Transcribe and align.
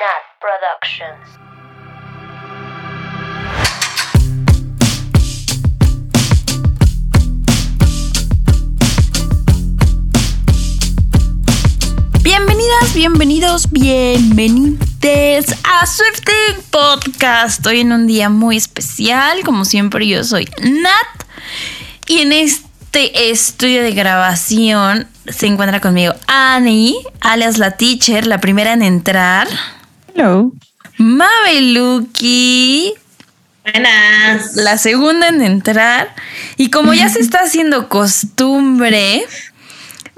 Nat 0.00 0.24
Productions. 0.40 1.28
Bienvenidas, 12.22 12.94
bienvenidos, 12.94 13.70
bienvenides 13.70 15.54
a 15.64 15.84
Swifting 15.84 16.62
Podcast. 16.70 17.58
Estoy 17.58 17.80
en 17.80 17.92
un 17.92 18.06
día 18.06 18.30
muy 18.30 18.56
especial, 18.56 19.42
como 19.44 19.66
siempre 19.66 20.08
yo 20.08 20.24
soy 20.24 20.48
Nat 20.62 21.24
y 22.06 22.20
en 22.20 22.32
este 22.32 23.30
estudio 23.30 23.82
de 23.82 23.92
grabación 23.92 25.08
se 25.28 25.46
encuentra 25.46 25.80
conmigo 25.80 26.14
Annie, 26.26 26.96
alias 27.20 27.58
la 27.58 27.72
teacher, 27.72 28.26
la 28.26 28.38
primera 28.38 28.72
en 28.72 28.80
entrar. 28.80 29.46
Hello. 30.14 30.52
Mabeluki, 30.98 32.94
Buenas. 33.64 34.54
la 34.56 34.76
segunda 34.78 35.28
en 35.28 35.40
entrar. 35.42 36.14
Y 36.56 36.70
como 36.70 36.92
ya 36.94 37.08
se 37.08 37.20
está 37.22 37.40
haciendo 37.40 37.88
costumbre, 37.88 39.24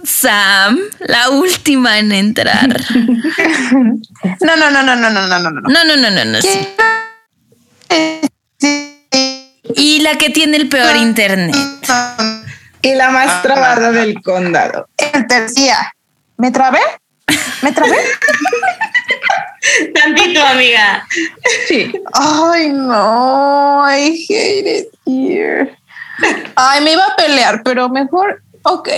Sam, 0.03 0.79
la 1.01 1.31
última 1.31 1.99
en 1.99 2.13
entrar. 2.13 2.81
No, 4.41 4.57
no, 4.57 4.71
no, 4.71 4.83
no, 4.85 4.95
no, 4.97 5.11
no, 5.11 5.27
no, 5.27 5.39
no, 5.41 5.51
no. 5.51 5.61
No, 5.63 5.85
no, 5.85 5.97
no, 5.97 6.11
no, 6.11 6.25
no. 6.25 6.41
sí. 6.41 6.69
Y 9.75 10.01
la 10.01 10.17
que 10.17 10.31
tiene 10.31 10.57
el 10.59 10.69
peor 10.69 10.97
internet. 10.97 11.57
Y 12.83 12.95
la 12.95 13.11
más 13.11 13.43
trabada 13.43 13.91
del 13.91 14.21
condado. 14.23 14.89
El 14.97 15.27
tercía. 15.27 15.93
¿Me 16.37 16.51
trabé? 16.53 16.79
¿Me 17.63 17.73
trabé? 17.73 17.97
Tantito, 19.95 20.43
amiga. 20.45 21.07
Sí. 21.69 21.93
Ay, 22.13 22.69
no. 22.71 23.83
I 23.89 24.27
hate 24.29 24.81
it 24.81 24.89
here. 25.07 25.77
Ay, 26.57 26.81
me 26.83 26.93
iba 26.93 27.05
a 27.05 27.17
pelear, 27.17 27.63
pero 27.65 27.89
mejor, 27.89 28.43
ok. 28.63 28.89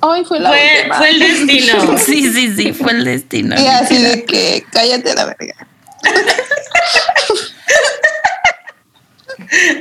Hoy 0.00 0.24
fue 0.24 0.38
la 0.40 0.50
Fue, 0.50 0.60
última. 0.78 0.96
fue 0.98 1.10
el 1.10 1.18
destino. 1.18 1.98
Sí, 1.98 2.32
sí, 2.32 2.54
sí, 2.54 2.72
fue 2.72 2.92
el 2.92 3.04
destino. 3.04 3.60
Y 3.60 3.66
así 3.66 3.98
de 3.98 4.24
que 4.24 4.64
cállate 4.72 5.14
la 5.14 5.24
verga. 5.26 5.54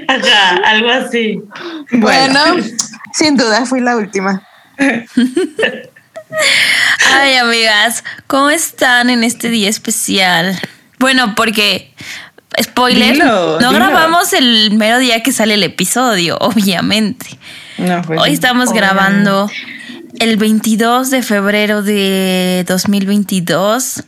Ajá, 0.08 0.56
algo 0.66 0.90
así. 0.90 1.42
Bueno, 1.92 2.40
sin 3.14 3.38
duda 3.38 3.66
fui 3.66 3.80
la 3.80 3.96
última. 3.98 4.42
Ay, 7.14 7.36
amigas, 7.36 8.04
¿cómo 8.28 8.50
están 8.50 9.10
en 9.10 9.24
este 9.24 9.50
día 9.50 9.70
especial? 9.70 10.60
Bueno, 11.00 11.36
porque, 11.36 11.94
spoiler, 12.62 13.14
Dilo, 13.14 13.60
no 13.60 13.72
dilo. 13.72 13.72
grabamos 13.74 14.34
el 14.34 14.72
mero 14.72 15.00
día 15.00 15.24
que 15.24 15.32
sale 15.32 15.56
el 15.56 15.64
episodio, 15.64 16.38
obviamente. 16.40 17.26
No, 17.78 18.02
pues 18.04 18.20
Hoy 18.22 18.34
estamos 18.34 18.72
grabando 18.72 19.50
el 20.20 20.38
22 20.38 21.10
de 21.10 21.24
febrero 21.24 21.82
de 21.82 22.66
2022 22.68 24.04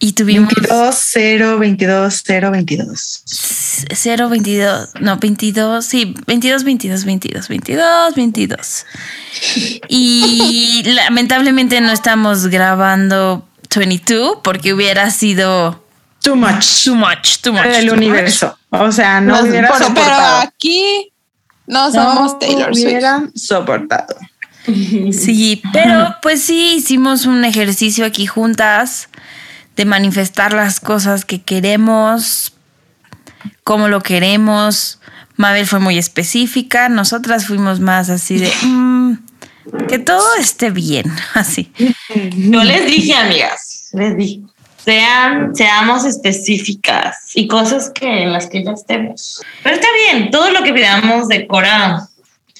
y 0.00 0.12
tuvimos 0.12 0.52
22 0.54 0.94
0 1.00 1.58
22 1.58 2.22
0 2.24 2.50
22. 2.52 3.22
0, 3.90 4.28
22, 4.28 4.88
no, 5.00 5.16
22, 5.18 5.84
sí, 5.84 6.14
22, 6.26 6.64
22, 6.64 7.04
22, 7.04 7.48
22, 7.48 8.14
22. 8.14 8.86
Y 9.88 10.82
lamentablemente 10.86 11.80
no 11.80 11.92
estamos 11.92 12.46
grabando 12.48 13.46
22 13.74 14.38
porque 14.42 14.72
hubiera 14.72 15.10
sido 15.10 15.84
Too 16.22 16.36
much. 16.36 16.84
too 16.84 16.94
much, 16.94 17.36
too 17.42 17.52
much. 17.52 17.64
El 17.66 17.86
too 17.88 17.94
universo. 17.94 18.56
O 18.70 18.90
sea, 18.92 19.20
no 19.20 19.34
Nos- 19.40 19.48
hubiera 19.48 19.68
por- 19.68 19.78
pero 19.78 19.88
soportado. 19.90 20.38
aquí 20.40 21.12
no 21.66 21.86
No 21.86 21.92
somos 21.92 22.38
Taylor 22.38 22.74
Swift. 22.74 22.86
hubiera 22.86 23.22
soportado. 23.34 24.16
much. 24.66 25.12
Sí, 25.14 25.62
pero 25.72 26.14
pues 26.22 26.42
sí, 26.42 26.74
hicimos 26.76 27.24
un 27.26 27.44
ejercicio 27.44 28.04
aquí 28.04 28.26
juntas 28.26 29.08
de 29.78 29.84
manifestar 29.84 30.52
las 30.52 30.80
cosas 30.80 31.24
que 31.24 31.40
queremos, 31.40 32.52
cómo 33.62 33.86
lo 33.86 34.00
queremos. 34.02 34.98
Mabel 35.36 35.68
fue 35.68 35.78
muy 35.78 35.96
específica, 35.98 36.88
nosotras 36.88 37.46
fuimos 37.46 37.78
más 37.78 38.10
así 38.10 38.38
de 38.38 38.52
mm, 38.62 39.12
que 39.88 40.00
todo 40.00 40.34
esté 40.34 40.70
bien, 40.72 41.04
así. 41.34 41.72
Yo 42.34 42.64
les 42.64 42.86
dije, 42.86 43.14
amigas, 43.14 43.90
les 43.92 44.16
dije. 44.16 44.40
Sean, 44.84 45.54
seamos 45.54 46.04
específicas 46.04 47.18
y 47.34 47.46
cosas 47.46 47.90
que 47.94 48.22
en 48.24 48.32
las 48.32 48.46
que 48.46 48.64
ya 48.64 48.72
estemos. 48.72 49.42
Pero 49.62 49.76
está 49.76 49.86
bien, 50.10 50.30
todo 50.32 50.50
lo 50.50 50.62
que 50.64 50.72
pidamos 50.72 51.28
de 51.28 51.46
Cora, 51.46 52.08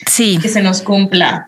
Sí. 0.06 0.38
que 0.40 0.48
se 0.48 0.62
nos 0.62 0.82
cumpla. 0.82 1.47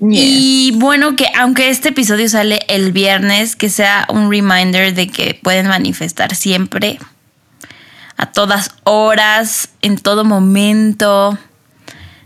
Y 0.00 0.72
bueno, 0.76 1.16
que 1.16 1.26
aunque 1.36 1.68
este 1.68 1.90
episodio 1.90 2.28
sale 2.28 2.60
el 2.68 2.92
viernes, 2.92 3.56
que 3.56 3.68
sea 3.68 4.06
un 4.08 4.30
reminder 4.30 4.94
de 4.94 5.08
que 5.08 5.38
pueden 5.42 5.68
manifestar 5.68 6.34
siempre, 6.34 6.98
a 8.16 8.26
todas 8.26 8.70
horas, 8.84 9.70
en 9.80 9.98
todo 9.98 10.24
momento. 10.24 11.38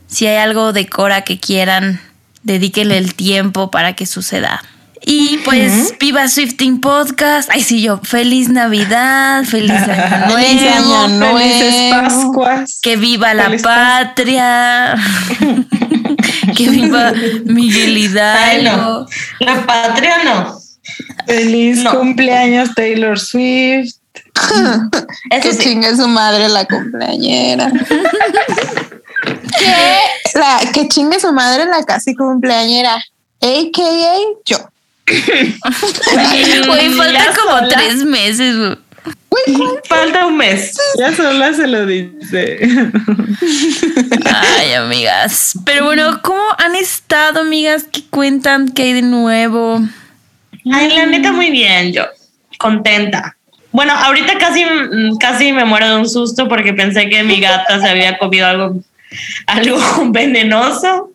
Si 0.07 0.27
hay 0.27 0.37
algo 0.37 0.73
de 0.73 0.87
Cora 0.89 1.23
que 1.23 1.41
quieran, 1.41 2.01
dedíquenle 2.43 2.99
el 2.99 3.15
tiempo 3.15 3.71
para 3.71 3.95
que 3.95 4.07
suceda. 4.07 4.63
Y 5.09 5.39
pues, 5.45 5.95
viva 6.01 6.29
Swifting 6.29 6.81
Podcast. 6.81 7.49
Ay, 7.53 7.63
sí, 7.63 7.81
yo, 7.81 8.01
feliz 8.03 8.49
Navidad, 8.49 9.45
feliz 9.45 9.71
Año 9.71 10.37
Feliz 10.37 10.63
Nuevo, 10.63 10.97
Año 10.97 11.39
Felices 11.39 11.75
Nuevo. 11.75 12.03
Pascuas. 12.03 12.79
que 12.83 12.97
viva 12.97 13.33
la 13.33 13.45
Feliz 13.45 13.63
patria. 13.63 14.97
que 16.55 16.69
viva 16.71 17.13
Miguel 17.45 17.97
Ay, 17.97 18.03
Hidalgo. 18.05 18.77
no. 18.77 19.07
La 19.41 19.67
patria 19.67 20.19
no. 20.25 20.59
Feliz 21.27 21.79
No. 21.79 21.99
cumpleaños 21.99 22.75
Taylor 22.75 23.19
Swift. 23.19 23.95
Eso 25.31 25.43
Que 25.43 25.53
sí. 25.53 25.59
chingue 25.71 25.97
su 25.97 26.07
madre 26.09 26.49
la 26.49 26.65
cumpleañera. 26.67 27.71
que, 29.59 30.39
la, 30.39 30.61
que 30.73 30.89
chingue 30.89 31.19
su 31.21 31.33
madre 31.33 31.67
la 31.67 31.83
casi 31.85 32.15
cumpleañera. 32.15 32.97
AKA 33.41 34.17
yo. 34.45 34.59
Güey, 36.67 36.91
falta 36.95 37.13
Ya 37.25 37.35
como 37.37 37.59
sola. 37.59 37.69
tres 37.69 38.05
meses. 38.05 38.57
Güey. 39.47 39.79
Falta 39.89 40.27
un 40.27 40.37
mes. 40.37 40.77
Ya 40.99 41.15
sola 41.15 41.53
se 41.53 41.67
lo 41.67 41.87
dice. 41.87 42.59
Ay, 44.59 44.73
amigas. 44.75 45.59
Pero 45.65 45.85
bueno, 45.85 46.21
¿cómo 46.23 46.43
han 46.59 46.77
estado, 46.77 47.41
amigas? 47.41 47.87
¿Qué 47.91 48.03
cuentan? 48.09 48.69
¿Qué 48.69 48.83
hay 48.83 48.93
de 48.95 49.03
nuevo? 49.03 49.81
Ay, 50.73 50.97
la 50.97 51.07
neta, 51.07 51.33
muy 51.33 51.51
bien, 51.51 51.93
yo. 51.93 52.05
Contenta. 52.59 53.37
Bueno, 53.77 53.93
ahorita 53.93 54.39
casi, 54.39 54.65
mm, 54.65 55.19
casi 55.19 55.53
me 55.53 55.65
muero 55.65 55.89
de 55.89 55.97
un 55.97 56.09
susto 56.09 56.49
porque 56.49 56.73
pensé 56.73 57.09
que 57.11 57.23
mi 57.23 57.41
gata 57.41 57.79
se 57.79 57.89
había 57.89 58.17
comido 58.17 58.47
algo, 58.47 58.81
algo 59.47 59.79
venenoso. 60.13 61.13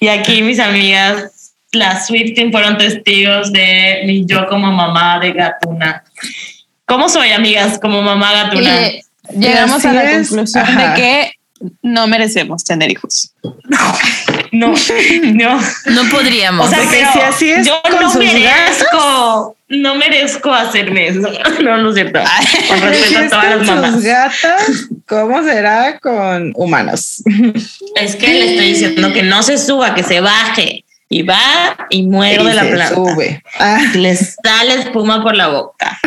Y 0.00 0.08
aquí 0.08 0.42
mis 0.42 0.60
amigas, 0.60 1.54
las 1.72 2.06
Swifting, 2.06 2.52
fueron 2.52 2.78
testigos 2.78 3.52
de 3.52 4.02
mi 4.04 4.26
yo 4.26 4.46
como 4.48 4.70
mamá 4.70 5.18
de 5.18 5.32
gatuna. 5.32 6.04
¿Cómo 6.88 7.08
soy, 7.08 7.30
amigas, 7.32 7.78
como 7.78 8.02
mamá 8.02 8.32
gatuna? 8.32 8.88
Y 8.88 9.02
llegamos 9.38 9.84
a 9.84 9.92
la 9.92 10.10
es. 10.10 10.28
conclusión 10.28 10.64
Ajá. 10.64 10.94
de 10.94 10.94
que 11.00 11.32
no 11.82 12.06
merecemos 12.06 12.64
tener 12.64 12.90
hijos. 12.90 13.32
No, 14.52 14.74
no. 15.34 15.60
No 15.86 16.04
podríamos. 16.10 16.66
O 16.66 16.70
sea, 16.70 16.80
pero 16.90 17.12
si 17.12 17.20
así 17.20 17.50
es 17.50 17.66
yo 17.66 17.80
con 17.82 18.00
no 18.00 18.10
sus 18.10 18.24
merezco, 18.24 19.56
no 19.68 19.94
merezco 19.96 20.52
hacerme 20.52 21.08
eso. 21.08 21.28
No, 21.62 21.76
no 21.76 21.90
es 21.90 21.96
cierto. 21.96 22.20
Con 22.68 22.80
respeto 22.80 23.18
a 23.18 23.24
es 23.24 23.30
todas 23.30 23.56
las 23.56 23.66
mamás. 23.66 23.92
sus 23.94 24.04
gatas, 24.04 24.62
¿cómo 25.06 25.42
será 25.44 25.98
con 25.98 26.52
humanos? 26.54 27.22
Es 27.96 28.16
que 28.16 28.28
le 28.28 28.50
estoy 28.52 28.66
diciendo 28.72 29.12
que 29.12 29.22
no 29.24 29.42
se 29.42 29.58
suba, 29.58 29.94
que 29.94 30.04
se 30.04 30.20
baje. 30.20 30.84
Y 31.10 31.22
va 31.22 31.86
y 31.90 32.02
muero 32.02 32.44
de 32.44 32.54
la 32.54 32.62
se 32.64 32.70
planta. 32.70 32.94
sube. 32.94 33.42
Ah, 33.58 33.80
Le 33.94 34.14
sale 34.14 34.74
espuma 34.74 35.22
por 35.22 35.34
la 35.34 35.48
boca. 35.48 35.98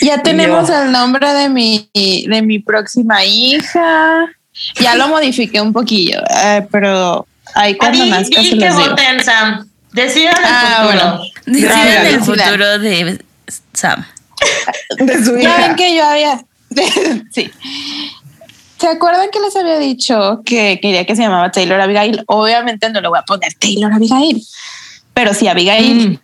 Ya 0.00 0.22
tenemos 0.22 0.68
Yo. 0.68 0.82
el 0.82 0.92
nombre 0.92 1.32
de 1.32 1.48
mi, 1.48 1.88
de 1.94 2.42
mi 2.42 2.58
próxima 2.58 3.24
hija. 3.24 4.26
Ya 4.80 4.94
lo 4.96 5.08
modifiqué 5.08 5.60
un 5.60 5.72
poquillo, 5.72 6.20
eh, 6.44 6.66
pero 6.70 7.26
ahí 7.54 7.76
cuando 7.76 7.98
se 8.24 8.30
que 8.30 8.42
los 8.56 8.76
digo. 8.76 8.90
voten, 8.90 9.22
Sam. 9.24 9.68
Decidan 9.92 10.34
el 10.38 10.44
Ah, 10.44 10.76
futuro. 10.82 10.86
bueno. 10.86 11.20
Dígale, 11.46 12.08
el 12.10 12.20
futuro 12.20 12.78
de 12.78 13.24
Sam. 13.72 14.06
de 14.98 15.24
su 15.24 15.38
hija. 15.38 15.74
que 15.76 15.96
yo 15.96 16.04
había. 16.04 16.44
sí. 17.32 17.50
¿Se 18.78 18.88
acuerdan 18.88 19.28
que 19.30 19.40
les 19.40 19.54
había 19.56 19.78
dicho 19.78 20.40
que 20.44 20.78
quería 20.80 21.04
que 21.04 21.14
se 21.14 21.22
llamaba 21.22 21.50
Taylor 21.50 21.80
Abigail? 21.80 22.22
Obviamente 22.26 22.88
no 22.90 23.00
le 23.00 23.08
voy 23.08 23.18
a 23.18 23.22
poner 23.22 23.52
Taylor 23.54 23.92
Abigail, 23.92 24.42
pero 25.12 25.34
sí 25.34 25.48
Abigail. 25.48 26.18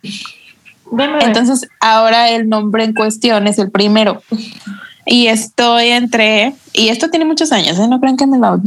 Entonces, 1.21 1.67
ahora 1.79 2.29
el 2.29 2.49
nombre 2.49 2.83
en 2.83 2.93
cuestión 2.93 3.47
es 3.47 3.59
el 3.59 3.71
primero. 3.71 4.21
Y 5.05 5.27
estoy 5.27 5.87
entre, 5.87 6.53
y 6.73 6.89
esto 6.89 7.09
tiene 7.09 7.25
muchos 7.25 7.51
años, 7.51 7.79
¿eh? 7.79 7.87
no 7.87 7.99
crean 7.99 8.17
que 8.17 8.27
me 8.27 8.37
lo. 8.37 8.61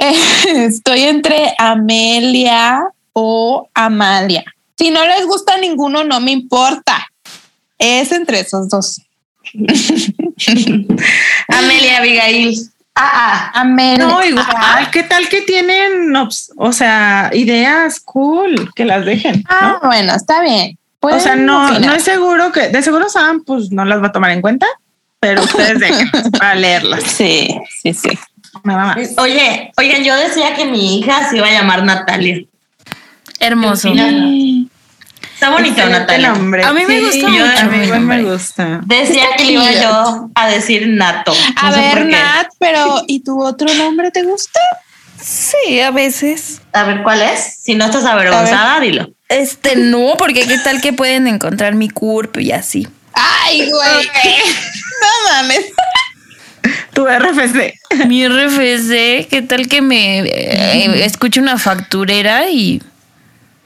Eh, 0.00 0.14
estoy 0.66 1.02
entre 1.02 1.54
Amelia 1.58 2.84
o 3.12 3.68
Amalia. 3.74 4.44
Si 4.78 4.90
no 4.90 5.04
les 5.06 5.26
gusta 5.26 5.58
ninguno, 5.58 6.04
no 6.04 6.20
me 6.20 6.32
importa. 6.32 7.06
Es 7.78 8.12
entre 8.12 8.40
esos 8.40 8.68
dos. 8.68 9.00
Amelia 11.48 11.98
Abigail. 11.98 12.70
Ah, 12.94 13.50
ah, 13.54 13.60
Amelia. 13.60 14.06
No, 14.06 14.22
igual, 14.24 14.90
¿qué 14.90 15.02
tal 15.02 15.28
que 15.28 15.40
tienen, 15.42 16.10
ops- 16.14 16.52
o 16.56 16.72
sea, 16.72 17.30
ideas 17.32 18.00
cool 18.00 18.70
que 18.74 18.84
las 18.84 19.04
dejen? 19.06 19.42
Ah, 19.48 19.78
¿no? 19.82 19.88
bueno, 19.88 20.14
está 20.14 20.42
bien. 20.42 20.78
O 21.00 21.08
sea, 21.08 21.18
Pueden 21.32 21.46
no, 21.46 21.64
opinar. 21.70 21.86
no 21.90 21.94
es 21.94 22.02
seguro 22.04 22.52
que, 22.52 22.68
de 22.68 22.82
seguro 22.82 23.08
Sam, 23.08 23.42
pues 23.44 23.70
no 23.72 23.84
las 23.84 24.02
va 24.02 24.08
a 24.08 24.12
tomar 24.12 24.30
en 24.30 24.40
cuenta, 24.42 24.66
pero 25.18 25.42
ustedes 25.42 25.80
dejen 25.80 26.10
para 26.38 26.54
leerlas. 26.54 27.02
Sí, 27.04 27.48
sí, 27.82 27.94
sí. 27.94 28.10
Nada 28.62 28.94
más. 28.94 28.98
Oye, 29.16 29.72
oigan, 29.78 30.04
yo 30.04 30.14
decía 30.14 30.54
que 30.54 30.66
mi 30.66 30.98
hija 30.98 31.28
se 31.30 31.38
iba 31.38 31.46
a 31.48 31.52
llamar 31.52 31.84
Natalia. 31.84 32.44
Hermoso. 33.40 33.88
Está 35.42 35.50
bonito, 35.54 35.84
Natalia. 35.88 36.28
nombre. 36.34 36.62
A 36.62 36.72
mí 36.72 36.82
me 36.86 37.00
gusta 37.00 37.16
yo- 37.18 37.28
mucho. 37.28 37.62
A 37.62 37.64
mí 37.64 38.00
me 38.00 38.22
gusta. 38.22 38.80
Decía 38.86 39.24
que 39.36 39.44
le 39.46 39.52
iba 39.54 39.72
yo 39.72 40.28
a 40.36 40.48
decir 40.48 40.86
Nato. 40.86 41.34
A 41.56 41.70
No 41.70 41.76
ver. 41.76 42.06
Nat, 42.06 42.46
pero 42.60 43.02
¿y 43.08 43.24
tu 43.24 43.42
otro 43.42 43.66
nombre 43.74 44.12
te 44.12 44.22
gusta? 44.22 44.60
Sí, 45.20 45.80
a 45.80 45.90
veces. 45.90 46.60
A 46.72 46.84
ver, 46.84 47.02
¿cuál 47.02 47.22
es? 47.22 47.58
Si 47.60 47.74
no 47.74 47.86
estás 47.86 48.04
avergonzada, 48.04 48.78
dilo. 48.78 49.10
Este 49.28 49.74
no, 49.74 50.14
porque 50.16 50.46
qué 50.46 50.58
tal 50.58 50.80
que 50.80 50.92
pueden 50.92 51.26
encontrar 51.26 51.74
mi 51.74 51.88
cuerpo 51.90 52.38
y 52.38 52.52
así. 52.52 52.86
Ay, 53.12 53.68
güey. 53.68 54.08
No 55.02 55.32
mames. 55.32 55.64
Tu 56.92 57.04
RFC. 57.04 57.74
Mi 58.06 58.28
RFC, 58.28 59.26
qué 59.28 59.42
tal 59.42 59.66
que 59.66 59.82
me 59.82 60.20
eh, 60.20 61.04
escucho 61.04 61.40
una 61.40 61.58
facturera 61.58 62.48
y 62.48 62.80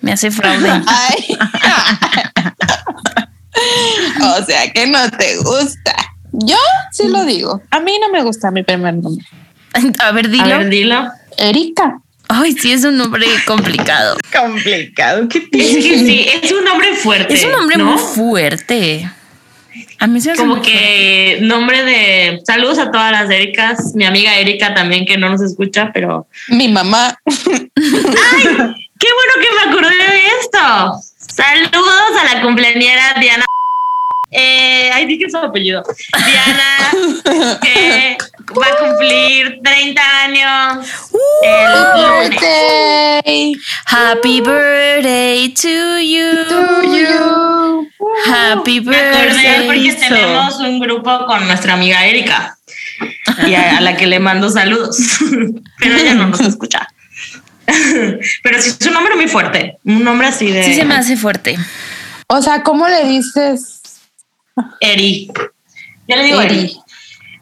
me 0.00 0.12
hace 0.12 0.30
fraude. 0.30 0.70
Ay. 0.86 1.38
o 4.22 4.44
sea 4.44 4.70
que 4.72 4.86
no 4.86 5.10
te 5.10 5.36
gusta. 5.38 5.94
Yo 6.32 6.56
sí 6.92 7.08
lo 7.08 7.24
digo. 7.24 7.62
A 7.70 7.80
mí 7.80 7.98
no 8.00 8.10
me 8.10 8.22
gusta 8.22 8.50
mi 8.50 8.62
primer 8.62 8.94
nombre. 8.94 9.24
A 10.00 10.12
ver, 10.12 10.26
A 10.26 10.28
dilo. 10.28 10.46
ver, 10.58 10.68
dilo. 10.68 11.08
Erika. 11.38 12.00
Ay, 12.28 12.52
sí, 12.52 12.72
es 12.72 12.84
un 12.84 12.96
nombre 12.96 13.24
complicado. 13.46 14.16
Complicado. 14.36 15.28
¿Qué 15.28 15.38
Es 15.38 15.50
tiene? 15.50 15.74
que 15.80 15.98
sí, 15.98 16.26
es 16.42 16.50
un 16.52 16.64
nombre 16.64 16.94
fuerte. 16.96 17.34
Es 17.34 17.44
un 17.44 17.52
nombre 17.52 17.76
¿no? 17.76 17.84
muy 17.84 17.98
fuerte. 17.98 19.08
A 19.98 20.06
mí 20.06 20.20
se 20.20 20.28
me 20.28 20.32
hace 20.32 20.42
Como 20.42 20.60
que 20.60 21.38
nombre 21.42 21.84
de 21.84 22.40
saludos 22.44 22.78
a 22.78 22.90
todas 22.90 23.12
las 23.12 23.30
Ericas, 23.30 23.92
mi 23.94 24.04
amiga 24.04 24.34
Erika 24.36 24.74
también 24.74 25.06
que 25.06 25.16
no 25.18 25.28
nos 25.30 25.40
escucha, 25.40 25.90
pero 25.94 26.26
Mi 26.48 26.68
mamá. 26.68 27.16
qué 28.98 29.08
bueno 29.12 29.34
que 29.40 29.54
me 29.54 29.72
acordé 29.72 29.96
de 29.96 30.22
esto. 30.40 31.00
Saludos 31.18 32.12
a 32.20 32.34
la 32.34 32.42
cumpleañera 32.42 33.14
Diana. 33.20 33.44
Eh, 34.30 34.90
ay, 34.92 35.06
dije 35.06 35.30
su 35.30 35.38
apellido. 35.38 35.82
Diana, 36.26 37.58
que 37.62 38.16
va 38.58 38.66
a 38.66 38.76
cumplir 38.78 39.60
30 39.62 40.02
años. 40.22 40.88
el. 41.42 42.30
Birthday 42.30 43.54
Happy 43.86 44.40
birthday 44.40 45.48
to 45.54 45.98
you. 46.00 47.88
Happy 48.26 48.80
Me 48.80 48.96
acordé 48.96 49.26
birthday. 49.28 49.66
porque 49.66 49.92
tenemos 49.94 50.56
un 50.58 50.80
grupo 50.80 51.26
con 51.26 51.46
nuestra 51.46 51.74
amiga 51.74 52.04
Erika 52.06 52.58
y 53.46 53.54
a, 53.54 53.78
a 53.78 53.80
la 53.80 53.96
que 53.96 54.06
le 54.06 54.18
mando 54.20 54.48
saludos, 54.50 54.96
pero 55.78 55.96
ella 55.96 56.14
no 56.14 56.28
nos 56.28 56.40
escucha. 56.40 56.88
Pero 58.42 58.62
sí 58.62 58.70
es 58.78 58.86
un 58.86 58.92
nombre 58.94 59.14
muy 59.16 59.28
fuerte, 59.28 59.78
un 59.84 60.02
nombre 60.04 60.28
así 60.28 60.50
de 60.50 60.64
Sí 60.64 60.74
se 60.74 60.84
me 60.84 60.94
hace 60.94 61.16
fuerte. 61.16 61.58
O 62.28 62.40
sea, 62.42 62.62
¿cómo 62.62 62.86
le 62.88 63.04
dices? 63.04 63.80
Eri. 64.80 65.30
Yo 66.08 66.16
le 66.16 66.22
digo 66.24 66.40
Eri. 66.40 66.58
Eri. 66.60 66.76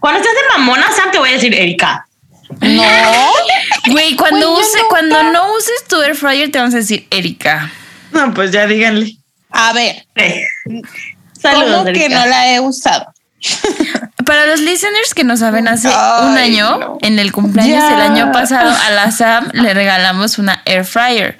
Cuando 0.00 0.21
estés 0.21 0.35
de 0.35 0.59
mamona, 0.59 0.91
Sam, 0.93 1.11
te 1.11 1.19
voy 1.19 1.31
a 1.31 1.32
decir 1.32 1.55
Erika. 1.55 2.06
No. 2.61 2.82
Güey, 3.91 4.17
cuando, 4.17 4.53
use, 4.55 4.79
nunca- 4.79 4.88
cuando 4.88 5.23
no 5.25 5.53
uses 5.56 5.85
tu 5.88 6.00
air 6.00 6.15
fryer 6.15 6.50
te 6.50 6.59
vamos 6.59 6.73
a 6.75 6.79
decir 6.79 7.06
Erika. 7.11 7.70
No, 8.12 8.32
pues 8.32 8.50
ya 8.50 8.67
díganle. 8.67 9.17
A 9.50 9.73
ver. 9.75 10.06
¿cómo 10.65 10.81
Saludos, 11.41 11.85
que 11.93 12.05
Erika. 12.06 12.09
no 12.20 12.27
la 12.27 12.55
he 12.55 12.61
usado? 12.61 13.12
Para 14.26 14.47
los 14.47 14.61
listeners 14.61 15.15
que 15.15 15.25
no 15.25 15.37
saben, 15.37 15.69
hace 15.69 15.88
Ay, 15.88 16.26
un 16.26 16.37
año, 16.38 16.79
no. 16.79 16.99
en 17.03 17.19
el 17.19 17.32
cumpleaños 17.32 17.88
del 17.91 18.00
año 18.00 18.32
pasado, 18.32 18.71
a 18.87 18.91
la 18.91 19.11
Sam 19.12 19.49
le 19.53 19.75
regalamos 19.75 20.38
una 20.38 20.62
air 20.65 20.85
fryer. 20.85 21.37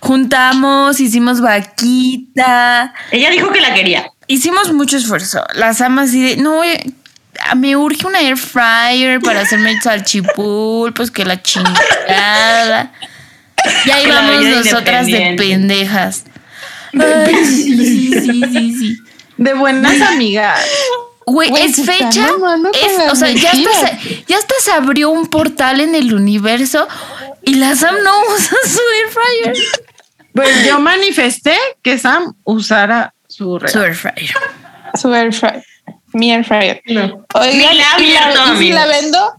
Juntamos, 0.00 1.00
hicimos 1.00 1.40
vaquita, 1.40 2.92
Ella 3.10 3.30
dijo 3.30 3.50
que 3.50 3.60
la 3.60 3.74
quería. 3.74 4.10
hicimos 4.26 4.72
mucho 4.72 4.96
esfuerzo. 4.96 5.44
La 5.54 5.74
Sam 5.74 5.98
así 5.98 6.22
de, 6.22 6.36
no, 6.42 6.60
me 7.56 7.76
urge 7.76 8.06
una 8.06 8.20
air 8.20 8.36
fryer 8.36 9.20
para 9.20 9.40
hacerme 9.40 9.70
el 9.72 9.80
salchipul, 9.80 10.92
pues 10.94 11.10
que 11.10 11.24
la 11.24 11.40
chingada. 11.42 12.92
Y 13.86 13.90
ahí 13.90 14.06
la 14.06 14.14
vamos 14.16 14.44
nosotras 14.44 15.06
de 15.06 15.34
pendejas. 15.38 16.24
Ay, 16.98 17.34
sí, 17.44 17.76
sí, 17.76 18.10
sí, 18.20 18.42
sí, 18.52 18.74
sí. 18.78 18.98
De 19.36 19.52
buenas 19.54 20.00
amigas. 20.00 20.60
Güey, 21.26 21.50
es 21.56 21.76
fecha. 21.84 22.28
es- 22.74 23.12
o 23.12 23.14
sea, 23.16 23.30
ya 23.30 23.50
hasta, 23.52 23.98
ya 24.26 24.36
hasta 24.38 24.54
se 24.60 24.72
abrió 24.72 25.10
un 25.10 25.26
portal 25.26 25.80
en 25.80 25.94
el 25.94 26.12
universo 26.14 26.86
y 27.42 27.54
la 27.54 27.74
Sam 27.76 27.96
no 28.04 28.12
usa 28.34 28.56
su 28.64 28.80
air 28.94 29.52
fryer. 29.52 29.66
Pues 30.34 30.66
yo 30.66 30.78
manifesté 30.80 31.56
que 31.82 31.98
Sam 31.98 32.34
usara 32.44 33.14
su 33.28 33.44
Su 33.44 33.58
regalo. 33.58 33.84
air 33.86 33.94
fryer. 33.94 34.30
Su 35.00 35.14
air 35.14 35.32
fryer. 35.32 35.64
Mi 36.12 36.32
air 36.32 36.44
fryer. 36.44 36.82
No. 36.86 37.24
Oigan, 37.34 37.56
Ni 37.58 37.64
la 37.78 37.84
he 37.98 38.02
¿y, 38.02 38.12
la- 38.12 38.24
abierto, 38.26 38.54
y 38.54 38.58
si 38.58 38.72
la 38.72 38.86
vendo? 38.86 39.32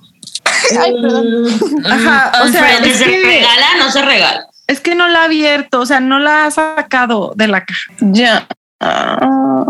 Ay, 0.79 0.93
perdón. 1.01 1.45
Ajá, 1.85 2.43
o 2.43 2.47
sea, 2.47 2.77
es 2.79 2.97
se 2.97 3.03
que, 3.05 3.17
regala, 3.25 3.67
no 3.79 3.91
se 3.91 4.01
regala. 4.01 4.47
es 4.67 4.79
que 4.79 4.95
no 4.95 5.07
la 5.07 5.21
ha 5.21 5.23
abierto, 5.25 5.79
o 5.81 5.85
sea, 5.85 5.99
no 5.99 6.19
la 6.19 6.45
ha 6.45 6.51
sacado 6.51 7.33
de 7.35 7.47
la 7.47 7.65
caja. 7.65 7.91
Ya. 7.99 8.47
Ah. 8.85 9.65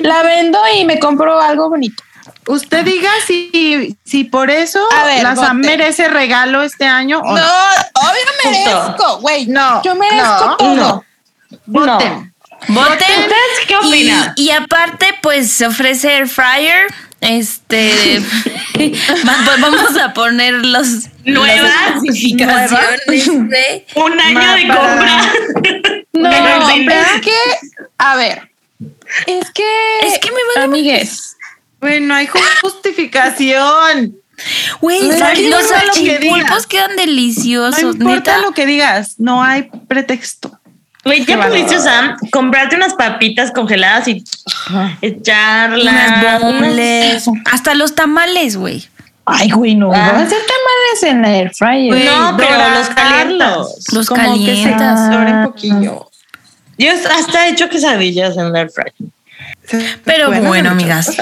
la 0.00 0.22
vendo 0.22 0.58
y 0.76 0.84
me 0.84 0.98
compro 0.98 1.40
algo 1.40 1.68
bonito. 1.68 2.02
Usted 2.46 2.84
diga 2.84 3.10
si, 3.26 3.96
si 4.04 4.24
por 4.24 4.50
eso 4.50 4.78
A 4.98 5.04
ver, 5.06 5.22
la 5.22 5.34
Sam 5.36 5.58
merece 5.58 6.08
regalo 6.08 6.62
este 6.62 6.84
año 6.86 7.18
o 7.20 7.24
No, 7.24 7.36
no. 7.36 7.42
obvio 7.94 8.52
merezco, 8.52 9.18
güey. 9.20 9.46
No, 9.46 9.82
yo 9.82 9.94
merezco 9.94 10.46
no, 10.46 10.56
todo. 10.56 10.74
no. 10.74 11.04
Voten. 11.66 12.34
Voten. 12.68 12.96
¿Ustedes 12.98 13.66
qué 13.66 13.74
Y, 13.74 13.76
opinan? 13.88 14.32
y 14.36 14.50
aparte, 14.50 15.06
pues 15.22 15.50
se 15.52 15.66
ofrece 15.66 16.16
air 16.16 16.28
fryer. 16.28 16.86
Este. 17.20 18.20
va- 19.26 19.32
va- 19.48 19.56
vamos 19.60 19.96
a 19.98 20.12
poner 20.12 20.52
los. 20.54 20.86
Nueva. 21.24 21.68
las 21.68 21.96
especificaciones, 22.04 23.28
güey. 23.28 23.86
Un 23.94 24.20
año 24.20 24.54
de 24.54 24.66
compra. 24.68 25.32
No, 26.14 26.30
Pero 26.30 26.68
es 26.68 27.20
que, 27.22 27.34
a 27.98 28.14
ver, 28.14 28.48
es 29.26 29.50
que, 29.50 29.64
Es 30.02 30.18
que 30.18 30.30
me 30.30 30.38
vale 30.54 30.64
amigues, 30.64 31.36
Bueno, 31.80 32.14
hay 32.14 32.28
justificación. 32.62 34.16
Güey, 34.80 35.00
No 35.02 35.14
importa 35.14 35.34
los 35.34 35.44
lo 35.44 35.58
que 35.58 35.64
salchipulpos 35.68 36.20
digas. 36.48 36.66
quedan 36.66 36.90
No 36.90 36.96
deliciosos, 36.96 37.78
importa 37.82 38.14
neta. 38.14 38.38
lo 38.38 38.52
que 38.52 38.66
digas, 38.66 39.14
no 39.18 39.42
hay 39.42 39.70
pretexto. 39.88 40.58
Güey, 41.04 41.24
ya 41.24 41.26
Qué 41.26 41.36
pudiste. 41.48 41.78
Sam, 41.80 42.16
comprarte 42.32 42.76
unas 42.76 42.94
papitas 42.94 43.52
congeladas 43.52 44.08
y 44.08 44.24
echarlas. 45.02 46.42
Unas 46.42 47.28
hasta 47.52 47.74
los 47.74 47.94
tamales, 47.94 48.56
güey. 48.56 48.88
ay, 49.26 49.50
güey, 49.50 49.74
no, 49.74 49.92
Ah. 49.92 50.12
van 50.12 50.16
a 50.16 50.22
hacer 50.24 50.38
tamales 50.38 51.02
en 51.02 51.22
la 51.22 51.36
air 51.36 51.50
fryer. 51.54 51.88
Güey, 51.88 52.04
No, 52.04 52.36
pero 52.36 52.50
los 52.70 52.88
calientas. 52.90 53.68
Los 53.92 54.06
como 54.08 54.22
calientas. 54.22 55.00
Que 55.00 55.06
se 55.06 55.16
doren 55.18 55.44
poquillo. 55.44 56.10
Yo 56.78 56.90
hasta 56.92 57.46
he 57.46 57.50
hecho 57.50 57.68
quesadillas 57.68 58.36
en 58.36 58.52
la 58.52 58.60
air 58.60 58.70
fryer. 58.70 58.94
Pero 60.04 60.28
bueno, 60.28 60.74
muchas 60.74 61.08
amigas. 61.08 61.16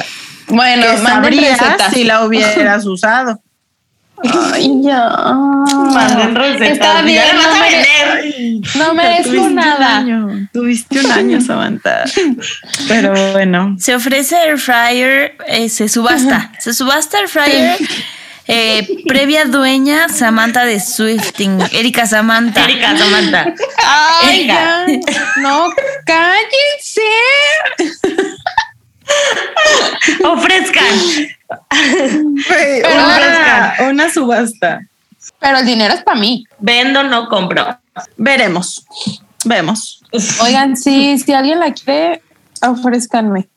Bueno, 0.49 0.85
sabrías 1.03 1.59
si 1.93 2.05
la 2.05 2.25
hubieras 2.25 2.85
usado. 2.87 3.41
Ay, 4.53 4.71
ya. 4.83 5.09
Manden 5.09 6.35
recetas. 6.37 6.71
Está 6.71 7.01
y 7.01 7.05
bien, 7.07 7.25
ya 7.25 7.33
le 7.33 7.39
vas 7.39 7.47
no, 7.47 7.53
a 7.55 7.67
mere- 7.67 8.23
vender. 8.23 8.77
no 8.77 8.95
merezco 8.95 9.23
Tuviste 9.33 9.47
un 9.49 9.55
nada. 9.57 9.97
año, 9.99 10.49
Tuviste 10.53 11.01
un 11.01 11.11
año, 11.11 11.41
Samantha. 11.47 12.05
Pero 12.89 13.33
bueno. 13.33 13.75
Se 13.81 13.95
ofrece 13.97 14.37
air 14.37 14.59
fryer, 14.59 15.37
eh, 15.49 15.69
se 15.69 15.89
subasta. 15.89 16.53
Se 16.61 16.73
subasta 16.73 17.19
air 17.19 17.29
fryer 17.29 17.79
Eh, 18.49 19.05
previa 19.07 19.45
dueña, 19.45 20.09
Samantha 20.09 20.65
de 20.65 20.81
Swifting. 20.81 21.61
Erika 21.73 22.07
Samantha. 22.07 22.65
Erika 22.65 22.97
Samantha. 22.97 23.55
Ay, 23.85 24.41
Erika. 24.41 24.87
No, 25.37 25.69
cállense. 26.05 27.01
Ofrezcan. 30.25 30.85
Una, 32.95 33.77
una 33.91 34.13
subasta. 34.13 34.81
Pero 35.39 35.59
el 35.59 35.67
dinero 35.67 35.95
es 35.95 36.03
para 36.03 36.19
mí. 36.19 36.45
Vendo, 36.59 37.03
no 37.05 37.29
compro. 37.29 37.79
Veremos. 38.17 38.85
Vemos. 39.45 40.03
Oigan, 40.41 40.77
sí, 40.77 41.19
si 41.19 41.33
alguien 41.33 41.61
la 41.61 41.73
quiere, 41.73 42.23
ofrezcanme. 42.61 43.49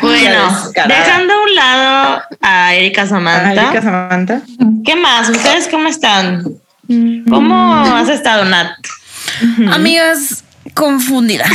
Bueno, 0.00 0.72
dejando 0.88 1.32
a 1.34 1.42
un 1.42 1.54
lado 1.54 2.22
a 2.40 2.74
Erika 2.74 3.06
Samantha. 3.06 3.52
Erika 3.52 3.82
Samantha. 3.82 4.42
¿Qué 4.84 4.96
más? 4.96 5.28
¿Ustedes 5.28 5.68
cómo 5.68 5.88
están? 5.88 6.44
¿Cómo 7.28 7.74
has 7.96 8.08
estado, 8.08 8.44
Nat? 8.44 8.70
Amigas, 9.72 10.44
confundida. 10.74 11.46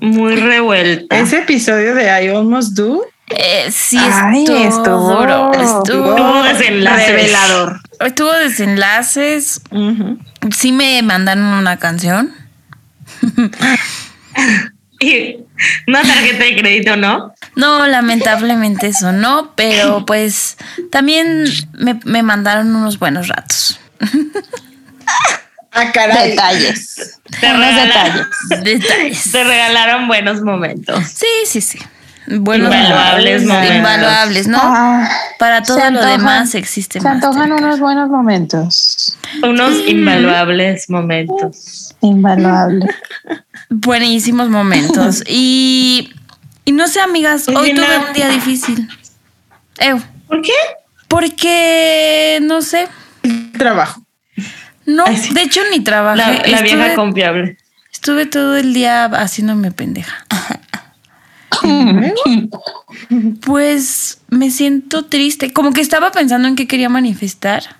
Muy 0.00 0.36
revuelta. 0.36 1.16
Ese 1.18 1.38
episodio 1.38 1.94
de 1.94 2.04
I 2.04 2.28
Almost 2.28 2.72
Do. 2.74 3.02
Eh, 3.30 3.70
sí, 3.72 3.96
Ay, 3.98 4.42
estuvo 4.42 4.58
estuvo- 4.68 5.16
duro. 5.16 5.50
Tuvo 5.52 5.78
Estuvo, 5.78 6.42
desenlaces. 6.42 7.08
Revelador. 7.08 7.80
estuvo 8.00 8.32
desenlaces. 8.32 9.60
Sí 10.54 10.72
me 10.72 11.00
mandaron 11.02 11.44
una 11.44 11.78
canción. 11.78 12.32
Una 15.86 16.02
tarjeta 16.02 16.44
de 16.44 16.56
crédito, 16.56 16.96
¿no? 16.96 17.34
No, 17.56 17.86
lamentablemente 17.86 18.88
eso 18.88 19.12
no, 19.12 19.52
pero 19.54 20.04
pues 20.04 20.56
también 20.90 21.44
me, 21.72 22.00
me 22.04 22.22
mandaron 22.22 22.74
unos 22.74 22.98
buenos 22.98 23.28
ratos. 23.28 23.78
Ah, 25.74 25.90
caray. 25.92 26.30
Detalles. 26.30 27.20
Te 27.40 27.52
Unos 27.52 27.74
detalles. 27.74 28.26
Detalles. 28.62 29.32
te 29.32 29.44
regalaron 29.44 30.06
buenos 30.06 30.40
momentos. 30.40 31.04
Sí, 31.08 31.26
sí, 31.46 31.60
sí. 31.60 31.78
Buenos 32.26 32.72
Invaluables 32.74 33.44
momentos. 33.44 33.76
Invaluables, 33.76 34.48
¿no? 34.48 34.58
Ah, 34.62 35.08
Para 35.38 35.62
todo 35.62 35.78
lo 35.78 35.84
antojan- 36.00 36.10
demás 36.18 36.54
existe 36.54 37.00
Se 37.00 37.06
antojan 37.08 37.52
unos 37.52 37.78
buenos 37.80 38.08
momentos. 38.08 39.16
Unos 39.42 39.74
invaluables 39.86 40.88
momentos. 40.88 41.94
Invaluable. 42.00 42.86
Buenísimos 43.70 44.48
momentos. 44.48 45.22
Y, 45.28 46.12
y 46.64 46.72
no 46.72 46.88
sé, 46.88 47.00
amigas, 47.00 47.46
hoy 47.48 47.74
tuve 47.74 47.98
un 48.08 48.12
día 48.14 48.28
difícil. 48.28 48.88
Ew, 49.80 50.00
¿Por 50.28 50.40
qué? 50.42 50.52
porque 51.08 52.38
no 52.42 52.62
sé. 52.62 52.88
Trabajo. 53.58 54.02
No, 54.86 55.04
Ay, 55.06 55.16
sí. 55.16 55.32
de 55.34 55.42
hecho 55.42 55.60
ni 55.70 55.80
trabajé. 55.80 56.16
La, 56.18 56.26
la 56.32 56.42
vieja 56.62 56.64
estuve, 56.64 56.94
confiable. 56.94 57.56
estuve 57.92 58.26
todo 58.26 58.56
el 58.56 58.72
día 58.74 59.04
haciéndome 59.06 59.70
pendeja. 59.70 60.24
Pues 63.44 64.18
me 64.28 64.50
siento 64.50 65.04
triste. 65.04 65.52
Como 65.52 65.72
que 65.72 65.80
estaba 65.80 66.10
pensando 66.10 66.48
en 66.48 66.56
qué 66.56 66.66
quería 66.66 66.88
manifestar 66.88 67.76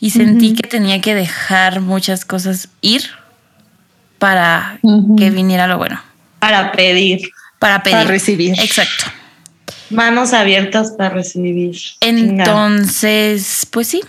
y 0.00 0.10
sentí 0.10 0.54
que 0.54 0.68
tenía 0.68 1.00
que 1.00 1.14
dejar 1.14 1.80
muchas 1.80 2.24
cosas 2.24 2.68
ir 2.80 3.02
para 4.18 4.78
que 5.16 5.30
viniera 5.30 5.66
lo 5.66 5.78
bueno. 5.78 6.00
Para 6.38 6.72
pedir. 6.72 7.30
Para 7.58 7.82
pedir. 7.82 7.96
Para 7.98 8.08
recibir. 8.08 8.54
Exacto. 8.58 9.04
Manos 9.90 10.32
abiertas 10.32 10.92
para 10.92 11.10
recibir. 11.10 11.76
Entonces, 12.00 13.66
pues 13.70 13.88
sí. 13.88 14.00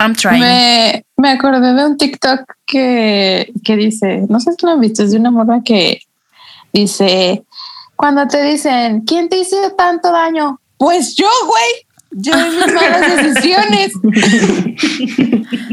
I'm 0.00 0.14
trying. 0.14 0.40
Me, 0.40 1.04
me 1.16 1.30
acordé 1.30 1.74
de 1.74 1.84
un 1.84 1.96
TikTok 1.96 2.40
que, 2.64 3.52
que 3.64 3.76
dice, 3.76 4.22
no 4.28 4.38
sé 4.38 4.52
si 4.52 4.64
lo 4.64 4.72
han 4.72 4.80
visto, 4.80 5.02
es 5.02 5.10
de 5.10 5.18
una 5.18 5.30
morra 5.30 5.62
que 5.64 6.02
dice, 6.72 7.42
cuando 7.98 8.28
te 8.28 8.40
dicen, 8.44 9.00
¿quién 9.00 9.28
te 9.28 9.38
hizo 9.38 9.72
tanto 9.72 10.12
daño? 10.12 10.60
Pues 10.76 11.16
yo, 11.16 11.26
güey. 11.46 11.86
Yo 12.12 12.32
y 12.32 12.50
mis 12.56 12.72
malas 12.72 13.16
decisiones. 13.24 13.92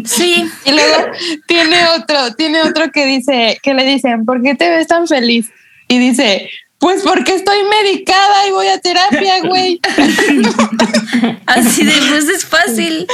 Sí. 0.06 0.44
Y 0.66 0.72
luego 0.72 1.12
tiene 1.46 1.88
otro, 1.96 2.34
tiene 2.36 2.64
otro 2.64 2.92
que 2.92 3.06
dice, 3.06 3.60
que 3.62 3.76
le 3.76 3.86
dicen, 3.86 4.26
¿por 4.26 4.42
qué 4.42 4.56
te 4.56 4.72
ves 4.72 4.88
tan 4.88 5.08
feliz? 5.08 5.52
Y 5.88 6.00
dice, 6.00 6.50
pues 6.80 7.04
porque 7.04 7.36
estoy 7.36 7.60
medicada 7.84 8.48
y 8.48 8.52
voy 8.52 8.68
a 8.70 8.80
terapia, 8.80 9.42
güey. 9.44 9.80
Así 11.46 11.86
de 11.86 11.94
pues 12.10 12.28
es 12.28 12.44
fácil. 12.44 13.06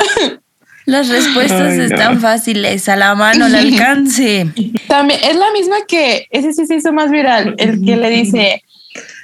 Las 0.86 1.08
respuestas 1.08 1.72
Ay, 1.72 1.78
no. 1.78 1.84
están 1.84 2.20
fáciles, 2.20 2.88
a 2.88 2.96
la 2.96 3.14
mano, 3.14 3.46
al 3.46 3.54
alcance. 3.54 4.46
También 4.86 5.20
es 5.22 5.36
la 5.36 5.50
misma 5.52 5.76
que 5.88 6.26
ese 6.30 6.52
sí 6.52 6.66
se 6.66 6.76
hizo 6.76 6.92
más 6.92 7.10
viral, 7.10 7.54
el 7.58 7.82
que 7.84 7.96
le 7.96 8.10
dice, 8.10 8.62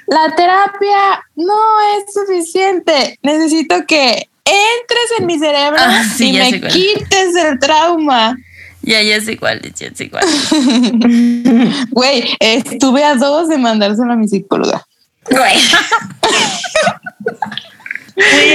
la 0.07 0.35
terapia 0.35 1.23
no 1.35 1.53
es 1.97 2.13
suficiente, 2.13 3.19
necesito 3.21 3.85
que 3.87 4.27
entres 4.43 5.19
en 5.19 5.25
mi 5.27 5.37
cerebro 5.37 5.77
Ah, 5.79 6.03
sí, 6.03 6.29
y 6.29 6.33
me 6.39 6.61
quites 6.61 7.35
el 7.35 7.59
trauma. 7.59 8.35
Ya, 8.81 9.01
ya 9.03 9.21
sé 9.21 9.37
cuál 9.37 9.61
es, 9.63 9.75
ya 9.75 9.91
sé 9.93 10.09
cuál. 10.09 10.25
Güey, 11.91 12.23
estuve 12.39 13.03
a 13.03 13.13
dos 13.15 13.47
de 13.49 13.59
mandárselo 13.59 14.13
a 14.13 14.15
mi 14.15 14.27
psicóloga. 14.27 14.83
Güey, 15.29 15.59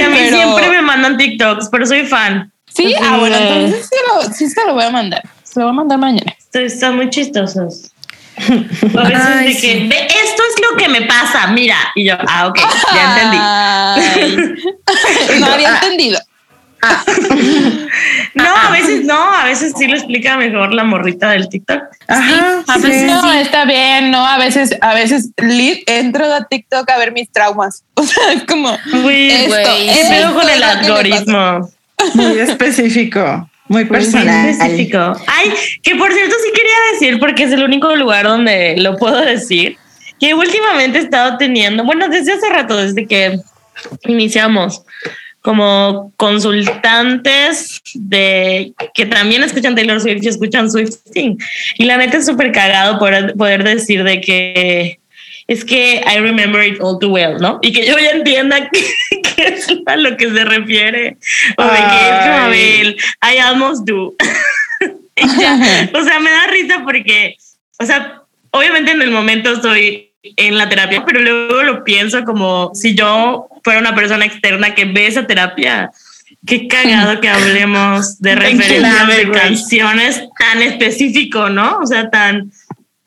a 0.03 0.09
mí 0.09 0.17
Pero- 0.19 0.37
siempre 0.37 0.69
me 0.69 0.81
mandan 0.81 1.17
TikToks, 1.17 1.69
pero 1.71 1.85
soy 1.85 2.05
fan. 2.05 2.51
Sí, 2.77 2.93
Así 2.93 3.03
ah, 3.03 3.17
bueno, 3.17 3.35
entonces 3.35 3.89
sí, 3.89 3.95
lo, 4.07 4.33
sí 4.33 4.47
se 4.49 4.65
lo 4.65 4.73
voy 4.75 4.83
a 4.85 4.89
mandar. 4.91 5.21
Se 5.43 5.59
lo 5.59 5.65
voy 5.65 5.73
a 5.73 5.77
mandar 5.77 5.97
mañana. 5.97 6.33
Están 6.53 6.95
muy 6.95 7.09
chistosos. 7.09 7.91
A 8.37 9.03
veces 9.03 9.25
Ay, 9.25 9.47
de 9.47 9.53
que, 9.59 9.59
sí. 9.59 9.87
"Ve, 9.87 9.97
esto 10.07 10.43
es 10.49 10.61
lo 10.69 10.77
que 10.77 10.87
me 10.89 11.01
pasa, 11.03 11.47
mira. 11.47 11.75
Y 11.95 12.05
yo, 12.07 12.13
ah, 12.27 12.47
ok, 12.47 12.59
ya 12.93 13.97
entendí. 14.37 14.59
no 15.39 15.45
había 15.47 15.69
entendido. 15.75 16.19
No, 18.35 18.55
a 18.55 18.69
veces 18.69 19.03
no, 19.03 19.33
a 19.33 19.43
veces 19.45 19.73
sí 19.75 19.87
lo 19.87 19.95
explica 19.95 20.37
mejor 20.37 20.71
la 20.73 20.83
morrita 20.83 21.31
del 21.31 21.49
TikTok. 21.49 21.81
Ajá. 22.07 22.63
a 22.67 22.73
sí. 22.75 22.81
veces 22.81 23.03
No, 23.03 23.33
está 23.33 23.65
bien, 23.65 24.11
no, 24.11 24.25
a 24.25 24.37
veces, 24.37 24.75
a 24.81 24.93
veces 24.93 25.31
li- 25.37 25.83
entro 25.87 26.31
a 26.31 26.45
TikTok 26.45 26.87
a 26.89 26.97
ver 26.99 27.11
mis 27.13 27.31
traumas. 27.31 27.83
O 27.95 28.03
sea, 28.03 28.31
es 28.33 28.43
como 28.43 28.77
Güey, 29.01 29.31
esto, 29.31 29.49
güey, 29.49 29.63
¿Qué 29.87 30.01
esto 30.01 30.09
pedo 30.13 30.33
con 30.35 30.47
el 30.49 30.61
algoritmo? 30.63 31.69
Muy 32.13 32.39
específico. 32.39 33.49
Muy 33.67 33.83
Muy 33.83 33.91
personal. 33.91 34.49
específico. 34.49 35.13
Ay, 35.27 35.51
que 35.83 35.95
por 35.95 36.13
cierto 36.13 36.35
sí 36.43 36.51
quería 36.53 36.75
decir, 36.93 37.19
porque 37.19 37.43
es 37.43 37.51
el 37.51 37.63
único 37.63 37.93
lugar 37.95 38.25
donde 38.25 38.75
lo 38.77 38.95
puedo 38.95 39.19
decir, 39.19 39.77
que 40.19 40.33
últimamente 40.33 40.99
he 40.99 41.01
estado 41.01 41.37
teniendo, 41.37 41.83
bueno, 41.83 42.07
desde 42.07 42.33
hace 42.33 42.49
rato, 42.49 42.77
desde 42.77 43.05
que 43.05 43.39
iniciamos, 44.03 44.83
como 45.41 46.11
consultantes 46.17 47.81
de 47.93 48.73
que 48.93 49.05
también 49.05 49.43
escuchan 49.43 49.75
Taylor 49.75 50.01
Swift 50.01 50.23
y 50.23 50.27
escuchan 50.27 50.71
Swifting. 50.71 51.37
Y 51.77 51.85
la 51.85 51.97
neta 51.97 52.17
es 52.17 52.25
súper 52.25 52.51
cagado 52.51 52.99
poder, 52.99 53.33
poder 53.35 53.63
decir 53.63 54.03
de 54.03 54.21
que 54.21 54.99
es 55.47 55.63
que 55.63 56.03
I 56.05 56.19
remember 56.19 56.61
it 56.61 56.79
all 56.81 56.99
too 56.99 57.09
well, 57.09 57.37
¿no? 57.39 57.59
Y 57.61 57.71
que 57.71 57.85
yo 57.85 57.97
ya 57.97 58.11
entienda 58.11 58.69
qué 58.71 58.93
es 59.37 59.67
a 59.85 59.95
lo 59.95 60.17
que 60.17 60.29
se 60.29 60.45
refiere. 60.45 61.17
O 61.57 61.63
de 61.63 61.69
que 61.69 62.09
es 62.09 62.19
como, 62.19 62.35
a 62.35 62.45
Ay. 62.45 62.51
ver, 62.51 62.95
I 63.33 63.37
almost 63.39 63.87
do. 63.87 64.13
Ya. 65.39 65.89
O 65.99 66.03
sea, 66.03 66.19
me 66.19 66.29
da 66.29 66.47
risa 66.47 66.83
porque, 66.83 67.37
o 67.79 67.85
sea, 67.85 68.21
obviamente 68.51 68.91
en 68.91 69.01
el 69.01 69.11
momento 69.11 69.51
estoy 69.51 70.11
en 70.21 70.57
la 70.57 70.69
terapia, 70.69 71.05
pero 71.05 71.21
luego 71.21 71.63
lo 71.63 71.83
pienso 71.83 72.23
como 72.23 72.71
si 72.75 72.93
yo 72.95 73.47
fuera 73.63 73.79
una 73.79 73.95
persona 73.95 74.25
externa 74.25 74.75
que 74.75 74.85
ve 74.85 75.07
esa 75.07 75.25
terapia. 75.25 75.91
Qué 76.45 76.67
cagado 76.67 77.19
que 77.19 77.29
hablemos 77.29 78.19
de 78.19 78.31
En 78.31 78.37
referencias 78.37 78.79
clave, 78.79 79.25
de 79.25 79.31
canciones 79.31 80.23
tan 80.37 80.61
específico, 80.61 81.49
¿no? 81.49 81.79
O 81.79 81.85
sea, 81.85 82.09
tan... 82.09 82.51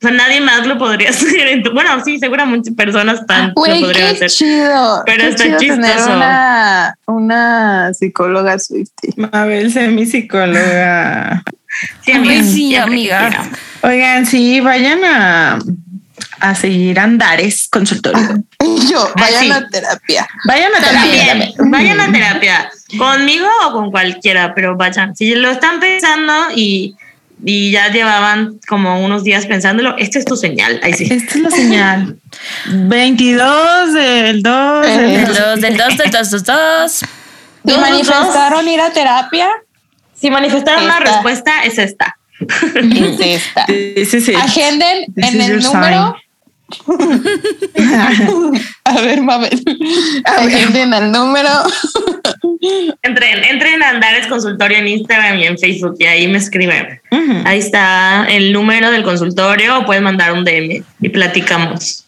O 0.03 0.09
sea, 0.09 0.13
nadie 0.13 0.41
más 0.41 0.67
lo 0.67 0.79
podría 0.79 1.11
hacer. 1.11 1.47
en 1.49 1.63
tu- 1.63 1.73
Bueno, 1.73 2.03
sí, 2.05 2.19
seguramente 2.19 2.73
personas 2.73 3.27
tan 3.27 3.49
lo 3.49 3.55
podrían 3.55 3.93
qué 3.93 4.25
hacer. 4.25 4.31
chido. 4.31 5.03
Pero 5.05 5.23
qué 5.25 5.29
está 5.29 5.45
chido 5.45 5.59
tener 5.59 5.87
chistoso. 5.97 6.17
una, 6.17 6.95
una 7.07 7.95
psicóloga 7.95 8.59
Swifty. 8.59 9.09
Mabel, 9.17 9.73
sé 9.73 9.89
mi 9.89 10.07
psicóloga. 10.07 11.43
Sí, 12.05 12.11
amiga, 12.13 12.43
sí, 12.43 12.75
amiga. 12.77 13.31
Oigan, 13.83 14.27
sí, 14.27 14.59
vayan 14.61 15.05
a, 15.05 15.57
a 16.41 16.55
seguir 16.57 16.99
Andares 16.99 17.69
Consultorio. 17.71 18.43
Y 18.59 18.89
yo, 18.89 19.09
vayan 19.17 19.41
sí. 19.45 19.51
a 19.53 19.69
terapia. 19.69 20.29
Vayan 20.47 20.73
a 20.75 20.81
terapia. 20.81 21.27
También, 21.29 21.71
vayan 21.71 22.01
a 22.01 22.11
terapia, 22.13 22.71
conmigo 22.99 23.47
o 23.69 23.73
con 23.73 23.93
cualquiera, 23.93 24.53
pero 24.53 24.77
vayan. 24.77 25.15
Si 25.15 25.33
lo 25.37 25.49
están 25.49 25.79
pensando 25.79 26.33
y, 26.57 26.97
y 27.45 27.71
ya 27.71 27.89
llevaban 27.91 28.59
como 28.69 29.03
unos 29.05 29.25
días 29.25 29.47
pensándolo, 29.47 29.97
esta 29.99 30.19
es 30.19 30.25
tu 30.25 30.37
señal. 30.37 30.81
Ahí 30.83 30.93
sí. 30.93 31.09
Esta 31.11 31.35
es 31.35 31.41
la 31.41 31.51
señal. 31.51 32.17
22 32.67 33.95
del 33.95 34.43
2. 34.43 34.87
Eh, 34.87 34.91
Del 34.91 35.11
del 35.11 35.27
2, 35.27 35.61
del 35.61 35.77
2, 35.77 35.97
del 35.97 36.11
2, 36.11 36.31
del 36.31 36.43
2. 36.43 36.93
¿Se 36.93 37.07
Dos, 37.63 37.81
manifestaron 37.81 38.69
ir 38.69 38.81
a 38.81 38.91
terapia? 38.91 39.49
Si 40.15 40.31
manifestaron 40.31 40.85
una 40.85 40.99
Esta. 40.99 41.13
respuesta, 41.13 41.63
es 41.65 41.79
esta. 41.79 42.17
Es 42.41 43.21
esta. 43.21 43.65
Agenden 44.43 45.13
en 45.17 45.41
el 45.41 45.63
número. 45.63 46.17
A 48.85 49.01
ver, 49.01 49.23
Mabel. 49.23 49.63
Agenden 50.25 50.93
el 50.95 51.13
número. 51.13 51.49
Entren, 53.03 53.45
entren 53.45 53.83
a 53.83 53.91
Andares 53.91 54.27
Consultorio 54.27 54.79
en 54.79 54.89
Instagram 54.89 55.39
y 55.39 55.45
en 55.45 55.59
Facebook 55.59 55.97
y 55.99 56.05
ahí 56.07 56.29
me 56.29 56.39
escriben. 56.39 57.01
Ahí 57.45 57.59
está 57.59 58.27
el 58.29 58.53
número 58.53 58.91
del 58.91 59.03
consultorio 59.03 59.79
o 59.79 59.87
pueden 59.87 60.05
mandar 60.05 60.33
un 60.33 60.45
DM 60.45 60.85
y 61.01 61.09
platicamos. 61.09 62.05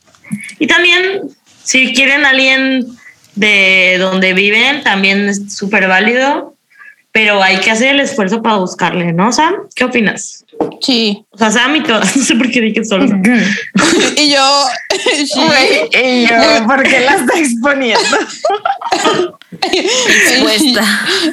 Y 0.59 0.67
también, 0.67 1.23
si 1.63 1.93
quieren 1.93 2.25
alguien 2.25 2.87
de 3.35 3.97
donde 3.99 4.35
viven, 4.35 4.83
también 4.83 5.29
es 5.29 5.55
súper 5.55 5.89
válido, 5.89 6.55
pero 7.13 7.43
hay 7.43 7.59
que 7.59 7.71
hacer 7.71 7.95
el 7.95 8.01
esfuerzo 8.01 8.43
para 8.43 8.57
buscarle, 8.57 9.13
¿no, 9.13 9.33
Sam? 9.33 9.55
¿Qué 9.75 9.85
opinas? 9.85 10.45
Sí. 10.81 11.25
O 11.31 11.39
sea, 11.39 11.51
Sam 11.51 11.77
y 11.77 11.83
todas, 11.83 12.17
no 12.17 12.25
sé 12.25 12.35
por 12.37 12.51
qué 12.51 12.61
dije 12.61 12.85
solo. 12.85 13.07
Y 14.17 14.31
yo. 14.31 14.65
sí. 15.27 15.41
Y 15.93 16.27
yo, 16.27 16.67
¿por 16.67 16.83
qué 16.83 17.01
la 17.01 17.17
está 17.17 17.39
exponiendo? 17.39 18.19
Expuesta. 19.61 20.85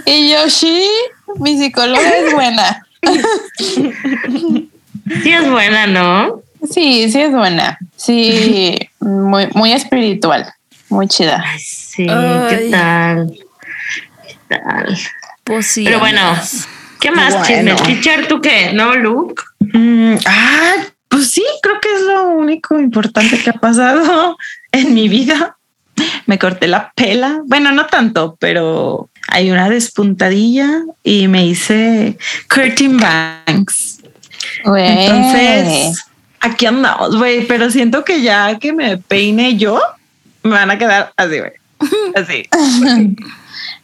Y 0.06 0.30
yo, 0.32 0.50
sí. 0.50 0.88
Mi 1.38 1.58
psicóloga 1.58 2.18
es 2.18 2.34
buena. 2.34 2.86
Sí 5.24 5.32
es 5.32 5.50
buena, 5.50 5.88
¿no? 5.88 6.42
Sí, 6.70 7.10
sí 7.12 7.22
es 7.22 7.32
buena. 7.32 7.78
Sí, 7.96 8.78
muy, 9.00 9.48
muy 9.54 9.72
espiritual. 9.72 10.54
Muy 10.90 11.08
chida. 11.08 11.44
Ay, 11.46 11.60
sí, 11.60 12.08
Ay. 12.10 12.48
¿qué 12.50 12.70
tal? 12.72 13.40
¿Qué 14.28 14.36
tal? 14.48 14.98
Pues 15.44 15.68
sí. 15.68 15.84
Pero 15.84 16.00
bueno, 16.00 16.20
amigas. 16.20 16.68
¿Qué 17.00 17.12
más 17.12 17.34
Bueno. 17.34 17.46
chisme? 17.46 17.76
Teacher, 18.02 18.28
¿tú 18.28 18.42
qué? 18.42 18.72
¿No, 18.74 18.96
Luke? 18.96 19.44
Mm, 19.60 20.16
ah, 20.26 20.76
pues 21.08 21.32
sí, 21.32 21.44
creo 21.62 21.80
que 21.80 21.94
es 21.94 22.02
lo 22.02 22.30
único 22.30 22.80
importante 22.80 23.40
que 23.40 23.50
ha 23.50 23.54
pasado 23.54 24.38
en 24.72 24.94
mi 24.94 25.08
vida. 25.10 25.58
Me 26.28 26.40
corté 26.40 26.68
la 26.68 26.92
pela. 26.96 27.42
Bueno, 27.46 27.72
no 27.72 27.86
tanto, 27.88 28.38
pero 28.40 29.10
hay 29.28 29.52
una 29.52 29.70
despuntadilla 29.70 30.84
y 31.04 31.28
me 31.28 31.46
hice 31.46 32.18
curtain 32.54 32.98
banks. 32.98 34.00
Entonces, 34.64 36.06
aquí 36.40 36.66
andamos, 36.66 37.18
güey, 37.18 37.46
pero 37.48 37.70
siento 37.70 38.06
que 38.06 38.22
ya 38.22 38.58
que 38.60 38.72
me 38.72 38.98
peine 38.98 39.58
yo, 39.58 39.82
me 40.44 40.52
van 40.52 40.72
a 40.72 40.78
quedar 40.78 41.12
así, 41.18 41.40
güey. 41.40 41.52
Así. 42.16 42.48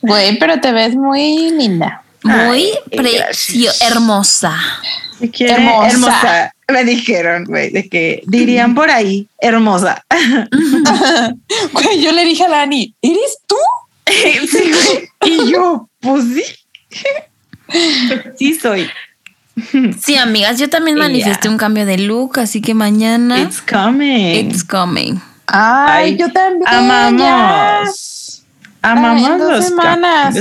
Güey, 0.02 0.38
pero 0.38 0.60
te 0.60 0.72
ves 0.72 0.96
muy 0.96 1.50
linda. 1.52 2.04
Muy 2.26 2.64
Ay, 2.64 2.74
precio, 2.98 3.20
gracias. 3.20 3.82
hermosa. 3.82 4.58
Hermosa. 5.22 5.88
hermosa. 5.88 6.52
Me 6.68 6.84
dijeron, 6.84 7.46
güey, 7.46 7.70
de 7.72 7.88
que 7.88 8.24
dirían 8.26 8.74
por 8.76 8.90
ahí, 8.90 9.28
hermosa. 9.40 10.04
Güey, 11.72 12.02
yo 12.02 12.12
le 12.12 12.26
dije 12.26 12.44
a 12.46 12.50
Dani, 12.50 12.94
¿eres 13.02 13.38
tú? 13.48 13.56
Sí, 14.08 14.72
güey. 14.72 15.10
Y 15.32 15.52
yo, 15.52 15.88
pues 16.00 16.24
sí. 16.34 16.44
Sí 18.38 18.54
soy. 18.56 18.90
Sí, 20.02 20.18
amigas, 20.18 20.60
yo 20.60 20.70
también 20.70 20.98
manifesté 20.98 21.48
un 21.50 21.58
cambio 21.58 21.86
de 21.86 21.98
look, 22.00 22.40
así 22.40 22.62
que 22.62 22.74
mañana 22.74 23.40
It's 23.42 23.62
coming. 23.62 24.36
it's 24.50 24.64
coming. 24.64 25.16
Ay, 25.48 26.12
Ay, 26.14 26.18
yo 26.18 26.32
también. 26.32 27.18
ya. 27.20 27.84
Amamos. 28.92 29.24
Amamos 29.24 29.24
Ay, 29.28 29.32
en 29.34 29.40
dos 29.40 29.52
los 29.52 29.66
semanas. 29.66 30.36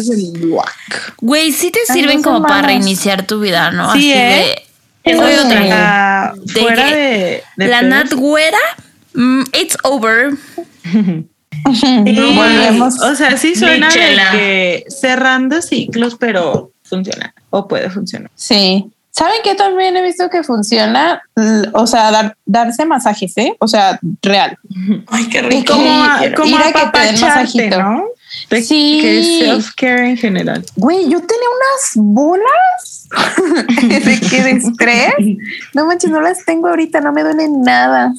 Güey, 1.21 1.53
sí 1.53 1.71
te 1.71 1.81
sirven 1.93 2.23
como 2.23 2.43
para 2.43 2.63
reiniciar 2.63 3.27
tu 3.27 3.41
vida, 3.41 3.71
¿no? 3.71 3.93
Sí, 3.93 4.13
Así 4.13 4.13
¿eh? 4.13 4.65
de. 5.05 5.13
Sí. 5.13 5.19
Otra. 5.19 5.69
Ah, 5.73 6.33
De 6.37 6.61
fuera 6.61 6.87
de, 6.91 7.43
de 7.57 7.67
La. 7.69 7.83
Nat 7.83 8.13
güera, 8.15 8.59
mm, 9.15 9.43
it's 9.61 9.77
over. 9.83 10.31
Volvemos. 11.65 13.01
O 13.01 13.15
sea, 13.15 13.37
sí 13.37 13.55
suena 13.55 13.89
de 13.89 14.17
que 14.33 14.85
cerrando 14.89 15.63
ciclos, 15.63 16.17
pero 16.19 16.73
funciona 16.85 17.35
o 17.51 17.67
puede 17.69 17.91
funcionar. 17.91 18.31
Sí. 18.35 18.87
¿Saben 19.11 19.37
qué 19.45 19.55
también 19.55 19.97
he 19.97 20.03
visto 20.03 20.29
que 20.29 20.43
funciona? 20.43 21.23
O 21.73 21.87
sea, 21.87 22.11
dar- 22.11 22.37
darse 22.47 22.85
masajes, 22.85 23.33
¿eh? 23.37 23.55
O 23.61 23.69
sea, 23.69 24.01
real. 24.23 24.59
Ay, 25.07 25.29
qué 25.29 25.39
Y 25.39 25.43
rico. 25.43 25.75
como- 25.75 25.85
Como, 25.85 26.35
como 26.35 26.49
ir 26.49 26.63
a 26.63 26.73
que 26.73 26.87
te 26.93 26.99
den 27.07 27.21
masajito. 27.21 27.81
¿no? 27.83 28.05
De 28.51 28.63
Sí. 28.63 28.99
Que 29.01 29.21
es 29.21 29.27
self-care 29.43 30.09
en 30.11 30.17
general. 30.17 30.65
Güey, 30.77 31.09
yo 31.09 31.21
tenía 31.21 31.49
unas 31.49 31.93
bolas 31.95 33.09
de 33.83 34.21
que 34.21 34.43
de 34.43 34.51
estrés. 34.53 35.15
No 35.75 35.87
manches, 35.87 36.11
no 36.11 36.21
las 36.21 36.45
tengo 36.45 36.69
ahorita, 36.69 37.01
no 37.01 37.13
me 37.13 37.23
duele 37.23 37.49
nada. 37.49 38.13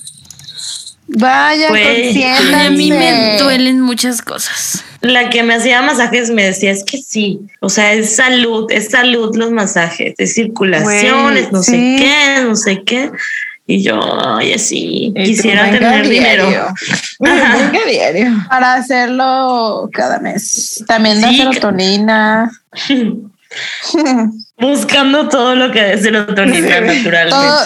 Vaya, 1.07 1.69
Güey, 1.69 2.05
consiéntanse. 2.05 2.55
A 2.55 2.69
mí 2.71 2.89
me 2.89 3.38
duelen 3.38 3.79
muchas 3.79 4.21
cosas. 4.21 4.83
La 5.01 5.29
que 5.29 5.43
me 5.43 5.53
hacía 5.53 5.81
masajes 5.83 6.31
me 6.31 6.43
decía, 6.43 6.71
es 6.71 6.83
que 6.83 6.97
sí, 6.97 7.41
o 7.59 7.69
sea, 7.69 7.93
es 7.93 8.15
salud, 8.15 8.65
es 8.71 8.89
salud 8.89 9.35
los 9.35 9.51
masajes, 9.51 10.15
es 10.17 10.33
circulación, 10.33 11.38
es 11.38 11.51
no 11.51 11.61
sí. 11.61 11.71
sé 11.71 11.95
qué, 11.99 12.43
no 12.43 12.55
sé 12.55 12.83
qué. 12.83 13.11
Y 13.67 13.82
yo, 13.82 13.99
ay, 14.23 14.60
sí, 14.60 15.12
Y 15.15 15.23
quisiera 15.23 15.71
tener 15.71 16.08
dinero. 16.08 16.47
Ajá. 17.25 17.71
Diario. 17.89 18.45
Para 18.47 18.75
hacerlo 18.75 19.89
cada 19.91 20.19
mes. 20.19 20.84
También 20.88 21.19
da 21.19 21.30
Sí, 21.30 21.38
serotonina. 21.38 22.51
Buscando 24.58 25.28
todo 25.30 25.56
lo 25.56 25.71
que 25.71 25.82
de 25.82 25.97
serotonina 25.97 26.82
naturalmente. 26.82 27.30
Todo. 27.30 27.60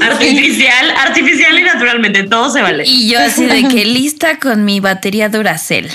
Artificial, 0.02 0.90
artificial 0.96 1.58
y 1.58 1.62
naturalmente, 1.62 2.22
todo 2.24 2.50
se 2.50 2.62
vale. 2.62 2.84
Y 2.86 3.10
yo 3.10 3.20
así 3.20 3.44
de 3.46 3.68
que 3.68 3.84
lista 3.84 4.38
con 4.38 4.64
mi 4.64 4.80
batería 4.80 5.28
Duracell. 5.28 5.90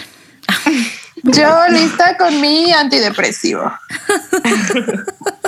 Yo 1.27 1.67
lista 1.69 2.15
con 2.17 2.39
mi 2.39 2.71
antidepresivo. 2.71 3.71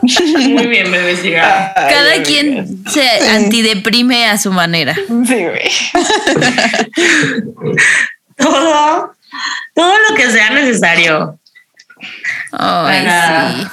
Muy 0.01 0.67
bien, 0.67 0.91
bebé, 0.91 1.15
siga. 1.17 1.73
Cada 1.75 2.23
quien 2.23 2.83
se 2.89 3.07
antideprime 3.29 4.25
a 4.25 4.37
su 4.37 4.51
manera. 4.51 4.95
Sí, 4.95 5.45
güey. 5.45 5.71
Todo, 8.37 9.15
todo 9.73 9.93
lo 10.09 10.15
que 10.15 10.29
sea 10.29 10.51
necesario 10.51 11.39
Ay, 12.51 13.03
Para- 13.03 13.51
sí. 13.51 13.67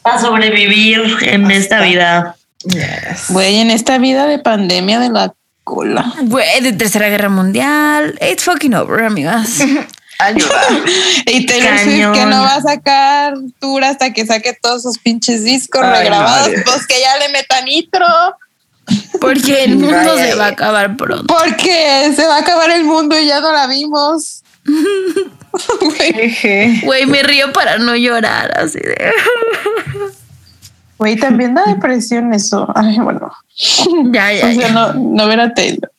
para 0.00 0.18
sobrevivir 0.18 1.14
en 1.20 1.50
esta 1.50 1.82
vida. 1.82 2.36
Yes. 2.64 3.26
Güey, 3.28 3.56
en 3.58 3.70
esta 3.70 3.98
vida 3.98 4.26
de 4.26 4.38
pandemia 4.38 4.98
de 4.98 5.10
la 5.10 5.34
cola. 5.62 6.10
Güey, 6.22 6.62
de 6.62 6.72
Tercera 6.72 7.10
Guerra 7.10 7.28
Mundial. 7.28 8.18
It's 8.22 8.44
fucking 8.44 8.72
over, 8.74 9.04
amigas. 9.04 9.58
Ayuda. 10.18 10.62
Y 11.26 11.46
Taylor 11.46 11.78
Swift 11.78 12.12
que 12.12 12.26
no 12.26 12.42
va 12.42 12.54
a 12.56 12.62
sacar 12.62 13.34
tour 13.60 13.84
hasta 13.84 14.12
que 14.12 14.26
saque 14.26 14.56
todos 14.60 14.82
sus 14.82 14.98
pinches 14.98 15.44
discos 15.44 15.82
Ay, 15.84 16.00
regrabados, 16.02 16.48
madre. 16.48 16.62
pues 16.64 16.86
que 16.86 17.00
ya 17.00 17.16
le 17.18 17.28
meta 17.32 17.60
nitro, 17.62 18.06
Porque 19.20 19.64
el 19.64 19.76
mundo 19.76 19.96
Vaya. 20.14 20.26
se 20.26 20.34
va 20.34 20.46
a 20.46 20.48
acabar 20.48 20.96
pronto. 20.96 21.26
porque 21.32 22.12
se 22.16 22.26
va 22.26 22.36
a 22.36 22.40
acabar 22.40 22.70
el 22.70 22.84
mundo 22.84 23.18
y 23.18 23.26
ya 23.26 23.40
no 23.40 23.52
la 23.52 23.66
vimos. 23.66 24.42
Güey, 26.82 27.06
me 27.06 27.22
río 27.22 27.52
para 27.52 27.78
no 27.78 27.96
llorar, 27.96 28.56
así 28.58 28.78
de. 28.78 29.12
Güey, 30.98 31.16
también 31.16 31.54
da 31.54 31.64
depresión 31.64 32.32
eso. 32.34 32.70
Ay, 32.74 32.98
bueno. 32.98 33.32
Ya, 34.12 34.32
ya, 34.32 34.46
O 34.46 34.52
sea, 34.52 34.68
ya. 34.68 34.68
no, 34.72 34.92
no 34.94 35.26
ver 35.26 35.40
a 35.40 35.54
Taylor. 35.54 35.90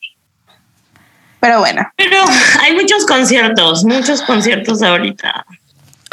Pero 1.40 1.58
bueno, 1.60 1.90
Pero 1.96 2.16
hay 2.62 2.74
muchos 2.74 3.06
conciertos, 3.06 3.84
muchos 3.84 4.20
conciertos 4.22 4.82
ahorita. 4.82 5.46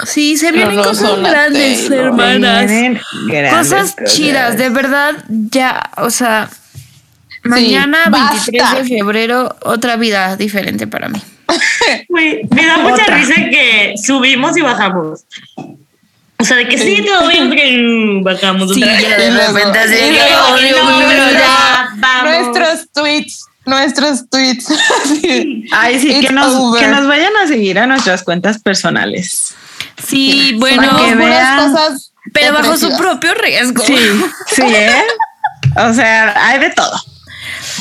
Sí, 0.06 0.38
se 0.38 0.52
vienen 0.52 0.78
cosas 0.82 1.20
grandes, 1.20 1.88
Taylor. 1.90 2.06
hermanas. 2.08 2.72
Grandes 3.28 3.52
Cosas 3.52 3.96
chidas, 4.06 4.58
de 4.58 4.70
verdad, 4.70 5.16
ya, 5.28 5.90
o 5.98 6.10
sea, 6.12 6.50
mañana 7.44 8.06
basta. 8.10 8.52
23 8.52 8.76
de 8.90 8.98
febrero, 8.98 9.56
otra 9.64 9.96
vida 9.98 10.36
diferente 10.38 10.86
para 10.88 11.10
mí. 11.10 11.22
Me 12.10 12.66
da 12.66 12.78
mucha 12.78 13.04
Otra. 13.04 13.18
risa 13.18 13.36
que 13.36 13.96
subimos 14.02 14.56
y 14.58 14.62
bajamos. 14.62 15.22
O 16.40 16.44
sea, 16.44 16.58
de 16.58 16.68
que 16.68 16.78
sí, 16.78 17.04
todo 17.04 17.28
bien, 17.30 17.50
que 17.50 18.20
bajamos 18.24 18.72
Sí, 18.74 18.84
otra 18.84 18.94
vez. 19.18 19.34
de 19.34 19.48
repente 19.48 19.80
así 19.80 19.96
no, 22.00 22.24
nuestros 22.24 22.88
tweets, 22.94 23.46
nuestros 23.68 24.28
tweets. 24.30 24.68
Ay, 25.72 26.00
sí, 26.00 26.20
que 26.22 26.32
nos, 26.32 26.54
over. 26.56 26.82
que 26.82 26.88
nos 26.88 27.08
vayan 27.08 27.36
a 27.38 27.48
seguir 27.48 27.78
a 27.80 27.86
nuestras 27.86 28.24
cuentas 28.24 28.60
personales. 28.60 29.54
Sí, 30.06 30.56
bueno, 30.58 30.90
Para 30.90 31.06
que 31.06 31.16
vean. 31.16 31.72
cosas 31.72 32.12
pero 32.34 32.54
bajo 32.54 32.78
su 32.78 32.96
propio 32.98 33.34
riesgo. 33.36 33.84
Sí, 33.86 33.98
sí, 34.48 34.62
¿eh? 34.64 35.04
O 35.78 35.94
sea, 35.94 36.34
hay 36.48 36.60
de 36.60 36.70
todo. 36.72 37.00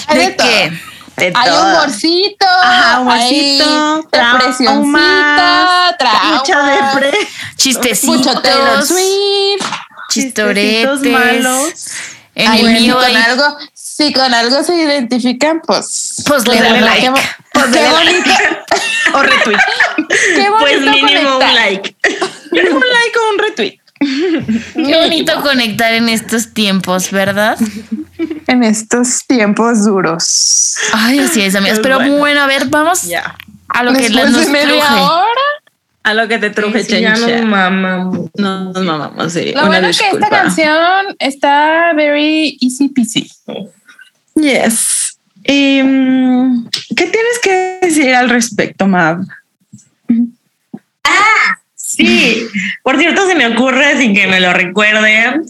Hay 0.08 0.18
¿De 0.18 0.24
de 0.26 0.30
todo. 0.32 0.46
qué? 0.48 0.72
De 1.16 1.32
Hay 1.34 1.48
todo. 1.50 1.66
humorcito, 1.66 2.46
Ajá, 2.62 3.00
humorcito, 3.00 3.64
hay 3.64 4.02
depresioncita, 4.12 4.66
traumas, 4.68 5.98
trauma, 5.98 6.36
Mucha 6.36 6.62
depre. 6.66 7.18
Chistecitos. 7.56 8.16
mucho 8.18 8.40
Taylor 8.42 8.84
Swift. 8.84 9.66
Chistoretes. 10.10 11.00
Malos. 11.10 11.72
Ay, 12.36 12.62
mío 12.64 12.94
con 12.96 13.04
hay- 13.04 13.16
algo, 13.16 13.56
si 13.72 14.12
con 14.12 14.34
algo 14.34 14.62
se 14.62 14.74
identifican, 14.76 15.62
pues, 15.66 16.22
Pues 16.26 16.46
le 16.46 16.56
qué 16.56 16.62
dan 16.62 16.84
like. 16.84 17.00
Qué, 17.02 17.08
bo- 17.10 17.16
Pues 17.52 17.66
qué 17.66 17.88
bonito, 17.90 18.30
O 19.14 19.22
retweet. 19.22 19.58
qué 20.34 20.50
bonito 20.50 20.58
Pues 20.60 20.80
mínimo 20.80 21.38
conectar. 21.38 21.48
un 21.48 21.54
like. 21.54 21.96
un 22.52 22.80
like 22.80 23.18
o 23.18 23.30
un 23.32 23.38
retweet. 23.38 23.80
Qué 24.74 24.96
bonito 25.00 25.40
conectar 25.40 25.94
en 25.94 26.08
estos 26.10 26.52
tiempos, 26.52 27.10
¿verdad? 27.10 27.56
en 28.46 28.62
estos 28.62 29.26
tiempos 29.26 29.84
duros. 29.86 30.76
Ay, 30.92 31.18
así 31.20 31.40
es, 31.40 31.54
amigas. 31.54 31.78
Pues 31.78 31.82
Pero 31.84 31.96
bueno. 31.96 32.16
bueno, 32.18 32.40
a 32.42 32.46
ver, 32.46 32.66
vamos 32.66 33.04
a 33.68 33.82
lo 33.82 33.92
que 33.94 34.00
Después 34.02 34.30
nos 34.30 34.44
de 34.46 34.52
media 34.52 34.86
truje. 34.86 35.00
hora. 35.02 35.40
A 36.06 36.14
lo 36.14 36.28
que 36.28 36.38
te 36.38 36.50
truje, 36.50 36.84
Sí, 36.84 37.00
ya 37.00 37.16
nos 37.16 37.42
mamamos. 37.42 38.30
No 38.36 38.72
nos 38.72 38.84
mamamos, 38.84 39.32
sí. 39.32 39.46
Lo 39.46 39.62
Una 39.62 39.66
bueno 39.66 39.88
es 39.88 39.98
que 39.98 40.06
esta 40.06 40.28
canción 40.28 41.16
está 41.18 41.92
very 41.96 42.56
easy 42.60 42.88
peasy. 42.90 43.28
Yes. 44.36 45.18
Y, 45.42 45.82
mm, 45.82 46.68
¿Qué 46.96 47.06
tienes 47.06 47.38
que 47.42 47.78
decir 47.82 48.14
al 48.14 48.30
respecto, 48.30 48.86
Mav? 48.86 49.18
Sí, 51.74 52.46
por 52.84 52.98
cierto, 52.98 53.26
se 53.26 53.34
me 53.34 53.48
ocurre, 53.48 53.98
sin 53.98 54.14
que 54.14 54.28
me 54.28 54.38
lo 54.38 54.52
recuerde, 54.52 55.40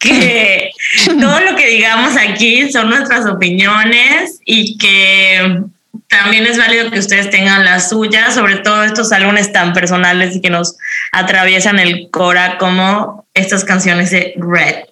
que 0.00 0.70
todo 1.20 1.38
lo 1.38 1.54
que 1.54 1.68
digamos 1.68 2.16
aquí 2.16 2.72
son 2.72 2.90
nuestras 2.90 3.26
opiniones 3.26 4.40
y 4.44 4.76
que 4.76 5.62
también 6.08 6.44
es 6.46 6.58
válido 6.58 6.90
que 6.90 6.98
ustedes 6.98 7.30
tengan 7.30 7.64
las 7.64 7.88
suyas, 7.88 8.34
sobre 8.34 8.56
todo 8.56 8.84
estos 8.84 9.12
álbumes 9.12 9.52
tan 9.52 9.72
personales 9.72 10.36
y 10.36 10.40
que 10.40 10.50
nos 10.50 10.76
atraviesan 11.12 11.78
el 11.78 12.10
cora 12.10 12.58
como 12.58 13.26
estas 13.34 13.64
canciones 13.64 14.10
de 14.10 14.34
Red, 14.36 14.86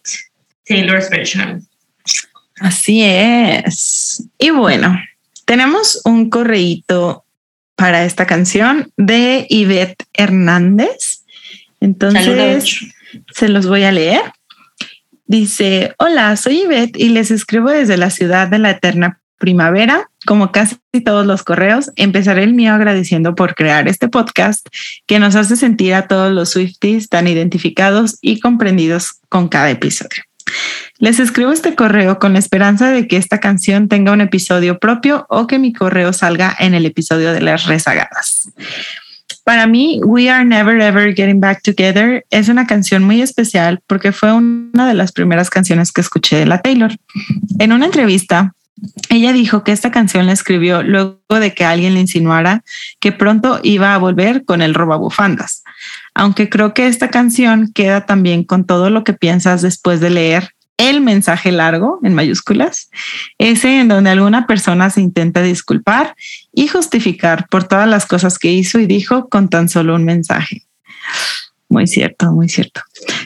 Taylor's 0.65 1.11
version. 1.11 1.67
Así 2.61 3.03
es. 3.03 4.25
Y 4.39 4.51
bueno, 4.51 5.01
tenemos 5.45 6.01
un 6.05 6.31
correíto 6.31 7.25
para 7.77 8.05
esta 8.05 8.27
canción 8.27 8.93
de 8.97 9.47
Ivette 9.49 10.05
Hernández. 10.13 11.25
Entonces, 11.81 12.25
Saludos. 12.25 12.87
se 13.33 13.49
los 13.49 13.67
voy 13.67 13.85
a 13.85 13.93
leer. 13.93 14.23
Dice, 15.27 15.95
hola, 15.99 16.37
soy 16.37 16.63
Ivette 16.63 16.97
y 16.99 17.11
les 17.11 17.31
escribo 17.31 17.71
desde 17.71 17.97
la 17.97 18.11
ciudad 18.11 18.49
de 18.49 18.59
la 18.59 18.71
eterna 18.71 19.21
primavera. 19.39 20.11
Como 20.27 20.53
casi 20.53 20.77
todos 21.05 21.25
los 21.25 21.43
correos, 21.43 21.91
empezaré 21.97 22.43
el 22.43 22.55
mío 22.55 22.75
agradeciendo 22.75 23.35
por 23.35 23.55
crear 23.55 23.89
este 23.89 24.09
podcast 24.09 24.67
que 25.07 25.19
nos 25.19 25.37
hace 25.37 25.57
sentir 25.57 25.95
a 25.95 26.09
todos 26.09 26.33
los 26.33 26.51
Swifties 26.51 27.09
tan 27.09 27.29
identificados 27.29 28.19
y 28.21 28.41
comprendidos 28.41 29.21
con 29.29 29.49
cada 29.49 29.71
episodio. 29.71 30.23
Les 30.99 31.21
escribo 31.21 31.53
este 31.53 31.75
correo 31.75 32.19
con 32.19 32.33
la 32.33 32.39
esperanza 32.39 32.91
de 32.91 33.07
que 33.07 33.17
esta 33.17 33.39
canción 33.39 33.89
tenga 33.89 34.13
un 34.13 34.21
episodio 34.21 34.79
propio 34.79 35.27
o 35.29 35.47
que 35.47 35.59
mi 35.59 35.73
correo 35.73 36.13
salga 36.13 36.55
en 36.59 36.75
el 36.75 36.87
episodio 36.87 37.33
de 37.33 37.41
las 37.41 37.67
rezagadas. 37.67 38.51
Para 39.45 39.67
mí, 39.67 40.01
We 40.05 40.29
Are 40.29 40.45
Never 40.45 40.79
Ever 40.81 41.15
Getting 41.15 41.41
Back 41.41 41.63
Together 41.63 42.27
es 42.29 42.49
una 42.49 42.67
canción 42.67 43.03
muy 43.05 43.23
especial 43.23 43.81
porque 43.87 44.13
fue 44.13 44.33
una 44.33 44.87
de 44.87 44.95
las 44.95 45.13
primeras 45.13 45.49
canciones 45.49 45.91
que 45.91 46.03
escuché 46.03 46.37
de 46.37 46.47
la 46.47 46.61
Taylor. 46.61 46.95
En 47.59 47.73
una 47.73 47.87
entrevista, 47.87 48.55
ella 49.09 49.33
dijo 49.33 49.65
que 49.65 49.73
esta 49.73 49.91
canción 49.91 50.27
la 50.27 50.33
escribió 50.33 50.83
luego 50.83 51.19
de 51.29 51.55
que 51.55 51.65
alguien 51.65 51.95
le 51.95 52.01
insinuara 52.01 52.63
que 53.01 53.13
pronto 53.13 53.61
iba 53.63 53.95
a 53.95 53.99
volver 53.99 54.45
con 54.45 54.63
el 54.63 54.75
robabufandas. 54.75 55.63
Aunque 56.15 56.49
creo 56.49 56.75
que 56.75 56.87
esta 56.87 57.09
canción 57.09 57.73
queda 57.73 58.07
también 58.07 58.45
con 58.45 58.65
todo 58.65 58.91
lo 58.91 59.05
que 59.05 59.15
piensas 59.15 59.63
después 59.63 60.01
de 60.01 60.11
leer 60.11 60.55
el 60.79 61.01
mensaje 61.01 61.51
largo 61.51 61.99
en 62.05 62.15
mayúsculas, 62.15 62.89
ese 63.37 63.81
en 63.81 63.89
donde 63.89 64.11
alguna 64.11 64.47
persona 64.47 64.91
se 64.91 65.01
intenta 65.01 65.43
disculpar 65.43 66.15
y 66.55 66.69
justificar 66.69 67.49
por 67.49 67.65
todas 67.65 67.89
las 67.89 68.07
cosas 68.07 68.39
que 68.39 68.53
hizo 68.53 68.79
y 68.79 68.87
dijo 68.87 69.29
con 69.29 69.49
tan 69.49 69.69
solo 69.69 69.97
un 69.97 70.05
mensaje. 70.05 70.63
Muy 71.69 71.87
cierto, 71.87 72.33
muy 72.33 72.49
cierto. 72.49 72.81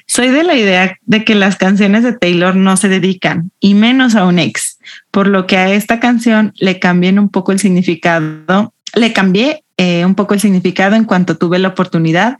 Soy 0.07 0.29
de 0.29 0.43
la 0.43 0.57
idea 0.57 0.97
de 1.03 1.25
que 1.25 1.35
las 1.35 1.57
canciones 1.57 2.03
de 2.03 2.13
Taylor 2.13 2.57
no 2.57 2.77
se 2.77 2.89
dedican, 2.89 3.53
y 3.61 3.75
menos 3.75 4.17
a 4.17 4.25
un 4.25 4.39
ex, 4.39 4.79
por 5.13 5.29
lo 5.29 5.47
que 5.47 5.59
a 5.59 5.71
esta 5.73 6.01
canción 6.01 6.53
le 6.57 6.81
cambié 6.81 7.11
un 7.11 7.29
poco 7.29 7.53
el 7.53 7.61
significado, 7.61 8.75
le 8.95 9.13
cambié 9.13 9.63
eh, 9.77 10.05
un 10.05 10.15
poco 10.15 10.35
el 10.35 10.41
significado 10.41 10.97
en 10.97 11.05
cuanto 11.05 11.37
tuve 11.37 11.59
la 11.59 11.69
oportunidad 11.69 12.37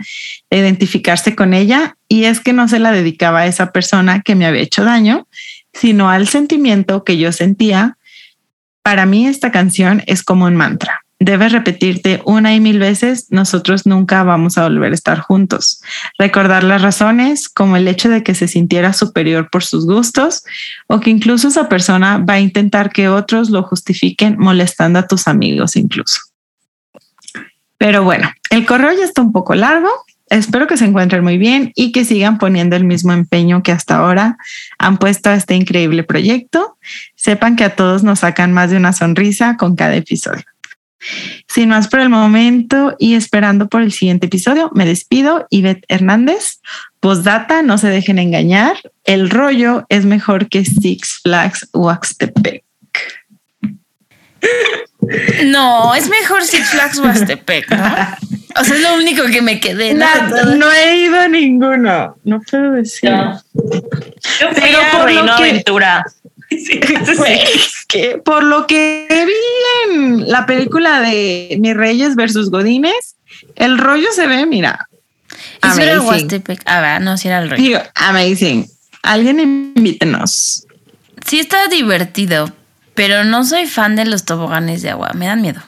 de 0.51 0.59
identificarse 0.59 1.37
con 1.37 1.55
ella, 1.55 1.97
y 2.09 2.25
es 2.25 2.41
que 2.41 2.53
no 2.53 2.67
se 2.69 2.79
la 2.79 2.91
dedicaba 2.91 3.41
a 3.41 3.47
esa 3.47 3.73
persona 3.73 4.23
que 4.23 4.35
me 4.35 4.47
había 4.47 4.63
hecho 4.63 4.85
daño, 4.85 5.29
sino 5.73 6.11
al 6.11 6.29
sentimiento 6.29 7.05
que 7.05 7.19
yo 7.19 7.31
sentía. 7.31 7.99
Para 8.83 9.07
mí 9.07 9.27
esta 9.27 9.51
canción 9.51 10.03
es 10.07 10.23
como 10.23 10.47
un 10.47 10.57
mantra. 10.57 11.02
Debes 11.25 11.53
repetirte 11.53 12.21
una 12.25 12.53
y 12.53 12.59
mil 12.59 12.81
veces, 12.81 13.29
nosotros 13.31 13.87
nunca 13.87 14.25
vamos 14.25 14.59
a 14.59 14.65
volver 14.65 14.91
a 14.91 14.95
estar 14.97 15.21
juntos. 15.21 15.81
Recordar 16.19 16.65
las 16.65 16.83
razones, 16.83 17.49
como 17.49 17.77
el 17.77 17.87
hecho 17.87 18.09
de 18.09 18.25
que 18.25 18.35
se 18.35 18.49
sintiera 18.49 18.93
superior 18.93 19.49
por 19.49 19.63
sus 19.63 19.87
gustos, 19.87 20.43
o 20.89 20.99
que 20.99 21.11
incluso 21.11 21.47
esa 21.47 21.69
persona 21.69 22.19
va 22.19 22.35
a 22.35 22.41
intentar 22.41 22.91
que 22.91 23.09
otros 23.09 23.51
lo 23.51 23.63
justifiquen 23.63 24.37
molestando 24.37 24.99
a 24.99 25.07
tus 25.07 25.29
amigos 25.29 25.77
incluso. 25.77 26.19
Pero 27.79 28.03
bueno, 28.03 28.29
el 28.51 28.67
correo 28.67 28.91
ya 28.93 29.05
está 29.05 29.23
un 29.23 29.31
poco 29.31 29.55
largo. 29.55 29.91
Espero 30.29 30.67
que 30.67 30.77
se 30.77 30.87
encuentren 30.87 31.23
muy 31.23 31.39
bien 31.39 31.71
y 31.77 31.93
que 31.93 32.05
sigan 32.05 32.39
poniendo 32.39 32.75
el 32.75 32.83
mismo 32.83 33.13
empeño 33.13 33.63
que 33.63 33.71
hasta 33.71 33.99
ahora 33.99 34.39
han 34.77 34.99
puesto 34.99 35.31
a 35.31 35.35
este 35.35 35.55
increíble 35.55 36.03
proyecto. 36.03 36.79
Sepan 37.15 37.55
que 37.55 37.63
a 37.63 37.77
todos 37.77 38.03
nos 38.03 38.21
sacan 38.21 38.53
más 38.53 38.71
de 38.71 38.77
una 38.77 38.93
sonrisa 38.93 39.57
con 39.57 39.77
cada 39.77 39.95
episodio. 39.95 40.52
Sin 41.49 41.69
más 41.71 41.89
por 41.89 42.01
el 42.01 42.09
momento 42.09 42.95
y 42.99 43.15
esperando 43.15 43.69
por 43.69 43.83
el 43.83 43.93
siguiente 43.93 44.27
episodio, 44.27 44.71
me 44.75 44.85
despido. 44.87 45.47
Ivette 45.51 45.85
Hernández. 45.89 46.61
Postdata, 47.01 47.63
no 47.63 47.79
se 47.79 47.89
dejen 47.89 48.19
engañar. 48.19 48.77
El 49.05 49.29
rollo 49.31 49.85
es 49.89 50.05
mejor 50.05 50.49
que 50.49 50.65
Six 50.65 51.21
Flags 51.23 51.69
Waxtepec. 51.73 52.63
No, 55.45 55.95
es 55.95 56.09
mejor 56.09 56.43
Six 56.43 56.71
Flags 56.71 56.99
Huastepec, 56.99 57.71
¿no? 57.71 57.85
O 58.61 58.65
sea, 58.65 58.77
es 58.77 58.83
lo 58.83 58.95
único 58.97 59.25
que 59.27 59.43
me 59.43 59.59
quedé. 59.61 59.95
¿no? 59.95 60.07
no 60.57 60.71
he 60.73 60.97
ido 60.97 61.19
a 61.21 61.29
ninguno. 61.29 62.17
No 62.25 62.41
puedo 62.49 62.73
decir. 62.73 63.11
Yo 63.11 64.49
fui 64.53 64.55
Pero 64.55 64.79
a 64.81 64.91
por 64.91 65.01
lo 65.01 65.07
Reino 65.07 65.37
que- 65.37 65.43
Aventura. 65.43 66.05
Sí, 66.65 66.81
sí. 66.81 66.81
Pues, 67.17 67.85
que 67.89 68.19
por 68.19 68.43
lo 68.43 68.67
que 68.67 69.07
vi 69.11 69.93
en 69.93 70.29
la 70.29 70.47
película 70.47 71.01
de 71.01 71.57
Mis 71.61 71.75
Reyes 71.75 72.15
versus 72.15 72.51
Godines, 72.51 73.17
el 73.57 73.79
rollo 73.79 74.09
se 74.13 74.27
ve, 74.27 74.47
mira. 74.47 74.89
Eso 75.63 75.81
era. 75.81 76.01
Huastepec. 76.01 76.63
Ah, 76.67 76.81
va, 76.81 76.99
no, 76.99 77.17
sí 77.17 77.29
era 77.29 77.41
el 77.41 77.51
rollo. 77.51 77.63
Digo, 77.63 77.81
amazing. 77.95 78.67
Alguien 79.03 79.41
invítenos. 79.41 80.67
Sí 81.27 81.41
está 81.41 81.69
divertido, 81.69 82.53
pero 82.95 83.25
no 83.25 83.45
soy 83.45 83.67
fan 83.67 83.97
de 83.97 84.05
los 84.05 84.25
toboganes 84.25 84.83
de 84.83 84.91
agua. 84.91 85.13
Me 85.15 85.27
dan 85.27 85.41
miedo. 85.41 85.63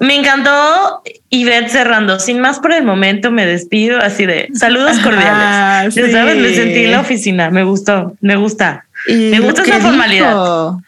Me 0.00 0.16
encantó 0.16 1.02
Ivette 1.28 1.68
cerrando. 1.68 2.18
Sin 2.18 2.40
más 2.40 2.58
por 2.58 2.72
el 2.72 2.84
momento, 2.84 3.30
me 3.30 3.44
despido 3.44 3.98
así 3.98 4.24
de 4.24 4.48
saludos 4.54 4.98
cordiales. 5.00 5.94
Ya 5.94 6.06
sí. 6.06 6.10
sabes, 6.10 6.36
me 6.36 6.54
sentí 6.54 6.84
en 6.84 6.92
la 6.92 7.00
oficina. 7.00 7.50
Me 7.50 7.64
gustó, 7.64 8.16
me 8.20 8.36
gusta. 8.36 8.86
Y 9.06 9.30
Me 9.30 9.40
gusta 9.40 9.62
esa 9.62 9.80
formalidad. 9.80 10.30
dijo. 10.30 10.82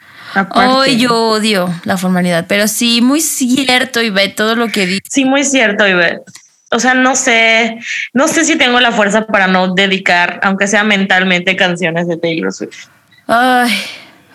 Hoy 0.54 0.96
yo 0.98 1.14
odio 1.28 1.68
la 1.84 1.96
formalidad, 1.98 2.46
pero 2.48 2.66
sí, 2.66 3.02
muy 3.02 3.20
cierto 3.20 4.00
y 4.00 4.08
ve 4.10 4.28
todo 4.28 4.56
lo 4.56 4.68
que 4.68 4.86
dice. 4.86 5.02
Sí, 5.10 5.24
muy 5.24 5.44
cierto, 5.44 5.86
Ivette. 5.86 6.22
O 6.70 6.80
sea, 6.80 6.94
no 6.94 7.14
sé, 7.16 7.78
no 8.14 8.28
sé 8.28 8.44
si 8.46 8.56
tengo 8.56 8.80
la 8.80 8.92
fuerza 8.92 9.26
para 9.26 9.46
no 9.46 9.74
dedicar, 9.74 10.40
aunque 10.42 10.66
sea 10.66 10.84
mentalmente, 10.84 11.54
canciones 11.54 12.08
de 12.08 12.16
Taylor 12.16 12.50
Swift. 12.50 12.86
Ay, 13.26 13.70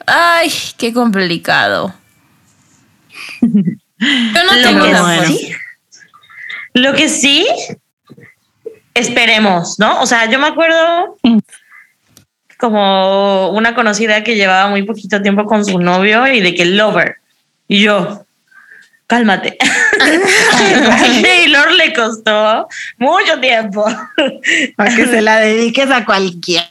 ay, 0.06 0.52
qué 0.78 0.94
complicado. 0.94 1.96
Yo 3.42 3.48
no 4.46 4.54
Lo 4.56 4.62
tengo 4.62 4.86
que 4.86 4.92
la 4.92 5.04
fuerza. 5.04 5.26
sí, 5.26 5.52
lo 6.76 6.94
que 6.94 7.10
sí, 7.10 7.48
esperemos, 8.94 9.80
¿no? 9.80 10.00
O 10.02 10.06
sea, 10.06 10.30
yo 10.30 10.38
me 10.40 10.48
acuerdo 10.48 11.18
como 12.58 13.52
una 13.52 13.76
conocida 13.76 14.24
que 14.24 14.36
llevaba 14.36 14.70
muy 14.70 14.84
poquito 14.84 15.22
tiempo 15.22 15.46
con 15.46 15.66
su 15.66 15.80
novio 15.80 16.28
y 16.28 16.42
de 16.42 16.56
que 16.56 16.66
lover. 16.66 17.18
Y 17.68 17.82
yo, 17.82 18.26
cálmate. 19.06 19.58
A 20.00 21.22
Taylor 21.22 21.72
le 21.74 21.94
costó 21.94 22.68
mucho 22.98 23.40
tiempo. 23.40 23.86
Para 24.76 24.96
que 24.96 25.06
se 25.06 25.22
la 25.22 25.38
dediques 25.38 25.90
a 25.92 26.06
cualquiera. 26.06 26.70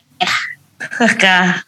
Acá. 0.99 1.67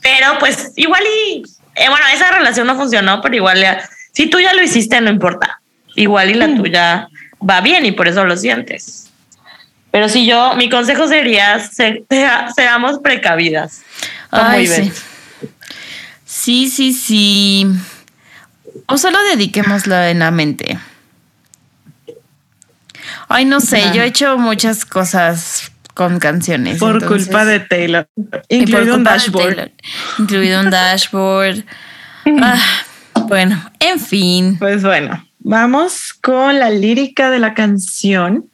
Pero 0.00 0.38
pues 0.38 0.72
igual 0.76 1.02
y 1.02 1.42
eh, 1.76 1.88
bueno, 1.90 2.06
esa 2.12 2.30
relación 2.30 2.66
no 2.66 2.76
funcionó, 2.76 3.20
pero 3.20 3.36
igual 3.36 3.60
ya, 3.60 3.88
si 4.12 4.28
tú 4.30 4.40
ya 4.40 4.54
lo 4.54 4.62
hiciste, 4.62 5.00
no 5.00 5.10
importa. 5.10 5.60
Igual 5.94 6.30
y 6.30 6.34
la 6.34 6.54
tuya 6.54 7.08
va 7.48 7.60
bien 7.60 7.84
y 7.84 7.92
por 7.92 8.08
eso 8.08 8.24
lo 8.24 8.36
sientes. 8.36 9.05
Pero 9.90 10.08
si 10.08 10.26
yo, 10.26 10.54
mi 10.56 10.68
consejo 10.68 11.08
sería, 11.08 11.58
se- 11.60 12.04
sea- 12.10 12.50
seamos 12.54 12.98
precavidas. 13.02 13.82
Ay, 14.30 14.66
sí. 14.66 14.92
Sí, 16.24 16.68
sí, 16.68 16.92
sí. 16.92 17.66
O 18.86 18.98
solo 18.98 19.18
dediquémoslo 19.30 19.96
en 20.02 20.18
la 20.18 20.30
mente. 20.30 20.78
Ay, 23.28 23.44
no 23.44 23.60
sé, 23.60 23.82
yo 23.94 24.02
he 24.02 24.06
hecho 24.06 24.38
muchas 24.38 24.84
cosas 24.84 25.72
con 25.94 26.18
canciones. 26.18 26.78
Por 26.78 26.96
entonces- 27.02 27.26
culpa 27.26 27.44
de 27.44 27.60
Taylor. 27.60 28.08
Incluido 28.48 28.94
un 28.96 29.04
dashboard. 29.04 29.46
Taylor, 29.54 29.72
incluido 30.18 30.60
un 30.60 30.70
dashboard. 30.70 31.64
Ah, 32.42 32.60
bueno, 33.28 33.70
en 33.80 33.98
fin. 33.98 34.58
Pues 34.58 34.82
bueno, 34.82 35.24
vamos 35.38 36.12
con 36.12 36.58
la 36.58 36.70
lírica 36.70 37.30
de 37.30 37.38
la 37.38 37.54
canción 37.54 38.46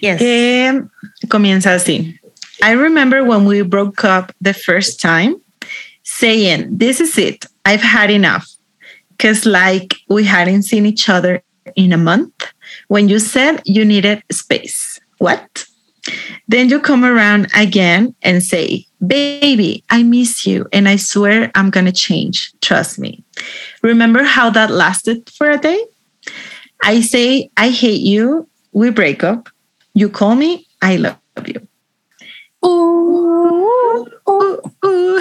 Yes. 0.00 0.18
que 0.18 0.88
comienza 1.28 1.74
así. 1.74 2.18
I 2.62 2.72
remember 2.72 3.24
when 3.24 3.44
we 3.44 3.62
broke 3.62 4.04
up 4.04 4.32
the 4.40 4.52
first 4.52 5.00
time, 5.00 5.36
saying, 6.02 6.76
This 6.76 7.00
is 7.00 7.16
it, 7.18 7.46
I've 7.64 7.82
had 7.82 8.10
enough. 8.10 8.48
Because, 9.10 9.46
like, 9.46 9.96
we 10.08 10.24
hadn't 10.24 10.62
seen 10.62 10.86
each 10.86 11.08
other 11.08 11.42
in 11.76 11.92
a 11.92 11.98
month 11.98 12.32
when 12.88 13.08
you 13.08 13.18
said 13.18 13.62
you 13.64 13.84
needed 13.84 14.22
space. 14.30 14.98
What? 15.18 15.66
Then 16.48 16.68
you 16.68 16.80
come 16.80 17.04
around 17.04 17.48
again 17.54 18.14
and 18.22 18.42
say, 18.42 18.86
Baby, 19.06 19.84
I 19.88 20.02
miss 20.02 20.46
you, 20.46 20.66
and 20.72 20.88
I 20.88 20.96
swear 20.96 21.50
I'm 21.54 21.70
gonna 21.70 21.92
change. 21.92 22.52
Trust 22.60 22.98
me. 22.98 23.24
Remember 23.82 24.22
how 24.22 24.50
that 24.50 24.70
lasted 24.70 25.30
for 25.30 25.50
a 25.50 25.58
day? 25.58 25.82
I 26.82 27.00
say, 27.00 27.50
I 27.56 27.70
hate 27.70 28.00
you. 28.00 28.48
We 28.72 28.90
break 28.90 29.24
up. 29.24 29.48
You 29.94 30.10
call 30.10 30.36
me, 30.36 30.66
I 30.82 30.96
love 30.98 31.18
you. 31.46 31.60
Uh, 32.62 34.06
Uh, 34.24 34.56
uh. 34.82 35.18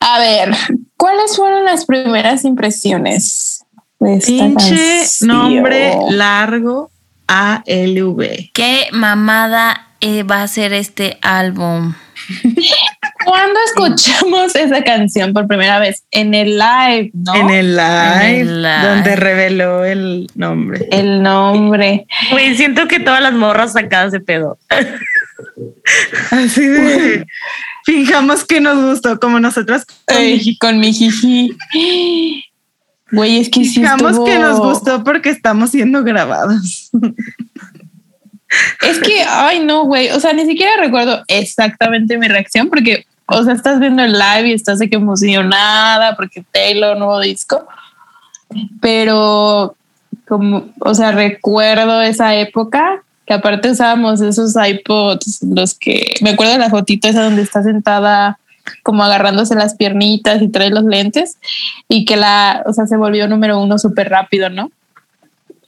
a 0.00 0.18
ver, 0.18 0.54
¿cuáles 0.96 1.36
fueron 1.36 1.64
las 1.64 1.84
primeras 1.86 2.44
impresiones 2.44 3.64
de 3.98 4.14
esta 4.16 4.26
Pinche 4.30 4.98
canción? 4.98 5.28
nombre 5.28 5.96
largo 6.10 6.90
ALV. 7.26 8.50
¿Qué 8.52 8.88
mamada 8.92 9.88
eh, 10.00 10.22
va 10.22 10.42
a 10.42 10.48
ser 10.48 10.72
este 10.72 11.18
álbum? 11.22 11.94
¿Cuándo 13.24 13.58
escuchamos 13.66 14.54
esa 14.56 14.82
canción 14.84 15.32
por 15.32 15.46
primera 15.46 15.78
vez? 15.78 16.04
En 16.10 16.34
el 16.34 16.58
live, 16.58 17.10
¿no? 17.14 17.34
En 17.34 17.50
el 17.50 17.76
live, 17.76 18.24
En 18.40 18.48
el 18.48 18.62
live. 18.62 18.82
donde 18.88 19.16
reveló 19.16 19.84
el 19.84 20.28
nombre. 20.34 20.86
El 20.90 21.22
nombre. 21.22 22.06
Güey, 22.30 22.56
siento 22.56 22.88
que 22.88 23.00
todas 23.00 23.22
las 23.22 23.32
morras 23.34 23.72
sacadas 23.72 24.12
de 24.12 24.20
pedo. 24.20 24.58
Así 26.30 26.66
de. 26.66 27.26
Fijamos 27.84 28.44
que 28.44 28.60
nos 28.60 28.82
gustó, 28.82 29.18
como 29.18 29.40
nosotras. 29.40 29.84
con 30.06 30.16
Ey, 30.16 30.34
Miji. 30.34 30.58
con 30.58 30.78
mi 30.78 30.92
jiji. 30.92 31.56
Güey, 33.10 33.38
es 33.40 33.48
que 33.50 33.64
sí 33.64 33.74
Fijamos 33.80 34.12
estuvo- 34.12 34.24
que 34.24 34.38
nos 34.38 34.58
gustó 34.58 35.04
porque 35.04 35.30
estamos 35.30 35.70
siendo 35.70 36.02
grabados. 36.04 36.90
Es 38.82 38.98
que, 39.00 39.22
ay, 39.26 39.60
no, 39.60 39.84
güey. 39.84 40.10
O 40.10 40.20
sea, 40.20 40.32
ni 40.32 40.44
siquiera 40.46 40.72
recuerdo 40.78 41.22
exactamente 41.28 42.18
mi 42.18 42.28
reacción 42.28 42.68
porque, 42.68 43.04
o 43.32 43.44
sea, 43.44 43.54
estás 43.54 43.80
viendo 43.80 44.02
el 44.02 44.12
live 44.12 44.48
y 44.48 44.52
estás 44.52 44.78
de 44.78 44.88
que 44.88 44.96
emocionada 44.96 46.16
porque 46.16 46.44
Taylor, 46.50 46.96
nuevo 46.96 47.20
disco. 47.20 47.66
Pero, 48.80 49.74
como, 50.26 50.66
o 50.80 50.94
sea, 50.94 51.12
recuerdo 51.12 52.02
esa 52.02 52.34
época 52.34 53.02
que 53.26 53.34
aparte 53.34 53.70
usábamos 53.70 54.20
esos 54.20 54.54
iPods, 54.56 55.42
los 55.42 55.74
que 55.74 56.14
me 56.20 56.30
acuerdo 56.30 56.52
de 56.54 56.58
la 56.58 56.70
fotito 56.70 57.08
esa 57.08 57.24
donde 57.24 57.42
está 57.42 57.62
sentada 57.62 58.38
como 58.82 59.02
agarrándose 59.02 59.54
las 59.54 59.74
piernitas 59.74 60.42
y 60.42 60.48
trae 60.48 60.70
los 60.70 60.84
lentes 60.84 61.38
y 61.88 62.04
que 62.04 62.16
la, 62.16 62.62
o 62.66 62.72
sea, 62.72 62.86
se 62.86 62.96
volvió 62.96 63.28
número 63.28 63.60
uno 63.60 63.78
súper 63.78 64.08
rápido, 64.08 64.50
¿no? 64.50 64.70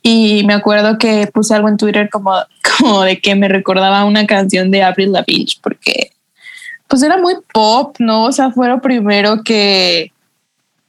Y 0.02 0.44
me 0.44 0.52
acuerdo 0.52 0.98
que 0.98 1.28
puse 1.32 1.54
algo 1.54 1.68
en 1.68 1.76
Twitter 1.76 2.10
como, 2.10 2.34
como 2.78 3.02
de 3.02 3.20
que 3.20 3.34
me 3.34 3.48
recordaba 3.48 4.04
una 4.04 4.26
canción 4.26 4.70
de 4.70 4.82
Avril 4.82 5.12
Lavigne 5.12 5.54
porque 5.62 6.12
pues 6.88 7.02
era 7.02 7.16
muy 7.18 7.34
pop, 7.52 7.96
¿no? 7.98 8.24
O 8.24 8.32
sea, 8.32 8.50
fue 8.50 8.68
lo 8.68 8.80
primero 8.80 9.42
que, 9.42 10.12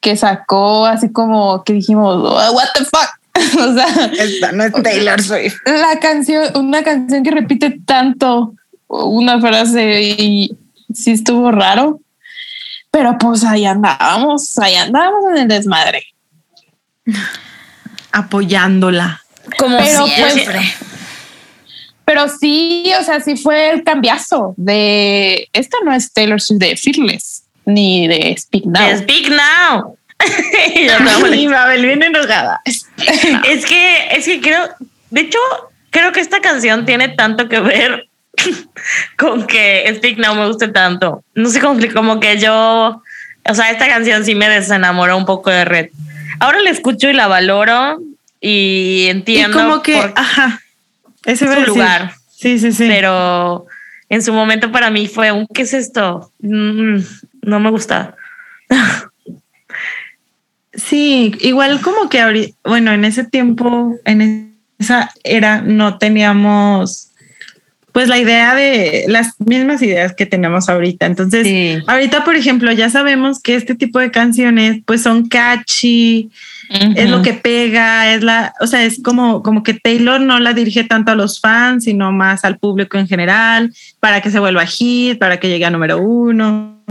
que 0.02 0.16
sacó 0.16 0.86
así 0.86 1.12
como 1.12 1.64
que 1.64 1.74
dijimos, 1.74 2.16
"Oh, 2.18 2.52
what 2.54 2.68
the 2.76 2.84
fuck. 2.86 3.10
o 3.60 3.74
sea, 3.74 4.12
Esta 4.18 4.52
no 4.52 4.64
es 4.64 4.74
Taylor 4.84 5.22
Swift. 5.22 5.56
la 5.66 6.00
canción, 6.00 6.56
una 6.56 6.84
canción 6.84 7.24
que 7.24 7.32
repite 7.32 7.80
tanto 7.86 8.54
una 8.88 9.42
frase 9.42 10.02
y 10.02 10.56
sí 10.94 11.12
estuvo 11.12 11.52
raro. 11.52 12.00
Pero 12.92 13.18
pues 13.18 13.44
ahí 13.44 13.66
andábamos, 13.66 14.58
ahí 14.58 14.76
andábamos 14.76 15.26
en 15.32 15.38
el 15.38 15.48
desmadre. 15.50 16.06
Apoyándola. 18.12 19.22
Como 19.58 19.78
Pero, 19.78 20.06
pues, 20.06 20.34
siempre. 20.34 20.62
Pero 22.06 22.30
sí, 22.30 22.92
o 23.00 23.04
sea, 23.04 23.20
sí 23.20 23.36
fue 23.36 23.72
el 23.72 23.84
cambiazo 23.84 24.54
de 24.58 25.50
esta 25.54 25.78
no 25.84 25.94
es 25.94 26.14
Taylor 26.14 26.40
Swift 26.40 26.60
de 26.60 26.78
Fearless 26.78 27.46
ni 27.66 28.08
de 28.08 28.36
Speak 28.38 28.66
Now. 28.66 28.98
Speak 28.98 29.30
now. 29.30 29.98
Y 30.76 30.88
Y 31.42 31.48
Mabel 31.48 31.86
viene 31.86 32.06
enojada. 32.06 32.62
Es 32.66 33.66
que, 33.66 34.08
es 34.12 34.26
que 34.26 34.40
creo, 34.40 34.70
de 35.10 35.22
hecho, 35.22 35.40
creo 35.90 36.12
que 36.12 36.22
esta 36.22 36.42
canción 36.42 36.86
tiene 36.86 37.10
tanto 37.10 37.50
que 37.50 37.60
ver 37.60 38.08
con 39.18 39.48
que 39.48 39.92
Speak 39.98 40.18
Now 40.18 40.36
me 40.36 40.48
guste 40.48 40.68
tanto. 40.68 41.24
No 41.34 41.50
sé 41.50 41.60
cómo, 41.60 41.80
como 41.94 42.20
que 42.20 42.38
yo, 42.38 43.02
o 43.50 43.54
sea, 43.54 43.72
esta 43.72 43.88
canción 43.88 44.26
sí 44.26 44.36
me 44.36 44.50
desenamoró 44.50 45.18
un 45.18 45.26
poco 45.26 45.50
de 45.50 45.66
Red. 45.66 45.90
Ahora 46.40 46.62
la 46.62 46.70
escucho 46.70 47.10
y 47.10 47.14
la 47.14 47.28
valoro 47.28 48.00
y 48.42 49.06
Y 49.06 49.08
entiendo 49.10 49.58
como 49.58 49.82
que, 49.82 49.96
por 49.96 50.14
ajá, 50.16 50.62
ese 51.26 51.48
su 51.48 51.62
lugar, 51.72 52.14
Sí, 52.30 52.60
sí, 52.60 52.72
sí. 52.72 52.88
pero 52.88 53.66
en 54.10 54.22
su 54.22 54.34
momento 54.34 54.72
para 54.72 54.90
mí 54.90 55.08
fue 55.08 55.32
un, 55.32 55.48
¿qué 55.48 55.64
es 55.64 55.74
esto? 55.74 56.32
Mm, 56.40 56.98
no 57.42 57.60
me 57.60 57.70
gusta. 57.72 58.16
Sí, 60.74 61.34
igual 61.40 61.82
como 61.82 62.10
que 62.10 62.20
ahorita, 62.22 62.58
bueno, 62.64 62.92
en 62.92 63.06
ese 63.06 63.24
tiempo, 63.24 63.96
en 64.04 64.58
esa 64.78 65.10
era, 65.24 65.62
no 65.62 65.98
teníamos 65.98 67.12
pues 67.96 68.10
la 68.10 68.18
idea 68.20 68.54
de 68.56 69.06
las 69.08 69.40
mismas 69.40 69.82
ideas 69.82 70.14
que 70.14 70.26
tenemos 70.26 70.68
ahorita. 70.68 71.06
Entonces, 71.06 71.48
Sí. 71.48 71.78
ahorita, 71.88 72.26
por 72.26 72.36
ejemplo, 72.36 72.70
ya 72.74 72.90
sabemos 72.90 73.42
que 73.42 73.56
este 73.56 73.74
tipo 73.74 74.00
de 74.00 74.12
canciones 74.12 74.82
pues 74.86 75.02
son 75.02 75.30
catchy, 75.30 76.30
es 76.70 77.10
lo 77.10 77.22
que 77.22 77.32
pega, 77.32 78.14
es 78.14 78.22
la, 78.22 78.54
o 78.60 78.68
sea, 78.68 78.84
es 78.84 79.02
como, 79.02 79.42
como 79.44 79.64
que 79.64 79.76
Taylor 79.76 80.20
no 80.20 80.40
la 80.42 80.52
dirige 80.52 80.84
tanto 80.84 81.14
a 81.14 81.16
los 81.16 81.40
fans, 81.40 81.86
sino 81.86 82.12
más 82.12 82.44
al 82.44 82.58
público 82.58 82.98
en 82.98 83.08
general, 83.08 83.74
para 84.02 84.20
que 84.20 84.30
se 84.30 84.40
vuelva 84.40 84.66
hit, 84.66 85.18
para 85.18 85.40
que 85.40 85.48
llegue 85.48 85.64
a 85.64 85.70
número 85.70 85.98
uno. 85.98 86.84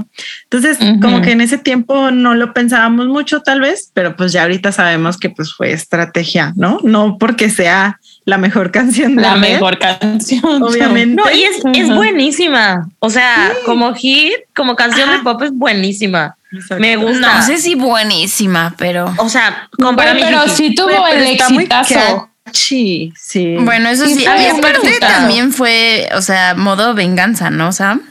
Entonces, 0.44 0.78
Ujú. 0.80 1.00
como 1.00 1.20
que 1.20 1.32
en 1.32 1.42
ese 1.42 1.58
tiempo 1.58 2.12
no 2.12 2.34
lo 2.34 2.54
pensábamos 2.54 3.08
mucho, 3.08 3.42
tal 3.42 3.60
vez, 3.60 3.90
pero 3.92 4.16
pues 4.16 4.32
ya 4.32 4.40
ahorita 4.44 4.72
sabemos 4.72 5.18
que 5.18 5.28
pues 5.28 5.52
fue 5.52 5.70
estrategia, 5.72 6.54
¿no? 6.56 6.78
No 6.82 7.18
porque 7.18 7.50
sea 7.50 8.00
la 8.24 8.38
mejor 8.38 8.70
canción 8.70 9.16
de 9.16 9.22
La 9.22 9.36
mejor 9.36 9.78
canción. 9.78 10.62
Obviamente. 10.62 11.14
No, 11.22 11.30
y 11.30 11.42
es, 11.42 11.56
es 11.74 11.94
buenísima. 11.94 12.88
O 13.00 13.10
sea, 13.10 13.52
como 13.66 13.94
hit, 13.94 14.32
como 14.54 14.76
canción 14.76 15.10
de 15.10 15.18
pop 15.18 15.42
es 15.42 15.52
buenísima. 15.52 16.36
Exacto. 16.50 16.80
Me 16.80 16.96
gusta. 16.96 17.34
No 17.38 17.42
sé 17.42 17.58
si 17.58 17.74
buenísima, 17.74 18.74
pero. 18.78 19.12
O 19.18 19.28
sea, 19.28 19.68
compara 19.78 20.12
Pero, 20.14 20.26
pero 20.26 20.48
sí 20.48 20.74
tuvo 20.74 20.86
pero 20.88 21.06
el 21.08 21.26
exitazo. 21.26 22.30
catchy, 22.44 23.12
sí. 23.16 23.56
Bueno, 23.60 23.90
eso 23.90 24.06
sí. 24.06 24.14
Sí, 24.14 24.20
Y 24.20 24.24
sí, 24.24 24.46
aparte 24.58 24.94
sí. 24.94 25.00
también 25.00 25.52
fue, 25.52 26.08
o 26.14 26.22
sea, 26.22 26.54
modo 26.54 26.94
venganza, 26.94 27.50
¿no, 27.50 27.72
Sam? 27.72 28.02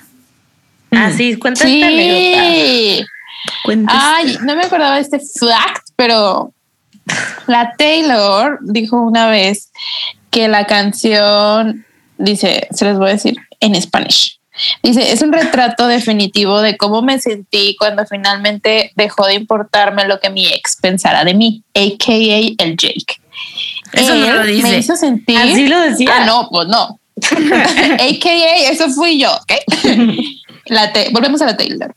Así, 0.91 1.37
cuenta 1.37 1.63
esta 1.67 1.87
anécdota. 1.87 2.43
Sí. 2.45 3.05
Ay, 3.87 4.37
no 4.43 4.55
me 4.55 4.63
acordaba 4.63 4.95
de 4.95 5.01
este 5.01 5.19
fact, 5.19 5.87
pero 5.95 6.53
la 7.47 7.73
Taylor 7.77 8.59
dijo 8.61 9.01
una 9.01 9.29
vez 9.29 9.71
que 10.31 10.47
la 10.47 10.65
canción, 10.65 11.85
dice, 12.17 12.67
se 12.71 12.85
los 12.85 12.97
voy 12.97 13.09
a 13.09 13.13
decir 13.13 13.37
en 13.59 13.75
español. 13.75 14.09
Dice, 14.83 15.11
es 15.11 15.21
un 15.21 15.33
retrato 15.33 15.87
definitivo 15.87 16.61
de 16.61 16.77
cómo 16.77 17.01
me 17.01 17.19
sentí 17.19 17.75
cuando 17.77 18.05
finalmente 18.05 18.91
dejó 18.95 19.25
de 19.25 19.33
importarme 19.33 20.05
lo 20.05 20.19
que 20.19 20.29
mi 20.29 20.45
ex 20.45 20.77
pensara 20.79 21.23
de 21.23 21.33
mí, 21.33 21.63
a.k.a. 21.73 22.63
el 22.63 22.77
Jake. 22.77 23.19
Eso 23.93 24.15
no 24.15 24.31
lo 24.31 24.45
dice. 24.45 24.69
Me 24.69 24.77
hizo 24.77 24.95
sentir... 24.95 25.37
Así 25.37 25.67
lo 25.67 25.79
decía. 25.79 26.09
Ah, 26.11 26.25
no, 26.25 26.47
pues 26.51 26.67
no. 26.67 26.99
AKA, 27.93 28.55
eso 28.71 28.89
fui 28.89 29.19
yo, 29.19 29.31
¿ok? 29.31 29.53
la 30.65 30.91
volvemos 31.11 31.41
a 31.41 31.45
la 31.45 31.57
Taylor. 31.57 31.95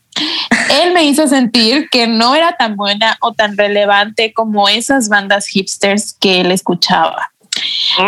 Él 0.69 0.93
me 0.93 1.05
hizo 1.05 1.27
sentir 1.27 1.87
que 1.89 2.07
no 2.07 2.35
era 2.35 2.55
tan 2.57 2.75
buena 2.75 3.17
o 3.21 3.33
tan 3.33 3.57
relevante 3.57 4.33
como 4.33 4.67
esas 4.67 5.09
bandas 5.09 5.47
hipsters 5.47 6.13
que 6.13 6.41
él 6.41 6.51
escuchaba. 6.51 7.31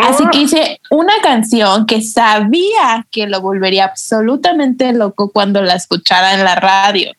Así 0.02 0.24
que 0.30 0.38
hice 0.38 0.80
una 0.90 1.14
canción 1.22 1.86
que 1.86 2.02
sabía 2.02 3.06
que 3.10 3.26
lo 3.26 3.40
volvería 3.40 3.86
absolutamente 3.86 4.92
loco 4.92 5.30
cuando 5.30 5.62
la 5.62 5.74
escuchara 5.74 6.34
en 6.34 6.44
la 6.44 6.54
radio. 6.54 7.12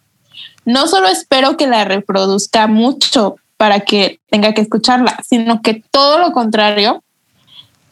No 0.63 0.87
solo 0.87 1.07
espero 1.07 1.57
que 1.57 1.67
la 1.67 1.83
reproduzca 1.83 2.67
mucho 2.67 3.35
para 3.57 3.81
que 3.81 4.19
tenga 4.29 4.53
que 4.53 4.61
escucharla, 4.61 5.19
sino 5.27 5.61
que 5.61 5.83
todo 5.91 6.19
lo 6.19 6.31
contrario, 6.31 7.03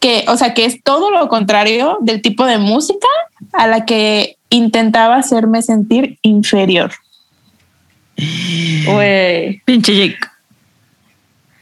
que, 0.00 0.24
o 0.28 0.36
sea, 0.36 0.54
que 0.54 0.64
es 0.64 0.82
todo 0.82 1.10
lo 1.10 1.28
contrario 1.28 1.98
del 2.00 2.22
tipo 2.22 2.46
de 2.46 2.58
música 2.58 3.06
a 3.52 3.66
la 3.66 3.84
que 3.84 4.36
intentaba 4.48 5.16
hacerme 5.16 5.62
sentir 5.62 6.18
inferior. 6.22 6.90
Güey, 8.86 9.60
Pinche 9.64 9.96
Jake. 9.96 10.18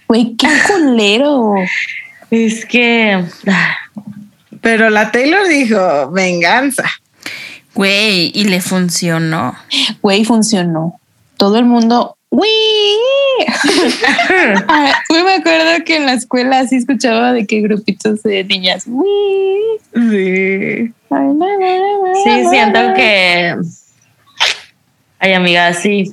Güey, 0.09 0.37
qué 0.37 0.49
culero. 0.67 1.55
es 2.31 2.65
que. 2.65 3.25
ah, 3.47 3.77
Pero 4.61 4.91
la 4.91 5.13
Taylor 5.13 5.47
dijo, 5.49 6.11
venganza. 6.11 6.85
Güey, 7.75 8.33
y 8.35 8.45
le 8.45 8.61
funcionó. 8.61 9.55
Güey, 10.03 10.25
funcionó. 10.25 10.99
Todo 11.37 11.59
el 11.59 11.65
mundo. 11.65 12.18
Ah, 14.69 15.03
güey, 15.09 15.23
me 15.25 15.35
acuerdo 15.35 15.85
que 15.85 15.97
en 15.97 16.07
la 16.07 16.13
escuela 16.15 16.61
así 16.61 16.77
escuchaba 16.77 17.33
de 17.33 17.47
que 17.47 17.61
grupitos 17.61 18.23
de 18.23 18.45
niñas. 18.45 18.85
¡Uy! 18.87 19.07
Sí. 19.95 20.93
Sí, 22.25 22.47
siento 22.51 22.81
que. 22.95 23.57
Ay, 25.21 25.33
amiga, 25.33 25.73
sí. 25.75 26.13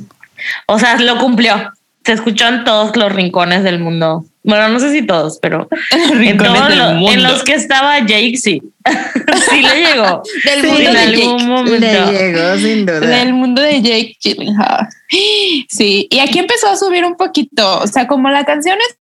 O 0.68 0.80
sea, 0.80 0.96
lo 0.98 1.18
cumplió. 1.20 1.72
Se 2.04 2.14
escuchó 2.14 2.48
en 2.48 2.64
todos 2.64 2.96
los 2.96 3.12
rincones 3.12 3.64
del 3.64 3.80
mundo. 3.80 4.26
Bueno, 4.44 4.70
no 4.70 4.80
sé 4.80 4.92
si 4.92 5.02
todos, 5.02 5.40
pero 5.42 5.68
en, 5.92 6.18
rincones 6.20 6.54
todos 6.54 6.70
del 6.70 6.78
lo- 6.80 6.92
mundo. 6.94 7.12
en 7.12 7.24
los 7.24 7.44
que 7.44 7.54
estaba 7.54 8.00
Jake, 8.00 8.38
sí. 8.38 8.62
sí 9.50 9.62
le 9.62 9.86
llegó. 9.88 10.22
Del 10.46 10.62
Sí, 10.62 10.68
mundo 10.68 10.82
en 10.90 10.94
de 10.94 11.00
algún 11.00 11.38
Jake. 11.40 11.46
momento. 11.48 11.80
Le 12.12 12.12
llegó, 12.32 12.58
sin 12.58 12.86
duda. 12.86 13.00
Del 13.00 13.34
mundo 13.34 13.62
de 13.62 13.82
Jake 13.82 14.18
Gyllenhaal. 14.22 14.88
Sí, 15.70 16.08
y 16.10 16.20
aquí 16.20 16.40
empezó 16.40 16.68
a 16.70 16.78
subir 16.78 17.04
un 17.06 17.16
poquito. 17.16 17.80
O 17.80 17.88
sea, 17.88 18.08
como 18.08 18.30
la 18.30 18.46
canción 18.46 18.78
es 18.90 18.98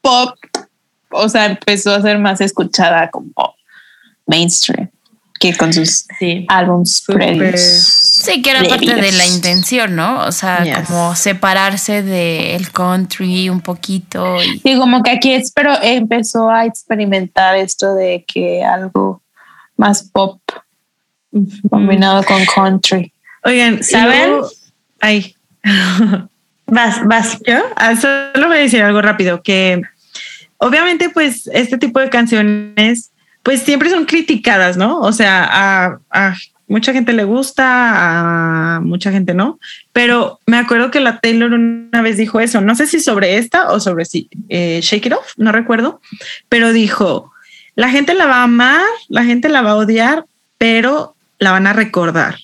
pop, 0.00 0.34
o 1.10 1.28
sea, 1.28 1.46
empezó 1.46 1.94
a 1.94 2.02
ser 2.02 2.18
más 2.18 2.40
escuchada 2.40 3.10
como 3.10 3.32
mainstream 4.26 4.90
que 5.38 5.56
con 5.56 5.72
sus 5.72 6.06
Sí. 6.18 6.44
álbums 6.48 7.02
previos. 7.06 7.60
Sí, 7.60 8.42
que 8.42 8.50
era 8.50 8.64
parte 8.64 8.94
de 8.94 9.12
la 9.12 9.26
intención, 9.26 9.94
¿no? 9.94 10.24
O 10.24 10.32
sea, 10.32 10.64
Yes. 10.64 10.86
como 10.88 11.14
separarse 11.14 12.02
del 12.02 12.70
country 12.72 13.48
un 13.48 13.60
poquito. 13.60 14.42
Y, 14.42 14.58
Sí, 14.58 14.76
como 14.76 15.02
que 15.02 15.10
aquí 15.10 15.32
es, 15.32 15.52
pero 15.52 15.72
empezó 15.82 16.50
a 16.50 16.66
experimentar 16.66 17.56
esto 17.56 17.94
de 17.94 18.24
que 18.26 18.64
algo 18.64 19.22
más 19.76 20.02
pop 20.02 20.40
combinado 21.70 22.24
con 22.24 22.44
country. 22.46 23.12
Oigan, 23.44 23.82
¿Saben? 23.82 24.30
¿saben? 24.30 24.42
Ay. 25.00 25.34
Vas, 26.70 27.00
vas. 27.06 27.38
Yo 27.46 27.62
ah, 27.76 27.96
solo 27.96 28.48
voy 28.48 28.58
a 28.58 28.60
decir 28.60 28.82
algo 28.82 29.00
rápido, 29.00 29.42
que 29.42 29.80
obviamente 30.58 31.08
pues 31.08 31.48
este 31.54 31.78
tipo 31.78 31.98
de 31.98 32.10
canciones 32.10 33.10
pues 33.48 33.62
siempre 33.62 33.88
son 33.88 34.04
criticadas, 34.04 34.76
¿no? 34.76 35.00
O 35.00 35.10
sea, 35.10 35.48
a, 35.50 36.00
a 36.10 36.36
mucha 36.66 36.92
gente 36.92 37.14
le 37.14 37.24
gusta, 37.24 38.76
a 38.76 38.80
mucha 38.80 39.10
gente 39.10 39.32
no, 39.32 39.58
pero 39.94 40.38
me 40.44 40.58
acuerdo 40.58 40.90
que 40.90 41.00
la 41.00 41.20
Taylor 41.20 41.54
una 41.54 42.02
vez 42.02 42.18
dijo 42.18 42.40
eso, 42.40 42.60
no 42.60 42.74
sé 42.74 42.86
si 42.86 43.00
sobre 43.00 43.38
esta 43.38 43.70
o 43.70 43.80
sobre 43.80 44.04
si, 44.04 44.28
eh, 44.50 44.80
Shake 44.82 45.06
It 45.06 45.14
Off, 45.14 45.32
no 45.38 45.50
recuerdo, 45.50 46.02
pero 46.50 46.74
dijo, 46.74 47.32
la 47.74 47.88
gente 47.88 48.12
la 48.12 48.26
va 48.26 48.40
a 48.40 48.42
amar, 48.42 48.84
la 49.08 49.24
gente 49.24 49.48
la 49.48 49.62
va 49.62 49.70
a 49.70 49.76
odiar, 49.76 50.26
pero 50.58 51.16
la 51.38 51.52
van 51.52 51.66
a 51.66 51.72
recordar. 51.72 52.36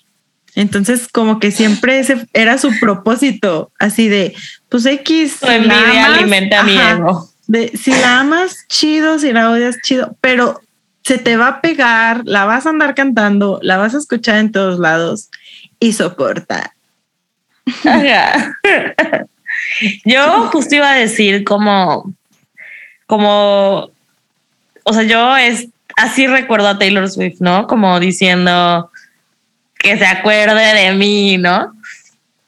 Entonces, 0.54 1.06
como 1.06 1.38
que 1.38 1.50
siempre 1.50 1.98
ese 1.98 2.26
era 2.32 2.56
su 2.56 2.70
propósito, 2.80 3.70
así 3.78 4.08
de, 4.08 4.34
pues 4.70 4.86
X. 4.86 5.40
Tu 5.40 5.48
envidia 5.48 6.06
amas, 6.06 6.18
alimenta 6.18 6.62
mi 6.62 6.78
ajá, 6.78 6.92
ego. 6.92 7.28
de, 7.46 7.76
si 7.76 7.90
la 7.90 8.20
amas, 8.20 8.64
chido, 8.68 9.18
si 9.18 9.34
la 9.34 9.50
odias, 9.50 9.76
chido, 9.82 10.16
pero 10.22 10.62
se 11.04 11.18
te 11.18 11.36
va 11.36 11.48
a 11.48 11.60
pegar, 11.60 12.22
la 12.24 12.46
vas 12.46 12.66
a 12.66 12.70
andar 12.70 12.94
cantando, 12.94 13.58
la 13.62 13.76
vas 13.76 13.94
a 13.94 13.98
escuchar 13.98 14.36
en 14.36 14.52
todos 14.52 14.78
lados 14.78 15.28
y 15.78 15.92
soporta. 15.92 16.74
Yo 20.04 20.48
justo 20.50 20.74
iba 20.76 20.92
a 20.92 20.96
decir 20.96 21.44
como, 21.44 22.12
como, 23.06 23.90
o 24.84 24.92
sea, 24.92 25.02
yo 25.02 25.36
es 25.36 25.68
así 25.96 26.26
recuerdo 26.26 26.68
a 26.68 26.78
Taylor 26.78 27.08
Swift, 27.10 27.40
¿no? 27.40 27.66
Como 27.66 28.00
diciendo 28.00 28.90
que 29.78 29.98
se 29.98 30.06
acuerde 30.06 30.74
de 30.74 30.92
mí, 30.94 31.36
¿no? 31.38 31.74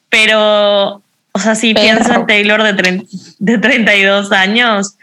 Pero, 0.08 1.02
o 1.32 1.38
sea, 1.38 1.54
si 1.54 1.74
Pero- 1.74 1.84
pienso 1.98 2.14
en 2.14 2.26
Taylor 2.26 2.62
de, 2.62 3.06
de 3.38 3.58
32 3.58 4.32
años, 4.32 4.96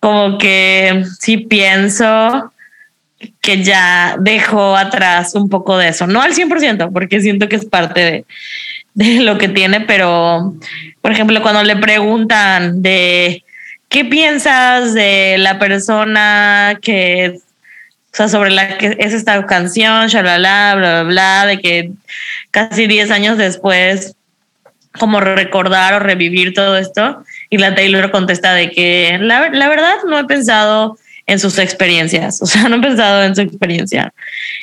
como 0.00 0.38
que 0.38 1.04
sí 1.18 1.38
pienso 1.38 2.52
que 3.40 3.62
ya 3.62 4.16
dejó 4.18 4.76
atrás 4.76 5.34
un 5.34 5.48
poco 5.48 5.76
de 5.76 5.88
eso, 5.88 6.06
no 6.06 6.22
al 6.22 6.34
100%, 6.34 6.92
porque 6.92 7.20
siento 7.20 7.48
que 7.48 7.56
es 7.56 7.66
parte 7.66 8.24
de, 8.94 9.20
lo 9.22 9.38
que 9.38 9.48
tiene, 9.48 9.80
pero 9.82 10.54
por 11.00 11.12
ejemplo, 11.12 11.40
cuando 11.42 11.62
le 11.62 11.76
preguntan 11.76 12.82
de 12.82 13.44
qué 13.88 14.04
piensas 14.04 14.94
de 14.94 15.36
la 15.38 15.58
persona 15.58 16.78
que, 16.82 17.38
o 18.12 18.16
sea, 18.16 18.28
sobre 18.28 18.50
la 18.50 18.78
que 18.78 18.96
es 18.98 19.12
esta 19.12 19.44
canción, 19.46 20.08
shalala, 20.08 20.74
bla, 20.76 21.02
bla, 21.02 21.02
bla, 21.04 21.46
de 21.46 21.60
que 21.60 21.92
casi 22.50 22.86
10 22.86 23.10
años 23.10 23.38
después, 23.38 24.16
como 24.98 25.20
recordar 25.20 25.94
o 25.94 25.98
revivir 26.00 26.52
todo 26.52 26.76
esto, 26.76 27.22
y 27.48 27.58
la 27.58 27.74
Taylor 27.74 28.10
contesta 28.10 28.54
de 28.54 28.70
que 28.70 29.18
la, 29.20 29.50
la 29.50 29.68
verdad 29.68 29.96
no 30.06 30.18
he 30.18 30.24
pensado 30.24 30.98
en 31.26 31.38
sus 31.38 31.58
experiencias, 31.58 32.40
o 32.42 32.46
sea, 32.46 32.62
no 32.68 32.76
he 32.76 32.80
pensado 32.80 33.22
en 33.24 33.34
su 33.34 33.40
experiencia. 33.42 34.12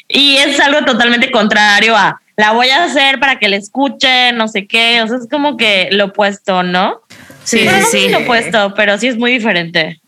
Y 0.07 0.37
es 0.37 0.59
algo 0.59 0.83
totalmente 0.85 1.31
contrario 1.31 1.95
a 1.95 2.19
la 2.35 2.51
voy 2.51 2.69
a 2.69 2.83
hacer 2.83 3.19
para 3.19 3.39
que 3.39 3.47
le 3.47 3.55
escuchen, 3.57 4.37
no 4.37 4.47
sé 4.47 4.67
qué, 4.67 5.01
o 5.01 5.07
sea, 5.07 5.17
es 5.17 5.27
como 5.29 5.57
que 5.57 5.89
lo 5.91 6.05
opuesto, 6.05 6.61
¿no? 6.61 7.01
sí, 7.43 7.63
Bueno, 7.63 7.85
sí, 7.89 7.97
no 7.97 8.03
sí. 8.07 8.09
lo 8.11 8.19
opuesto, 8.19 8.73
pero 8.75 8.97
sí 8.99 9.07
es 9.07 9.17
muy 9.17 9.31
diferente. 9.31 9.99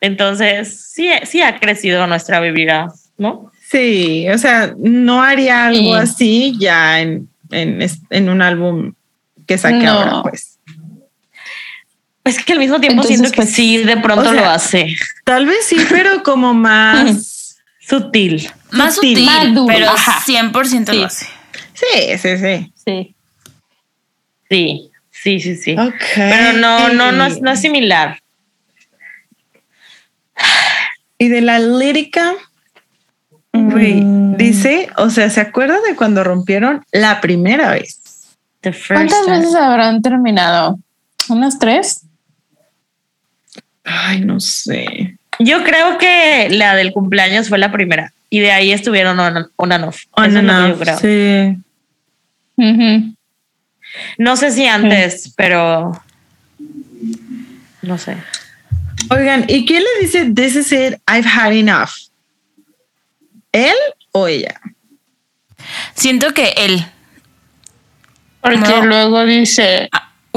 Entonces, 0.00 0.90
sí, 0.92 1.10
sí 1.24 1.42
ha 1.42 1.58
crecido 1.58 2.06
nuestra 2.06 2.40
vibra, 2.40 2.88
¿no? 3.16 3.50
Sí, 3.68 4.26
o 4.30 4.38
sea, 4.38 4.74
no 4.78 5.22
haría 5.22 5.66
algo 5.66 5.80
Sí. 5.80 5.92
así 5.94 6.56
ya 6.58 7.00
en, 7.00 7.28
en, 7.50 7.86
en 8.10 8.28
un 8.28 8.40
álbum 8.42 8.94
que 9.46 9.58
saque 9.58 9.76
No. 9.84 9.90
ahora, 9.92 10.22
pues. 10.22 10.57
Es 12.28 12.44
que 12.44 12.52
al 12.52 12.58
mismo 12.58 12.78
tiempo 12.80 13.02
Entonces, 13.02 13.18
siento 13.18 13.30
que 13.32 13.42
pues, 13.42 13.52
sí, 13.54 13.78
de 13.78 13.96
pronto 13.96 14.28
o 14.28 14.32
sea, 14.32 14.40
lo 14.42 14.50
hace. 14.50 14.94
Tal 15.24 15.46
vez 15.46 15.64
sí, 15.64 15.76
pero 15.88 16.22
como 16.22 16.52
más. 16.54 17.56
Sutil. 17.80 18.50
Más 18.70 18.96
sutil, 18.96 19.16
sutil, 19.16 19.24
más 19.26 19.54
duro, 19.54 19.66
pero 19.66 19.88
ajá. 19.90 20.20
100% 20.26 20.90
Sí. 20.92 20.98
lo 20.98 21.06
hace. 21.06 21.26
Sí, 21.72 22.18
sí, 22.18 22.36
sí. 22.36 22.72
Sí. 22.84 23.14
Sí, 24.50 24.90
sí, 25.10 25.40
sí, 25.40 25.56
sí. 25.56 25.76
Ok. 25.78 25.94
Pero 26.14 26.52
no, 26.58 26.90
no, 26.90 27.12
no 27.12 27.24
es, 27.24 27.40
no 27.40 27.50
es 27.50 27.60
similar. 27.60 28.18
Y 31.18 31.28
de 31.28 31.40
la 31.40 31.58
lírica, 31.58 32.34
güey, 33.52 34.02
Mm. 34.02 34.36
dice, 34.36 34.88
o 34.96 35.10
sea, 35.10 35.30
¿se 35.30 35.40
acuerda 35.40 35.80
de 35.80 35.96
cuando 35.96 36.22
rompieron 36.24 36.84
la 36.92 37.20
primera 37.20 37.70
vez? 37.70 38.00
The 38.60 38.72
first 38.72 38.88
¿Cuántas 39.10 39.24
time. 39.24 39.38
veces 39.38 39.54
habrán 39.54 40.02
terminado? 40.02 40.78
¿Unas 41.28 41.58
tres? 41.58 42.02
Ay, 43.90 44.20
no 44.20 44.38
sé. 44.40 45.16
Yo 45.38 45.64
creo 45.64 45.96
que 45.98 46.48
la 46.50 46.74
del 46.74 46.92
cumpleaños 46.92 47.48
fue 47.48 47.58
la 47.58 47.72
primera. 47.72 48.12
Y 48.30 48.40
de 48.40 48.52
ahí 48.52 48.72
estuvieron 48.72 49.18
on, 49.18 49.50
on 49.56 49.72
and 49.72 49.84
off. 49.86 50.02
On 50.12 50.24
Eso 50.26 50.38
and 50.40 50.48
yo 50.50 50.74
off, 50.74 50.80
creo. 50.80 50.98
sí. 50.98 51.62
No 54.18 54.36
sé 54.36 54.50
si 54.50 54.66
antes, 54.66 55.32
pero 55.36 55.92
no 57.82 57.98
sé. 57.98 58.16
Oigan, 59.10 59.44
¿y 59.48 59.64
quién 59.64 59.82
le 59.82 60.02
dice 60.02 60.30
This 60.34 60.56
is 60.56 60.72
it, 60.72 61.00
I've 61.08 61.26
had 61.26 61.52
enough? 61.52 61.90
¿Él 63.52 63.74
o 64.12 64.26
ella? 64.28 64.60
Siento 65.94 66.34
que 66.34 66.52
él. 66.56 66.84
Porque 68.40 68.58
No. 68.58 68.84
luego 68.86 69.24
dice. 69.24 69.88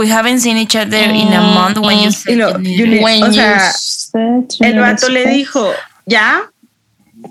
We 0.01 0.09
haven't 0.09 0.39
seen 0.39 0.57
each 0.57 0.75
other 0.75 0.97
in 0.97 1.31
a 1.31 1.41
month 1.41 1.77
when 1.77 1.99
you 1.99 2.09
Mm, 2.09 2.13
said 2.13 2.37
lo- 2.37 2.57
you 2.59 2.87
need- 2.87 2.97
it. 2.97 3.03
When 3.03 3.23
o 3.23 3.27
you 3.27 3.33
sea, 3.33 3.71
said 3.71 4.49
you 4.59 4.65
El 4.65 4.79
vato 4.79 5.09
le 5.09 5.27
dijo, 5.27 5.71
¿ya? 6.07 6.41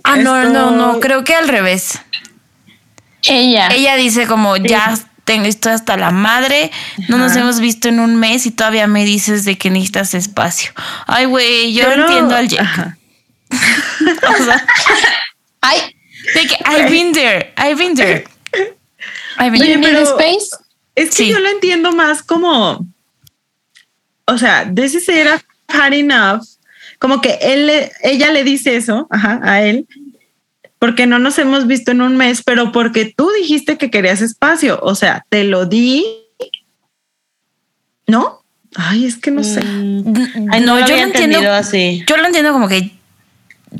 Ah, 0.04 0.16
no, 0.16 0.36
esto- 0.40 0.52
no, 0.52 0.70
no, 0.70 1.00
creo 1.00 1.24
que 1.24 1.34
al 1.34 1.48
revés. 1.48 1.98
Ella. 3.24 3.68
Ella 3.74 3.96
dice 3.96 4.26
como 4.28 4.56
ya 4.56 4.96
tengo 5.24 5.46
esto 5.46 5.68
hasta 5.70 5.96
la 5.96 6.10
madre, 6.12 6.70
no 7.08 7.18
nos 7.18 7.34
hemos 7.36 7.58
visto 7.60 7.88
en 7.88 7.98
un 8.00 8.16
mes 8.16 8.46
y 8.46 8.50
todavía 8.52 8.86
me 8.86 9.04
dices 9.04 9.44
de 9.44 9.58
que 9.58 9.68
necesitas 9.70 10.14
espacio. 10.14 10.70
Ay, 11.06 11.24
güey, 11.26 11.72
yo 11.74 11.84
Pero- 11.84 12.02
entiendo 12.06 12.36
al. 12.36 12.48
Ajá. 12.58 12.96
O 14.40 14.44
sea, 14.44 14.64
Ay, 15.60 15.78
de 16.34 16.46
que 16.46 16.56
I've 16.64 16.88
been 16.88 17.12
there, 17.12 17.52
I've 17.58 17.76
been 17.76 17.94
there. 17.96 18.24
I've 19.38 19.50
been 19.50 19.60
do 19.60 19.64
you 19.66 19.72
Oye, 19.74 19.76
need 19.78 19.92
pero- 19.92 20.18
space? 20.18 20.50
Es 20.94 21.10
que 21.10 21.24
Sí. 21.24 21.28
yo 21.30 21.38
lo 21.38 21.48
entiendo 21.48 21.92
más 21.92 22.22
como, 22.22 22.86
o 24.26 24.38
sea, 24.38 24.70
this 24.74 24.94
is 24.94 25.08
era 25.08 25.42
hard 25.68 25.94
enough, 25.94 26.42
como 26.98 27.20
que 27.20 27.38
él, 27.40 27.66
le- 27.66 27.92
ella 28.02 28.30
le 28.32 28.44
dice 28.44 28.76
eso, 28.76 29.06
ajá, 29.10 29.40
a 29.42 29.62
él, 29.62 29.86
porque 30.78 31.06
no 31.06 31.18
nos 31.18 31.38
hemos 31.38 31.66
visto 31.66 31.90
en 31.92 32.00
un 32.00 32.16
mes, 32.16 32.42
pero 32.44 32.72
porque 32.72 33.12
tú 33.16 33.30
dijiste 33.40 33.78
que 33.78 33.90
querías 33.90 34.20
espacio, 34.20 34.78
o 34.82 34.94
sea, 34.94 35.24
te 35.28 35.44
lo 35.44 35.66
di, 35.66 36.04
¿no? 38.06 38.42
Ay, 38.76 39.04
es 39.06 39.16
que 39.16 39.30
no 39.30 39.42
sé. 39.44 39.62
Mm, 39.64 40.14
Ay, 40.52 40.60
no, 40.60 40.74
No, 40.74 40.80
lo 40.80 40.86
yo 40.86 40.96
lo 40.96 41.02
entiendo. 41.02 41.52
así. 41.52 42.04
Yo 42.06 42.16
lo 42.16 42.26
entiendo 42.26 42.52
como 42.52 42.68
que 42.68 42.92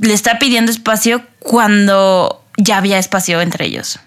le 0.01 0.13
está 0.15 0.39
pidiendo 0.39 0.71
espacio 0.71 1.25
cuando 1.39 2.45
ya 2.57 2.79
había 2.79 2.99
espacio 2.99 3.41
entre 3.41 3.67
ellos. 3.67 3.99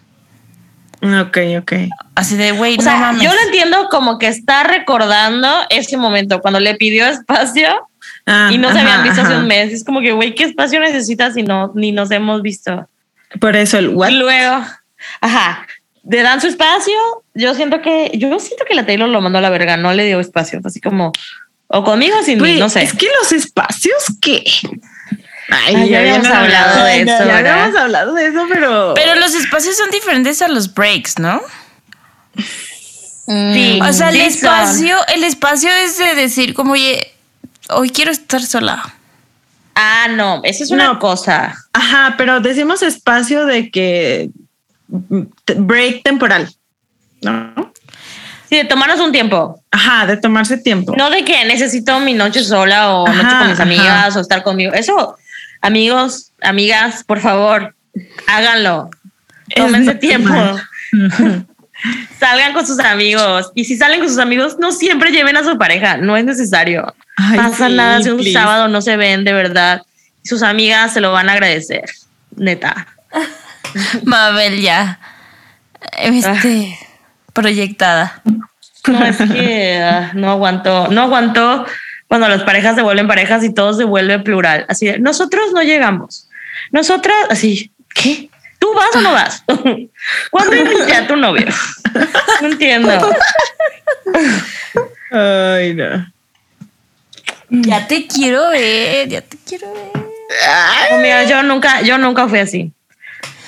Ok, 1.04 1.38
ok. 1.60 1.74
Así 2.16 2.38
de, 2.38 2.52
güey, 2.54 2.74
O 2.76 2.78
no 2.78 2.84
sea, 2.84 2.96
mames. 2.98 3.22
yo 3.24 3.34
lo 3.34 3.40
entiendo 3.42 3.90
como 3.90 4.18
que 4.20 4.28
está 4.28 4.64
recordando 4.64 5.50
ese 5.70 5.98
momento 5.98 6.40
cuando 6.42 6.60
le 6.60 6.76
pidió 6.76 7.06
espacio 7.08 7.88
Ah, 8.26 8.50
y 8.54 8.58
no 8.58 8.72
se 8.72 8.80
ajá, 8.80 8.82
habían 8.90 9.04
visto 9.04 9.22
hace 9.22 9.34
ajá. 9.34 9.42
un 9.42 9.48
mes. 9.48 9.74
Es 9.74 9.84
como 9.84 10.00
que, 10.00 10.14
güey, 10.14 10.34
¿qué 10.34 10.46
espacio 10.46 10.80
necesitas 10.80 11.34
si 11.34 11.44
no 11.44 11.72
ni 11.76 11.92
nos 11.92 12.10
hemos 12.12 12.42
visto? 12.42 12.88
Por 13.42 13.56
eso 13.58 13.78
el 13.78 13.90
what? 13.90 14.12
Luego, 14.12 14.64
ajá, 15.20 15.68
le 16.10 16.22
dan 16.22 16.40
su 16.40 16.48
espacio. 16.48 16.94
Yo 17.34 17.54
siento 17.54 17.82
que, 17.82 18.12
yo 18.14 18.40
siento 18.40 18.64
que 18.66 18.76
la 18.76 18.86
Taylor 18.86 19.10
lo 19.10 19.20
mandó 19.20 19.40
a 19.40 19.42
la 19.42 19.50
verga, 19.50 19.76
no 19.76 19.92
le 19.94 20.06
dio 20.06 20.20
espacio, 20.22 20.62
así 20.64 20.80
como, 20.80 21.12
o 21.68 21.84
conmigo 21.84 22.16
sin 22.24 22.42
mí, 22.42 22.58
no 22.60 22.70
sé. 22.70 22.84
Es 22.84 22.94
que 22.94 23.08
los 23.22 23.32
espacios, 23.34 23.94
¿qué? 24.22 24.44
Ay, 25.50 25.90
ya 25.90 26.00
habíamos 26.00 26.28
hablado 26.28 26.86
de 26.86 27.06
Ya 27.06 27.16
eso, 27.18 27.26
¿verdad? 27.28 27.52
habíamos 27.54 27.80
hablado 27.82 28.14
de 28.14 28.28
eso, 28.28 28.46
pero. 28.50 28.94
Pero 28.96 29.16
los 29.16 29.34
espacios 29.36 29.78
son 29.78 29.90
diferentes 29.92 30.42
a 30.42 30.48
los 30.48 30.74
breaks, 30.74 31.20
¿no? 31.20 31.42
Sí, 33.26 33.80
O 33.82 33.94
sea, 33.94 34.10
el 34.10 34.16
sí 34.16 34.40
son. 34.40 34.50
espacio, 34.54 34.98
el 35.14 35.24
espacio 35.24 35.70
es 35.72 35.98
de 35.98 36.14
decir 36.16 36.54
como, 36.54 36.74
oye, 36.74 37.14
hoy 37.70 37.90
quiero 37.90 38.12
estar 38.12 38.42
sola. 38.42 38.84
Ah, 39.76 40.08
no, 40.10 40.42
esa 40.44 40.64
es 40.64 40.72
una 40.72 40.94
No. 40.94 41.00
cosa. 41.00 41.56
Ajá, 41.74 42.16
pero 42.18 42.40
decimos 42.42 42.82
espacio 42.84 43.46
de 43.46 43.72
que 43.72 44.30
mm, 44.88 45.22
break 45.58 46.04
temporal, 46.04 46.54
¿no? 47.22 47.72
Sí, 48.50 48.58
de 48.58 48.66
tomarnos 48.66 49.00
un 49.00 49.12
tiempo. 49.12 49.64
Ajá, 49.72 50.06
de 50.06 50.18
tomarse 50.18 50.58
tiempo. 50.58 50.94
No 50.96 51.10
de 51.10 51.24
que 51.26 51.44
necesito 51.46 52.00
mi 52.02 52.14
noche 52.14 52.44
sola 52.44 52.94
o 52.94 53.08
Ajá, 53.08 53.24
noche 53.24 53.38
con 53.38 53.48
mis 53.48 53.60
ajá. 53.60 53.64
amigas 53.64 54.16
o 54.16 54.20
estar 54.20 54.44
conmigo. 54.44 54.74
Eso, 54.74 55.18
amigos, 55.64 56.34
amigas, 56.42 57.04
por 57.04 57.20
favor, 57.20 57.76
háganlo. 58.28 58.92
Tómense 59.56 59.96
tiempo. 59.96 60.32
Salgan 62.20 62.54
con 62.54 62.68
sus 62.68 62.80
amigos. 62.80 63.52
Y 63.56 63.66
si 63.66 63.76
salen 63.76 64.00
con 64.00 64.10
sus 64.10 64.20
amigos, 64.20 64.58
no 64.60 64.72
siempre 64.72 65.12
lleven 65.12 65.36
a 65.36 65.44
su 65.44 65.58
pareja. 65.58 65.98
No 65.98 66.16
es 66.16 66.24
necesario. 66.24 66.94
Ay, 67.18 67.38
Pasa 67.38 67.68
sí, 67.68 67.74
nada 67.74 68.02
si 68.02 68.10
un 68.10 68.18
please. 68.18 68.34
sábado 68.34 68.68
no 68.68 68.82
se 68.82 68.96
ven 68.96 69.24
de 69.24 69.34
verdad. 69.34 69.82
Sus 70.24 70.44
amigas 70.44 70.94
se 70.94 71.02
lo 71.02 71.12
van 71.12 71.30
a 71.30 71.34
agradecer. 71.34 71.90
Neta. 72.36 72.88
Mabel 74.04 74.62
ya. 74.62 75.00
Este, 75.98 76.78
proyectada. 77.34 78.22
No 78.88 79.06
es 79.06 79.18
que 79.18 79.82
ah, 79.82 80.12
no 80.14 80.30
aguantó, 80.32 80.90
no 80.90 81.04
aguantó 81.04 81.66
cuando 82.14 82.30
las 82.30 82.44
parejas 82.44 82.76
se 82.76 82.84
vuelven 82.84 83.08
parejas 83.08 83.44
y 83.44 83.52
todo 83.52 83.74
se 83.74 83.86
vuelve 83.86 84.20
plural. 84.20 84.68
Así 84.70 84.86
de, 84.86 85.00
nosotros 85.00 85.52
no 85.52 85.64
llegamos. 85.64 86.30
Nosotras, 86.70 87.16
así, 87.32 87.72
¿qué? 87.92 88.30
¿Tú 88.60 88.72
vas 88.76 88.96
o 88.96 89.02
no 89.02 89.14
vas? 89.14 89.44
¿Cuándo 90.30 90.56
invité 90.56 90.94
a 90.94 91.08
tu 91.08 91.16
novio? 91.16 91.48
No 92.42 92.50
entiendo. 92.50 92.92
Ay, 95.10 95.74
no. 95.74 96.14
Ya 97.50 97.88
te 97.88 98.06
quiero 98.06 98.50
ver, 98.50 99.10
ya 99.10 99.22
te 99.22 99.36
quiero 99.48 99.74
ver. 99.74 100.06
Oh, 100.92 100.98
mira, 100.98 101.24
yo 101.24 101.42
nunca, 101.42 101.82
yo 101.82 101.98
nunca 101.98 102.28
fui 102.28 102.38
así. 102.38 102.72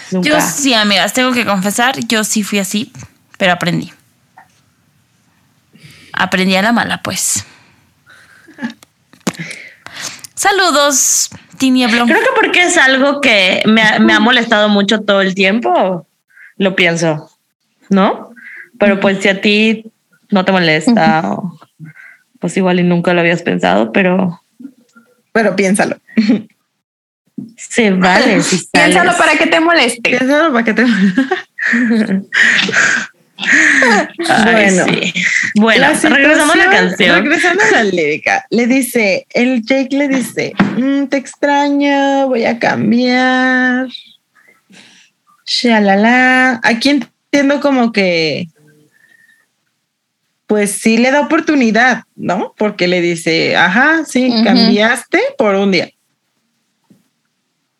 Nunca. 0.10 0.28
Yo 0.28 0.42
sí, 0.42 0.74
amigas, 0.74 1.14
tengo 1.14 1.34
que 1.34 1.46
confesar, 1.46 2.00
yo 2.08 2.24
sí 2.24 2.42
fui 2.42 2.58
así, 2.58 2.92
pero 3.38 3.52
aprendí. 3.52 3.94
Aprendí 6.14 6.56
a 6.56 6.64
la 6.64 6.72
mala, 6.72 7.04
pues. 7.04 7.46
Saludos, 10.46 11.32
Tinieblo. 11.58 12.06
Creo 12.06 12.20
que 12.20 12.30
porque 12.36 12.62
es 12.62 12.78
algo 12.78 13.20
que 13.20 13.64
me 13.66 13.82
ha, 13.82 13.98
me 13.98 14.14
ha 14.14 14.20
molestado 14.20 14.70
mucho 14.70 15.02
todo 15.02 15.22
el 15.22 15.34
tiempo, 15.34 16.06
lo 16.58 16.76
pienso, 16.76 17.32
¿no? 17.90 18.30
Pero 18.78 19.00
pues 19.00 19.24
si 19.24 19.30
a 19.30 19.42
ti 19.42 19.92
no 20.30 20.46
te 20.46 20.52
molesta, 20.52 21.32
o, 21.32 21.60
pues 22.40 22.56
igual 22.58 22.80
y 22.80 22.84
nunca 22.84 23.16
lo 23.16 23.22
habías 23.22 23.42
pensado, 23.42 23.92
pero 23.92 24.40
Pero 25.32 25.56
piénsalo. 25.56 25.98
se 27.58 27.90
vale. 27.90 28.44
Si 28.44 28.68
Piénsalo 28.72 29.18
para 29.18 29.38
que 29.38 29.48
te 29.48 29.60
moleste. 29.60 30.12
Piénsalo 30.12 30.54
para 30.54 30.64
que 30.64 30.74
te. 30.74 30.86
Ay, 33.38 34.52
Bueno. 34.54 34.86
sí. 34.86 35.14
Bueno, 35.56 35.82
La 35.82 36.10
regresando 36.10 36.54
a 36.54 36.58
la 36.58 36.70
canción. 36.70 37.16
Regresando 37.24 37.64
a 37.64 37.72
la 37.72 37.84
lírica. 37.84 38.46
Le 38.50 38.68
dice, 38.68 39.28
el 39.34 39.62
Jake 39.64 39.96
le 39.96 40.08
dice, 40.08 40.54
"Mm, 40.78 41.06
te 41.08 41.18
extraño, 41.18 42.28
voy 42.28 42.46
a 42.46 42.58
cambiar. 42.60 43.88
Shalala. 45.46 46.60
Aquí 46.64 46.90
entiendo 46.90 47.60
como 47.60 47.92
que, 47.92 48.48
pues 50.48 50.72
sí 50.72 50.98
le 50.98 51.12
da 51.12 51.22
oportunidad, 51.22 52.04
¿no? 52.16 52.54
Porque 52.58 52.88
le 52.88 53.02
dice, 53.02 53.56
ajá, 53.56 54.06
sí, 54.06 54.34
cambiaste 54.44 55.20
por 55.38 55.56
un 55.56 55.72
día. 55.72 55.92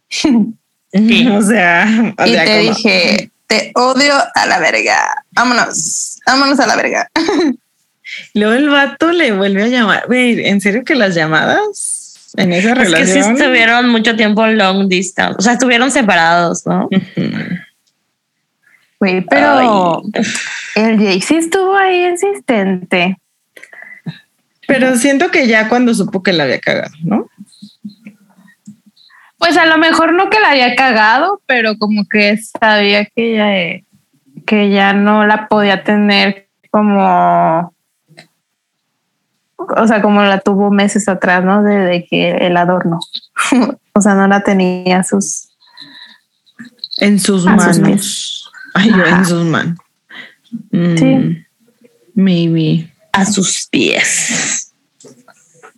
Sí. 0.10 0.30
O 1.32 1.42
sea, 1.42 2.14
o 2.18 2.26
y 2.26 2.30
sea, 2.32 2.46
te 2.46 2.52
como- 2.66 2.76
dije, 2.76 3.30
te 3.48 3.72
odio 3.76 4.14
a 4.34 4.46
la 4.48 4.60
verga. 4.60 5.24
Vámonos, 5.32 6.20
vámonos 6.26 6.60
a 6.60 6.68
la 6.68 6.76
verga. 6.76 7.10
Luego 8.34 8.54
el 8.54 8.70
vato 8.70 9.12
le 9.12 9.32
vuelve 9.32 9.64
a 9.64 9.68
llamar. 9.68 10.04
Güey, 10.08 10.48
¿en 10.48 10.62
serio 10.62 10.84
que 10.84 10.96
las 10.96 11.16
llamadas 11.16 12.32
en 12.38 12.54
esa 12.54 12.74
Es 12.74 12.78
que 12.78 12.86
sí 12.86 13.14
relación? 13.14 13.38
estuvieron 13.38 13.90
mucho 13.90 14.16
tiempo 14.16 14.46
long 14.46 14.88
distance, 14.88 15.36
o 15.40 15.42
sea, 15.42 15.54
estuvieron 15.54 15.90
separados, 15.92 16.66
¿no? 16.66 16.88
Güey, 19.00 19.26
pero 19.26 20.02
el 20.76 21.00
Jake 21.00 21.22
sí 21.22 21.36
estuvo 21.36 21.76
ahí 21.76 22.06
insistente. 22.06 23.18
Pero 24.68 24.96
siento 24.98 25.30
que 25.30 25.48
ya 25.48 25.70
cuando 25.70 25.94
supo 25.94 26.24
que 26.24 26.34
la 26.34 26.44
había 26.44 26.60
cagado, 26.60 26.92
¿no? 27.04 27.30
Pues 29.38 29.58
a 29.58 29.66
lo 29.66 29.78
mejor 29.78 30.14
no 30.14 30.30
que 30.30 30.40
la 30.40 30.52
había 30.52 30.76
cagado, 30.76 31.42
pero 31.46 31.78
como 31.78 32.08
que 32.08 32.38
sabía 32.38 33.06
que 33.06 33.36
ya, 33.36 33.58
eh, 33.58 33.86
que 34.46 34.70
ya 34.70 34.94
no 34.94 35.26
la 35.26 35.48
podía 35.48 35.84
tener 35.84 36.48
como, 36.72 37.74
o 39.58 39.88
sea, 39.88 40.02
como 40.02 40.22
la 40.24 40.40
tuvo 40.40 40.72
meses 40.72 41.08
atrás, 41.08 41.44
¿no? 41.44 41.64
Desde 41.64 42.06
que 42.08 42.32
el 42.32 42.58
adorno. 42.58 43.00
o 43.94 44.02
sea, 44.02 44.16
no 44.16 44.28
la 44.28 44.42
tenía 44.42 45.04
sus... 45.04 45.50
En 46.98 47.20
sus 47.20 47.46
A 47.46 47.60
sus 47.60 47.80
manos. 47.80 48.52
Ay, 48.74 48.90
yo 48.90 49.06
en 49.06 49.26
sus 49.26 49.46
manos. 49.46 49.78
Mm, 50.72 50.98
Sí. 50.98 51.46
Maybe. 52.14 52.94
A 53.12 53.26
sus 53.26 53.68
pies. 53.70 54.72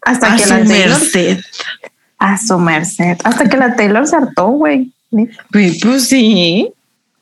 Hasta 0.04 0.34
A 0.34 0.38
que 0.38 0.44
su 0.44 0.50
la 0.50 0.60
merced. 0.60 1.40
A 2.20 2.38
su 2.38 2.58
merced. 2.58 3.18
Hasta 3.24 3.48
que 3.48 3.58
la 3.58 3.76
Taylor 3.76 4.08
se 4.08 4.16
hartó, 4.16 4.48
güey. 4.50 4.92
Güey, 5.12 5.80
pues 5.80 6.08
sí. 6.08 6.72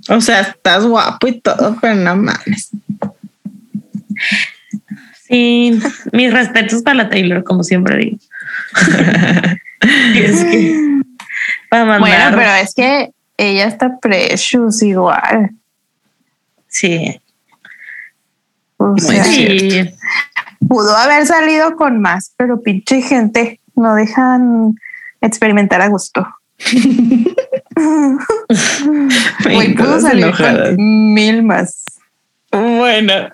O 0.10 0.22
sea, 0.22 0.42
estás 0.42 0.86
guapo 0.86 1.28
y 1.28 1.40
todo, 1.42 1.78
pero 1.82 1.96
no 1.96 2.16
mames. 2.16 2.70
Sí, 5.28 5.80
mis 6.14 6.32
respetos 6.32 6.82
para 6.84 6.98
la 7.04 7.10
Taylor, 7.10 7.44
como 7.44 7.64
siempre 7.64 7.98
digo. 7.98 8.18
Y 10.14 10.20
es 10.20 10.44
que 10.44 11.02
para 11.70 11.86
mandar, 11.86 12.00
Bueno, 12.34 12.38
pero 12.38 12.52
es 12.64 12.74
que 12.74 13.12
ella 13.38 13.66
está 13.66 13.98
precious 14.00 14.82
igual. 14.84 15.50
sí, 16.68 17.20
O 18.78 18.98
sea, 18.98 19.24
sí. 19.24 19.90
pudo 20.68 20.96
haber 20.96 21.26
salido 21.26 21.76
con 21.76 22.00
más, 22.02 22.32
pero 22.38 22.62
pinche 22.62 23.02
gente 23.02 23.60
no 23.76 23.96
dejan 23.96 24.76
experimentar 25.26 25.82
a 25.82 25.88
gusto. 25.88 26.28
Güey, 29.44 29.76
salir 30.00 30.34
con 30.34 30.76
mil 31.14 31.44
más. 31.44 31.84
Bueno. 32.52 33.30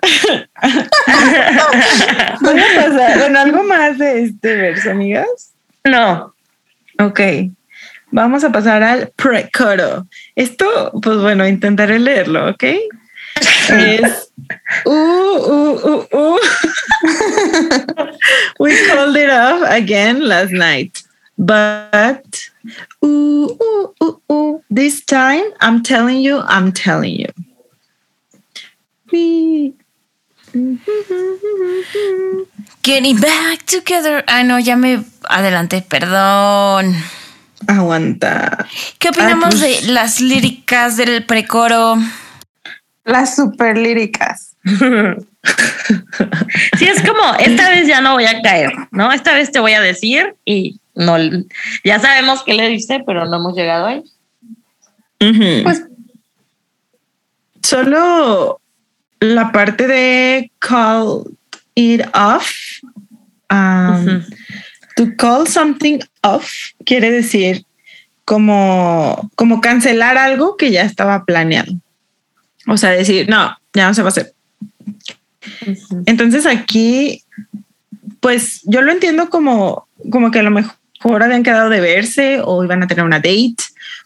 Voy 2.40 2.60
a 2.60 2.66
pasar. 2.74 3.18
Bueno, 3.18 3.38
algo 3.38 3.62
más 3.62 3.98
de 3.98 4.24
este 4.24 4.56
verso, 4.56 4.90
amigas. 4.90 5.52
No. 5.84 6.34
Ok. 6.98 7.20
Vamos 8.10 8.42
a 8.44 8.50
pasar 8.52 8.82
al 8.82 9.12
precoro. 9.16 10.06
Esto, 10.34 10.92
pues 11.00 11.18
bueno, 11.18 11.46
intentaré 11.46 11.98
leerlo, 11.98 12.50
¿ok? 12.50 12.64
Es 13.70 14.30
uh, 14.84 14.90
uh, 14.90 15.80
uh, 15.82 16.06
uh. 16.12 16.38
We 18.58 18.76
called 18.86 19.16
it 19.16 19.30
off 19.30 19.62
again 19.70 20.28
last 20.28 20.52
night, 20.52 20.98
but 21.42 22.50
ooh, 23.04 23.50
ooh, 23.60 23.94
ooh, 24.02 24.20
ooh. 24.30 24.62
this 24.70 25.04
time 25.04 25.42
I'm 25.60 25.82
telling 25.82 26.20
you, 26.22 26.38
I'm 26.46 26.72
telling 26.72 27.18
you. 27.18 27.26
We- 29.10 29.74
Getting 32.82 33.18
back 33.20 33.66
together. 33.66 34.22
Ay, 34.28 34.44
no, 34.44 34.58
ya 34.58 34.76
me 34.76 35.02
adelanté, 35.28 35.82
perdón. 35.82 36.94
Aguanta. 37.66 38.66
¿Qué 38.98 39.08
opinamos 39.08 39.54
pues- 39.56 39.86
de 39.86 39.92
las 39.92 40.20
líricas 40.20 40.96
del 40.96 41.24
precoro? 41.24 41.96
Las 43.04 43.34
super 43.36 43.76
líricas. 43.76 44.56
Sí, 46.78 46.86
es 46.86 47.02
como, 47.02 47.34
esta 47.40 47.68
vez 47.70 47.88
ya 47.88 48.00
no 48.00 48.12
voy 48.12 48.26
a 48.26 48.40
caer, 48.42 48.72
¿no? 48.92 49.10
Esta 49.10 49.34
vez 49.34 49.50
te 49.50 49.58
voy 49.58 49.72
a 49.72 49.80
decir 49.80 50.36
y 50.44 50.80
no, 50.94 51.16
ya 51.84 51.98
sabemos 51.98 52.42
qué 52.44 52.54
le 52.54 52.68
dice, 52.68 53.02
pero 53.06 53.26
no 53.26 53.36
hemos 53.36 53.54
llegado 53.54 53.86
ahí. 53.86 54.02
Pues 55.62 55.82
Solo 57.62 58.60
la 59.20 59.52
parte 59.52 59.86
de 59.86 60.50
call 60.58 61.24
it 61.74 62.02
off. 62.14 62.50
um. 63.50 64.22
To 64.96 65.16
call 65.16 65.46
something 65.46 66.00
off 66.22 66.52
quiere 66.84 67.10
decir 67.10 67.64
como, 68.26 69.30
como 69.36 69.62
cancelar 69.62 70.18
algo 70.18 70.58
que 70.58 70.70
ya 70.70 70.82
estaba 70.82 71.24
planeado. 71.24 71.72
O 72.66 72.76
sea, 72.76 72.90
decir, 72.90 73.26
no, 73.28 73.56
ya 73.72 73.88
no 73.88 73.94
se 73.94 74.02
va 74.02 74.08
a 74.08 74.10
hacer. 74.10 74.34
Entonces 76.04 76.44
aquí, 76.44 77.24
pues 78.20 78.60
yo 78.64 78.82
lo 78.82 78.92
entiendo 78.92 79.30
como, 79.30 79.88
como 80.10 80.30
que 80.30 80.40
a 80.40 80.42
lo 80.42 80.50
mejor 80.50 80.74
habían 81.04 81.42
quedado 81.42 81.68
de 81.70 81.80
verse 81.80 82.40
o 82.44 82.64
iban 82.64 82.82
a 82.82 82.86
tener 82.86 83.04
una 83.04 83.18
date 83.18 83.56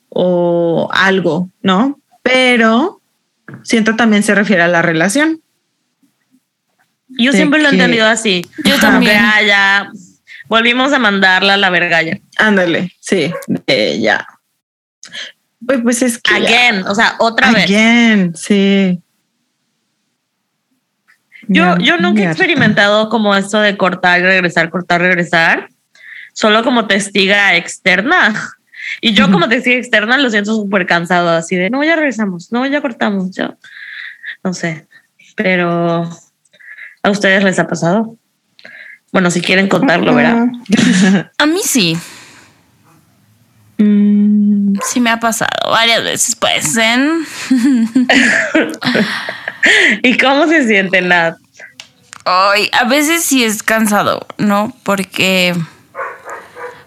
o 0.09 0.89
algo, 0.93 1.51
¿no? 1.63 2.01
Pero 2.23 3.01
siento 3.63 3.97
también 3.97 4.23
se 4.23 4.35
refiere 4.35 4.63
a 4.63 4.69
la 4.69 4.83
relación. 4.83 5.41
Yo 7.09 7.33
De 7.33 7.39
siempre 7.39 7.63
lo 7.63 7.69
he 7.69 7.73
entendido 7.73 8.07
así. 8.07 8.49
Yo 8.65 8.79
también. 8.79 9.17
ah, 9.19 9.43
ya 9.43 9.91
volvimos 10.49 10.93
a 10.93 10.99
mandarla 10.99 11.55
a 11.55 11.59
la 11.59 11.71
verga 11.71 12.03
ya. 12.03 12.19
Ándale, 12.39 12.93
sí, 13.01 13.33
de 13.67 14.01
ya. 14.01 14.27
Pues, 15.65 15.81
pues 15.83 16.03
es 16.03 16.19
que. 16.19 16.41
ya. 16.41 16.49
Again, 16.49 16.87
o 16.87 16.95
sea, 16.95 17.17
otra 17.19 17.53
vez. 17.53 17.65
Again, 17.65 18.35
sí. 18.35 19.01
Yo, 21.49 21.77
yo 21.79 21.97
nunca 21.99 22.23
he 22.23 22.27
experimentado 22.27 23.09
como 23.09 23.35
esto 23.35 23.61
de 23.61 23.77
cortar, 23.77 24.21
regresar, 24.21 24.69
cortar, 24.69 25.01
regresar, 25.01 25.69
solo 26.37 26.63
como 26.63 26.87
testiga 26.87 27.57
externa. 27.57 28.53
Y 29.01 29.15
yo 29.15 29.33
como 29.33 29.49
testiga 29.49 29.79
externa 29.79 30.19
lo 30.19 30.31
siento 30.31 30.55
súper 30.55 30.87
cansado, 30.87 31.31
así 31.31 31.57
de, 31.57 31.71
no, 31.71 31.83
ya 31.83 31.97
regresamos, 31.97 32.53
no, 32.53 32.65
ya 32.67 32.81
cortamos, 32.81 33.33
ya. 33.33 33.57
No 34.45 34.55
sé, 34.55 34.87
pero 35.35 36.09
¿a 37.03 37.11
ustedes 37.11 37.43
les 37.43 37.59
ha 37.59 37.67
pasado? 37.67 38.17
Bueno, 39.11 39.31
si 39.33 39.41
quieren 39.41 39.69
contarlo, 39.69 40.15
¿verdad? 40.15 40.47
A 41.39 41.47
mí 41.47 41.61
sí, 41.65 41.97
Mm, 43.79 44.75
sí 44.83 45.01
me 45.01 45.11
ha 45.11 45.21
pasado 45.21 45.71
varias 45.71 46.03
veces, 46.03 46.37
pues. 46.37 46.77
¿en? 46.77 47.27
¿Y 50.03 50.17
cómo 50.17 50.47
se 50.47 50.67
siente, 50.67 51.03
Nat? 51.03 51.37
Ay, 52.25 52.71
a 52.73 52.85
veces 52.85 53.25
sí 53.25 53.45
es 53.45 53.63
cansado, 53.63 54.27
¿no? 54.39 54.75
Porque, 54.83 55.55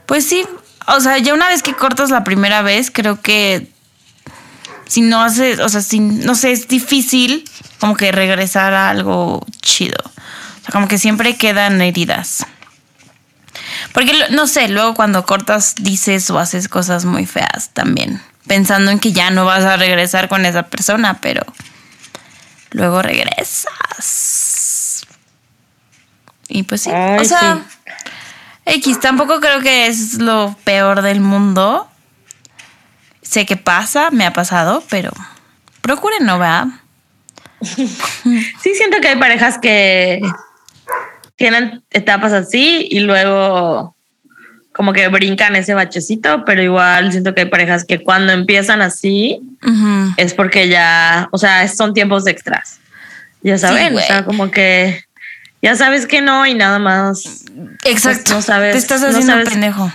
pues 0.10 0.28
sí, 0.28 0.43
o 0.88 0.99
sea, 1.01 1.20
ya 1.20 1.36
una 1.36 1.47
vez 1.49 1.62
que 1.62 1.76
cortas 1.76 2.10
la 2.10 2.24
primera 2.24 2.64
vez, 2.64 2.89
creo 2.89 3.22
que 3.22 3.72
si 4.88 5.01
no 5.01 5.22
haces, 5.22 5.60
o 5.60 5.70
sea, 5.70 5.82
si, 5.82 5.99
no 5.99 6.34
sé, 6.34 6.51
es 6.51 6.68
difícil 6.68 7.47
como 7.80 7.95
que 7.95 8.12
regresar 8.12 8.74
a 8.74 8.89
algo 8.89 9.45
chido. 9.62 9.99
O 10.03 10.62
sea, 10.62 10.72
como 10.72 10.88
que 10.88 10.97
siempre 10.97 11.38
quedan 11.38 11.80
heridas. 11.84 12.43
Porque, 13.93 14.12
no 14.32 14.47
sé, 14.47 14.68
luego 14.68 14.95
cuando 14.95 15.28
cortas 15.28 15.76
dices 15.78 16.28
o 16.32 16.39
haces 16.39 16.68
cosas 16.68 17.05
muy 17.05 17.28
feas 17.28 17.70
también, 17.74 18.20
pensando 18.47 18.89
en 18.89 18.97
que 18.97 19.12
ya 19.12 19.30
no 19.30 19.45
vas 19.45 19.64
a 19.64 19.78
regresar 19.78 20.28
con 20.28 20.43
esa 20.43 20.64
persona, 20.64 21.20
pero 21.22 21.45
luego 22.72 23.03
regresas. 23.03 23.68
Y 26.47 26.64
pues 26.64 26.82
sí, 26.82 26.89
Ay, 26.89 27.20
o 27.20 27.26
sea, 27.26 27.64
X, 28.70 28.99
tampoco 28.99 29.39
creo 29.39 29.61
que 29.61 29.88
es 29.88 30.20
lo 30.20 30.55
peor 30.63 31.01
del 31.01 31.22
mundo. 31.22 31.88
Sé 33.22 33.45
que 33.45 33.57
pasa, 33.57 34.11
me 34.11 34.26
ha 34.26 34.34
pasado, 34.34 34.84
pero 34.89 35.11
procuren 35.82 36.26
no, 36.26 36.39
¿verdad? 36.39 36.67
Sí 37.61 38.76
siento 38.76 39.01
que 39.01 39.09
hay 39.09 39.17
parejas 39.17 39.57
que 39.57 40.22
tienen 41.36 41.84
etapas 41.91 42.34
así 42.34 42.88
y 42.89 42.99
luego 42.99 43.95
como 44.74 44.93
que 44.93 45.07
brincan 45.09 45.55
ese 45.55 45.74
bachecito, 45.74 46.45
pero 46.45 46.61
igual 46.61 47.11
siento 47.11 47.34
que 47.34 47.41
hay 47.41 47.49
parejas 47.49 47.84
que 47.84 48.03
cuando 48.03 48.32
empiezan 48.32 48.82
así 48.82 49.41
es 50.15 50.34
porque 50.34 50.70
ya, 50.70 51.28
o 51.32 51.38
sea, 51.38 51.67
son 51.67 51.93
tiempos 51.93 52.28
extras. 52.28 52.80
Ya 53.41 53.57
saben, 53.57 53.93
güey. 53.93 54.03
o 54.03 54.07
sea, 54.07 54.26
como 54.26 54.51
que 54.51 55.03
ya 55.62 55.76
sabes 55.76 56.05
que 56.07 56.22
no 56.22 56.45
y 56.45 56.53
nada 56.53 56.80
más. 56.80 57.45
Exacto. 57.86 58.22
Pues 58.24 58.30
no 58.36 58.41
sabes- 58.41 58.72
Te 58.74 58.78
estás 58.78 59.01
no 59.01 59.07
haciendo 59.07 59.34
sabes- 59.34 59.49
pendejo. 59.49 59.91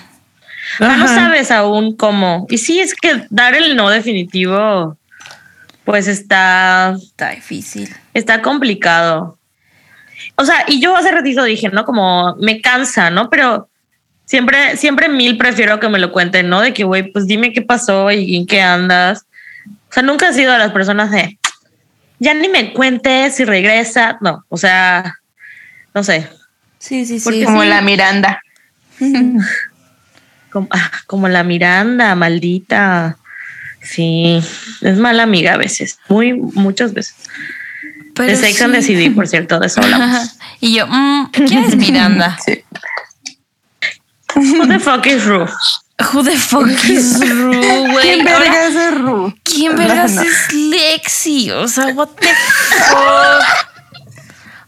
No 0.80 1.06
sabes 1.08 1.50
aún 1.50 1.96
cómo. 1.96 2.46
Y 2.50 2.58
sí, 2.58 2.80
es 2.80 2.94
que 2.94 3.26
dar 3.30 3.54
el 3.54 3.76
no 3.76 3.90
definitivo, 3.90 4.96
pues 5.84 6.08
está 6.08 6.94
Está 7.00 7.30
difícil. 7.30 7.94
está 8.14 8.42
complicado. 8.42 9.38
O 10.36 10.44
sea, 10.44 10.64
y 10.66 10.80
yo 10.80 10.96
hace 10.96 11.12
ratito 11.12 11.44
dije, 11.44 11.68
¿no? 11.68 11.84
Como 11.84 12.34
me 12.36 12.60
cansa, 12.60 13.10
¿no? 13.10 13.30
Pero 13.30 13.68
siempre, 14.24 14.76
siempre 14.76 15.08
mil 15.08 15.36
prefiero 15.36 15.78
que 15.78 15.88
me 15.88 15.98
lo 15.98 16.10
cuenten, 16.10 16.48
¿no? 16.48 16.60
De 16.60 16.72
que, 16.72 16.82
güey, 16.84 17.12
pues 17.12 17.26
dime 17.26 17.52
qué 17.52 17.62
pasó 17.62 18.10
y 18.10 18.36
en 18.36 18.46
qué 18.46 18.60
andas. 18.62 19.26
O 19.90 19.92
sea, 19.92 20.02
nunca 20.02 20.30
he 20.30 20.32
sido 20.32 20.52
de 20.52 20.58
las 20.58 20.72
personas 20.72 21.10
de, 21.12 21.38
ya 22.18 22.34
ni 22.34 22.48
me 22.48 22.72
cuentes 22.72 23.36
si 23.36 23.44
regresa. 23.44 24.18
No, 24.22 24.44
o 24.48 24.56
sea, 24.56 25.14
no 25.94 26.02
sé, 26.04 26.28
Sí, 26.78 27.06
sí, 27.06 27.18
Porque 27.24 27.40
sí. 27.40 27.44
Como 27.46 27.64
la 27.64 27.80
Miranda. 27.80 28.42
como, 30.52 30.68
ah, 30.70 30.90
como 31.06 31.28
la 31.28 31.42
Miranda, 31.42 32.14
maldita. 32.14 33.16
Sí, 33.80 34.42
es 34.82 34.98
mala 34.98 35.22
amiga 35.22 35.54
a 35.54 35.56
veces, 35.56 35.98
muy, 36.08 36.34
muchas 36.34 36.92
veces. 36.92 37.14
Pero 38.14 38.28
de 38.28 38.36
Sex 38.36 38.60
and 38.62 38.74
the 38.74 38.82
sí. 38.82 38.94
CD, 38.94 39.10
por 39.14 39.26
cierto, 39.28 39.58
de 39.58 39.66
eso 39.66 39.80
hablamos. 39.80 40.36
y 40.60 40.74
yo, 40.74 40.86
mm, 40.86 41.30
¿quién 41.32 41.64
es 41.64 41.76
Miranda? 41.76 42.36
Sí. 42.44 42.62
Who 44.36 44.66
the 44.66 44.80
fuck 44.80 45.06
is 45.06 45.24
Ru? 45.24 45.46
Who 46.12 46.24
the 46.24 46.36
fuck 46.36 46.68
is 46.88 47.20
Ru, 47.20 47.52
güey? 47.52 48.02
¿Quién 48.02 48.28
Ahora, 48.28 48.38
verga 48.40 48.66
es 48.66 48.94
Ru? 48.98 49.34
¿Quién 49.44 49.76
vergas 49.76 50.12
No. 50.12 50.22
es 50.22 50.52
Lexi? 50.52 51.50
O 51.52 51.68
sea, 51.68 51.86
what 51.94 52.08
the 52.20 52.26
fuck. 52.88 53.68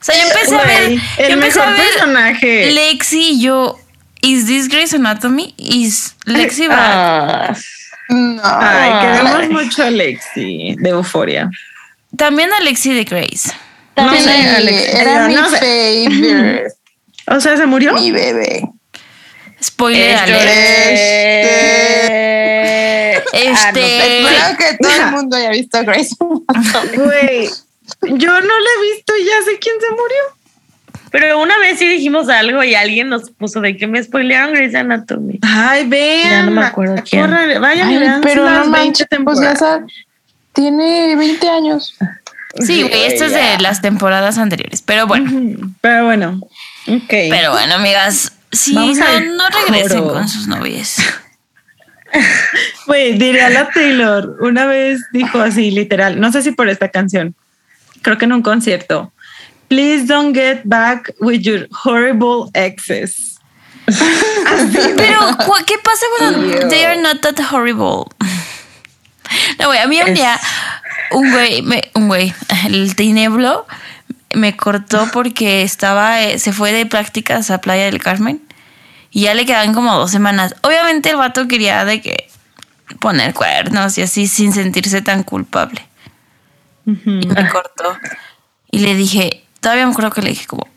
O 0.09 0.13
sea, 0.13 0.15
yo 0.23 0.29
empecé 0.29 0.55
a 0.57 0.63
ver, 0.65 0.91
yo 0.93 1.01
el 1.19 1.33
empecé 1.33 1.59
mejor 1.59 1.75
a 1.75 1.77
ver 1.77 1.89
personaje. 1.93 2.71
Lexi 2.73 3.21
y 3.33 3.41
yo, 3.41 3.77
¿is 4.23 4.47
this 4.47 4.69
Grey's 4.69 4.95
Anatomy? 4.95 5.53
¿Is 5.59 6.15
Lexi 6.27 6.69
bad? 6.69 6.77
Ah, 6.79 7.57
No. 8.09 8.41
Ay, 8.45 8.91
queremos 9.03 9.49
mucho 9.65 9.83
a 9.83 9.91
Lexi 9.91 10.77
de 10.79 10.91
Euforia. 10.91 11.51
También 12.17 12.53
a 12.53 12.61
Lexi 12.61 12.93
de 12.95 13.03
Grace. 13.05 13.51
No 13.97 14.13
Sí, 14.15 14.21
sé, 14.23 14.31
Alex, 14.49 14.95
era 14.95 15.27
mi 15.27 15.35
no 15.35 15.49
favorite. 15.49 16.67
O 17.29 17.41
sea, 17.41 17.57
¿se 17.57 17.67
murió? 17.67 17.93
mi 17.95 18.13
bebé. 18.13 18.63
Spoiler 19.61 20.11
Este- 20.15 20.23
alert. 20.23 20.47
Este. 22.07 23.17
Ah, 23.17 23.73
no. 23.73 23.79
Este- 23.79 24.21
Espero 24.21 24.57
que 24.59 24.77
todo 24.81 24.93
el 24.93 25.07
mundo 25.11 25.37
haya 25.37 25.51
visto 25.51 25.83
Grace. 25.83 26.15
Güey, 26.95 27.51
yo 28.03 28.33
no 28.41 28.41
la 28.41 28.71
he 28.79 28.95
visto 28.95 29.13
y 29.17 29.25
ya 29.25 29.43
sé 29.45 29.59
quién 29.59 29.75
se 29.81 29.91
murió. 29.91 30.37
Pero 31.11 31.41
una 31.41 31.57
vez 31.59 31.79
sí 31.79 31.87
dijimos 31.87 32.29
algo 32.29 32.63
y 32.65 32.75
alguien 32.75 33.09
nos 33.09 33.31
puso 33.31 33.61
de 33.61 33.77
que 33.77 33.87
me 33.87 34.03
spoilearon 34.03 34.53
Grey's 34.55 34.75
Anatomy. 34.75 35.39
Ay, 35.43 35.87
vean. 35.89 36.31
Ya 36.31 36.43
no 36.43 36.51
me 36.51 36.65
acuerdo 36.65 36.97
quién. 37.09 37.31
y 37.31 37.35
Ay, 37.65 38.11
pero 38.23 38.45
las 38.45 38.67
no 38.67 38.73
20 38.73 38.79
manches, 38.79 39.07
pues 39.25 39.41
ya 39.41 39.57
sabes. 39.57 39.93
Tiene 40.53 41.15
20 41.17 41.49
años. 41.49 41.95
Sí, 42.61 42.83
güey, 42.83 43.05
esto 43.05 43.27
es 43.27 43.33
de 43.33 43.59
las 43.61 43.83
temporadas 43.83 44.39
anteriores. 44.39 44.83
Pero 44.83 45.07
bueno, 45.07 45.31
Pero 45.81 46.05
bueno, 46.07 46.41
ok. 46.89 47.09
pero 47.31 47.53
bueno, 47.53 47.75
amigas, 47.75 48.33
sí, 48.51 48.75
Vamos 48.75 48.97
no, 48.99 49.21
no 49.21 49.45
regresen 49.67 50.01
coro. 50.03 50.15
con 50.15 50.29
sus 50.29 50.47
novias. 50.49 50.97
Güey, 52.87 53.19
diría 53.19 53.51
la 53.51 53.69
Taylor, 53.71 54.37
una 54.41 54.65
vez 54.67 55.01
dijo 55.13 55.41
así, 55.41 55.71
literal, 55.71 56.19
no 56.21 56.33
sé 56.33 56.41
si 56.41 56.53
por 56.53 56.69
esta 56.69 56.89
canción, 56.89 57.35
creo 58.07 58.19
que 58.19 58.25
en 58.25 58.33
un 58.33 58.43
concierto. 58.43 59.13
Please 59.67 60.07
don't 60.07 60.33
get 60.33 60.61
back 60.65 61.13
with 61.19 61.41
your 61.41 61.67
horrible 61.85 62.49
exes. 62.55 63.41
Pero, 64.97 65.37
¿cu- 65.45 65.65
¿qué 65.67 65.75
pasa 65.83 66.07
cuando 66.19 66.69
they 66.69 66.85
are 66.85 67.01
not 67.01 67.21
that 67.23 67.39
horrible? 67.53 68.05
No, 69.59 69.67
güey, 69.67 69.81
a 69.81 69.89
mí 69.89 70.01
un 70.07 70.15
día, 70.15 70.39
un 71.11 71.33
güey, 71.33 71.61
me- 71.63 71.91
un 71.95 72.07
güey, 72.07 72.33
el 72.69 72.95
tineblo 72.95 73.67
me 74.35 74.57
cortó 74.57 75.09
porque 75.13 75.63
estaba, 75.63 76.23
eh, 76.23 76.39
se 76.39 76.53
fue 76.53 76.71
de 76.73 76.87
prácticas 76.87 77.51
a 77.51 77.61
Playa 77.61 77.87
del 77.87 78.01
Carmen 78.01 78.41
y 79.11 79.23
ya 79.23 79.35
le 79.35 79.45
quedaban 79.45 79.75
como 79.75 79.97
dos 79.97 80.13
semanas. 80.13 80.55
Obviamente 80.63 81.11
el 81.11 81.17
vato 81.17 81.49
quería 81.49 81.85
de 81.85 82.01
que 82.01 82.29
poner 83.01 83.35
cuernos 83.35 83.99
y 83.99 84.03
así 84.03 84.29
sin 84.29 84.53
sentirse 84.53 85.03
tan 85.03 85.25
culpable. 85.25 85.85
Y 86.87 87.27
me 87.27 87.49
cortó. 87.49 87.99
Y 88.71 88.79
le 88.79 88.95
dije, 88.95 89.45
todavía 89.61 89.87
me 89.87 89.93
acuerdo 89.93 90.13
que 90.13 90.23
le 90.23 90.31
dije 90.31 90.47
como, 90.47 90.69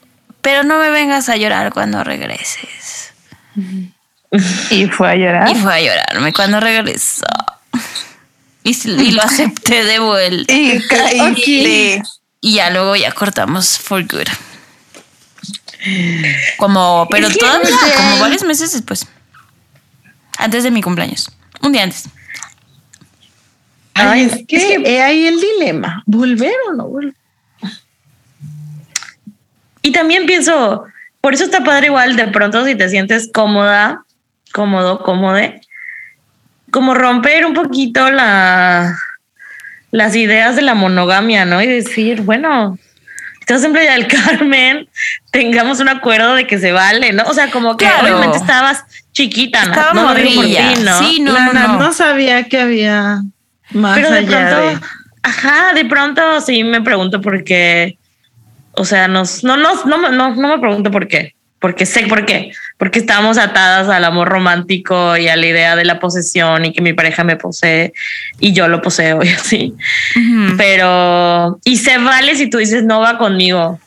pero 0.42 0.64
no 0.64 0.80
me 0.80 0.90
vengas 0.90 1.30
a 1.30 1.38
llorar 1.38 1.72
cuando 1.74 2.04
regreses. 2.04 3.14
Y 4.70 4.86
fue 4.86 5.10
a 5.10 5.16
llorar. 5.16 5.50
Y 5.50 5.56
fue 5.56 5.74
a 5.74 5.82
llorarme 5.82 6.32
cuando 6.32 6.60
regresó. 6.60 7.26
Y, 8.64 8.78
y 8.88 9.12
lo 9.12 9.24
acepté 9.24 9.84
de 9.84 9.98
vuelta. 9.98 10.54
Y 10.54 10.80
caíste. 10.88 12.04
Y 12.40 12.54
ya 12.54 12.70
luego 12.70 12.96
ya 12.96 13.12
cortamos 13.12 13.80
for 13.80 14.04
good. 14.04 14.28
Como, 16.58 17.08
pero 17.10 17.30
todavía, 17.30 17.76
como 17.96 18.20
varios 18.20 18.44
meses 18.44 18.72
después. 18.72 19.08
Antes 20.38 20.64
de 20.64 20.70
mi 20.70 20.84
cumpleaños. 20.84 21.32
Un 21.62 21.72
día 21.72 21.84
antes. 21.84 22.08
Ay, 24.00 24.22
Ay, 24.22 24.22
es 24.26 24.34
es 24.34 24.46
que 24.48 24.82
he 24.86 25.02
ahí 25.02 25.26
el 25.28 25.40
dilema, 25.40 26.04
volver 26.06 26.54
o 26.70 26.74
no 26.74 26.88
volver. 26.88 27.14
Y 29.82 29.92
también 29.92 30.26
pienso, 30.26 30.84
por 31.22 31.34
eso 31.34 31.46
está 31.46 31.64
padre 31.64 31.88
igual 31.88 32.16
de 32.16 32.28
pronto 32.28 32.66
si 32.66 32.76
te 32.76 32.90
sientes 32.90 33.30
cómoda, 33.34 34.04
cómodo, 34.54 35.04
cómode, 35.04 35.62
como 36.72 36.94
romper 36.94 37.46
un 37.46 37.54
poquito 37.54 38.12
la, 38.12 38.96
las 39.92 40.16
ideas 40.16 40.56
de 40.56 40.62
la 40.64 40.76
monogamia, 40.76 41.46
¿no? 41.46 41.62
Y 41.62 41.68
decir, 41.68 42.22
bueno, 42.22 42.78
estás 43.40 43.64
en 43.64 43.72
Playa 43.72 43.94
del 43.94 44.08
Carmen, 44.08 44.88
tengamos 45.32 45.80
un 45.80 45.90
acuerdo 45.90 46.36
de 46.36 46.46
que 46.46 46.60
se 46.60 46.72
vale, 46.74 47.14
¿no? 47.14 47.24
O 47.24 47.34
sea, 47.34 47.50
como 47.50 47.78
que 47.78 47.86
Claro. 47.86 48.04
obviamente 48.04 48.38
estabas 48.38 48.84
chiquita, 49.14 49.66
¿no? 49.66 49.72
Estaba 49.72 49.94
no 49.94 50.04
lo 50.04 50.14
digo 50.16 50.30
por 50.30 50.36
morrilla. 50.44 50.74
ti, 50.74 50.82
¿no? 50.84 51.00
Sí, 51.00 51.20
no, 51.22 51.34
la 51.34 51.46
no, 51.46 51.54
Nat 51.54 51.68
no. 51.70 51.80
no 51.80 51.94
sabía 51.94 52.44
que 52.50 52.60
había 52.60 53.22
más 53.80 53.98
Pero 53.98 54.12
de 54.12 54.20
allá 54.20 54.50
pronto, 54.50 54.70
de... 54.70 54.80
ajá, 55.24 55.74
de 55.74 55.86
pronto 55.86 56.42
sí 56.42 56.64
me 56.64 56.82
pregunto 56.82 57.22
por 57.22 57.44
qué. 57.44 57.98
O 58.74 58.86
sea, 58.86 59.08
nos, 59.08 59.44
no, 59.44 59.58
no, 59.58 59.84
no, 59.86 60.10
no, 60.10 60.36
no 60.36 60.48
me 60.48 60.60
pregunto 60.60 60.92
por 60.92 61.08
qué, 61.08 61.36
porque 61.60 61.86
sé 61.86 62.08
por 62.08 62.26
qué, 62.26 62.52
porque 62.78 63.00
estamos 63.00 63.38
atadas 63.38 63.90
al 63.90 64.06
amor 64.06 64.30
romántico 64.30 65.18
y 65.18 65.28
a 65.28 65.36
la 65.36 65.46
idea 65.46 65.76
de 65.76 65.84
la 65.84 66.00
posesión 66.00 66.66
y 66.66 66.72
que 66.72 66.82
mi 66.82 66.94
pareja 66.94 67.24
me 67.24 67.36
posee 67.36 67.94
y 68.40 68.54
yo 68.54 68.68
lo 68.68 68.82
poseo 68.82 69.24
y 69.24 69.30
así. 69.30 69.76
Pero, 70.58 71.60
y 71.66 71.78
se 71.78 71.98
vale 71.98 72.36
si 72.36 72.50
tú 72.50 72.60
dices 72.60 72.84
no 72.84 73.02
va 73.02 73.18
conmigo. 73.18 73.80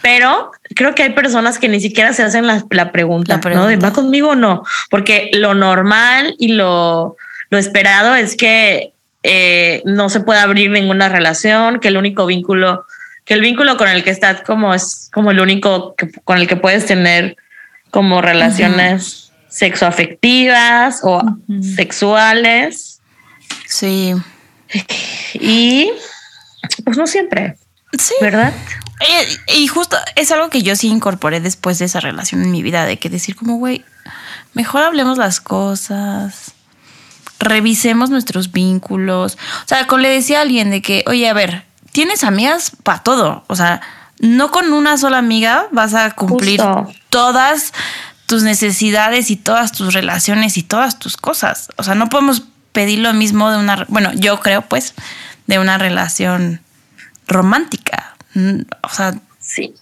Pero 0.00 0.50
creo 0.74 0.94
que 0.94 1.02
hay 1.02 1.10
personas 1.10 1.58
que 1.58 1.68
ni 1.68 1.80
siquiera 1.80 2.12
se 2.12 2.22
hacen 2.22 2.46
la, 2.46 2.62
la 2.70 2.92
pregunta, 2.92 3.36
La 3.36 3.40
pregunta. 3.40 3.64
¿no? 3.64 3.68
De 3.68 3.76
va 3.76 3.92
conmigo 3.92 4.30
o 4.30 4.34
no. 4.34 4.62
Porque 4.90 5.30
lo 5.32 5.54
normal 5.54 6.34
y 6.38 6.48
lo, 6.48 7.16
lo 7.50 7.58
esperado 7.58 8.14
es 8.14 8.36
que 8.36 8.93
eh, 9.26 9.82
no 9.86 10.08
se 10.10 10.20
pueda 10.20 10.42
abrir 10.42 10.70
ninguna 10.70 11.08
relación, 11.08 11.80
que 11.80 11.88
el 11.88 11.96
único 11.96 12.26
vínculo, 12.26 12.84
que 13.24 13.32
el 13.34 13.40
vínculo 13.40 13.76
con 13.78 13.88
el 13.88 14.04
que 14.04 14.10
estás 14.10 14.42
como 14.42 14.74
es 14.74 15.08
como 15.12 15.30
el 15.30 15.40
único 15.40 15.94
que- 15.96 16.10
con 16.24 16.36
el 16.38 16.46
que 16.46 16.56
puedes 16.56 16.84
tener 16.86 17.36
como 17.90 18.20
relaciones 18.20 19.32
sexoafectivas 19.48 21.00
o 21.02 21.22
sexuales. 21.76 23.00
Sí. 23.66 24.14
Y 25.34 25.90
pues 26.84 26.96
no 26.96 27.06
siempre, 27.06 27.56
Sí. 27.98 28.14
¿verdad? 28.20 28.52
Y, 29.48 29.62
y 29.62 29.66
justo 29.68 29.96
es 30.16 30.30
algo 30.32 30.50
que 30.50 30.62
yo 30.62 30.76
sí 30.76 30.88
incorporé 30.88 31.40
después 31.40 31.78
de 31.78 31.84
esa 31.86 32.00
relación 32.00 32.42
en 32.42 32.50
mi 32.50 32.62
vida, 32.62 32.84
de 32.84 32.98
que 32.98 33.08
decir 33.08 33.36
como, 33.36 33.56
güey, 33.56 33.84
mejor 34.52 34.82
hablemos 34.82 35.18
las 35.18 35.40
cosas, 35.40 36.52
revisemos 37.44 38.10
nuestros 38.10 38.52
vínculos. 38.52 39.38
O 39.64 39.68
sea, 39.68 39.86
como 39.86 40.02
le 40.02 40.10
decía 40.10 40.38
a 40.38 40.42
alguien 40.42 40.70
de 40.70 40.82
que, 40.82 41.04
oye, 41.06 41.28
a 41.28 41.32
ver, 41.32 41.64
tienes 41.92 42.24
amigas 42.24 42.72
para 42.82 43.02
todo. 43.02 43.44
O 43.46 43.56
sea, 43.56 43.80
no 44.18 44.50
con 44.50 44.72
una 44.72 44.96
sola 44.98 45.18
amiga 45.18 45.66
vas 45.70 45.94
a 45.94 46.10
cumplir 46.12 46.60
Justo. 46.60 46.92
todas 47.10 47.72
tus 48.26 48.42
necesidades 48.42 49.30
y 49.30 49.36
todas 49.36 49.72
tus 49.72 49.92
relaciones 49.94 50.56
y 50.56 50.62
todas 50.62 50.98
tus 50.98 51.16
cosas. 51.16 51.68
O 51.76 51.82
sea, 51.82 51.94
no 51.94 52.08
podemos 52.08 52.44
pedir 52.72 52.98
lo 53.00 53.12
mismo 53.12 53.50
de 53.50 53.58
una, 53.58 53.84
bueno, 53.88 54.12
yo 54.14 54.40
creo 54.40 54.62
pues, 54.62 54.94
de 55.46 55.58
una 55.58 55.78
relación 55.78 56.60
romántica. 57.28 58.16
Mm, 58.34 58.62
O 58.82 58.88
sea, 58.88 59.14
Sí. 59.40 59.74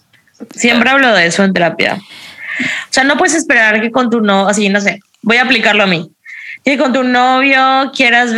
Siempre 0.55 0.89
hablo 0.89 1.13
de 1.13 1.25
eso 1.25 1.43
en 1.43 1.53
terapia. 1.53 1.95
O 1.95 2.93
sea, 2.93 3.03
no 3.03 3.17
puedes 3.17 3.33
esperar 3.33 3.81
que 3.81 3.91
con 3.91 4.09
tu 4.09 4.21
no, 4.21 4.47
así, 4.47 4.69
no 4.69 4.81
sé, 4.81 4.99
voy 5.21 5.37
a 5.37 5.43
aplicarlo 5.43 5.83
a 5.83 5.87
mí. 5.87 6.11
Que 6.63 6.77
con 6.77 6.93
tu 6.93 7.03
novio 7.03 7.91
quieras 7.93 8.31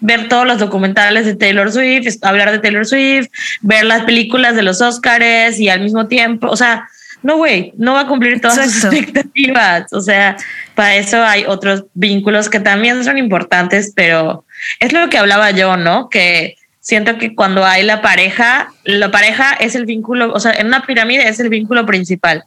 ver 0.00 0.28
todos 0.28 0.46
los 0.46 0.58
documentales 0.58 1.26
de 1.26 1.34
Taylor 1.34 1.72
Swift, 1.72 2.18
hablar 2.22 2.52
de 2.52 2.60
Taylor 2.60 2.86
Swift, 2.86 3.28
ver 3.62 3.84
las 3.84 4.04
películas 4.04 4.54
de 4.54 4.62
los 4.62 4.80
Oscars 4.80 5.58
y 5.58 5.68
al 5.68 5.80
mismo 5.80 6.06
tiempo, 6.06 6.46
o 6.48 6.56
sea, 6.56 6.88
no, 7.22 7.36
güey, 7.36 7.72
no 7.76 7.94
va 7.94 8.02
a 8.02 8.06
cumplir 8.06 8.40
todas 8.40 8.56
sus 8.64 8.76
Exacto. 8.76 8.96
expectativas. 8.96 9.92
O 9.92 10.00
sea, 10.00 10.36
para 10.74 10.96
eso 10.96 11.22
hay 11.22 11.44
otros 11.46 11.84
vínculos 11.94 12.48
que 12.48 12.60
también 12.60 13.02
son 13.04 13.18
importantes, 13.18 13.92
pero 13.94 14.44
es 14.80 14.92
lo 14.92 15.08
que 15.08 15.18
hablaba 15.18 15.50
yo, 15.50 15.76
¿no? 15.76 16.08
Que 16.08 16.56
siento 16.80 17.18
que 17.18 17.34
cuando 17.34 17.64
hay 17.64 17.82
la 17.82 18.02
pareja, 18.02 18.72
la 18.84 19.10
pareja 19.10 19.52
es 19.54 19.74
el 19.74 19.84
vínculo, 19.84 20.32
o 20.32 20.40
sea, 20.40 20.52
en 20.52 20.68
una 20.68 20.86
pirámide 20.86 21.28
es 21.28 21.40
el 21.40 21.48
vínculo 21.48 21.84
principal, 21.86 22.44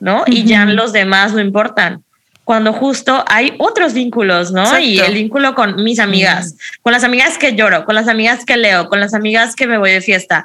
¿no? 0.00 0.24
Y 0.26 0.44
ya 0.44 0.64
los 0.64 0.92
demás 0.92 1.32
no 1.32 1.40
importan. 1.40 2.04
Cuando 2.52 2.74
justo 2.74 3.24
hay 3.28 3.54
otros 3.56 3.94
vínculos, 3.94 4.52
¿no? 4.52 4.78
Y 4.78 4.98
el 4.98 5.14
vínculo 5.14 5.54
con 5.54 5.82
mis 5.82 5.98
amigas, 5.98 6.54
con 6.82 6.92
las 6.92 7.02
amigas 7.02 7.38
que 7.38 7.56
lloro, 7.56 7.86
con 7.86 7.94
las 7.94 8.08
amigas 8.08 8.44
que 8.44 8.58
leo, 8.58 8.90
con 8.90 9.00
las 9.00 9.14
amigas 9.14 9.56
que 9.56 9.66
me 9.66 9.78
voy 9.78 9.90
de 9.90 10.02
fiesta, 10.02 10.44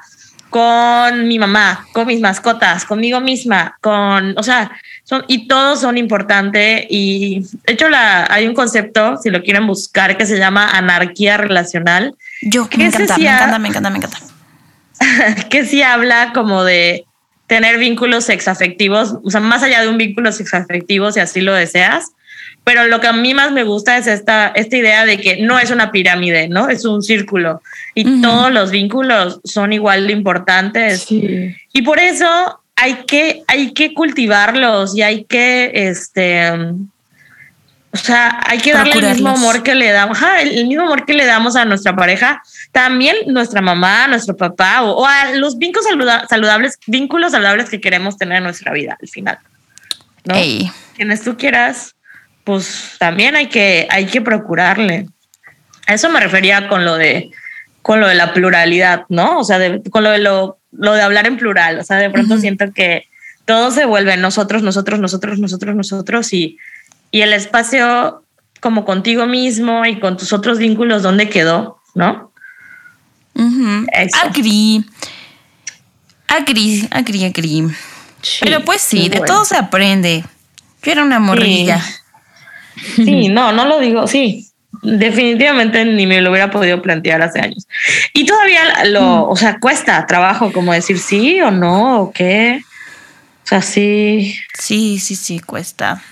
con 0.49 1.27
mi 1.27 1.37
mamá, 1.37 1.85
con 1.91 2.07
mis 2.07 2.21
mascotas, 2.21 2.85
conmigo 2.85 3.19
misma, 3.19 3.77
con, 3.81 4.37
o 4.37 4.43
sea, 4.43 4.71
son, 5.03 5.25
y 5.27 5.49
todos 5.49 5.81
son 5.81 5.97
importantes 5.97 6.85
y 6.89 7.41
de 7.65 7.73
hecho 7.73 7.89
la, 7.89 8.25
hay 8.31 8.47
un 8.47 8.53
concepto, 8.53 9.17
si 9.17 9.29
lo 9.29 9.43
quieren 9.43 9.67
buscar, 9.67 10.15
que 10.15 10.25
se 10.25 10.37
llama 10.37 10.77
anarquía 10.77 11.35
relacional, 11.35 12.15
yo 12.41 12.69
¿Qué 12.69 12.77
me 12.77 12.85
encanta, 12.85 13.17
me 13.17 13.27
encanta, 13.27 13.59
me 13.59 13.67
encanta, 13.67 13.89
me 13.89 13.97
encanta. 15.17 15.49
que 15.49 15.65
sí 15.65 15.81
habla 15.81 16.31
como 16.33 16.63
de 16.63 17.05
tener 17.47 17.79
vínculos 17.79 18.25
sexafectivos, 18.25 19.15
o 19.23 19.31
sea, 19.31 19.39
más 19.39 19.63
allá 19.63 19.81
de 19.81 19.87
un 19.87 19.97
vínculo 19.97 20.31
sexafectivo, 20.31 21.11
si 21.11 21.21
así 21.21 21.41
lo 21.41 21.53
deseas. 21.53 22.11
Pero 22.63 22.85
lo 22.87 22.99
que 22.99 23.07
a 23.07 23.13
mí 23.13 23.33
más 23.33 23.53
me 23.53 23.63
gusta 23.63 23.97
es 23.97 24.07
esta, 24.07 24.49
esta 24.49 24.75
idea 24.75 25.05
de 25.05 25.17
que 25.17 25.37
no 25.37 25.57
es 25.57 25.71
una 25.71 25.89
pirámide, 25.89 26.49
¿no? 26.49 26.67
Es 26.67 26.83
un 26.83 27.01
círculo 27.01 27.61
y 27.95 28.05
Ujú. 28.05 28.21
todos 28.21 28.51
los 28.51 28.71
vínculos 28.71 29.39
son 29.45 29.71
igual 29.71 30.05
de 30.07 30.13
importantes. 30.13 31.03
Sí. 31.03 31.55
Y 31.71 31.81
por 31.83 31.99
eso 31.99 32.59
hay 32.75 33.05
que, 33.07 33.43
hay 33.47 33.73
que 33.73 33.93
cultivarlos 33.93 34.97
y 34.97 35.01
hay 35.01 35.23
que, 35.23 35.71
este, 35.73 36.51
um, 36.51 36.89
o 38.01 38.05
sea, 38.05 38.39
hay 38.45 38.59
que 38.59 38.73
darle 38.73 38.93
el 38.93 39.05
mismo 39.13 39.29
amor 39.29 39.63
que 39.63 39.75
le 39.75 39.91
damos, 39.91 40.17
ajá, 40.17 40.41
el, 40.41 40.67
mismo 40.67 40.83
amor 40.83 41.05
que 41.05 41.13
le 41.13 41.25
damos 41.25 41.55
a 41.55 41.65
nuestra 41.65 41.95
pareja, 41.95 42.41
también 42.71 43.15
nuestra 43.27 43.61
mamá, 43.61 44.07
nuestro 44.07 44.35
papá 44.37 44.83
o, 44.83 44.91
o 45.01 45.05
a 45.05 45.31
los 45.31 45.57
vínculos 45.57 45.85
saluda- 45.85 46.25
saludables, 46.29 46.77
vínculos 46.87 47.31
saludables 47.31 47.69
que 47.69 47.81
queremos 47.81 48.17
tener 48.17 48.37
en 48.37 48.43
nuestra 48.43 48.71
vida 48.71 48.97
al 49.01 49.07
final. 49.07 49.39
¿no? 50.25 50.35
Ey, 50.35 50.71
Quienes 50.95 51.23
tú 51.23 51.37
quieras, 51.37 51.95
pues 52.43 52.95
también 52.99 53.35
hay 53.35 53.47
que, 53.47 53.87
hay 53.89 54.05
que 54.05 54.21
procurarle. 54.21 55.07
A 55.87 55.93
eso 55.93 56.09
me 56.09 56.19
refería 56.19 56.67
con 56.67 56.85
lo 56.85 56.95
de, 56.95 57.31
con 57.81 57.99
lo 57.99 58.07
de 58.07 58.15
la 58.15 58.33
pluralidad, 58.33 59.03
¿no? 59.09 59.39
O 59.39 59.43
sea, 59.43 59.59
de- 59.59 59.81
con 59.89 60.03
lo 60.03 60.11
de 60.11 60.19
lo, 60.19 60.59
lo 60.71 60.93
de 60.93 61.01
hablar 61.01 61.27
en 61.27 61.37
plural. 61.37 61.79
O 61.79 61.83
sea, 61.83 61.97
de 61.97 62.09
pronto 62.09 62.37
siento 62.37 62.71
que 62.73 63.07
todo 63.45 63.71
se 63.71 63.85
vuelve 63.85 64.17
nosotros, 64.17 64.61
nosotros, 64.63 64.99
nosotros, 64.99 65.39
nosotros, 65.39 65.75
nosotros 65.75 66.33
y, 66.33 66.57
y 67.11 67.21
el 67.21 67.33
espacio 67.33 68.23
como 68.59 68.85
contigo 68.85 69.25
mismo 69.25 69.85
y 69.85 69.99
con 69.99 70.17
tus 70.17 70.33
otros 70.33 70.57
vínculos, 70.57 71.03
¿dónde 71.03 71.29
quedó? 71.29 71.79
¿No? 71.95 72.31
Ujú. 73.35 73.85
Eso. 73.91 74.17
Agree. 74.23 74.83
Agree, 76.27 76.87
agree, 76.91 77.25
agree. 77.25 77.67
Pero 78.41 78.61
pues 78.65 78.81
sí, 78.81 79.09
de 79.09 79.19
bueno. 79.19 79.33
todo 79.33 79.45
se 79.45 79.55
aprende. 79.55 80.23
Yo 80.83 80.91
era 80.91 81.03
una 81.03 81.19
morrilla. 81.19 81.83
Sí, 82.95 83.29
no, 83.29 83.51
no 83.51 83.65
lo 83.65 83.79
digo, 83.79 84.07
sí. 84.07 84.49
Definitivamente 84.83 85.83
ni 85.85 86.05
me 86.05 86.21
lo 86.21 86.29
hubiera 86.29 86.51
podido 86.51 86.81
plantear 86.81 87.21
hace 87.21 87.39
años. 87.39 87.67
Y 88.13 88.25
todavía 88.25 88.85
lo, 88.85 89.27
o 89.27 89.35
sea, 89.35 89.59
cuesta 89.59 90.05
trabajo 90.05 90.51
como 90.51 90.73
decir 90.73 90.99
sí 90.99 91.41
o 91.41 91.51
no 91.51 92.01
o 92.01 92.11
qué. 92.11 92.61
O 93.43 93.47
sea, 93.47 93.61
sí. 93.61 94.37
Sí, 94.57 94.99
sí, 94.99 95.15
sí, 95.15 95.39
cuesta. 95.39 96.03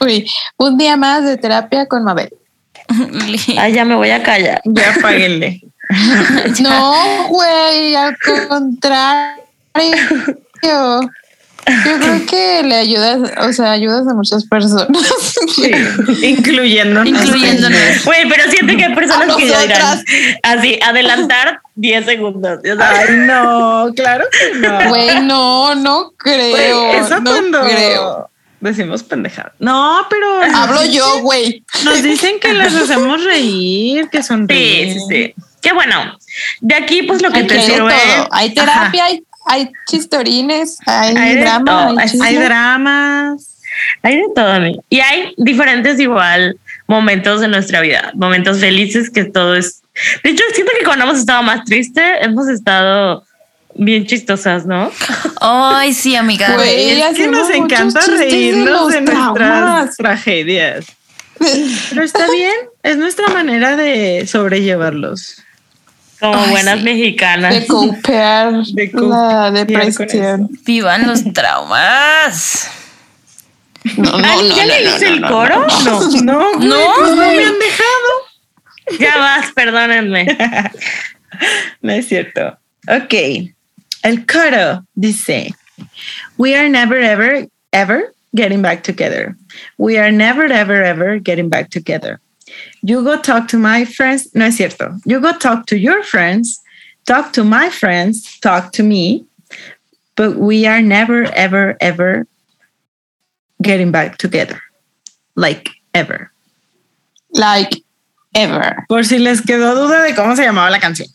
Uy, 0.00 0.30
un 0.56 0.78
día 0.78 0.96
más 0.96 1.24
de 1.24 1.36
terapia 1.36 1.86
con 1.86 2.04
Mabel. 2.04 2.32
Ay, 3.58 3.72
ya 3.72 3.84
me 3.84 3.94
voy 3.94 4.10
a 4.10 4.22
callar. 4.22 4.60
Ya 4.64 4.94
páguenle. 5.00 5.62
No, 6.60 7.26
güey, 7.28 7.96
al 7.96 8.16
contrario. 8.48 9.42
Yo 11.66 11.98
creo 11.98 12.26
que 12.26 12.62
le 12.62 12.74
ayudas, 12.76 13.30
o 13.38 13.52
sea, 13.52 13.72
ayudas 13.72 14.06
a 14.08 14.14
muchas 14.14 14.44
personas. 14.46 14.88
Sí, 15.54 15.70
incluyendo 16.22 17.04
Incluyéndonos. 17.04 18.04
Güey, 18.04 18.28
pero 18.28 18.50
siento 18.50 18.76
que 18.76 18.84
hay 18.84 18.94
personas 18.94 19.30
A 19.30 19.36
que 19.36 19.48
ya 19.48 19.60
dirán 19.60 20.04
así, 20.42 20.78
adelantar 20.82 21.60
10 21.74 22.04
segundos. 22.04 22.60
sabes. 22.64 23.08
Ay, 23.08 23.16
no, 23.16 23.90
claro 23.94 24.24
que 24.30 24.58
no. 24.58 24.88
Güey, 24.88 25.20
no, 25.22 25.74
no 25.74 26.12
creo. 26.16 26.50
Güey, 26.50 26.96
eso 27.04 27.20
no 27.20 27.30
cuando 27.30 27.60
creo. 27.62 28.29
Decimos 28.60 29.02
pendejada. 29.02 29.52
No, 29.58 30.06
pero 30.10 30.26
Hablo 30.54 30.84
yo, 30.84 31.20
güey. 31.22 31.64
nos 31.84 32.02
dicen 32.02 32.38
que 32.40 32.52
las 32.52 32.74
hacemos 32.74 33.24
reír, 33.24 34.08
que 34.10 34.22
son 34.22 34.46
Sí, 34.48 34.92
sí, 34.94 35.00
sí. 35.08 35.34
Qué 35.62 35.72
bueno. 35.72 36.18
De 36.60 36.74
aquí, 36.74 37.02
pues 37.02 37.22
lo 37.22 37.30
que 37.30 37.40
Hay, 37.40 37.46
te 37.46 37.60
sirve. 37.62 37.92
todo. 37.92 38.28
hay 38.32 38.54
terapia, 38.54 39.04
hay, 39.04 39.22
hay 39.46 39.70
chistorines, 39.88 40.78
hay, 40.86 41.16
Hay 41.16 41.36
drama, 41.36 41.94
hay, 41.98 42.18
Hay 42.22 42.36
dramas. 42.36 43.56
Hay 44.02 44.16
de 44.16 44.24
todo, 44.34 44.52
amigo. 44.52 44.84
Y 44.90 45.00
hay 45.00 45.34
diferentes 45.36 45.98
igual 46.00 46.56
momentos 46.86 47.40
de 47.40 47.48
nuestra 47.48 47.80
vida, 47.80 48.10
momentos 48.14 48.58
felices 48.58 49.10
que 49.10 49.24
todo 49.24 49.54
es. 49.54 49.82
De 50.24 50.30
hecho, 50.30 50.42
siento 50.54 50.72
que 50.78 50.84
cuando 50.84 51.04
hemos 51.04 51.18
estado 51.18 51.42
más 51.42 51.64
tristes, 51.64 52.04
hemos 52.20 52.48
estado 52.48 53.24
bien 53.74 54.06
chistosas, 54.06 54.66
¿no? 54.66 54.90
Ay, 55.40 55.94
sí, 55.94 56.16
amiga. 56.16 56.54
Güey, 56.54 57.00
Es 57.00 57.16
que 57.16 57.26
nos 57.28 57.50
encanta 57.50 58.00
reírnos 58.06 58.92
de 58.92 59.00
nuestras 59.00 59.34
traumas. 59.34 59.96
tragedias. 59.96 60.86
Pero 61.88 62.02
está 62.02 62.30
bien, 62.30 62.52
es 62.82 62.96
nuestra 62.98 63.28
manera 63.28 63.74
de 63.76 64.26
sobrellevarlos. 64.26 65.42
Como 66.20 66.34
Ay, 66.38 66.50
buenas 66.50 66.78
sí. 66.78 66.84
mexicanas. 66.84 67.54
de 67.54 67.66
copiar 67.66 68.52
De 68.74 68.90
la 68.92 69.50
depresión. 69.50 70.50
Vivan 70.66 71.06
los 71.06 71.24
traumas. 71.32 72.68
No, 73.96 74.18
no, 74.18 74.28
Ay, 74.28 74.48
no, 74.50 74.56
¿Ya 74.56 74.66
no, 74.66 74.68
le 74.74 74.84
no, 74.84 74.96
hice 74.96 75.06
no, 75.06 75.14
el 75.14 75.20
no, 75.22 75.28
coro? 75.30 75.66
No. 75.84 76.00
No, 76.22 76.52
No, 76.58 76.92
pues 76.98 77.10
no 77.12 77.16
me 77.16 77.44
han 77.44 77.58
dejado. 77.58 78.98
Ya 78.98 79.16
vas, 79.16 79.52
perdónenme. 79.54 80.26
No 81.80 81.92
es 81.92 82.06
cierto. 82.08 82.58
Ok. 82.86 83.14
El 84.02 84.24
coro 84.26 84.84
dice: 84.98 85.54
We 86.38 86.54
are 86.54 86.68
never, 86.68 86.96
ever, 86.96 87.46
ever 87.72 88.12
getting 88.34 88.62
back 88.62 88.82
together. 88.82 89.36
We 89.78 89.98
are 89.98 90.10
never, 90.10 90.44
ever, 90.44 90.82
ever 90.82 91.18
getting 91.18 91.48
back 91.48 91.70
together. 91.70 92.20
You 92.82 93.02
go 93.04 93.20
talk 93.20 93.48
to 93.48 93.58
my 93.58 93.84
friends. 93.84 94.34
No 94.34 94.46
es 94.46 94.56
cierto. 94.56 94.96
You 95.04 95.20
go 95.20 95.36
talk 95.36 95.66
to 95.66 95.78
your 95.78 96.02
friends. 96.02 96.60
Talk 97.06 97.32
to 97.34 97.44
my 97.44 97.70
friends. 97.70 98.38
Talk 98.40 98.72
to 98.72 98.82
me. 98.82 99.24
But 100.16 100.36
we 100.36 100.66
are 100.66 100.82
never, 100.82 101.24
ever, 101.34 101.76
ever 101.80 102.26
getting 103.62 103.90
back 103.90 104.18
together. 104.18 104.60
Like 105.34 105.70
ever. 105.94 106.32
Like 107.32 107.82
ever. 108.34 108.84
Por 108.88 109.04
si 109.04 109.18
les 109.18 109.40
quedó 109.42 109.74
duda 109.74 110.02
de 110.02 110.14
cómo 110.14 110.36
se 110.36 110.42
llamaba 110.42 110.70
la 110.70 110.80
canción. 110.80 111.08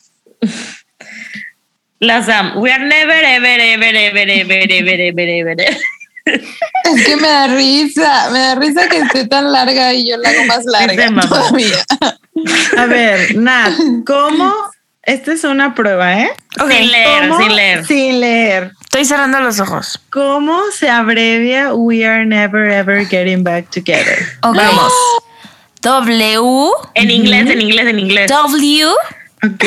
Las 2.00 2.28
am. 2.30 2.58
We 2.58 2.72
are 2.72 2.86
never, 2.86 3.14
ever, 3.14 3.60
ever, 3.60 3.96
ever, 3.96 4.30
ever, 4.30 4.72
ever, 4.72 5.02
ever, 5.02 5.30
ever. 5.30 5.78
Es 6.26 7.06
que 7.06 7.16
me 7.18 7.28
da 7.28 7.48
risa, 7.48 8.30
me 8.32 8.40
da 8.40 8.56
risa 8.56 8.90
que 8.90 8.98
esté 8.98 9.28
tan 9.28 9.52
larga 9.52 9.94
y 9.94 10.10
yo 10.10 10.18
la 10.18 10.30
hago 10.30 10.46
más 10.46 10.66
larga 10.66 11.08
todavía. 11.28 11.86
A 12.78 12.86
ver, 12.86 13.36
Nat, 13.36 13.74
¿cómo? 14.06 14.52
Esta 15.04 15.34
es 15.34 15.44
una 15.44 15.76
prueba, 15.76 16.20
¿eh? 16.20 16.32
Sin 16.58 16.92
leer, 16.92 17.30
¿Cómo? 17.30 17.40
sin 17.40 17.56
leer. 17.56 17.86
Sin 17.86 18.20
leer. 18.20 18.72
Estoy 18.82 19.06
cerrando 19.06 19.40
los 19.40 19.60
ojos. 19.60 20.02
¿Cómo 20.12 20.60
se 20.72 20.90
abrevia 20.90 21.76
We 21.76 22.06
are 22.06 22.26
never 22.26 22.72
ever 22.72 23.08
getting 23.08 23.44
back 23.44 23.70
together? 23.70 24.18
Ok. 24.42 24.56
Vamos. 24.56 24.94
W. 25.82 26.72
En 26.96 27.12
inglés, 27.12 27.48
en 27.52 27.62
inglés, 27.62 27.88
en 27.88 28.00
inglés. 28.00 28.32
W. 28.32 28.88
Ok. 29.44 29.66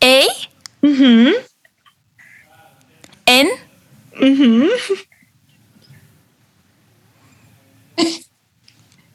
A. 0.00 0.24
Ujú, 0.82 1.32
N. 3.26 3.50
ujú. 4.20 4.68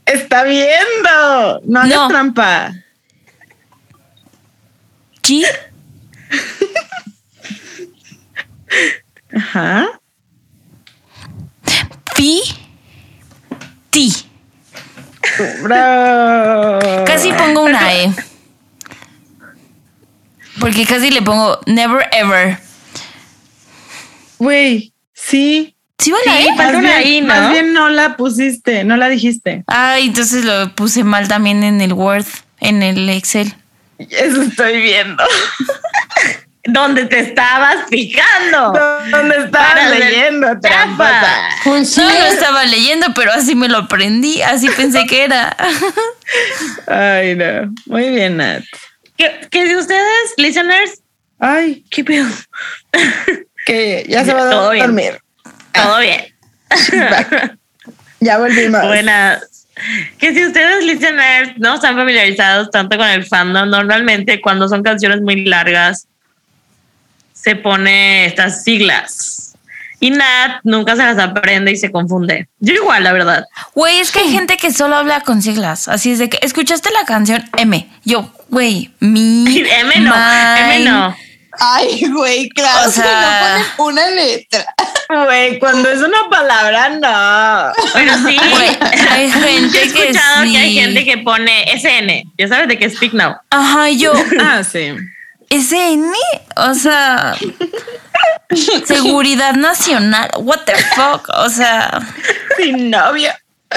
Está 0.05 0.43
viendo. 0.43 1.61
No 1.65 1.79
hagas 1.79 1.95
No. 1.95 2.07
trampa. 2.09 2.73
G. 5.23 5.43
Ajá. 9.35 9.99
P. 12.15 12.41
T. 13.91 14.09
Bravo. 15.63 17.05
Casi 17.05 17.31
pongo 17.33 17.63
una 17.63 17.93
E. 17.93 18.11
Porque 20.61 20.85
casi 20.85 21.09
le 21.11 21.21
pongo 21.21 21.59
never 21.65 22.07
ever. 22.13 22.57
Güey, 24.39 24.93
sí. 25.13 25.75
¿Sí 25.99 26.11
va 26.11 26.17
la 26.25 26.37
Sí, 26.37 26.47
falta 26.55 26.63
Más 26.63 26.75
una 26.75 26.97
bien- 26.99 27.07
I, 27.07 27.21
¿no? 27.21 27.27
Más 27.27 27.51
bien 27.51 27.73
no 27.73 27.89
la 27.89 28.15
pusiste, 28.15 28.83
no 28.83 28.95
la 28.97 29.09
dijiste. 29.09 29.63
Ay, 29.67 30.07
entonces 30.07 30.45
lo 30.45 30.73
puse 30.75 31.03
mal 31.03 31.27
también 31.27 31.63
en 31.63 31.81
el 31.81 31.93
Word, 31.93 32.25
en 32.59 32.81
el 32.81 33.07
Excel. 33.09 33.53
Eso 33.99 34.41
estoy 34.41 34.81
viendo. 34.81 35.23
¿Dónde 36.63 37.05
te 37.05 37.19
estabas 37.19 37.75
fijando? 37.89 38.71
¿Dónde 39.11 39.37
estabas 39.45 39.89
leyendo, 39.97 40.59
trampa. 40.59 41.49
No 41.65 41.73
lo 41.73 42.25
estaba 42.27 42.65
leyendo, 42.65 43.07
pero 43.15 43.31
así 43.33 43.55
me 43.55 43.67
lo 43.67 43.79
aprendí, 43.79 44.41
así 44.43 44.69
pensé 44.69 45.05
que 45.07 45.23
era. 45.23 45.55
Ay, 46.87 47.35
no. 47.35 47.73
Muy 47.87 48.09
bien, 48.09 48.37
Nat. 48.37 48.63
Que, 49.21 49.47
que 49.51 49.67
si 49.67 49.75
ustedes, 49.75 50.33
listeners, 50.37 50.99
Ay, 51.37 51.85
¿qué 51.91 52.03
pedo? 52.03 52.25
que 53.67 54.03
ya 54.09 54.25
se 54.25 54.33
va 54.33 54.41
a 54.41 54.75
dormir. 54.75 55.21
Todo 55.73 55.99
bien. 55.99 56.25
Ya 58.23 58.37
volvimos. 58.37 58.83
Buenas. 58.83 59.67
Que 60.19 60.31
si 60.31 60.45
ustedes, 60.45 60.85
listeners, 60.85 61.57
no 61.57 61.73
están 61.73 61.95
familiarizados 61.95 62.69
tanto 62.69 62.95
con 62.97 63.07
el 63.07 63.25
fandom, 63.25 63.67
normalmente 63.67 64.39
cuando 64.41 64.69
son 64.69 64.83
canciones 64.83 65.21
muy 65.21 65.43
largas, 65.43 66.07
se 67.33 67.55
pone 67.55 68.27
estas 68.27 68.63
siglas. 68.63 69.50
Y 70.03 70.09
Nat 70.09 70.61
nunca 70.63 70.95
se 70.95 71.03
las 71.03 71.19
aprende 71.19 71.71
y 71.71 71.77
se 71.77 71.91
confunde. 71.91 72.49
Yo 72.59 72.73
igual, 72.73 73.03
la 73.03 73.13
verdad. 73.13 73.45
Güey, 73.75 73.99
es 73.99 74.11
que 74.11 74.19
hay 74.19 74.31
gente 74.31 74.57
que 74.57 74.71
solo 74.73 74.95
habla 74.95 75.21
con 75.21 75.41
siglas. 75.43 75.87
Así 75.87 76.11
es 76.11 76.17
de 76.19 76.27
que 76.27 76.39
escuchaste 76.41 76.89
la 76.91 77.05
canción 77.05 77.47
M. 77.55 77.87
Yo, 78.03 78.29
güey, 78.49 78.91
mi. 78.99 79.45
M 79.59 79.99
no, 79.99 80.13
M 80.15 80.79
no. 80.89 81.15
Ay, 81.59 82.05
güey, 82.09 82.49
claro, 82.49 82.87
O 82.89 82.91
sea- 82.91 83.57
si 83.57 83.61
no 83.61 83.67
ponen 83.77 84.03
una 84.05 84.15
letra. 84.15 84.65
Güey, 85.25 85.59
cuando 85.59 85.89
es 85.89 85.99
una 86.01 86.29
palabra, 86.31 86.89
no. 86.89 87.73
Pero 87.93 88.13
sí. 88.27 88.37
Güey, 88.49 88.77
hay 89.11 89.29
Yo 89.31 89.39
gente 89.39 89.83
he 89.83 89.91
que 89.91 90.07
escuchado 90.09 90.43
que, 90.43 90.57
hay 90.57 90.69
sí. 90.73 90.79
gente 90.79 91.05
que 91.05 91.17
pone 91.19 91.65
SN. 91.77 92.23
Ya 92.39 92.47
sabes 92.47 92.69
de 92.69 92.77
qué 92.79 92.89
Speak 92.89 93.13
Now. 93.13 93.35
Ajá, 93.51 93.89
yo, 93.89 94.13
Ah, 94.41 94.63
sí. 94.63 94.93
¿Ese 95.51 95.93
N? 95.93 96.11
O 96.57 96.73
sea, 96.73 97.35
seguridad 98.85 99.53
nacional. 99.55 100.29
What 100.39 100.61
the 100.65 100.73
fuck? 100.95 101.29
O 101.37 101.49
sea, 101.49 101.99
Sin 102.57 102.89
novio. 102.89 103.31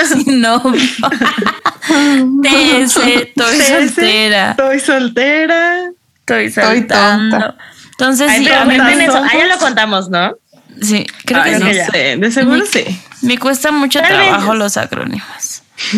sin 0.07 0.41
novio. 0.41 0.81
TS, 2.43 2.97
estoy 2.97 3.61
soltera. 3.61 4.51
Estoy 4.53 4.81
soltera. 4.81 5.91
Estoy 6.21 6.47
Estoy 6.47 6.51
saltando. 6.51 7.39
tonta. 7.39 7.57
Entonces 7.91 8.31
Ay, 8.31 8.39
sí, 8.39 8.45
pero 8.49 8.61
a 8.61 8.65
mí 8.65 8.77
cuenten 8.77 8.99
me- 8.99 9.05
eso. 9.05 9.23
Ah, 9.23 9.31
ya 9.37 9.47
lo 9.47 9.59
contamos, 9.59 10.11
¿no? 10.11 10.35
sí, 10.83 11.07
creo 11.25 11.41
Ay, 11.43 11.53
que 11.53 11.59
no 11.61 11.67
sí. 11.67 11.79
sé, 11.93 12.17
de 12.17 12.31
seguro 12.33 12.65
sí. 12.67 12.85
Me 13.23 13.39
cuesta 13.39 13.71
mucho 13.71 14.01
Tal 14.01 14.11
vez. 14.19 14.29
trabajo 14.29 14.55
los 14.55 14.77
acrónimos. 14.77 15.63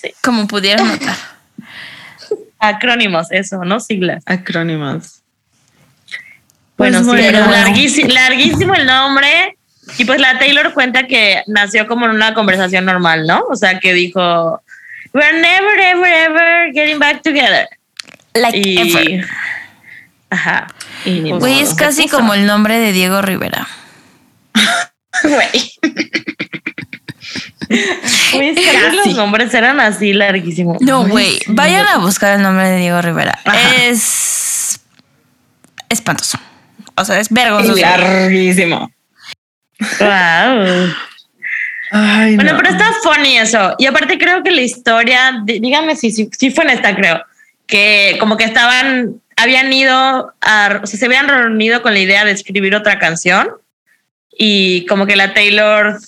Sí. 0.00 0.12
Como 0.22 0.46
pudieron 0.46 0.86
notar. 0.88 1.16
acrónimos, 2.58 3.28
eso, 3.30 3.64
no 3.64 3.80
siglas. 3.80 4.22
Acrónimos. 4.26 5.21
Bueno, 6.90 7.02
Pues 7.04 7.20
sí, 7.20 7.22
bueno. 7.32 7.38
pero 7.40 7.50
larguísimo, 7.50 8.08
larguísimo 8.12 8.74
el 8.74 8.86
nombre. 8.86 9.56
Y 9.98 10.04
pues 10.04 10.20
la 10.20 10.38
Taylor 10.38 10.72
cuenta 10.72 11.06
que 11.06 11.42
nació 11.46 11.86
como 11.86 12.06
en 12.06 12.12
una 12.12 12.34
conversación 12.34 12.84
normal, 12.84 13.26
¿no? 13.26 13.44
O 13.50 13.56
sea, 13.56 13.78
que 13.80 13.92
dijo, 13.92 14.62
We're 15.12 15.32
never, 15.40 15.78
ever, 15.80 16.12
ever 16.30 16.72
getting 16.72 16.98
back 16.98 17.22
together. 17.22 17.68
Like 18.34 18.56
Y. 18.58 18.78
ever. 18.78 19.28
Ajá. 20.30 20.66
Pues, 21.04 21.40
Güey, 21.40 21.60
es 21.60 21.74
casi 21.74 22.08
como 22.08 22.32
el 22.32 22.46
nombre 22.46 22.78
de 22.78 22.92
Diego 22.92 23.20
Rivera. 23.22 23.66
Güey. 25.22 25.72
Güey, 28.32 28.48
es 28.48 28.56
que 28.56 28.90
los 28.96 29.14
nombres 29.16 29.52
eran 29.52 29.78
así 29.80 30.12
larguísimos. 30.14 30.80
No, 30.80 31.06
güey. 31.06 31.38
Vayan 31.48 31.86
a 31.86 31.98
buscar 31.98 32.36
el 32.36 32.42
nombre 32.42 32.68
de 32.70 32.78
Diego 32.78 33.00
Rivera. 33.02 33.38
Ajá. 33.44 33.58
Es 33.82 34.80
espantoso. 35.88 36.38
O 36.96 37.04
sea, 37.04 37.18
es 37.20 37.28
vergonzoso. 37.30 37.80
Larguísimo. 37.80 38.90
Wow. 40.00 40.94
Ay, 41.90 42.36
Bueno, 42.36 42.52
no. 42.52 42.58
pero 42.58 42.70
está 42.70 42.90
funny 43.02 43.38
eso. 43.38 43.74
Y 43.78 43.86
aparte 43.86 44.18
creo 44.18 44.42
que 44.42 44.50
la 44.50 44.62
historia, 44.62 45.32
dí- 45.44 45.60
díganme 45.60 45.96
si, 45.96 46.10
si, 46.10 46.28
si 46.38 46.50
fue 46.50 46.64
en 46.64 46.70
esta, 46.70 46.94
creo, 46.96 47.22
que 47.66 48.16
como 48.18 48.36
que 48.36 48.44
estaban, 48.44 49.20
habían 49.36 49.72
ido, 49.72 50.32
a, 50.40 50.80
o 50.82 50.86
sea, 50.86 50.98
se 50.98 51.04
habían 51.06 51.28
reunido 51.28 51.82
con 51.82 51.92
la 51.92 52.00
idea 52.00 52.24
de 52.24 52.30
escribir 52.32 52.74
otra 52.74 52.98
canción 52.98 53.48
y 54.38 54.86
como 54.86 55.06
que 55.06 55.16
la 55.16 55.34
Taylor 55.34 55.98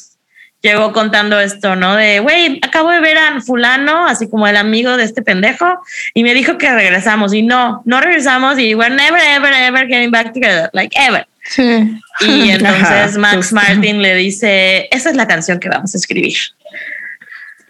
llegó 0.65 0.93
contando 0.93 1.39
esto, 1.39 1.77
¿no? 1.77 1.95
De, 1.95 2.21
güey, 2.21 2.59
acabo 2.63 2.91
de 2.91 3.01
ver 3.01 3.19
a 3.19 3.41
fulano, 3.41 4.07
así 4.07 4.29
como 4.29 4.47
el 4.49 4.57
amigo 4.57 4.97
de 4.97 5.05
este 5.05 5.23
pendejo, 5.23 5.81
y 6.15 6.25
me 6.25 6.35
dijo 6.35 6.57
que 6.59 6.73
regresamos 6.73 7.33
y 7.35 7.43
no, 7.43 7.83
no 7.85 8.01
regresamos 8.01 8.59
y 8.59 8.75
we're 8.75 8.95
never, 8.95 9.21
ever, 9.23 9.53
ever 9.53 9.87
getting 9.87 10.11
back 10.11 10.33
together, 10.33 10.71
like 10.73 10.97
ever. 10.99 11.27
Sí. 11.47 12.01
Y 12.21 12.51
entonces 12.51 12.83
Ajá, 12.83 13.19
Max 13.19 13.37
justo. 13.37 13.55
Martin 13.57 14.01
le 14.01 14.15
dice, 14.17 14.89
esa 14.91 15.11
es 15.11 15.17
la 15.17 15.29
canción 15.29 15.61
que 15.61 15.69
vamos 15.69 15.95
a 15.95 15.99
escribir. 15.99 16.39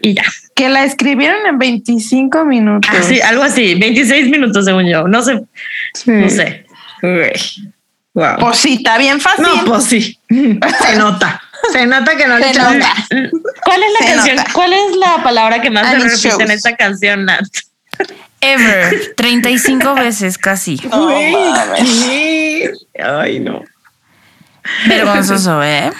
Y 0.01 0.15
ya. 0.15 0.23
Que 0.55 0.69
la 0.69 0.85
escribieron 0.85 1.45
en 1.47 1.59
25 1.59 2.45
minutos. 2.45 2.89
Así, 2.95 3.21
algo 3.21 3.43
así, 3.43 3.75
26 3.75 4.29
minutos 4.31 4.65
según 4.65 4.87
yo. 4.89 5.09
No 5.09 5.23
sé, 5.23 5.43
Sí. 5.95 6.11
no 6.13 6.29
sé. 6.31 6.67
Wow. 8.15 8.37
Pues 8.39 8.59
sí, 8.59 8.75
está 8.75 8.97
bien 8.99 9.21
fácil. 9.21 9.45
no, 9.45 9.65
pues 9.65 9.85
sí. 9.85 10.19
Se 10.29 10.97
nota. 10.97 11.43
Se 11.73 11.87
nota 11.87 12.17
que 12.17 12.27
no 12.27 12.39
le. 12.39 12.47
¿Cuál 12.53 13.83
es 13.83 13.93
la 14.01 14.07
Se 14.07 14.15
canción? 14.15 14.37
nota. 14.37 14.51
¿Cuál 14.53 14.73
es 14.73 14.97
la 14.97 15.23
palabra 15.23 15.61
que 15.63 15.71
más 15.71 15.87
se 15.89 15.95
And 15.97 16.03
repite 16.05 16.43
en 16.45 16.51
esta 16.51 16.77
canción, 16.77 17.25
Nat? 17.25 17.45
Ever. 18.41 19.15
35 19.17 19.95
veces 19.95 20.39
casi. 20.39 20.81
Ay, 23.03 23.41
no. 23.41 23.63
Vergonzoso, 24.87 25.63
¿eh? 25.63 25.93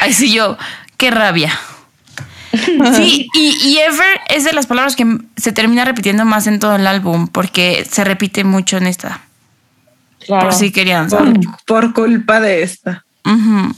Ay, 0.00 0.12
sí, 0.12 0.32
yo. 0.32 0.56
Qué 0.96 1.10
rabia. 1.10 1.58
Sí, 2.96 3.28
y, 3.34 3.56
y 3.62 3.78
ever 3.78 4.20
es 4.28 4.44
de 4.44 4.52
las 4.52 4.66
palabras 4.66 4.96
que 4.96 5.06
se 5.36 5.52
termina 5.52 5.84
repitiendo 5.84 6.24
más 6.24 6.46
en 6.48 6.58
todo 6.58 6.74
el 6.76 6.86
álbum 6.86 7.28
porque 7.28 7.86
se 7.88 8.02
repite 8.04 8.42
mucho 8.44 8.76
en 8.76 8.86
esta. 8.86 9.20
Por 10.26 10.52
si 10.52 10.70
querían 10.72 11.08
saber. 11.10 11.34
por 11.66 11.92
culpa 11.92 12.40
de 12.40 12.62
esta. 12.62 13.04
Ujú. 13.24 13.74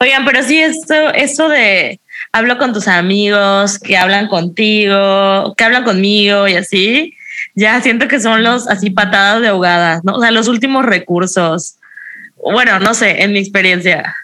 Oigan, 0.00 0.24
pero 0.24 0.42
sí, 0.42 0.60
esto, 0.60 1.12
eso 1.14 1.48
de 1.48 2.00
hablo 2.32 2.58
con 2.58 2.72
tus 2.72 2.88
amigos, 2.88 3.78
que 3.78 3.96
hablan 3.96 4.28
contigo, 4.28 5.54
que 5.56 5.64
hablan 5.64 5.84
conmigo 5.84 6.46
y 6.46 6.54
así, 6.54 7.14
ya 7.54 7.80
siento 7.80 8.06
que 8.06 8.20
son 8.20 8.44
los 8.44 8.68
así 8.68 8.90
patadas 8.90 9.40
de 9.40 9.48
ahogadas, 9.48 10.04
¿no? 10.04 10.14
O 10.14 10.20
sea, 10.20 10.30
los 10.30 10.48
últimos 10.48 10.84
recursos. 10.84 11.76
Bueno, 12.36 12.78
no 12.78 12.94
sé, 12.94 13.22
en 13.22 13.32
mi 13.32 13.40
experiencia. 13.40 14.14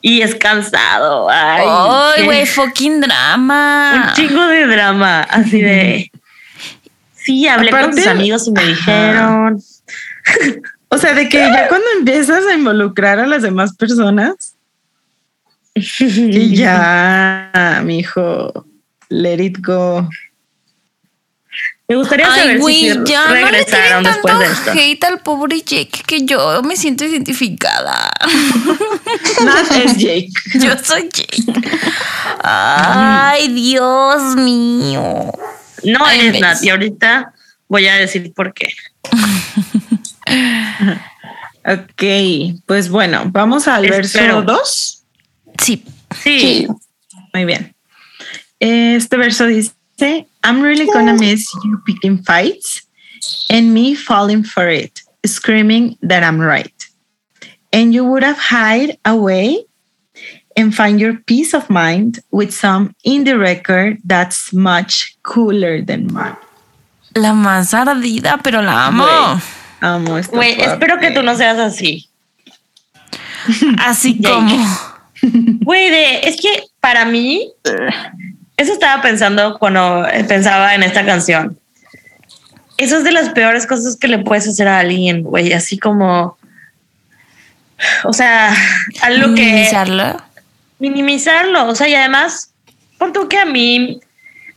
Y 0.00 0.20
es 0.20 0.34
cansado. 0.34 1.28
Ay, 1.30 2.24
güey, 2.24 2.46
fucking 2.54 3.00
drama. 3.00 4.06
un 4.06 4.12
chingo 4.14 4.46
de 4.46 4.66
drama, 4.66 5.22
así 5.22 5.60
de. 5.60 6.12
Sí, 7.16 7.48
hablé 7.48 7.70
con 7.70 7.90
tus 7.90 8.06
amigos 8.06 8.46
y 8.46 8.52
me 8.52 8.64
dijeron. 8.64 9.60
O 10.88 10.98
sea, 10.98 11.14
de 11.14 11.28
que 11.28 11.38
ya 11.38 11.66
cuando 11.68 11.86
empiezas 11.98 12.46
a 12.46 12.54
involucrar 12.54 13.18
a 13.18 13.26
las 13.26 13.42
demás 13.42 13.74
personas, 13.74 14.53
y 15.74 16.54
ya, 16.56 17.80
mi 17.84 17.98
hijo, 18.00 18.66
let 19.08 19.42
it 19.44 19.58
go. 19.60 20.08
Me 21.86 21.96
gustaría 21.96 22.32
Ay, 22.32 22.40
saber 22.40 22.58
güey, 22.60 22.74
si 22.76 22.86
ya 23.04 23.28
no 23.28 23.34
le 23.34 23.44
regresaron 23.44 24.04
después 24.04 24.32
tanto 24.32 24.38
de 24.38 24.52
esto. 24.52 24.70
hate 24.72 25.04
al 25.04 25.20
pobre 25.20 25.60
Jake 25.60 26.02
que 26.06 26.24
yo 26.24 26.62
me 26.62 26.76
siento 26.76 27.04
identificada. 27.04 28.10
Nat 29.44 29.70
es 29.84 29.96
Jake. 29.98 30.30
Yo 30.60 30.72
soy 30.82 31.10
Jake. 31.12 31.44
Ay, 32.42 33.48
Dios 33.48 34.36
mío. 34.36 35.30
No 35.84 35.98
Ay, 36.06 36.20
eres. 36.28 36.40
Nat, 36.40 36.62
y 36.62 36.70
ahorita 36.70 37.34
voy 37.68 37.86
a 37.86 37.96
decir 37.96 38.32
por 38.32 38.54
qué. 38.54 38.72
Ok, 41.66 42.62
pues 42.66 42.88
bueno, 42.88 43.24
vamos 43.26 43.68
al 43.68 43.84
Espero. 43.84 44.36
verso 44.36 44.42
2. 44.42 45.03
Sí. 45.58 45.84
Sí. 46.22 46.40
Sí. 46.40 46.68
Muy 47.32 47.44
bien. 47.44 47.74
Este 48.60 49.16
verso 49.16 49.46
dice, 49.46 49.74
I'm 50.42 50.62
really 50.62 50.86
gonna 50.86 51.14
miss 51.14 51.52
you 51.64 51.78
picking 51.86 52.22
fights 52.22 52.82
and 53.50 53.72
me 53.72 53.94
falling 53.94 54.44
for 54.44 54.68
it, 54.68 55.02
screaming 55.26 55.96
that 56.02 56.22
I'm 56.22 56.40
right. 56.40 56.72
And 57.72 57.92
you 57.92 58.04
would 58.04 58.22
have 58.22 58.38
hide 58.38 58.98
away 59.04 59.64
and 60.56 60.74
find 60.74 61.00
your 61.00 61.14
peace 61.26 61.54
of 61.54 61.68
mind 61.68 62.20
with 62.30 62.52
some 62.54 62.94
indie 63.04 63.38
record 63.38 63.98
that's 64.04 64.52
much 64.52 65.16
cooler 65.22 65.82
than 65.82 66.12
mine. 66.12 66.36
La 67.16 67.32
más 67.32 67.74
ardida, 67.74 68.40
pero 68.42 68.60
la 68.62 68.86
amo. 68.88 69.40
Amo 69.80 70.16
esta 70.16 70.40
espero 70.40 70.98
que 70.98 71.10
tú 71.10 71.22
no 71.22 71.36
seas 71.36 71.58
así. 71.58 72.08
Así 73.78 74.20
como. 74.22 74.93
Güey, 75.60 75.90
de, 75.90 76.20
es 76.24 76.40
que 76.40 76.64
para 76.80 77.04
mí, 77.04 77.50
eso 78.56 78.72
estaba 78.72 79.02
pensando 79.02 79.58
cuando 79.58 80.06
pensaba 80.28 80.74
en 80.74 80.82
esta 80.82 81.04
canción. 81.04 81.58
Eso 82.76 82.98
es 82.98 83.04
de 83.04 83.12
las 83.12 83.30
peores 83.30 83.66
cosas 83.66 83.96
que 83.96 84.08
le 84.08 84.18
puedes 84.18 84.48
hacer 84.48 84.68
a 84.68 84.80
alguien, 84.80 85.22
güey, 85.22 85.52
así 85.52 85.78
como, 85.78 86.36
o 88.04 88.12
sea, 88.12 88.54
algo 89.02 89.34
que 89.34 89.44
minimizarlo. 89.44 90.22
minimizarlo, 90.78 91.68
o 91.68 91.74
sea, 91.74 91.88
y 91.88 91.94
además, 91.94 92.52
pon 92.98 93.12
tú 93.12 93.28
que 93.28 93.38
a 93.38 93.44
mí 93.44 94.00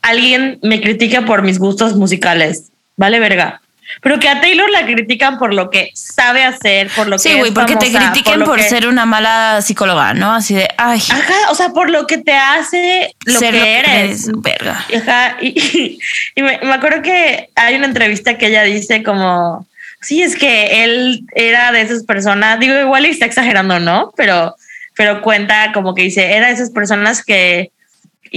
alguien 0.01 0.59
me 0.63 0.81
critica 0.81 1.25
por 1.25 1.43
mis 1.43 1.59
gustos 1.59 1.95
musicales, 1.95 2.71
vale 2.95 3.19
verga. 3.19 3.61
Pero 4.01 4.19
que 4.19 4.27
a 4.29 4.41
Taylor 4.41 4.69
la 4.69 4.85
critican 4.85 5.37
por 5.37 5.53
lo 5.53 5.69
que 5.69 5.91
sabe 5.93 6.43
hacer, 6.43 6.89
por 6.95 7.07
lo 7.07 7.15
que 7.17 7.23
Sí, 7.23 7.33
güey, 7.35 7.51
porque 7.51 7.75
te 7.77 7.87
famosa, 7.87 8.11
critiquen 8.11 8.39
lo 8.39 8.45
por, 8.45 8.57
que- 8.57 8.63
ser 8.69 8.87
una 8.87 9.05
mala 9.05 9.61
psicóloga, 9.61 10.13
¿no? 10.13 10.33
Así 10.33 10.53
de, 10.55 10.67
ay, 10.77 10.99
Ajá, 11.09 11.51
o 11.51 11.55
sea, 11.55 11.69
por 11.69 11.89
lo 11.89 12.05
que 12.05 12.17
te 12.17 12.33
hace 12.33 13.15
lo 13.25 13.39
ser 13.39 13.53
que 13.53 13.79
eres. 13.79 14.29
Verga. 14.41 14.85
Ajá, 14.95 15.37
y, 15.41 15.99
y 16.35 16.41
me, 16.41 16.59
me 16.63 16.73
acuerdo 16.73 17.01
que 17.01 17.49
hay 17.55 17.75
una 17.75 17.85
entrevista 17.87 18.37
que 18.37 18.47
ella 18.47 18.63
dice 18.63 19.03
como, 19.03 19.65
sí, 20.01 20.21
es 20.21 20.35
que 20.35 20.83
él 20.83 21.23
era 21.33 21.71
de 21.71 21.81
esas 21.81 22.03
personas, 22.03 22.59
digo, 22.59 22.75
igual 22.79 23.05
y 23.05 23.09
está 23.09 23.25
exagerando, 23.25 23.79
¿no? 23.79 24.11
Pero, 24.17 24.55
pero 24.95 25.21
cuenta 25.21 25.71
como 25.73 25.95
que 25.95 26.03
dice, 26.03 26.33
era 26.35 26.47
de 26.47 26.53
esas 26.53 26.71
personas 26.71 27.23
que 27.23 27.71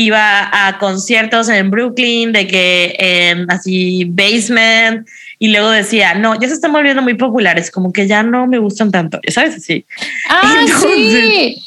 iba 0.01 0.49
a 0.67 0.79
conciertos 0.79 1.51
en 1.51 1.71
Brooklyn, 1.71 2.33
de 2.33 2.47
que 2.47 2.97
en 2.99 3.51
así 3.51 4.05
basement, 4.07 5.07
y 5.39 5.49
luego 5.49 5.71
decía, 5.71 6.15
no, 6.15 6.41
ya 6.41 6.49
se 6.49 6.55
están 6.55 6.73
volviendo 6.73 7.03
muy 7.03 7.15
populares, 7.15 7.71
como 7.71 7.93
que 7.93 8.07
ya 8.07 8.23
no 8.23 8.47
me 8.47 8.59
gustan 8.59 8.91
tanto, 8.91 9.21
sabes, 9.29 9.57
así. 9.57 9.85
Ah, 10.29 10.61
Entonces, 10.61 10.91
sí. 10.91 11.63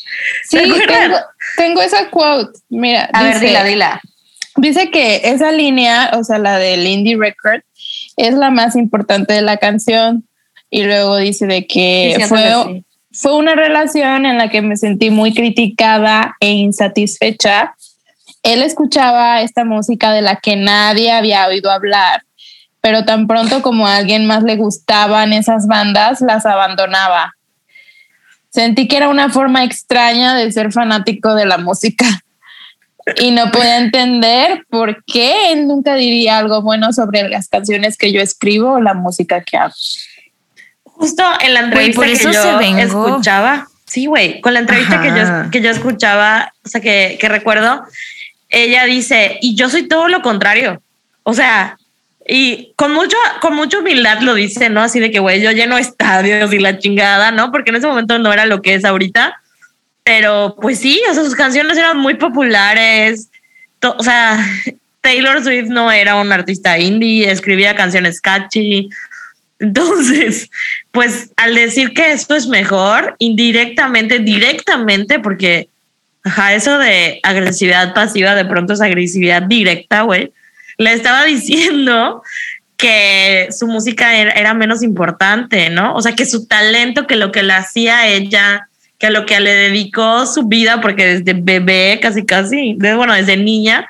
¿se 0.46 0.66
Sí, 0.66 0.72
tengo, 0.88 1.18
tengo 1.58 1.82
esa 1.84 2.10
quote. 2.10 2.60
Mira, 2.70 3.08
dice, 3.14 3.64
dila. 3.66 4.02
dice 4.58 4.90
que 4.90 5.22
esa 5.26 5.52
línea, 5.52 6.12
o 6.14 6.24
sea, 6.24 6.40
la 6.40 6.58
del 6.58 6.88
indie 6.88 7.18
record, 7.18 7.62
es 8.18 8.34
la 8.34 8.50
más 8.50 8.76
importante 8.76 9.34
de 9.34 9.44
la 9.44 9.58
canción. 9.58 10.28
Y 10.72 10.86
luego 10.86 11.18
dice 11.18 11.46
de 11.46 11.68
que 11.68 12.18
fue, 12.28 12.84
fue 13.12 13.36
una 13.36 13.54
relación 13.54 14.26
en 14.26 14.40
la 14.40 14.50
que 14.50 14.64
me 14.64 14.76
sentí 14.76 15.12
muy 15.12 15.36
criticada 15.36 16.36
e 16.40 16.50
insatisfecha. 16.50 17.76
Él 18.44 18.62
escuchaba 18.62 19.42
esta 19.42 19.64
música 19.64 20.12
de 20.12 20.22
la 20.22 20.36
que 20.36 20.56
nadie 20.56 21.12
había 21.12 21.48
oído 21.48 21.72
hablar, 21.72 22.24
pero 22.82 23.06
tan 23.06 23.28
pronto 23.28 23.62
como 23.62 23.88
a 23.88 23.96
alguien 23.96 24.26
más 24.26 24.44
le 24.44 24.58
gustaban 24.58 25.34
esas 25.34 25.68
bandas, 25.68 26.22
las 26.22 26.46
abandonaba. 26.46 27.34
Sentí 28.50 28.88
que 28.88 28.98
era 28.98 29.10
una 29.10 29.30
forma 29.30 29.64
extraña 29.64 30.36
de 30.36 30.52
ser 30.52 30.72
fanático 30.72 31.34
de 31.34 31.46
la 31.46 31.58
música. 31.58 32.06
y 33.18 33.32
no 33.32 33.52
podía 33.52 33.78
entender 33.78 34.66
por 34.70 35.04
qué 35.06 35.52
él 35.52 35.68
nunca 35.68 35.96
diría 35.96 36.38
algo 36.38 36.62
bueno 36.62 36.94
sobre 36.94 37.28
las 37.30 37.50
canciones 37.50 37.98
que 37.98 38.12
yo 38.12 38.22
escribo 38.22 38.74
o 38.74 38.82
la 38.82 38.94
música 38.94 39.42
que 39.42 39.58
hago. 39.58 39.74
Justo 40.84 41.24
en 41.42 41.54
la 41.54 41.62
entrevista 41.62 41.96
por 41.96 42.06
que 42.06 42.16
yo 42.16 42.32
se 42.32 42.82
escuchaba, 42.82 43.68
sí, 43.86 44.06
güey, 44.06 44.42
con 44.42 44.54
la 44.54 44.60
entrevista 44.60 45.02
que 45.02 45.10
yo, 45.10 45.52
que 45.52 45.62
yo 45.62 45.70
escuchaba, 45.70 46.54
o 46.64 46.70
sea, 46.70 46.82
que, 46.82 47.18
que 47.20 47.30
recuerdo, 47.30 47.84
ella 48.54 48.86
dice, 48.86 49.40
y 49.42 49.56
yo 49.56 49.68
soy 49.68 49.88
todo 49.88 50.08
lo 50.08 50.22
contrario. 50.22 50.82
O 51.24 51.34
sea, 51.34 51.78
y 52.28 52.72
con 52.76 52.94
mucho, 52.94 53.18
con 53.42 53.56
mucha 53.56 53.80
humildad 53.80 54.22
lo 54.22 54.36
dice, 54.36 54.70
¿no? 54.70 54.82
Así 54.82 55.00
de 55.00 55.12
que, 55.12 55.20
güey, 55.20 55.42
yo 55.42 55.52
lleno 55.52 55.78
estadios 55.78 56.54
y 56.54 56.60
la 56.60 56.78
chingada, 56.78 57.32
¿no? 57.32 57.52
Porque 57.52 57.72
en 57.72 57.78
ese 57.78 57.88
momento 57.88 58.20
no 58.20 58.32
era 58.32 58.46
lo 58.46 58.62
que 58.62 58.76
es 58.76 58.86
ahorita. 58.86 59.42
Pero 60.04 60.56
pues 60.62 60.80
sí, 60.80 61.02
o 61.10 61.14
sea, 61.14 61.24
sus 61.24 61.36
canciones 61.36 61.78
eran 61.78 61.98
muy 61.98 62.14
populares. 62.14 63.30
O 63.82 64.04
sea, 64.04 64.46
Taylor 65.02 65.44
Swift 65.44 65.68
no 65.68 65.92
era 65.92 66.16
un 66.16 66.32
artista 66.32 66.78
indie, 66.78 67.30
escribía 67.30 67.76
canciones 67.76 68.22
catchy. 68.22 68.90
Entonces, 69.60 70.50
pues 70.92 71.32
al 71.38 71.56
decir 71.56 71.94
que 71.94 72.12
esto 72.12 72.36
es 72.36 72.48
mejor, 72.48 73.16
indirectamente, 73.20 74.20
directamente, 74.20 75.20
porque 75.20 75.70
ajá, 76.24 76.54
eso 76.54 76.78
de 76.78 77.20
agresividad 77.24 77.94
pasiva 77.94 78.36
de 78.36 78.46
pronto 78.46 78.74
es 78.74 78.82
agresividad 78.82 79.44
directa, 79.44 80.02
güey. 80.02 80.32
Le 80.78 80.94
estaba 80.94 81.24
diciendo 81.26 82.24
que 82.78 83.48
su 83.52 83.68
música 83.68 84.18
era, 84.18 84.32
era 84.32 84.54
menos 84.54 84.84
importante, 84.84 85.70
¿no? 85.70 85.96
O 85.96 86.02
sea, 86.02 86.16
que 86.16 86.26
su 86.26 86.48
talento, 86.48 87.08
que 87.08 87.16
lo 87.16 87.32
que 87.32 87.44
le 87.44 87.54
hacía 87.54 88.08
ella, 88.08 88.68
que 88.98 89.10
lo 89.10 89.26
que 89.26 89.40
le 89.40 89.54
dedicó 89.54 90.26
su 90.26 90.44
vida, 90.48 90.82
porque 90.82 91.06
desde 91.20 91.34
bebé, 91.34 92.00
casi, 92.02 92.26
casi, 92.26 92.76
de, 92.78 92.96
bueno, 92.96 93.14
desde 93.14 93.38
niña, 93.38 93.88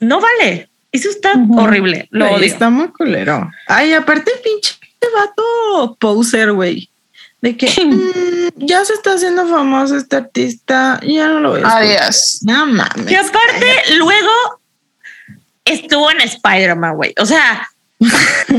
no 0.00 0.20
vale. 0.20 0.68
Eso 0.92 1.08
está 1.08 1.34
Ujú. 1.34 1.60
horrible. 1.60 2.08
Lo 2.10 2.26
Güey, 2.26 2.36
odio. 2.38 2.46
Está 2.46 2.70
muy 2.70 2.88
culero. 2.88 3.48
Ay, 3.68 3.92
aparte 3.92 4.30
pinche 4.42 4.74
vato 5.14 5.96
poser, 5.98 6.52
güey. 6.52 6.88
De 7.42 7.56
que 7.56 7.66
mm, 7.84 8.50
ya 8.66 8.84
se 8.84 8.92
está 8.94 9.14
haciendo 9.14 9.46
famoso 9.46 9.96
este 9.96 10.16
artista, 10.16 11.00
ya 11.02 11.28
no 11.28 11.40
lo 11.40 11.50
voy 11.50 11.60
a 11.60 11.62
escuchar. 11.62 11.82
Adiós. 11.82 12.38
No 12.42 12.66
mames. 12.66 13.10
Y 13.10 13.14
aparte, 13.14 13.66
luego 13.96 14.30
estuvo 15.64 16.10
en 16.10 16.20
Spider-Man, 16.20 16.96
güey. 16.96 17.14
O 17.18 17.24
sea, 17.26 17.68
se 18.00 18.52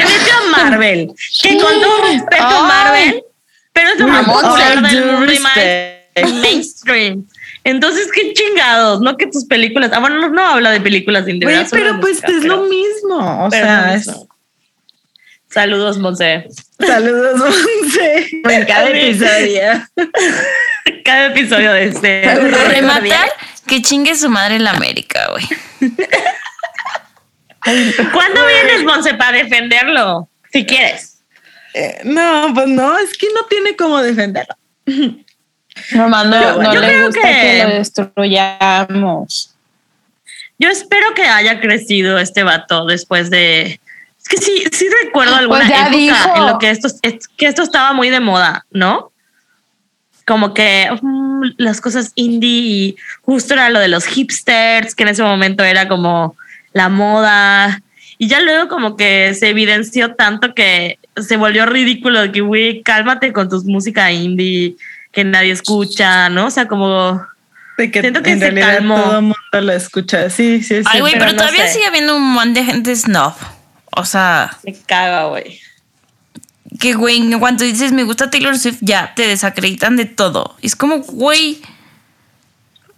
metió 0.00 0.34
a 0.36 0.50
Marvel. 0.50 1.12
Que 1.42 1.58
con 1.58 1.80
todo 1.80 2.02
respeto, 2.06 2.44
Ay. 2.46 2.62
Marvel, 2.62 3.22
pero 3.72 3.88
es 3.90 3.98
lo 4.00 4.08
más 4.08 4.24
popular 4.24 4.82
del 4.90 5.04
mundo 5.12 5.32
y 5.32 5.38
más 5.38 5.54
respect. 5.54 6.28
mainstream. 6.42 7.24
Entonces, 7.64 8.08
qué 8.14 8.34
chingados, 8.34 9.00
no 9.00 9.16
que 9.16 9.26
tus 9.26 9.46
películas. 9.46 9.90
Ah, 9.94 9.98
bueno, 10.00 10.18
no, 10.20 10.28
no 10.28 10.44
habla 10.46 10.70
de 10.70 10.80
películas 10.80 11.22
Güey, 11.22 11.34
individuales. 11.36 11.70
pero 11.72 11.98
pues 12.00 12.22
es 12.22 12.44
lo 12.44 12.62
mismo. 12.64 13.46
O 13.46 13.50
sea, 13.50 13.94
es- 13.94 14.10
Saludos, 15.54 15.98
Monse. 15.98 16.48
saludos, 16.84 17.36
Monse. 17.38 18.28
En 18.44 18.64
cada 18.66 18.88
episodio. 18.90 19.86
Cada 21.04 21.26
episodio 21.26 21.72
de 21.72 21.84
este. 21.84 22.22
Para 22.24 22.64
rematar, 22.68 23.30
que 23.66 23.80
chingue 23.80 24.14
su 24.16 24.28
madre 24.28 24.56
en 24.56 24.64
la 24.64 24.72
América, 24.72 25.28
güey. 25.30 25.44
¿Cuándo 28.12 28.46
vienes, 28.46 28.84
Monse, 28.84 29.14
para 29.14 29.38
defenderlo? 29.38 30.28
Si 30.52 30.66
quieres. 30.66 31.22
Eh, 31.74 32.00
no, 32.04 32.50
pues 32.54 32.68
no, 32.68 32.98
es 32.98 33.16
que 33.16 33.28
no 33.34 33.46
tiene 33.46 33.74
cómo 33.76 34.02
defenderlo. 34.02 34.54
No, 35.92 36.08
no 36.08 36.72
yo 36.74 36.80
le 36.80 36.86
creo 36.86 37.06
gusta 37.06 37.22
que- 37.22 37.28
que... 37.32 37.64
lo 37.64 37.70
destruyamos. 37.74 39.54
Yo 40.58 40.68
espero 40.68 41.14
que 41.14 41.22
haya 41.22 41.60
crecido 41.60 42.18
este 42.18 42.42
vato 42.42 42.86
después 42.86 43.28
de. 43.30 43.80
Es 44.24 44.28
que 44.28 44.36
sí, 44.38 44.64
sí 44.72 44.86
recuerdo 45.04 45.36
alguna 45.36 45.60
Pues 45.60 45.68
ya 45.70 45.82
época 45.86 45.96
dijo. 45.96 46.36
en 46.36 46.46
lo 46.46 46.58
que 46.58 46.70
esto, 46.70 46.88
es- 47.02 47.28
que 47.36 47.46
esto 47.46 47.62
estaba 47.62 47.92
muy 47.92 48.10
de 48.10 48.20
moda, 48.20 48.64
¿no? 48.70 49.10
Como 50.26 50.54
que 50.54 50.88
mm, 51.02 51.42
las 51.58 51.80
cosas 51.82 52.12
indie 52.14 52.48
y 52.50 52.96
justo 53.22 53.52
era 53.54 53.68
lo 53.70 53.78
de 53.78 53.88
los 53.88 54.06
hipsters, 54.06 54.94
que 54.94 55.02
en 55.02 55.10
ese 55.10 55.22
momento 55.22 55.62
era 55.62 55.86
como 55.88 56.36
la 56.72 56.88
moda. 56.88 57.82
Y 58.16 58.28
ya 58.28 58.40
luego 58.40 58.68
como 58.68 58.96
que 58.96 59.34
se 59.34 59.50
evidenció 59.50 60.14
tanto 60.14 60.54
que 60.54 60.98
se 61.16 61.36
volvió 61.36 61.66
ridículo 61.66 62.22
de 62.22 62.32
que, 62.32 62.40
güey, 62.40 62.82
cálmate 62.82 63.32
con 63.34 63.48
tus 63.50 63.64
música 63.64 64.10
indie 64.12 64.76
que 65.12 65.24
nadie 65.24 65.52
escucha, 65.52 66.28
¿no? 66.30 66.46
O 66.46 66.50
sea, 66.50 66.66
como... 66.66 67.22
De 67.76 67.90
que 67.90 68.00
Siento 68.00 68.22
que 68.22 68.30
en 68.30 68.38
se 68.38 68.44
realidad 68.50 68.76
calmó. 68.76 68.96
todo 69.02 69.16
el 69.18 69.22
mundo 69.22 69.36
lo 69.60 69.72
escucha. 69.72 70.30
Sí, 70.30 70.62
sí, 70.62 70.76
sí. 70.76 70.82
Ay, 70.86 71.00
güey, 71.00 71.12
pero 71.14 71.26
pero, 71.26 71.32
no 71.36 71.38
todavía 71.38 71.66
sé. 71.66 71.74
sigue 71.74 71.86
habiendo 71.86 72.16
un 72.16 72.22
montón 72.32 72.54
de 72.54 72.64
gente 72.64 72.96
snob. 72.96 73.34
O 73.96 74.04
sea, 74.04 74.56
Me 74.64 74.74
caga, 74.74 75.26
güey. 75.26 75.60
que 76.80 76.94
güey, 76.94 77.16
en 77.18 77.38
cuanto 77.38 77.64
dices 77.64 77.92
me 77.92 78.02
gusta 78.04 78.30
Taylor 78.30 78.58
Swift, 78.58 78.78
ya 78.80 79.12
te 79.14 79.26
desacreditan 79.26 79.96
de 79.96 80.04
todo. 80.06 80.56
Es 80.62 80.74
como, 80.76 80.98
güey, 80.98 81.60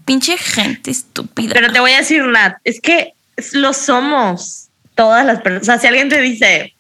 pinche 0.05 0.37
gente 0.39 0.91
estúpida. 0.91 1.53
Pero 1.55 1.73
te 1.73 1.81
voy 1.81 1.93
a 1.93 1.99
decir, 1.99 2.25
Nat, 2.25 2.57
es 2.65 2.81
que 2.81 3.13
lo 3.53 3.73
somos 3.73 4.69
todas 4.95 5.27
las 5.27 5.41
personas. 5.43 5.63
O 5.63 5.67
sea, 5.67 5.79
si 5.79 5.87
alguien 5.87 6.09
te 6.09 6.21
dice, 6.21 6.75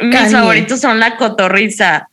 mis 0.00 0.14
Kanye. 0.14 0.30
favoritos 0.30 0.80
son 0.80 0.98
la 1.00 1.16
cotorriza. 1.16 2.08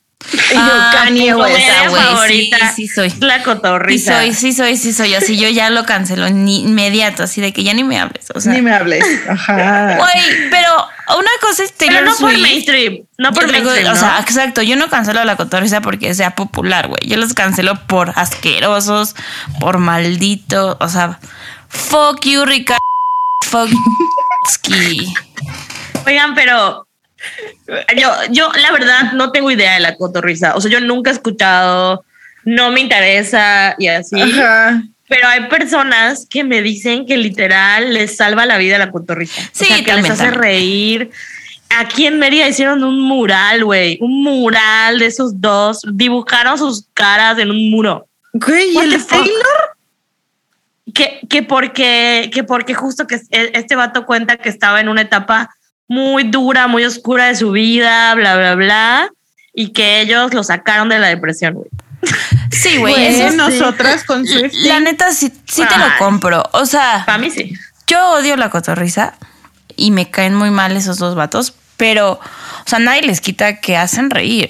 Y 0.51 0.55
yo, 0.55 0.61
Kanye 0.93 1.33
West. 1.35 1.59
güey, 1.89 2.03
favorita 2.03 2.57
sí, 2.73 2.87
sí 2.87 2.87
soy. 2.87 3.13
la 3.19 3.37
Sí 3.37 3.43
cotorriza. 3.43 4.17
soy, 4.19 4.33
sí 4.33 4.53
soy, 4.53 4.77
sí 4.77 4.93
soy. 4.93 5.13
Así 5.15 5.37
yo 5.37 5.49
ya 5.49 5.69
lo 5.69 5.85
cancelo 5.85 6.29
ni 6.29 6.61
inmediato, 6.61 7.23
así 7.23 7.41
de 7.41 7.51
que 7.53 7.63
ya 7.63 7.73
ni 7.73 7.83
me 7.83 7.99
hables. 7.99 8.27
O 8.33 8.39
sea, 8.39 8.53
Ni 8.53 8.61
me 8.61 8.73
hables. 8.73 9.03
Ajá. 9.27 9.97
güey, 9.97 10.49
pero 10.49 10.69
una 11.17 11.29
cosa 11.41 11.63
es 11.63 11.73
Taylor 11.73 11.99
Pero 12.01 12.11
no 12.11 12.17
por 12.17 12.37
mainstream. 12.37 12.99
No 13.17 13.33
por 13.33 13.45
digo, 13.51 13.53
mainstream, 13.69 13.87
O 13.87 13.93
¿no? 13.93 13.99
sea, 13.99 14.19
exacto. 14.19 14.61
Yo 14.61 14.75
no 14.75 14.89
cancelo 14.89 15.19
a 15.19 15.25
la 15.25 15.35
cotorriza 15.35 15.81
porque 15.81 16.13
sea 16.13 16.35
popular, 16.35 16.87
güey. 16.87 17.01
Yo 17.05 17.17
los 17.17 17.33
cancelo 17.33 17.75
por 17.87 18.13
asquerosos, 18.15 19.15
por 19.59 19.79
maldito. 19.79 20.77
O 20.79 20.87
sea, 20.87 21.19
fuck 21.67 22.21
you, 22.25 22.45
Ricardo. 22.45 22.79
Fuck 23.49 23.69
you. 24.69 25.13
Oigan, 26.05 26.35
pero 26.35 26.87
yo, 27.97 28.09
yo 28.31 28.51
la 28.53 28.71
verdad 28.71 29.13
no 29.13 29.31
tengo 29.31 29.51
idea 29.51 29.73
de 29.75 29.79
la 29.79 29.95
cotorriza. 29.95 30.55
O 30.55 30.61
sea, 30.61 30.71
yo 30.71 30.81
nunca 30.81 31.09
he 31.09 31.13
escuchado, 31.13 32.03
no 32.43 32.71
me 32.71 32.81
interesa 32.81 33.75
y 33.77 33.87
así. 33.87 34.19
Ajá. 34.21 34.83
Pero 35.07 35.27
hay 35.27 35.47
personas 35.49 36.25
que 36.29 36.43
me 36.43 36.61
dicen 36.61 37.05
que 37.05 37.17
literal 37.17 37.93
les 37.93 38.15
salva 38.15 38.45
la 38.45 38.57
vida 38.57 38.77
la 38.77 38.91
cotorriza. 38.91 39.41
Sí, 39.51 39.65
o 39.65 39.67
sea, 39.67 39.77
que 39.77 39.83
también, 39.83 40.03
les 40.03 40.11
hace 40.11 40.23
también. 40.23 40.41
reír. 40.41 41.11
Aquí 41.69 42.05
en 42.05 42.17
Mérida 42.19 42.47
hicieron 42.47 42.83
un 42.83 42.99
mural, 42.99 43.63
güey. 43.65 43.97
Un 44.01 44.23
mural 44.23 44.99
de 44.99 45.05
esos 45.05 45.39
dos. 45.39 45.81
Dibujaron 45.93 46.57
sus 46.57 46.85
caras 46.93 47.37
en 47.39 47.49
un 47.51 47.69
muro. 47.69 48.07
Güey, 48.33 48.71
¿y 48.71 48.75
What 48.75 48.83
el 48.85 48.91
the 48.91 48.99
fuck? 48.99 49.09
Taylor? 49.09 49.77
Que, 50.93 51.21
que 51.29 51.43
porque, 51.43 52.29
que 52.33 52.43
porque 52.43 52.73
justo 52.73 53.07
que 53.07 53.15
e- 53.31 53.51
este 53.53 53.75
vato 53.75 54.05
cuenta 54.05 54.37
que 54.37 54.49
estaba 54.49 54.79
en 54.81 54.89
una 54.89 55.01
etapa 55.01 55.49
muy 55.91 56.23
dura, 56.23 56.67
muy 56.67 56.85
oscura 56.85 57.25
de 57.27 57.35
su 57.35 57.51
vida, 57.51 58.15
bla, 58.15 58.37
bla, 58.37 58.55
bla. 58.55 59.09
Y 59.53 59.73
que 59.73 59.99
ellos 59.99 60.33
lo 60.33 60.41
sacaron 60.41 60.87
de 60.87 60.99
la 60.99 61.07
depresión, 61.09 61.55
güey. 61.55 61.67
Sí, 62.49 62.77
güey. 62.79 62.95
Eso 63.07 63.27
es- 63.27 63.35
nosotras 63.35 64.05
con 64.05 64.25
Swift. 64.25 64.53
La 64.53 64.79
neta, 64.79 65.11
sí, 65.11 65.33
sí 65.45 65.63
te 65.67 65.77
lo 65.77 65.83
Ay. 65.83 65.91
compro. 65.99 66.43
O 66.53 66.65
sea, 66.65 67.03
Para 67.05 67.17
mí 67.17 67.29
sí. 67.29 67.53
yo 67.87 68.11
odio 68.11 68.37
la 68.37 68.49
cotorriza 68.49 69.15
y 69.75 69.91
me 69.91 70.09
caen 70.09 70.33
muy 70.33 70.49
mal 70.49 70.77
esos 70.77 70.97
dos 70.97 71.13
vatos, 71.15 71.53
pero, 71.75 72.11
o 72.13 72.19
sea, 72.65 72.79
nadie 72.79 73.01
les 73.01 73.19
quita 73.19 73.59
que 73.59 73.75
hacen 73.75 74.09
reír. 74.11 74.47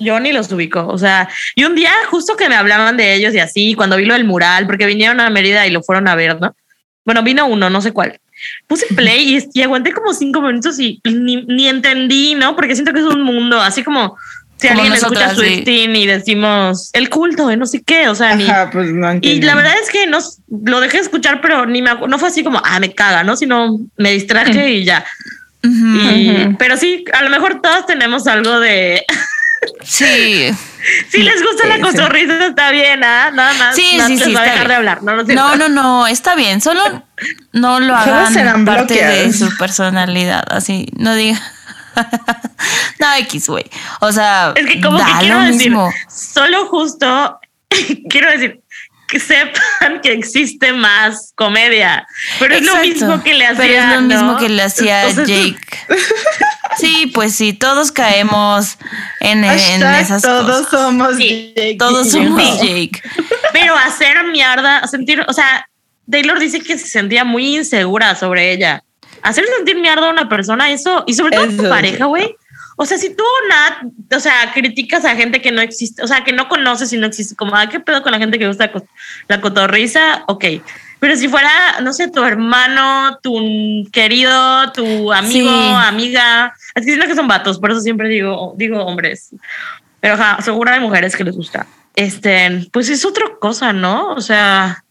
Yo 0.00 0.18
ni 0.18 0.32
los 0.32 0.50
ubico. 0.50 0.84
O 0.88 0.98
sea, 0.98 1.28
y 1.54 1.62
un 1.62 1.76
día 1.76 1.92
justo 2.10 2.34
que 2.36 2.48
me 2.48 2.56
hablaban 2.56 2.96
de 2.96 3.14
ellos 3.14 3.34
y 3.34 3.38
así, 3.38 3.74
cuando 3.74 3.96
vi 3.98 4.04
lo 4.04 4.14
del 4.14 4.24
mural, 4.24 4.66
porque 4.66 4.86
vinieron 4.86 5.20
a 5.20 5.30
Mérida 5.30 5.64
y 5.68 5.70
lo 5.70 5.80
fueron 5.84 6.08
a 6.08 6.16
ver, 6.16 6.40
¿no? 6.40 6.56
Bueno, 7.04 7.22
vino 7.22 7.46
uno, 7.46 7.70
no 7.70 7.80
sé 7.80 7.92
cuál. 7.92 8.18
Puse 8.66 8.86
play 8.94 9.36
y, 9.36 9.58
y 9.58 9.62
aguanté 9.62 9.92
como 9.92 10.12
cinco 10.14 10.40
minutos 10.42 10.78
y 10.78 11.00
ni, 11.04 11.44
ni 11.44 11.68
entendí, 11.68 12.34
¿no? 12.34 12.56
Porque 12.56 12.74
siento 12.74 12.92
que 12.92 13.00
es 13.00 13.06
un 13.06 13.22
mundo 13.22 13.60
así 13.60 13.82
como 13.82 14.16
si 14.56 14.68
Como 14.68 14.80
alguien 14.82 14.94
escucha 14.94 15.28
nosotras, 15.28 15.64
sí. 15.64 15.64
Y 15.66 16.06
decimos 16.06 16.90
el 16.92 17.08
culto 17.08 17.46
de 17.46 17.56
no 17.56 17.64
sé 17.64 17.82
qué, 17.82 18.08
o 18.08 18.14
sea, 18.14 18.36
ni. 18.36 18.44
Ajá, 18.44 18.68
pues 18.70 18.92
no 18.92 19.10
Y 19.22 19.40
la 19.40 19.54
verdad 19.54 19.72
es 19.82 19.88
que 19.90 20.06
no 20.06 20.18
lo 20.66 20.80
dejé 20.80 20.98
de 20.98 21.04
escuchar, 21.04 21.40
pero 21.40 21.64
ni 21.64 21.80
me 21.80 21.90
no 21.94 22.18
fue 22.18 22.28
así 22.28 22.44
como, 22.44 22.60
ah, 22.62 22.78
me 22.78 22.92
caga, 22.94 23.24
¿no? 23.24 23.36
Sino 23.36 23.78
me 23.96 24.12
distraje 24.12 24.70
y 24.70 24.84
ya. 24.84 25.04
Ujú. 25.64 25.98
Y- 26.14 26.30
Ujú. 26.30 26.56
Pero 26.58 26.76
sí, 26.76 27.04
a 27.12 27.22
lo 27.22 27.30
mejor 27.30 27.62
todas 27.62 27.86
tenemos 27.86 28.26
algo 28.26 28.60
de 28.60 29.02
Sí. 29.84 30.50
Si 31.10 31.22
les 31.22 31.42
gusta 31.42 31.64
Sí, 31.64 31.68
la 31.68 31.74
sí. 31.76 31.80
cotorriza, 31.82 32.46
está 32.46 32.70
bien, 32.70 33.04
¿ah? 33.04 33.30
Nada 33.30 33.52
más. 33.54 33.76
Sí, 33.76 33.96
no 33.98 34.06
sí, 34.06 34.16
les 34.16 34.24
sí, 34.24 34.34
va 34.34 34.40
a 34.40 34.44
dejar 34.44 34.58
bien. 34.60 34.68
de 34.68 34.74
hablar. 34.76 35.02
No, 35.02 35.16
no. 35.16 35.22
No, 35.24 35.56
no, 35.56 35.68
no, 35.68 36.06
está 36.06 36.34
bien. 36.34 36.60
Solo 36.60 36.80
no 37.52 37.80
lo 37.80 37.94
hagan 37.94 38.32
serán 38.32 38.64
parte 38.64 38.94
de 39.04 39.32
su 39.32 39.54
personalidad. 39.58 40.44
Así, 40.50 40.86
no 40.96 41.14
diga. 41.14 41.38
no, 42.98 43.14
X, 43.18 43.48
güey. 43.48 43.64
O 44.00 44.12
sea, 44.12 44.52
Es 44.56 44.66
que 44.66 44.80
como 44.80 44.98
da 44.98 45.06
que 45.06 45.12
quiero 45.20 45.38
lo 45.40 45.44
decir, 45.44 45.70
mismo. 45.70 45.92
solo 46.08 46.66
justo, 46.66 47.40
quiero 48.08 48.30
decir 48.30 48.59
que 49.10 49.18
sepan 49.20 50.00
que 50.02 50.12
existe 50.12 50.72
más 50.72 51.32
comedia. 51.34 52.06
Pero 52.38 52.54
es 52.54 52.62
lo 52.62 52.76
mismo 52.76 53.22
que 53.22 53.34
le 53.34 53.46
hacía. 53.46 53.56
Pero 53.58 53.74
es 53.74 53.88
lo 53.88 54.00
¿no? 54.02 54.06
mismo 54.06 54.36
que 54.38 54.48
le 54.48 54.62
hacía 54.62 55.08
Entonces, 55.08 55.28
Jake. 55.56 55.78
Sí, 56.78 57.10
pues 57.12 57.34
sí, 57.34 57.52
todos 57.52 57.90
caemos 57.90 58.78
en, 59.18 59.42
en 59.42 59.82
esas 59.82 60.22
todos 60.22 60.66
cosas. 60.68 60.70
somos 60.70 61.16
Sí, 61.16 61.52
Jake 61.56 61.76
Todos 61.78 62.10
somos. 62.12 62.60
Jake. 62.60 63.02
Pero 63.52 63.76
hacer 63.76 64.24
mierda, 64.28 64.86
sentir, 64.86 65.24
o 65.26 65.32
sea, 65.32 65.68
Taylor 66.08 66.38
dice 66.38 66.60
que 66.60 66.78
se 66.78 66.86
sentía 66.86 67.24
muy 67.24 67.56
insegura 67.56 68.14
sobre 68.14 68.52
ella. 68.52 68.84
Hacer 69.22 69.44
sentir 69.56 69.76
mierda 69.76 70.06
a 70.06 70.10
una 70.10 70.28
persona, 70.28 70.70
eso, 70.70 71.02
y 71.08 71.14
sobre 71.14 71.36
todo 71.36 71.44
a 71.44 71.48
tu 71.48 71.54
Eso, 71.62 71.68
pareja, 71.68 71.96
sí. 71.98 72.04
güey. 72.04 72.36
O 72.82 72.86
sea, 72.86 72.96
si 72.96 73.14
tú 73.14 73.22
nada, 73.50 73.82
o 74.16 74.20
sea, 74.20 74.52
criticas 74.54 75.04
a 75.04 75.14
gente 75.14 75.42
que 75.42 75.52
no 75.52 75.60
existe, 75.60 76.02
o 76.02 76.06
sea, 76.06 76.24
que 76.24 76.32
no 76.32 76.48
conoces 76.48 76.90
y 76.94 76.96
no 76.96 77.06
existe, 77.06 77.36
como, 77.36 77.54
ah, 77.54 77.68
¿qué 77.68 77.78
pedo 77.78 78.02
con 78.02 78.10
la 78.10 78.18
gente 78.18 78.38
que 78.38 78.48
gusta 78.48 78.66
la 78.68 78.72
co- 78.72 78.86
la 79.28 79.40
cotorriza? 79.42 80.24
Ok. 80.28 80.44
Pero 80.98 81.14
si 81.16 81.28
fuera, 81.28 81.80
no 81.82 81.92
sé, 81.92 82.08
tu 82.08 82.24
hermano, 82.24 83.18
tu 83.22 83.86
querido, 83.92 84.72
tu 84.72 85.12
amigo, 85.12 85.50
Sí. 85.50 85.72
amiga, 85.76 86.54
es 86.74 86.84
que 86.86 86.92
siento 86.92 87.06
que 87.06 87.14
son 87.14 87.28
vatos, 87.28 87.58
por 87.58 87.70
eso 87.70 87.80
siempre 87.82 88.08
digo, 88.08 88.54
digo 88.56 88.82
hombres. 88.82 89.28
Pero 90.00 90.14
ajá, 90.14 90.40
seguro 90.40 90.72
hay 90.72 90.80
mujeres 90.80 91.14
que 91.16 91.24
les 91.24 91.36
gusta. 91.36 91.66
Este, 91.96 92.66
pues 92.72 92.88
es 92.88 93.04
otra 93.04 93.26
cosa, 93.40 93.74
¿no? 93.74 94.12
O 94.12 94.20
sea, 94.22 94.84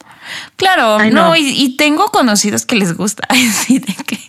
Claro, 0.58 0.98
Ay, 1.00 1.10
no, 1.10 1.30
no. 1.30 1.36
y, 1.36 1.42
y 1.48 1.76
tengo 1.76 2.06
conocidos 2.10 2.68
que 2.68 2.76
les 2.76 2.96
gusta. 2.96 3.28
Sí, 3.52 3.80
de 3.80 3.96
que, 4.06 4.20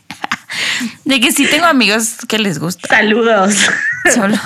de 1.04 1.20
que 1.20 1.32
sí 1.32 1.46
tengo 1.46 1.66
amigos 1.66 2.16
que 2.28 2.38
les 2.38 2.58
gusta. 2.58 2.88
saludos. 2.88 3.54
Solo, 4.14 4.36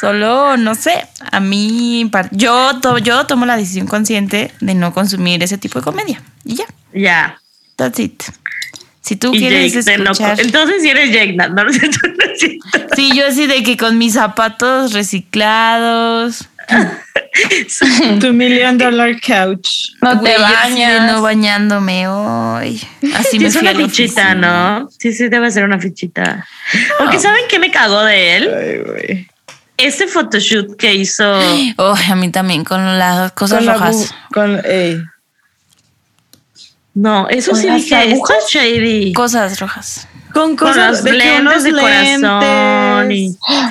solo, 0.00 0.56
no 0.56 0.74
sé, 0.74 1.06
a 1.30 1.40
mí, 1.40 2.10
yo, 2.32 2.80
to- 2.80 2.98
yo 2.98 3.24
tomo 3.26 3.46
la 3.46 3.56
decisión 3.56 3.86
consciente 3.86 4.52
de 4.60 4.74
no 4.74 4.92
consumir 4.92 5.42
ese 5.42 5.58
tipo 5.58 5.78
de 5.78 5.84
comedia. 5.84 6.22
Y 6.44 6.56
ya, 6.56 6.64
ya. 6.92 7.38
that's 7.76 7.98
it. 8.00 8.22
Si 9.00 9.16
tú 9.16 9.34
Y 9.34 9.38
quieres 9.38 9.72
Jake 9.74 9.92
escuchar... 10.02 10.40
Entonces, 10.40 10.82
si 10.82 10.88
eres 10.88 11.12
Jake, 11.12 11.34
no, 11.34 11.48
no. 11.64 11.64
Sí, 12.96 13.12
yo 13.14 13.26
así 13.26 13.46
de 13.46 13.62
que 13.62 13.76
con 13.76 13.98
mis 13.98 14.14
zapatos 14.14 14.92
reciclados. 14.92 16.48
Tu 18.20 18.32
million 18.32 18.78
dollar 18.78 19.20
couch. 19.20 19.90
No 20.00 20.20
te 20.20 20.30
de 20.30 20.38
bañas. 20.38 21.12
no 21.12 21.20
bañándome 21.20 22.06
hoy. 22.08 22.80
Así 23.16 23.32
Sí, 23.32 23.38
me 23.40 23.48
es 23.48 23.58
fui 23.58 23.66
a 23.66 23.70
una 23.72 23.80
la 23.80 23.86
fichita, 23.86 24.22
oficina. 24.28 24.78
¿no? 24.80 24.88
Sí, 24.98 25.12
sí, 25.12 25.28
debe 25.28 25.50
ser 25.50 25.64
una 25.64 25.78
fichita. 25.80 26.46
Porque 26.98 27.18
¿saben 27.18 27.42
qué 27.48 27.58
me 27.58 27.70
cagó 27.70 28.02
de 28.04 28.36
él? 28.36 28.50
Ay. 28.96 29.26
Ese 29.76 30.06
photoshoot 30.06 30.76
que 30.76 30.94
hizo. 30.94 31.24
Oh, 31.76 31.94
a 32.08 32.14
mí 32.14 32.30
también 32.30 32.62
con 32.64 32.98
las 32.98 33.32
cosas 33.32 33.58
Con 33.58 33.66
la 33.66 33.74
rojas. 33.74 33.96
bu- 33.96 34.14
con, 34.32 34.60
ey. 34.64 35.02
No, 36.94 37.28
eso 37.28 37.50
¿Con 37.50 37.60
sí 37.60 37.68
dije, 37.68 38.14
shady. 38.48 39.12
Cosas 39.12 39.58
rojas. 39.58 40.06
Con 40.34 40.56
Con 40.56 40.68
cosas 40.68 40.90
los 40.90 41.04
de 41.04 41.12
que 41.12 41.16
lentes 41.16 41.40
unos 41.40 41.62
de 41.62 41.72
corazón. 41.72 43.12
Y, 43.12 43.28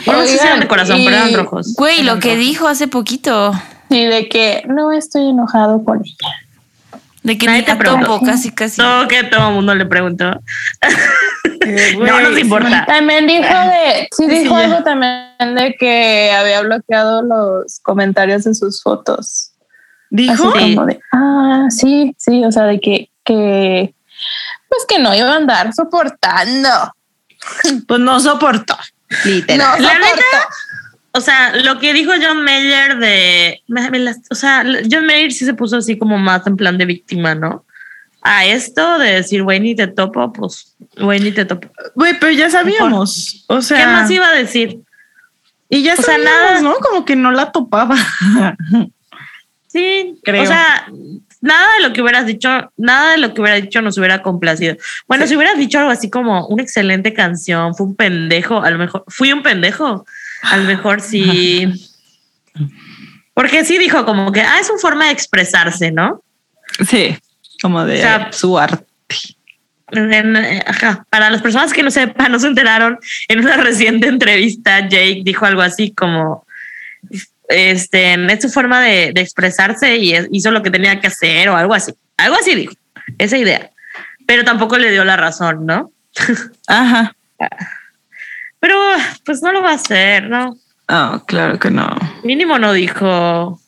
no 0.07 0.21
sé 0.25 0.37
si 0.37 0.45
eran 0.47 0.59
de 0.61 0.67
corazón, 0.67 1.01
pero 1.03 1.17
eran 1.17 1.33
rojos. 1.33 1.73
Güey, 1.75 2.03
lo 2.03 2.19
que 2.19 2.29
rojos. 2.29 2.39
dijo 2.39 2.67
hace 2.67 2.87
poquito. 2.87 3.53
Sí, 3.89 4.05
de 4.05 4.29
que 4.29 4.63
no 4.67 4.91
estoy 4.91 5.29
enojado 5.29 5.83
con 5.83 6.01
ella. 6.03 6.43
De 7.21 7.37
que 7.37 7.45
Nadie 7.45 7.63
te 7.63 7.75
preguntó. 7.75 8.07
topo, 8.07 8.25
casi, 8.25 8.51
casi. 8.51 8.77
Todo 8.77 9.07
que 9.07 9.23
todo 9.23 9.49
el 9.49 9.55
mundo 9.55 9.75
le 9.75 9.85
preguntó. 9.85 10.39
Eh, 11.65 11.95
no 11.99 12.19
nos 12.19 12.37
importa. 12.37 12.85
También 12.85 13.27
dijo 13.27 13.43
de, 13.43 14.07
sí, 14.11 14.27
dijo 14.27 14.57
ya. 14.57 14.65
algo 14.65 14.83
también 14.83 15.55
de 15.55 15.75
que 15.79 16.31
había 16.31 16.61
bloqueado 16.61 17.21
los 17.21 17.79
comentarios 17.81 18.43
de 18.43 18.53
sus 18.53 18.81
fotos. 18.81 19.51
Así 20.11 20.27
Dijo. 20.27 20.51
Sí. 20.51 20.75
como 20.75 20.85
de, 20.85 20.99
ah, 21.13 21.67
sí, 21.69 22.13
sí, 22.17 22.43
o 22.43 22.51
sea, 22.51 22.63
de 22.63 22.79
que, 22.79 23.09
que, 23.23 23.95
pues 24.73 24.85
que 24.87 24.97
no 24.97 25.13
iba 25.13 25.31
a 25.31 25.35
andar 25.35 25.73
soportando. 25.73 26.69
Pues 27.87 27.99
no 27.99 28.19
soportó. 28.21 28.75
Literal. 29.25 29.81
No 29.81 29.85
La 29.85 29.93
soportó. 29.93 30.15
neta, 30.15 30.47
O 31.11 31.19
sea, 31.21 31.55
lo 31.57 31.77
que 31.77 31.93
dijo 31.93 32.13
John 32.19 32.41
Mayer 32.43 32.97
de. 32.97 33.61
o 34.31 34.35
sea, 34.35 34.63
John 34.89 35.05
Mayer 35.05 35.31
sí 35.33 35.43
se 35.45 35.53
puso 35.53 35.77
así 35.77 35.97
como 35.97 36.17
más 36.17 36.47
en 36.47 36.55
plan 36.55 36.77
de 36.77 36.85
víctima, 36.85 37.35
¿no? 37.35 37.65
A 38.21 38.45
esto 38.45 38.97
de 38.97 39.15
decir, 39.15 39.43
güey, 39.43 39.59
ni 39.59 39.75
te 39.75 39.87
topo, 39.87 40.31
pues, 40.31 40.73
güey, 40.97 41.19
ni 41.19 41.33
te 41.33 41.43
topo. 41.43 41.69
Güey, 41.95 42.17
pero 42.17 42.31
ya 42.31 42.49
sabíamos. 42.49 43.43
O 43.47 43.61
sea. 43.61 43.77
¿Qué 43.79 43.87
más 43.87 44.09
iba 44.09 44.29
a 44.29 44.33
decir? 44.33 44.79
Y 45.69 45.83
ya 45.83 45.93
O 45.93 45.95
sea, 45.97 46.05
sabíamos, 46.15 46.31
nada. 46.33 46.61
¿no? 46.61 46.75
Como 46.75 47.03
que 47.03 47.17
no 47.17 47.31
la 47.31 47.51
topaba. 47.51 47.97
Sí, 49.67 50.15
Creo. 50.23 50.43
O 50.43 50.45
sea, 50.45 50.87
nada 51.43 51.67
de 51.77 51.87
lo 51.87 51.93
que 51.93 52.01
hubieras 52.01 52.25
dicho, 52.25 52.71
nada 52.77 53.11
de 53.11 53.17
lo 53.17 53.33
que 53.33 53.41
hubiera 53.41 53.59
dicho 53.59 53.81
nos 53.81 53.97
hubiera 53.97 54.21
complacido. 54.21 54.77
Bueno, 55.07 55.27
si 55.27 55.35
hubieras 55.35 55.57
dicho 55.57 55.77
algo 55.77 55.91
así 55.91 56.09
como 56.09 56.47
una 56.47 56.63
excelente 56.63 57.13
canción, 57.13 57.75
fue 57.75 57.85
un 57.87 57.95
pendejo, 57.95 58.63
a 58.63 58.71
lo 58.71 58.77
mejor, 58.77 59.03
fui 59.09 59.33
un 59.33 59.43
pendejo, 59.43 60.05
a 60.41 60.57
lo 60.57 60.63
mejor 60.63 61.01
sí. 61.01 61.67
Porque 63.33 63.65
sí 63.65 63.77
dijo 63.77 64.05
como 64.05 64.31
que, 64.31 64.41
ah, 64.41 64.59
es 64.61 64.69
una 64.69 64.79
forma 64.79 65.05
de 65.07 65.11
expresarse, 65.11 65.91
¿no? 65.91 66.23
Sí. 66.87 67.17
Como 67.61 67.83
de 67.83 67.95
O 67.95 68.01
sea, 68.01 68.31
su 68.31 68.57
arte. 68.57 68.85
En- 69.91 70.37
ajá. 70.65 71.05
Para 71.09 71.29
las 71.29 71.41
personas 71.41 71.73
que 71.73 71.83
no 71.83 71.91
sepan, 71.91 72.31
no 72.31 72.39
se 72.39 72.47
enteraron, 72.47 72.99
en 73.27 73.39
una 73.39 73.57
reciente 73.57 74.07
entrevista, 74.07 74.87
Jake 74.87 75.23
dijo 75.25 75.45
algo 75.45 75.61
así 75.61 75.91
como, 75.91 76.45
este, 77.49 78.13
es 78.13 78.41
su 78.41 78.49
forma 78.49 78.81
de, 78.81 79.11
de 79.13 79.21
expresarse 79.21 79.97
y 79.97 80.15
hizo 80.31 80.51
lo 80.51 80.63
que 80.63 80.71
tenía 80.71 80.99
que 80.99 81.07
hacer 81.07 81.49
o 81.49 81.55
algo 81.55 81.73
así. 81.73 81.93
Algo 82.17 82.35
así 82.35 82.55
dijo, 82.55 82.73
esa 83.17 83.37
idea. 83.37 83.69
Pero 84.25 84.43
tampoco 84.43 84.77
le 84.77 84.91
dio 84.91 85.03
la 85.03 85.17
razón, 85.17 85.65
¿no? 85.65 85.91
Ajá. 86.67 87.15
Pero 88.59 88.75
pues 89.25 89.41
no 89.41 89.51
lo 89.51 89.61
va 89.61 89.71
a 89.71 89.75
hacer, 89.75 90.29
¿no? 90.29 90.55
Ah, 90.87 91.21
claro 91.27 91.59
que 91.59 91.69
no. 91.69 91.97
Mínimo 92.23 92.59
no 92.59 92.71
dijo, 92.71 93.59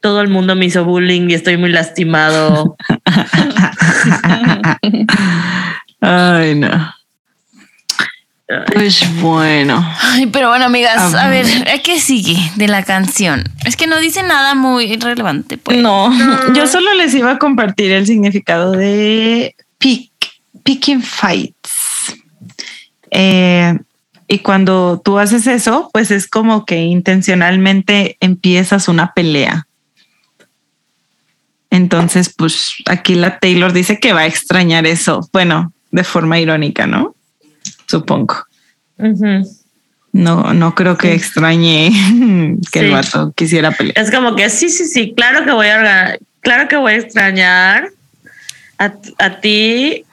todo 0.00 0.20
el 0.20 0.28
mundo 0.28 0.54
me 0.54 0.66
hizo 0.66 0.84
bullying 0.84 1.30
y 1.30 1.34
estoy 1.34 1.56
muy 1.56 1.70
lastimado. 1.70 2.76
Ay, 6.00 6.54
no. 6.54 6.94
Pues 8.72 9.02
bueno. 9.20 9.86
Ay, 10.00 10.26
pero 10.26 10.48
bueno, 10.48 10.64
amigas, 10.64 11.14
a 11.14 11.28
ver, 11.28 11.44
¿a 11.68 11.78
qué 11.80 12.00
sigue 12.00 12.38
de 12.56 12.66
la 12.66 12.82
canción? 12.82 13.44
Es 13.66 13.76
que 13.76 13.86
no 13.86 14.00
dice 14.00 14.22
nada 14.22 14.54
muy 14.54 14.96
relevante, 14.96 15.58
pues. 15.58 15.76
No, 15.78 16.10
yo 16.54 16.66
solo 16.66 16.94
les 16.94 17.14
iba 17.14 17.32
a 17.32 17.38
compartir 17.38 17.92
el 17.92 18.06
significado 18.06 18.72
de 18.72 19.54
pick, 19.76 20.10
picking 20.64 21.02
fights. 21.02 22.16
Eh, 23.10 23.78
y 24.28 24.38
cuando 24.38 25.02
tú 25.04 25.18
haces 25.18 25.46
eso, 25.46 25.90
pues 25.92 26.10
es 26.10 26.26
como 26.26 26.64
que 26.64 26.76
intencionalmente 26.76 28.16
empiezas 28.20 28.88
una 28.88 29.12
pelea. 29.12 29.66
Entonces, 31.68 32.32
pues 32.34 32.76
aquí 32.86 33.14
la 33.14 33.38
Taylor 33.40 33.74
dice 33.74 34.00
que 34.00 34.14
va 34.14 34.20
a 34.20 34.26
extrañar 34.26 34.86
eso. 34.86 35.28
Bueno, 35.34 35.74
de 35.90 36.02
forma 36.02 36.38
irónica, 36.38 36.86
¿no? 36.86 37.14
Supongo. 37.86 38.47
No, 40.12 40.54
no 40.54 40.74
creo 40.74 40.96
que 40.96 41.14
extrañe 41.14 41.90
que 42.72 42.80
el 42.80 42.90
vato 42.90 43.32
quisiera 43.36 43.70
pelear. 43.70 43.98
Es 43.98 44.10
como 44.10 44.34
que 44.34 44.48
sí, 44.50 44.68
sí, 44.68 44.86
sí, 44.86 45.14
claro 45.16 45.44
que 45.44 45.52
voy 45.52 45.68
a 45.68 46.18
claro 46.40 46.68
que 46.68 46.76
voy 46.76 46.94
a 46.94 46.96
extrañar 46.96 47.90
a, 48.78 48.92
a 49.18 49.40
ti 49.40 50.04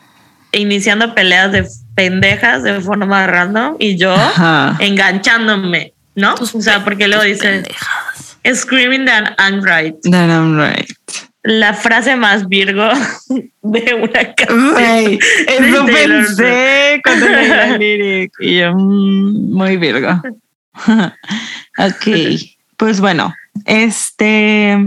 iniciando 0.51 1.13
peleas 1.13 1.51
de 1.51 1.65
pendejas 1.95 2.63
de 2.63 2.81
forma 2.81 3.25
random 3.27 3.77
y 3.79 3.97
yo 3.97 4.13
Ajá. 4.13 4.75
enganchándome, 4.79 5.93
¿no? 6.15 6.35
Tus 6.35 6.53
o 6.55 6.61
sea, 6.61 6.83
porque 6.83 7.07
luego 7.07 7.23
dice 7.23 7.63
pendejadas. 7.63 8.37
screaming 8.53 9.05
that 9.05 9.33
I'm 9.39 9.63
right. 9.63 9.95
That 10.03 10.29
I'm 10.29 10.57
right. 10.57 10.91
La 11.47 11.73
frase 11.75 12.15
más 12.15 12.47
virgo 12.49 12.89
de 13.61 13.93
una 13.93 14.33
canción. 14.33 15.19
Eso 15.47 15.85
pensé 15.85 17.01
cuando 17.03 17.29
leí 17.29 17.47
la 17.47 17.77
lyric. 17.77 18.31
Y 18.39 18.57
yo, 18.59 18.73
mm, 18.73 19.51
muy 19.53 19.77
virgo. 19.77 20.21
ok, 21.77 22.07
pues 22.77 22.99
bueno, 22.99 23.33
este 23.65 24.77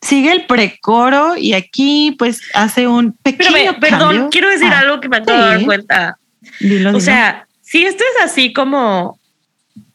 sigue 0.00 0.32
el 0.32 0.46
precoro 0.46 1.36
y 1.36 1.52
aquí 1.52 2.14
pues 2.18 2.40
hace 2.54 2.86
un 2.86 3.12
pequeño 3.12 3.56
Espérame, 3.56 3.80
perdón, 3.80 4.00
cambio. 4.00 4.28
quiero 4.30 4.48
decir 4.50 4.68
Ah, 4.72 4.78
algo 4.80 5.00
que 5.00 5.08
me 5.08 5.16
acabo 5.18 5.38
de 5.38 5.44
dar 5.46 5.58
sí. 5.58 5.64
cuenta. 5.64 6.18
dilo, 6.60 6.96
O 6.96 7.00
sea, 7.00 7.46
si 7.60 7.84
esto 7.84 8.02
es 8.16 8.24
así 8.24 8.52
como 8.52 9.18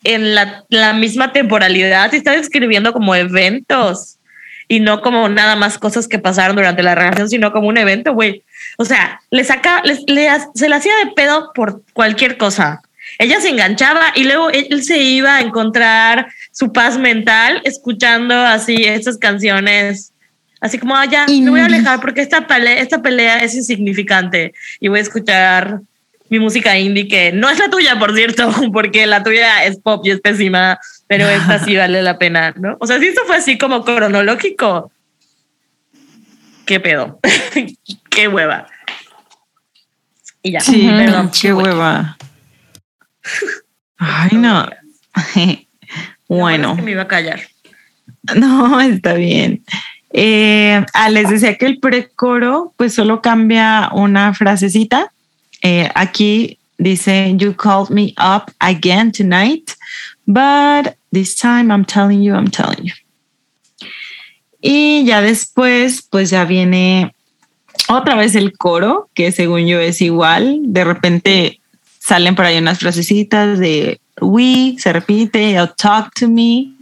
en 0.03 0.35
la, 0.35 0.65
la 0.69 0.93
misma 0.93 1.33
temporalidad, 1.33 2.11
si 2.11 2.17
estás 2.17 2.37
escribiendo 2.37 2.93
como 2.93 3.15
eventos 3.15 4.16
y 4.67 4.79
no 4.79 5.01
como 5.01 5.29
nada 5.29 5.55
más 5.55 5.77
cosas 5.77 6.07
que 6.07 6.19
pasaron 6.19 6.55
durante 6.55 6.83
la 6.83 6.95
relación, 6.95 7.29
sino 7.29 7.51
como 7.51 7.67
un 7.67 7.77
evento, 7.77 8.13
güey. 8.13 8.43
O 8.77 8.85
sea, 8.85 9.21
le 9.31 9.43
saca, 9.43 9.81
le 9.83 9.95
se 10.53 10.69
le 10.69 10.75
hacía 10.75 10.93
de 11.03 11.11
pedo 11.11 11.51
por 11.53 11.83
cualquier 11.93 12.37
cosa. 12.37 12.81
ella 13.19 13.39
se 13.39 13.49
enganchaba 13.49 14.11
y 14.15 14.25
luego 14.25 14.49
él 14.49 14.83
se 14.83 14.97
iba 14.97 15.37
a 15.37 15.41
encontrar 15.41 16.27
su 16.51 16.73
paz 16.73 16.97
mental 16.97 17.61
escuchando 17.63 18.35
así 18.35 18.83
esas 18.83 19.17
canciones. 19.17 20.11
Así 20.59 20.79
como, 20.79 20.95
ah, 20.95 21.05
ya, 21.05 21.27
me 21.27 21.49
voy 21.51 21.59
a 21.59 21.65
alejar 21.65 22.01
porque 22.01 22.21
esta 22.21 22.47
pelea, 22.47 22.79
esta 22.79 23.01
pelea 23.01 23.43
es 23.43 23.53
insignificante 23.53 24.53
y 24.79 24.87
voy 24.87 24.99
a 24.99 25.03
escuchar 25.03 25.81
mi 26.29 26.39
música 26.39 26.77
indie, 26.77 27.07
que 27.07 27.31
no 27.31 27.49
es 27.49 27.59
la 27.59 27.69
tuya, 27.69 27.97
por 27.99 28.15
cierto, 28.15 28.49
porque 28.73 29.05
la 29.05 29.23
tuya 29.23 29.65
es 29.65 29.79
pop 29.79 30.05
y 30.05 30.11
es 30.11 30.21
pésima, 30.21 30.79
pero 31.07 31.27
esta 31.27 31.59
sí 31.59 31.75
vale 31.77 32.01
la 32.01 32.17
pena, 32.17 32.53
¿no? 32.57 32.77
O 32.79 32.87
sea, 32.87 32.99
si 32.99 33.07
esto 33.07 33.21
fue 33.25 33.37
así 33.37 33.57
como 33.57 33.83
cronológico, 33.83 34.91
¿qué 36.65 36.79
pedo? 36.79 37.19
¿Qué 38.09 38.27
hueva? 38.27 38.67
Y 40.41 40.51
ya. 40.51 40.59
Sí, 40.59 40.87
perdón. 40.87 41.31
Qué 41.39 41.53
hueva. 41.53 42.17
Ay, 43.97 44.29
no. 44.33 44.69
bueno. 46.27 46.75
me 46.75 46.91
iba 46.91 47.03
a 47.03 47.07
callar. 47.07 47.41
No, 48.35 48.79
está 48.79 49.13
bien. 49.13 49.63
Eh, 50.11 50.83
ah, 50.93 51.09
les 51.09 51.29
decía 51.29 51.57
que 51.57 51.65
el 51.65 51.79
precoro, 51.79 52.73
pues 52.77 52.93
solo 52.93 53.21
cambia 53.21 53.89
una 53.93 54.33
frasecita. 54.33 55.11
Eh, 55.61 55.89
aquí 55.95 56.57
dice, 56.77 57.35
You 57.37 57.53
called 57.53 57.89
me 57.89 58.13
up 58.17 58.51
again 58.59 59.11
tonight, 59.11 59.75
but 60.25 60.95
this 61.11 61.35
time 61.35 61.71
I'm 61.71 61.85
telling 61.85 62.21
you, 62.21 62.35
I'm 62.35 62.49
telling 62.49 62.85
you. 62.85 62.93
Y 64.61 65.05
ya 65.05 65.21
después, 65.21 66.01
pues 66.01 66.29
ya 66.29 66.45
viene 66.45 67.13
otra 67.89 68.15
vez 68.15 68.35
el 68.35 68.57
coro, 68.57 69.09
que 69.13 69.31
según 69.31 69.67
yo 69.67 69.79
es 69.79 70.01
igual. 70.01 70.59
De 70.63 70.83
repente 70.83 71.61
salen 71.99 72.35
por 72.35 72.45
ahí 72.45 72.57
unas 72.57 72.79
frasecitas 72.79 73.59
de 73.59 73.99
we, 74.21 74.75
se 74.79 74.93
repite, 74.93 75.55
talk 75.77 76.13
to 76.15 76.27
me. 76.27 76.73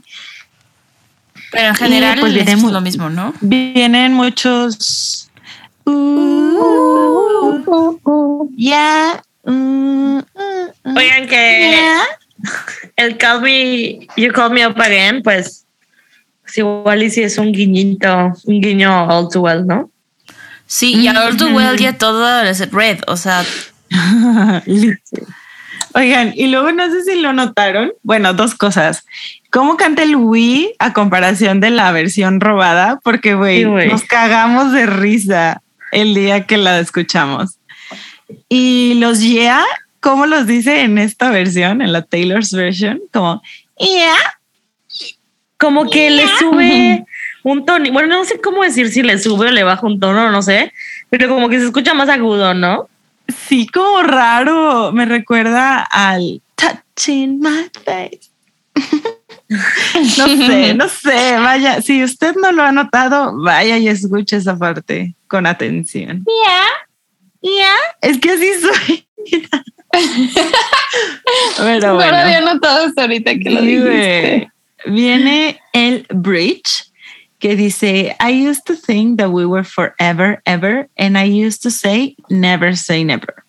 Pero 1.52 1.68
en 1.69 1.76
general 1.76 2.19
pues 2.19 2.34
viene 2.34 2.52
es 2.53 2.64
lo 2.64 2.81
mismo, 2.81 3.10
¿no? 3.10 3.34
Vienen 3.41 4.14
muchos. 4.14 5.24
Ya. 8.57 9.22
Oigan 9.45 11.28
que 11.28 11.76
el 12.95 13.18
call 13.18 13.41
me, 13.41 14.07
you 14.18 14.32
call 14.32 14.52
me 14.52 14.66
up 14.66 14.80
again, 14.80 15.22
pues, 15.22 15.66
pues 16.41 16.57
igual 16.57 17.03
y 17.03 17.10
si 17.10 17.24
es 17.24 17.38
un 17.38 17.52
guiñito, 17.52 18.34
un 18.45 18.62
guiño 18.62 19.07
all 19.07 19.30
too 19.30 19.41
well, 19.41 19.66
¿no? 19.66 19.91
Sí, 20.68 20.95
y 20.95 21.07
all 21.10 21.38
too 21.38 21.49
well 21.49 21.78
ya 21.78 21.98
todo 21.98 22.41
es 22.44 22.72
red, 22.72 22.99
o 23.07 23.18
sea. 23.18 23.44
Oigan, 25.94 26.34
y 26.36 26.48
luego 26.48 26.72
no 26.72 26.90
sé 26.91 27.03
si 27.03 27.22
lo 27.22 27.32
notaron. 27.32 27.94
Bueno, 28.03 28.34
dos 28.34 28.56
cosas. 28.56 29.06
¿Cómo 29.49 29.78
canta 29.78 30.03
el 30.03 30.18
Wii 30.18 30.76
a 30.80 30.91
comparación 30.91 31.62
de 31.62 31.70
la 31.70 31.91
versión 31.94 32.41
robada? 32.41 32.99
Porque, 33.02 33.36
güey, 33.36 33.64
nos 33.64 34.03
cagamos 34.03 34.74
de 34.74 34.88
risa 34.88 35.62
el 35.95 36.13
día 36.13 36.45
que 36.45 36.57
la 36.57 36.80
escuchamos. 36.80 37.57
Y 38.49 38.95
los 38.95 39.22
Yeah, 39.22 39.63
¿cómo 40.01 40.26
los 40.26 40.45
dice 40.45 40.81
en 40.81 40.97
esta 40.97 41.31
versión, 41.31 41.81
en 41.81 41.93
la 41.93 42.01
Taylor's 42.01 42.51
version? 42.51 43.01
Como, 43.13 43.41
yeah. 43.80 44.15
Como 45.57 45.89
que 45.89 46.09
le 46.09 46.27
sube 46.38 47.05
un 47.43 47.65
tono. 47.65 47.91
Bueno, 47.93 48.09
no 48.09 48.26
sé 48.26 48.41
cómo 48.41 48.63
decir 48.63 48.91
si 48.91 49.03
le 49.03 49.17
sube 49.17 49.47
o 49.47 49.51
le 49.51 49.63
baja 49.63 49.88
un 49.88 49.99
tono, 49.99 50.30
no 50.31 50.41
sé, 50.41 50.73
pero 51.09 51.30
como 51.30 51.47
que 51.47 51.59
se 51.59 51.65
escucha 51.65 51.93
más 51.93 52.09
agudo, 52.09 52.53
¿no? 52.53 52.89
Sí, 53.47 53.65
como 53.67 54.03
raro. 54.03 54.91
Me 54.91 55.05
recuerda 55.05 55.80
al 55.80 56.41
touching 56.55 57.39
my 57.39 57.69
face. 57.85 58.30
no 60.18 60.27
sé, 60.27 60.73
no 60.77 60.90
sé. 60.90 61.38
Vaya, 61.40 61.82
si 61.82 62.03
usted 62.03 62.36
no 62.36 62.52
lo 62.52 62.64
ha 62.64 62.72
notado, 62.72 63.38
vaya 63.41 63.77
y 63.77 63.88
escuche 63.88 64.38
esa 64.38 64.57
parte 64.57 65.15
con 65.27 65.45
atención. 65.45 66.26
Ya, 66.45 66.65
ya. 67.41 67.76
Es 68.02 68.19
que 68.19 68.32
así 68.32 68.49
soy. 68.61 69.07
Pero 71.57 71.95
bueno. 71.95 72.11
No 72.11 72.18
lo 72.18 72.18
había 72.18 72.41
notado 72.41 72.86
hasta 72.86 73.03
ahorita 73.03 73.38
que 73.38 73.49
lo 73.49 73.61
dijiste. 73.61 74.52
Viene 74.88 75.60
el 75.73 76.06
bridge 76.10 76.91
que 77.40 77.56
dice, 77.56 78.15
I 78.19 78.32
used 78.32 78.65
to 78.65 78.76
think 78.76 79.19
that 79.19 79.32
we 79.32 79.45
were 79.45 79.64
forever, 79.64 80.41
ever, 80.45 80.88
and 80.98 81.18
I 81.18 81.23
used 81.23 81.64
to 81.64 81.72
say, 81.72 82.15
never 82.30 82.76
say 82.76 83.03
never. 83.03 83.44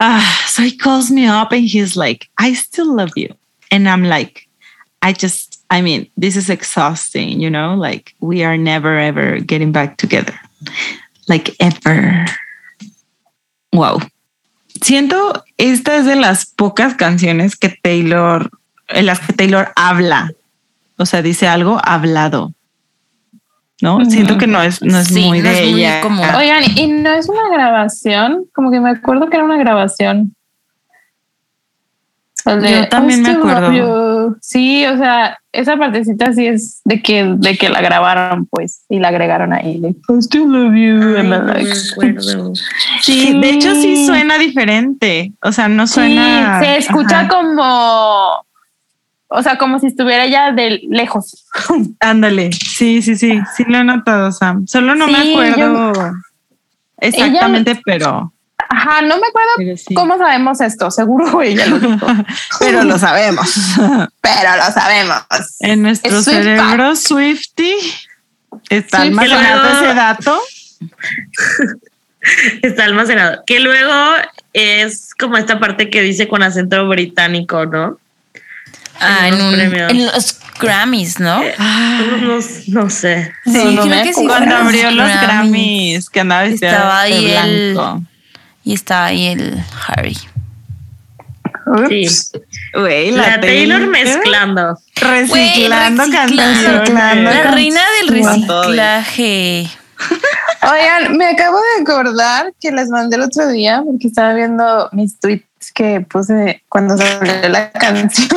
Ah, 0.00 0.44
so 0.46 0.62
he 0.62 0.76
calls 0.76 1.10
me 1.10 1.26
up 1.26 1.52
and 1.52 1.66
he's 1.66 1.96
like, 1.96 2.28
I 2.38 2.54
still 2.54 2.94
love 2.94 3.12
you. 3.16 3.34
And 3.70 3.88
I'm 3.88 4.04
like, 4.04 4.48
I 5.02 5.12
just, 5.12 5.64
I 5.70 5.82
mean, 5.82 6.10
this 6.16 6.36
is 6.36 6.50
exhausting, 6.50 7.40
you 7.40 7.50
know, 7.50 7.74
like 7.74 8.14
we 8.20 8.44
are 8.44 8.58
never, 8.58 8.98
ever 8.98 9.40
getting 9.40 9.72
back 9.72 9.96
together. 9.96 10.38
Like 11.28 11.56
ever. 11.60 12.26
Wow. 13.72 14.00
Siento, 14.82 15.44
esta 15.56 15.96
es 15.96 16.06
de 16.06 16.16
las 16.16 16.46
pocas 16.46 16.94
canciones 16.94 17.56
que 17.56 17.68
Taylor, 17.82 18.50
en 18.88 19.06
las 19.06 19.20
que 19.20 19.32
Taylor 19.32 19.72
habla. 19.76 20.32
O 20.96 21.06
sea, 21.06 21.22
dice 21.22 21.48
algo 21.48 21.80
hablado. 21.82 22.52
¿no? 23.82 24.04
Siento 24.04 24.38
que 24.38 24.46
no 24.46 24.62
es, 24.62 24.82
no 24.82 24.98
es 24.98 25.12
muy 25.12 25.40
de 25.40 25.62
ella. 25.62 26.00
como... 26.00 26.22
Oigan, 26.22 26.64
y 26.76 26.86
no 26.88 27.10
es 27.10 27.28
una 27.28 27.48
grabación, 27.50 28.46
como 28.54 28.70
que 28.70 28.80
me 28.80 28.90
acuerdo 28.90 29.28
que 29.28 29.36
era 29.36 29.44
una 29.44 29.56
grabación. 29.56 30.34
Yo 32.44 32.88
también 32.88 33.22
me 33.22 33.30
acuerdo. 33.30 33.72
Sí, 34.40 34.84
o 34.86 34.96
sea, 34.96 35.38
esa 35.52 35.76
partecita 35.76 36.32
sí 36.32 36.46
es 36.46 36.80
de 36.84 37.02
que, 37.02 37.24
de 37.36 37.56
que 37.56 37.68
la 37.68 37.80
grabaron, 37.80 38.46
pues, 38.46 38.84
y 38.88 38.98
la 38.98 39.08
agregaron 39.08 39.52
ahí. 39.52 39.80
I 39.84 40.22
still 40.22 40.48
love 40.48 40.74
you. 40.74 41.00
Sí, 43.02 43.40
de 43.40 43.50
hecho 43.50 43.74
sí 43.74 44.06
suena 44.06 44.38
diferente. 44.38 45.32
O 45.42 45.52
sea, 45.52 45.68
no 45.68 45.86
suena. 45.86 46.60
Sí, 46.60 46.66
se 46.66 46.76
escucha 46.78 47.28
como 47.28 48.44
o 49.32 49.42
sea, 49.42 49.58
como 49.58 49.78
si 49.78 49.86
estuviera 49.86 50.26
ya 50.26 50.50
de 50.50 50.80
lejos. 50.88 51.46
Ándale, 52.00 52.50
sí, 52.52 53.00
sí, 53.00 53.16
sí, 53.16 53.40
sí 53.56 53.64
lo 53.68 53.78
he 53.78 53.84
notado, 53.84 54.32
Sam. 54.32 54.66
Solo 54.66 54.96
no 54.96 55.06
me 55.06 55.18
acuerdo 55.18 55.92
exactamente, 56.98 57.80
pero... 57.84 58.32
Ajá, 58.72 59.02
no 59.02 59.18
me 59.18 59.26
acuerdo 59.26 59.80
cómo 59.94 60.16
sabemos 60.16 60.60
esto, 60.60 60.92
seguro 60.92 61.42
ella 61.42 61.66
lo 61.66 61.80
dijo. 61.80 62.06
pero 62.60 62.84
lo 62.84 62.98
sabemos. 62.98 63.52
pero 64.20 64.56
lo 64.56 64.72
sabemos. 64.72 65.22
En 65.58 65.82
nuestro 65.82 66.22
cerebro 66.22 66.94
Swifty 66.94 67.74
está 68.68 69.02
almacenado 69.02 69.68
ese 69.76 69.94
dato. 69.94 70.40
está 72.62 72.84
almacenado. 72.84 73.42
Que 73.44 73.58
luego 73.58 74.14
es 74.52 75.14
como 75.18 75.36
esta 75.36 75.58
parte 75.58 75.90
que 75.90 76.00
dice 76.02 76.28
con 76.28 76.44
acento 76.44 76.88
británico, 76.88 77.66
¿no? 77.66 77.98
Ah, 79.00 79.28
en, 79.28 80.06
los 80.06 80.38
Grammys, 80.60 81.18
¿no? 81.18 81.40
Ah, 81.58 82.02
no, 82.68 82.90
sé. 82.90 83.32
Sí, 83.46 83.78
creo 83.82 84.02
que 84.04 84.12
sí. 84.12 84.26
Cuando 84.26 84.54
abrió 84.54 84.90
los 84.90 85.08
Grammys, 85.08 86.10
que 86.10 86.20
andaba 86.20 86.44
estaba 86.44 87.00
ahí 87.00 87.30
blanco. 87.32 88.02
Y 88.70 88.74
estaba 88.74 89.06
ahí 89.06 89.26
el 89.26 89.60
Harry. 89.88 90.16
Sí. 91.88 92.06
la, 92.72 93.40
Taylor, 93.40 93.84
mezclando. 93.88 94.78
Reciclando, 94.94 96.04
cantando. 96.12 96.94
La 96.94 97.50
reina 97.50 97.80
del 98.00 98.08
reciclaje. 98.14 99.68
Oigan, 100.62 101.16
me 101.16 101.26
acabo 101.26 101.58
de 101.58 101.82
acordar 101.82 102.52
que 102.60 102.70
les 102.70 102.88
mandé 102.90 103.16
el 103.16 103.22
otro 103.22 103.48
día 103.48 103.82
porque 103.84 104.06
estaba 104.06 104.34
viendo 104.34 104.88
mis 104.92 105.18
tweets 105.18 105.72
que 105.74 106.00
puse 106.02 106.62
cuando 106.68 106.96
salió 106.96 107.48
la 107.48 107.72
canción. 107.72 108.28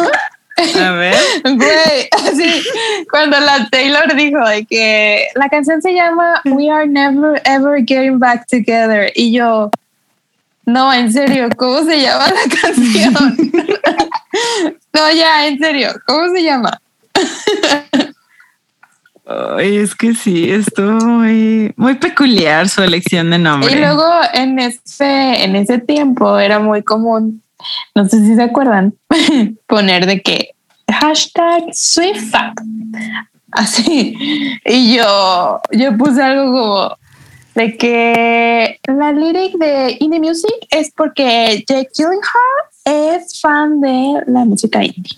A 0.82 0.92
ver. 0.94 1.16
Güey, 1.44 2.10
así, 2.12 2.64
cuando 3.12 3.40
la 3.40 3.68
Taylor 3.70 4.16
dijo 4.16 4.44
de 4.48 4.66
que 4.66 5.28
la 5.36 5.48
canción 5.50 5.80
se 5.80 5.94
llama 5.94 6.42
We 6.46 6.72
Are 6.72 6.88
Never 6.88 7.40
Ever 7.46 7.84
Getting 7.86 8.18
Back 8.18 8.48
Together. 8.50 9.12
Y 9.16 9.32
yo, 9.32 9.70
no, 10.66 10.94
en 10.94 11.12
serio, 11.12 11.50
¿cómo 11.58 11.84
se 11.84 12.02
llama 12.02 12.28
la 12.28 12.56
canción? 12.62 13.52
no, 14.94 15.12
ya, 15.12 15.48
en 15.48 15.60
serio, 15.60 15.90
¿cómo 16.06 16.34
se 16.34 16.44
llama? 16.44 16.80
Ay, 19.58 19.78
es 19.78 19.96
que 19.96 20.14
sí, 20.14 20.52
estuvo 20.52 21.06
muy, 21.06 21.74
muy 21.78 21.96
peculiar 21.96 22.68
su 22.68 22.84
elección 22.84 23.30
de 23.30 23.40
nombre. 23.40 23.72
Y 23.72 23.76
luego 23.76 24.06
en 24.34 24.60
ese, 24.60 25.44
en 25.44 25.56
ese 25.56 25.80
tiempo 25.80 26.38
era 26.38 26.60
muy 26.60 26.84
común 26.84 27.44
no 27.96 28.08
sé 28.08 28.20
si 28.26 28.36
se 28.36 28.44
acuerdan, 28.44 28.96
poner 29.68 30.06
de 30.06 30.22
que 30.22 30.56
hashtag 30.90 31.74
SwiftFact. 31.74 32.60
Así. 33.52 34.18
Y 34.66 34.96
yo, 34.96 35.62
yo 35.72 35.98
puse 35.98 36.22
algo 36.22 36.52
como 36.52 36.98
de 37.56 37.78
que 37.78 38.80
la 38.88 39.12
lyric 39.12 39.54
de 39.58 39.98
Indie 40.00 40.20
Music 40.20 40.54
es 40.70 40.92
porque 40.96 41.64
Jake 41.68 41.90
Gyllenhaal 41.96 42.64
es 42.86 43.40
fan 43.42 43.80
de 43.82 44.24
la 44.28 44.46
música 44.46 44.84
indie. 44.84 45.18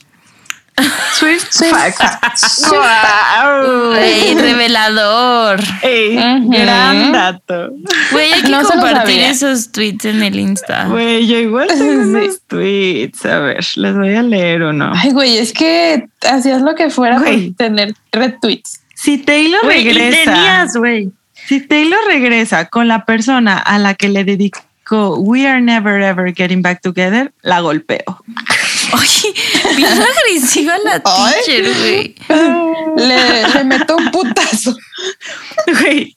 Swift, 1.14 1.48
Swift 1.52 1.72
facts. 1.72 2.62
Wow. 2.70 3.94
Ey, 3.94 4.36
revelador. 4.36 5.57
Ey, 5.82 6.18
Ujú. 6.18 6.49
Gran 6.52 7.14
dato. 7.14 7.70
Güey, 8.12 8.34
hay 8.34 8.41
que 8.41 8.49
No 8.49 8.62
compartir 8.64 9.22
esos 9.22 9.72
tweets 9.72 10.03
en 10.03 10.22
el 10.22 10.38
Insta. 10.38 10.86
Güey, 10.90 11.26
yo 11.28 11.38
igual 11.38 11.70
tengo 11.70 11.84
Sí. 12.03 12.10
unos 12.10 12.41
tweets. 12.48 13.26
A 13.26 13.40
ver, 13.40 13.66
les 13.78 13.95
voy 13.95 14.16
a 14.16 14.22
leer 14.22 14.64
uno. 14.64 14.91
Ay, 14.94 15.12
güey, 15.14 15.38
es 15.38 15.53
que 15.53 16.10
hacías 16.30 16.62
lo 16.62 16.76
que 16.76 16.90
fuera 16.90 17.20
Güey. 17.20 17.52
por 17.52 17.57
tener 17.66 17.94
retweets. 18.12 18.82
Si 18.95 19.18
Taylor 19.20 19.62
Güey, 19.64 19.88
y 19.88 19.94
regresa, 19.94 20.34
tenías, 20.34 20.76
güey. 20.76 21.10
Si 21.47 21.61
Taylor 21.61 21.99
regresa 22.07 22.65
con 22.65 22.88
la 22.88 23.05
persona 23.05 23.57
a 23.57 23.77
la 23.80 23.93
que 23.93 24.09
le 24.09 24.23
dedicó 24.23 25.15
We 25.17 25.47
Are 25.47 25.61
Never 25.61 26.01
Ever 26.01 26.34
Getting 26.34 26.61
Back 26.61 26.81
Together, 26.81 27.34
la 27.41 27.59
golpeo. 27.61 28.03
Oye, 28.93 29.34
bien 29.76 29.91
agresiva 29.91 30.77
la 30.84 30.99
teacher, 30.99 31.73
güey. 31.80 32.15
Le, 32.97 33.47
le 33.53 33.63
meto 33.63 33.97
un 33.97 34.11
putazo. 34.11 34.76
Güey. 35.80 36.15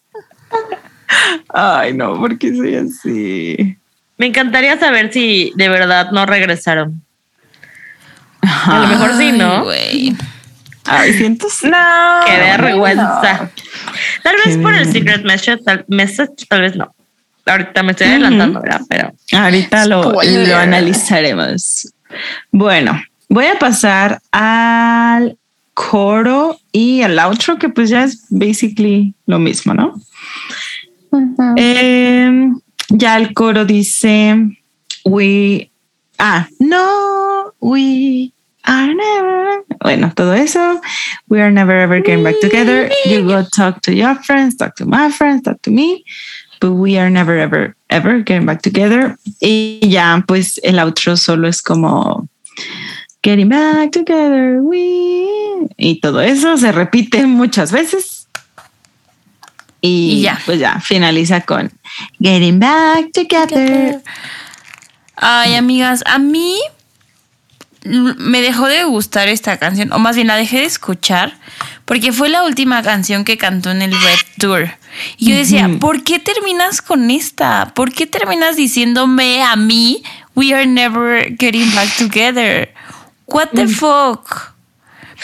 Ay, 1.48 1.94
no, 1.94 2.18
¿por 2.18 2.38
qué 2.38 2.54
soy 2.54 2.74
así? 2.74 3.76
Me 4.18 4.26
encantaría 4.26 4.78
saber 4.78 5.12
si 5.12 5.52
de 5.56 5.68
verdad 5.68 6.10
no 6.10 6.26
regresaron. 6.26 7.02
A 8.42 8.80
lo 8.80 8.86
mejor 8.88 9.16
sí, 9.16 9.32
¿no? 9.32 9.64
güey. 9.64 10.14
Ay, 10.88 11.12
siento 11.18 11.48
No. 11.64 12.24
Qué 12.26 12.36
vergüenza. 12.38 13.50
Tal 14.22 14.36
vez 14.44 14.56
Qué 14.56 14.62
por 14.62 14.74
el 14.74 14.90
secret 14.90 15.24
message 15.24 15.62
tal, 15.64 15.84
message, 15.88 16.46
tal 16.48 16.62
vez 16.62 16.76
no. 16.76 16.94
Ahorita 17.46 17.82
me 17.82 17.92
estoy 17.92 18.08
adelantando, 18.08 18.60
¿verdad? 18.60 18.80
Pero 18.88 19.12
Ahorita 19.32 19.86
lo, 19.86 20.12
lo 20.12 20.56
analizaremos. 20.56 21.92
Bueno, 22.50 23.00
voy 23.28 23.46
a 23.46 23.58
pasar 23.58 24.20
al 24.32 25.38
coro 25.72 26.58
y 26.72 27.02
al 27.02 27.18
outro, 27.18 27.58
que 27.58 27.68
pues 27.68 27.88
ya 27.88 28.04
es 28.04 28.26
basically 28.30 29.14
lo 29.26 29.38
mismo, 29.38 29.72
¿no? 29.72 29.94
Eh, 31.56 32.50
ya 32.90 33.16
el 33.16 33.32
coro 33.32 33.64
dice, 33.64 34.36
we, 35.04 35.70
ah, 36.18 36.48
no, 36.58 37.54
we 37.60 38.32
bueno, 39.80 40.12
todo 40.14 40.34
eso, 40.34 40.80
we 41.28 41.40
are 41.40 41.50
never 41.50 41.76
ever 41.76 42.00
getting 42.00 42.24
back 42.24 42.38
together. 42.40 42.90
You 43.06 43.26
go 43.26 43.44
talk 43.44 43.80
to 43.82 43.92
your 43.92 44.14
friends, 44.16 44.56
talk 44.56 44.76
to 44.76 44.86
my 44.86 45.10
friends, 45.10 45.42
talk 45.42 45.62
to 45.62 45.70
me, 45.70 46.04
but 46.60 46.72
we 46.72 46.98
are 46.98 47.10
never 47.10 47.38
ever, 47.38 47.74
ever 47.90 48.20
getting 48.22 48.46
back 48.46 48.62
together. 48.62 49.16
Y 49.40 49.80
ya, 49.82 50.22
pues 50.26 50.60
el 50.62 50.78
outro 50.78 51.16
solo 51.16 51.48
es 51.48 51.62
como, 51.62 52.28
getting 53.22 53.48
back 53.48 53.92
together, 53.92 54.60
we, 54.60 55.68
y 55.76 56.00
todo 56.00 56.20
eso 56.20 56.56
se 56.56 56.72
repite 56.72 57.26
muchas 57.26 57.72
veces. 57.72 58.26
Y, 59.80 60.18
Y 60.18 60.22
ya. 60.22 60.40
pues 60.44 60.58
ya 60.58 60.80
finaliza 60.80 61.40
con 61.42 61.70
Getting 62.20 62.58
Back 62.58 63.12
Together. 63.12 64.02
Ay, 65.14 65.54
amigas, 65.54 66.02
a 66.04 66.18
mí 66.18 66.58
me 67.84 68.40
dejó 68.40 68.66
de 68.66 68.84
gustar 68.84 69.28
esta 69.28 69.56
canción, 69.56 69.92
o 69.92 69.98
más 69.98 70.16
bien 70.16 70.28
la 70.28 70.36
dejé 70.36 70.58
de 70.58 70.64
escuchar, 70.64 71.36
porque 71.84 72.12
fue 72.12 72.28
la 72.28 72.44
última 72.44 72.82
canción 72.82 73.24
que 73.24 73.38
cantó 73.38 73.70
en 73.70 73.82
el 73.82 73.92
Red 73.92 74.18
Tour. 74.38 74.70
Y 75.16 75.30
yo 75.30 75.36
decía. 75.36 75.70
¿por 75.80 76.02
qué 76.02 76.18
terminas 76.18 76.82
con 76.82 77.10
esta? 77.10 77.72
¿Por 77.74 77.92
qué 77.92 78.06
terminas 78.06 78.56
diciéndome 78.56 79.42
a 79.42 79.56
mí, 79.56 80.02
we 80.34 80.52
are 80.52 80.66
never 80.66 81.34
getting 81.38 81.72
back 81.74 81.88
together? 81.96 82.72
What 83.26 83.48
the 83.54 83.68
fuck? 83.68 84.52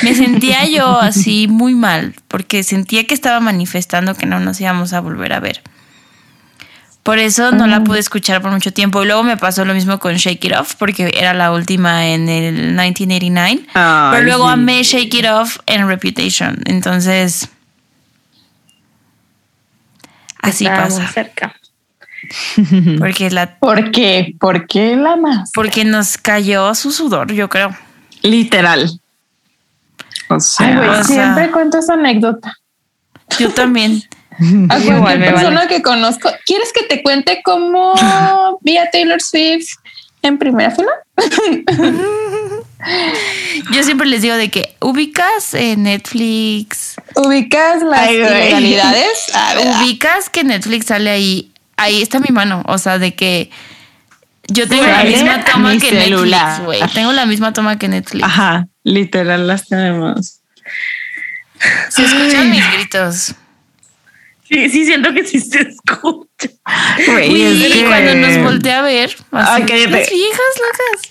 Me 0.02 0.14
sentía 0.14 0.66
yo 0.66 0.98
así 1.00 1.48
muy 1.48 1.74
mal, 1.74 2.14
porque 2.28 2.62
sentía 2.62 3.06
que 3.06 3.14
estaba 3.14 3.40
manifestando 3.40 4.14
que 4.14 4.26
no 4.26 4.40
nos 4.40 4.60
íbamos 4.60 4.92
a 4.92 5.00
volver 5.00 5.32
a 5.32 5.40
ver. 5.40 5.62
Por 7.04 7.18
eso 7.18 7.52
no 7.52 7.66
la 7.66 7.84
pude 7.84 7.98
escuchar 7.98 8.40
por 8.42 8.50
mucho 8.50 8.72
tiempo. 8.72 9.02
Y 9.02 9.06
luego 9.06 9.22
me 9.22 9.36
pasó 9.36 9.64
lo 9.66 9.74
mismo 9.74 9.98
con 9.98 10.14
Shake 10.16 10.42
It 10.46 10.56
Off, 10.56 10.74
porque 10.76 11.12
era 11.14 11.34
la 11.34 11.52
última 11.52 12.06
en 12.08 12.28
el 12.30 12.54
1989. 12.54 13.66
Ay, 13.74 14.08
pero 14.10 14.24
luego 14.24 14.46
sí. 14.46 14.52
amé 14.54 14.82
Shake 14.82 15.14
It 15.14 15.26
Off 15.26 15.58
en 15.66 15.86
Reputation. 15.86 16.56
Entonces. 16.64 17.48
Así 20.40 20.64
estábamos 20.64 20.98
pasa. 21.00 21.12
cerca. 21.12 21.54
Porque, 22.98 23.30
la, 23.30 23.58
¿Por 23.58 23.90
qué? 23.90 24.34
¿Por 24.40 24.66
qué 24.66 24.96
la 24.96 25.16
más? 25.16 25.50
porque 25.54 25.84
nos 25.84 26.16
cayó 26.16 26.74
su 26.74 26.90
sudor, 26.90 27.30
yo 27.32 27.50
creo. 27.50 27.76
Literal. 28.22 28.98
O 30.30 30.40
sea, 30.40 30.68
Ay, 30.68 30.88
o 30.88 30.94
sea- 30.94 31.04
siempre 31.04 31.50
cuento 31.50 31.78
esa 31.78 31.92
anécdota. 31.94 32.54
Yo 33.38 33.50
también. 33.50 34.02
A 34.68 34.78
Igual, 34.78 35.00
cualquier 35.00 35.34
persona 35.34 35.56
vale. 35.64 35.68
que 35.68 35.82
conozco. 35.82 36.30
¿Quieres 36.44 36.72
que 36.72 36.82
te 36.84 37.02
cuente 37.02 37.40
cómo 37.44 37.94
vi 38.62 38.76
a 38.78 38.90
Taylor 38.90 39.20
Swift 39.22 39.68
en 40.22 40.38
primera 40.38 40.70
fila? 40.70 40.90
Yo 43.72 43.82
siempre 43.82 44.06
les 44.06 44.22
digo 44.22 44.34
de 44.36 44.50
que 44.50 44.76
ubicas 44.80 45.54
en 45.54 45.84
Netflix. 45.84 46.96
¿Ubicas 47.14 47.82
las 47.82 48.00
Ay, 48.00 48.18
güey. 48.20 48.30
ilegalidades? 48.30 49.18
A 49.34 49.54
ver, 49.54 49.66
Ubicas 49.76 50.28
que 50.30 50.44
Netflix 50.44 50.86
sale 50.86 51.10
ahí. 51.10 51.50
Ahí 51.76 52.02
está 52.02 52.20
mi 52.20 52.28
mano. 52.30 52.62
O 52.66 52.78
sea, 52.78 52.98
de 52.98 53.14
que 53.14 53.50
yo 54.48 54.68
tengo 54.68 54.84
la 54.84 55.04
misma 55.04 55.44
toma 55.44 55.72
que 55.78 55.90
celular. 55.90 56.60
Netflix, 56.60 56.64
güey. 56.66 56.80
Tengo 56.92 57.12
la 57.12 57.26
misma 57.26 57.52
toma 57.52 57.78
que 57.78 57.88
Netflix. 57.88 58.24
Ajá, 58.24 58.66
literal 58.82 59.46
las 59.46 59.66
tenemos. 59.66 60.40
Se 61.88 62.04
escuchan 62.04 62.50
mis 62.50 62.72
gritos. 62.72 63.34
Sí, 64.48 64.68
sí, 64.68 64.84
siento 64.84 65.12
que 65.14 65.24
sí 65.24 65.40
se 65.40 65.60
escucha. 65.62 66.48
Güey, 67.06 67.32
Y 67.34 67.64
es 67.64 67.72
que- 67.72 67.84
cuando 67.86 68.14
nos 68.14 68.38
voltea 68.42 68.80
a 68.80 68.82
ver, 68.82 69.10
así, 69.32 69.62
cállate. 69.62 69.88
las 69.90 70.10
viejas 70.10 70.52
locas. 70.60 71.10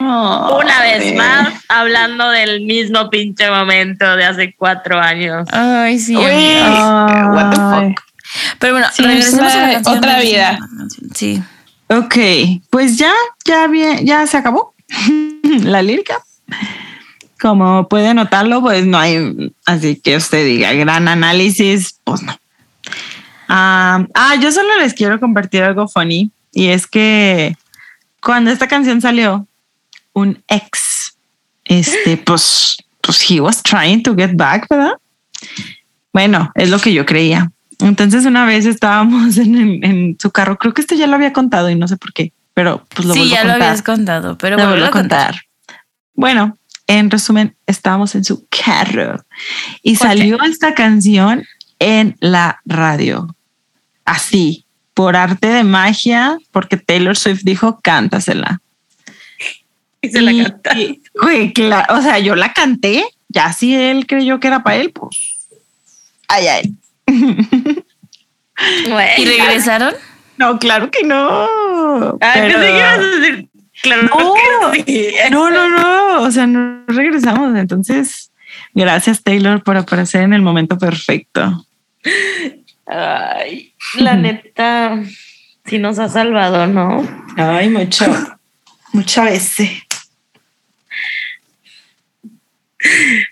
Oh, 0.00 0.60
Una 0.62 0.80
vez 0.82 1.14
más, 1.16 1.54
hablando 1.68 2.30
del 2.30 2.60
mismo 2.60 3.10
pinche 3.10 3.50
momento 3.50 4.14
de 4.16 4.24
hace 4.24 4.54
cuatro 4.56 4.98
años. 5.00 5.48
Ay, 5.50 5.98
sí. 5.98 6.14
Amiga. 6.14 7.30
what 7.32 7.50
the 7.50 7.56
fuck. 7.96 8.04
Pero 8.60 8.74
bueno, 8.74 8.86
Sí, 8.92 9.02
regresemos 9.02 9.48
es 9.48 9.54
a 9.54 9.56
la 9.60 9.66
la- 9.66 9.72
canción. 9.74 9.98
otra 9.98 10.20
vida. 10.20 10.58
Sí. 11.14 11.42
Ok, 11.88 12.14
pues 12.70 12.96
ya, 12.98 13.12
ya 13.44 13.66
bien, 13.66 14.06
ya 14.06 14.24
se 14.28 14.36
acabó 14.36 14.74
la 15.42 15.82
lírica. 15.82 16.18
Como 17.40 17.88
puede 17.88 18.14
notarlo, 18.14 18.60
pues 18.60 18.84
no 18.86 18.98
hay, 18.98 19.52
así 19.64 19.96
que 19.96 20.16
usted 20.16 20.44
diga 20.44 20.72
gran 20.72 21.06
análisis, 21.08 21.98
pues 22.04 22.22
no. 22.22 22.36
Ah, 23.48 24.04
ah, 24.14 24.34
yo 24.40 24.50
solo 24.52 24.68
les 24.80 24.92
quiero 24.94 25.18
compartir 25.20 25.62
algo 25.62 25.88
funny 25.88 26.30
y 26.52 26.68
es 26.68 26.86
que 26.86 27.56
cuando 28.20 28.50
esta 28.50 28.66
canción 28.68 29.00
salió, 29.00 29.46
un 30.12 30.42
ex, 30.48 31.16
este, 31.64 32.16
pues, 32.16 32.76
pues 33.00 33.30
he 33.30 33.40
was 33.40 33.62
trying 33.62 34.02
to 34.02 34.14
get 34.16 34.32
back, 34.34 34.66
¿verdad? 34.68 34.92
Bueno, 36.12 36.50
es 36.56 36.68
lo 36.70 36.78
que 36.80 36.92
yo 36.92 37.06
creía. 37.06 37.50
Entonces 37.78 38.26
una 38.26 38.44
vez 38.44 38.66
estábamos 38.66 39.36
en, 39.38 39.54
el- 39.56 39.84
en 39.84 40.16
su 40.20 40.30
carro, 40.32 40.58
creo 40.58 40.74
que 40.74 40.80
esto 40.80 40.96
ya 40.96 41.06
lo 41.06 41.14
había 41.14 41.32
contado 41.32 41.70
y 41.70 41.76
no 41.76 41.86
sé 41.86 41.96
por 41.96 42.12
qué, 42.12 42.32
pero 42.54 42.84
pues 42.92 43.06
lo 43.06 43.14
sí, 43.14 43.20
vuelvo 43.20 43.34
a 43.34 43.38
ya 43.38 43.44
lo 43.44 43.50
contar. 43.52 43.68
habías 43.68 43.82
contado, 43.82 44.38
pero 44.38 44.56
Lo 44.56 44.66
vuelvo 44.68 44.86
a 44.86 44.90
contar. 44.90 45.40
Bueno, 46.14 46.57
en 46.88 47.10
resumen, 47.10 47.54
estábamos 47.66 48.14
en 48.16 48.24
su 48.24 48.46
carro 48.48 49.24
y 49.82 49.94
salió 49.96 50.42
esta 50.42 50.74
canción 50.74 51.44
en 51.78 52.16
la 52.18 52.60
radio. 52.64 53.36
Así, 54.04 54.64
por 54.94 55.14
arte 55.14 55.46
de 55.48 55.62
magia, 55.64 56.38
porque 56.50 56.76
Taylor 56.78 57.16
Swift 57.16 57.42
dijo, 57.44 57.78
cántasela. 57.82 58.60
Y 60.00 60.08
se 60.08 60.20
la 60.22 60.32
canta. 60.32 60.78
y, 60.78 61.02
Güey, 61.20 61.52
claro, 61.52 61.98
o 61.98 62.02
sea, 62.02 62.18
yo 62.18 62.34
la 62.34 62.52
canté, 62.52 63.04
ya 63.28 63.52
si 63.52 63.74
él 63.74 64.06
creyó 64.06 64.40
que 64.40 64.48
era 64.48 64.62
para 64.62 64.76
él, 64.76 64.90
pues. 64.90 65.46
Ay, 66.26 66.46
ay. 66.48 66.74
Güey. 68.88 69.08
¿Y 69.18 69.24
regresaron? 69.24 69.94
No, 70.36 70.58
claro 70.58 70.90
que 70.90 71.04
no. 71.04 72.18
Ay, 72.20 72.40
pero- 72.42 72.58
pensé 72.60 72.72
que 72.72 72.78
ibas 72.78 72.98
a 72.98 73.02
decir. 73.02 73.48
Claro 73.82 74.02
No. 74.02 74.72
sí. 74.74 75.14
No, 75.30 75.50
no, 75.50 75.68
no. 75.68 76.22
O 76.22 76.30
sea, 76.30 76.46
no 76.46 76.84
regresamos. 76.86 77.56
Entonces, 77.56 78.32
gracias, 78.74 79.22
Taylor, 79.22 79.62
por 79.62 79.76
aparecer 79.76 80.22
en 80.22 80.32
el 80.32 80.42
momento 80.42 80.78
perfecto. 80.78 81.64
Ay, 82.86 83.74
la 83.98 84.16
neta, 84.16 85.02
sí 85.66 85.78
nos 85.78 85.98
ha 85.98 86.08
salvado, 86.08 86.66
¿no? 86.66 87.06
Ay, 87.36 87.68
mucho. 87.68 88.06
Muchas 88.92 89.24
veces. 89.26 89.70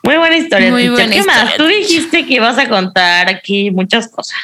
Muy 0.03 0.17
buena 0.17 0.37
historia. 0.37 0.71
Muy 0.71 0.89
buena 0.89 1.13
¿Qué 1.13 1.23
más? 1.23 1.57
Tú 1.57 1.67
dijiste 1.67 2.27
que 2.27 2.35
ibas 2.35 2.59
a 2.59 2.69
contar 2.69 3.29
aquí 3.29 3.71
muchas 3.71 4.09
cosas. 4.09 4.37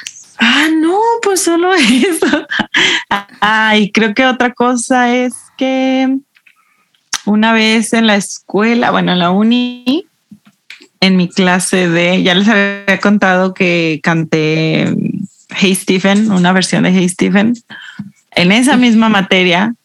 Ah, 0.44 0.68
no, 0.74 0.98
pues 1.22 1.40
solo 1.42 1.72
eso. 1.74 2.46
Ay, 3.40 3.92
creo 3.92 4.12
que 4.12 4.26
otra 4.26 4.52
cosa 4.52 5.14
es 5.14 5.34
que 5.56 6.18
una 7.24 7.52
vez 7.52 7.92
en 7.92 8.08
la 8.08 8.16
escuela, 8.16 8.90
bueno, 8.90 9.12
en 9.12 9.20
la 9.20 9.30
uni, 9.30 10.04
en 11.00 11.16
mi 11.16 11.28
clase 11.28 11.88
de, 11.88 12.24
ya 12.24 12.34
les 12.34 12.48
había 12.48 12.98
contado 13.00 13.54
que 13.54 14.00
canté 14.02 14.92
Hey 15.54 15.76
Stephen, 15.76 16.32
una 16.32 16.52
versión 16.52 16.82
de 16.82 16.90
Hey 16.90 17.08
Stephen. 17.08 17.54
En 18.32 18.50
esa 18.50 18.76
misma 18.76 19.08
materia, 19.08 19.76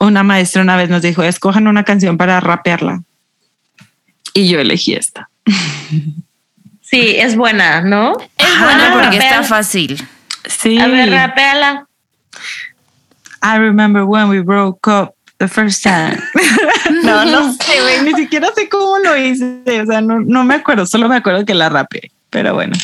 una 0.00 0.24
maestra 0.24 0.62
una 0.62 0.76
vez 0.76 0.90
nos 0.90 1.02
dijo, 1.02 1.22
escojan 1.22 1.68
una 1.68 1.84
canción 1.84 2.16
para 2.16 2.40
rapearla. 2.40 3.04
Y 4.34 4.48
yo 4.48 4.58
elegí 4.58 4.94
esta. 4.94 5.30
Sí, 6.96 7.16
es 7.18 7.36
buena, 7.36 7.80
¿no? 7.82 8.12
Es 8.38 8.60
buena 8.60 8.90
porque 8.94 9.18
está 9.18 9.42
fácil. 9.42 10.02
Sí. 10.44 10.78
A 10.78 10.86
ver, 10.86 11.10
rapeala. 11.10 11.86
I 13.42 13.58
remember 13.58 14.04
when 14.04 14.28
we 14.28 14.40
broke 14.40 14.88
up 14.88 15.14
the 15.38 15.48
first 15.48 15.82
time. 15.82 16.18
no, 17.02 17.24
no 17.24 17.52
sé, 17.52 17.80
güey, 17.80 18.02
ni 18.02 18.14
siquiera 18.14 18.48
sé 18.54 18.68
cómo 18.68 18.98
lo 18.98 19.16
hice. 19.16 19.60
O 19.82 19.86
sea, 19.86 20.00
no, 20.00 20.20
no 20.20 20.44
me 20.44 20.54
acuerdo, 20.54 20.86
solo 20.86 21.08
me 21.08 21.16
acuerdo 21.16 21.44
que 21.44 21.54
la 21.54 21.68
rapeé, 21.68 22.10
pero 22.30 22.54
bueno. 22.54 22.74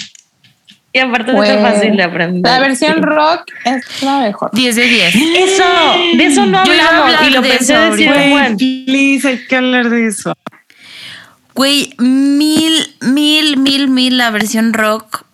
Y 0.92 0.98
aparte 0.98 1.32
Pues, 1.32 1.48
es 1.48 1.60
fácil 1.62 1.96
de 1.96 2.02
aprender. 2.02 2.42
La 2.52 2.60
versión 2.60 3.02
rock 3.02 3.44
es 3.64 4.02
la 4.02 4.20
mejor. 4.20 4.50
10 4.52 4.76
de 4.76 4.82
10. 4.84 5.14
Eso, 5.14 5.64
de 6.18 6.24
eso 6.26 6.44
no 6.46 6.58
hablamos 6.58 7.14
y 7.26 7.30
lo 7.30 7.40
de 7.40 7.48
pensé 7.48 7.72
eso 7.72 7.90
decir 7.92 8.08
ahorita. 8.10 8.30
buen. 8.30 8.56
please, 8.58 9.26
hay 9.26 9.46
que 9.46 9.56
hablar 9.56 9.88
de 9.88 10.06
eso. 10.06 10.34
Güey, 11.54 11.94
mil, 11.98 12.96
mil, 13.00 13.56
mil, 13.58 13.88
mil 13.88 14.16
la 14.18 14.30
versión 14.30 14.72
rock. 14.72 15.24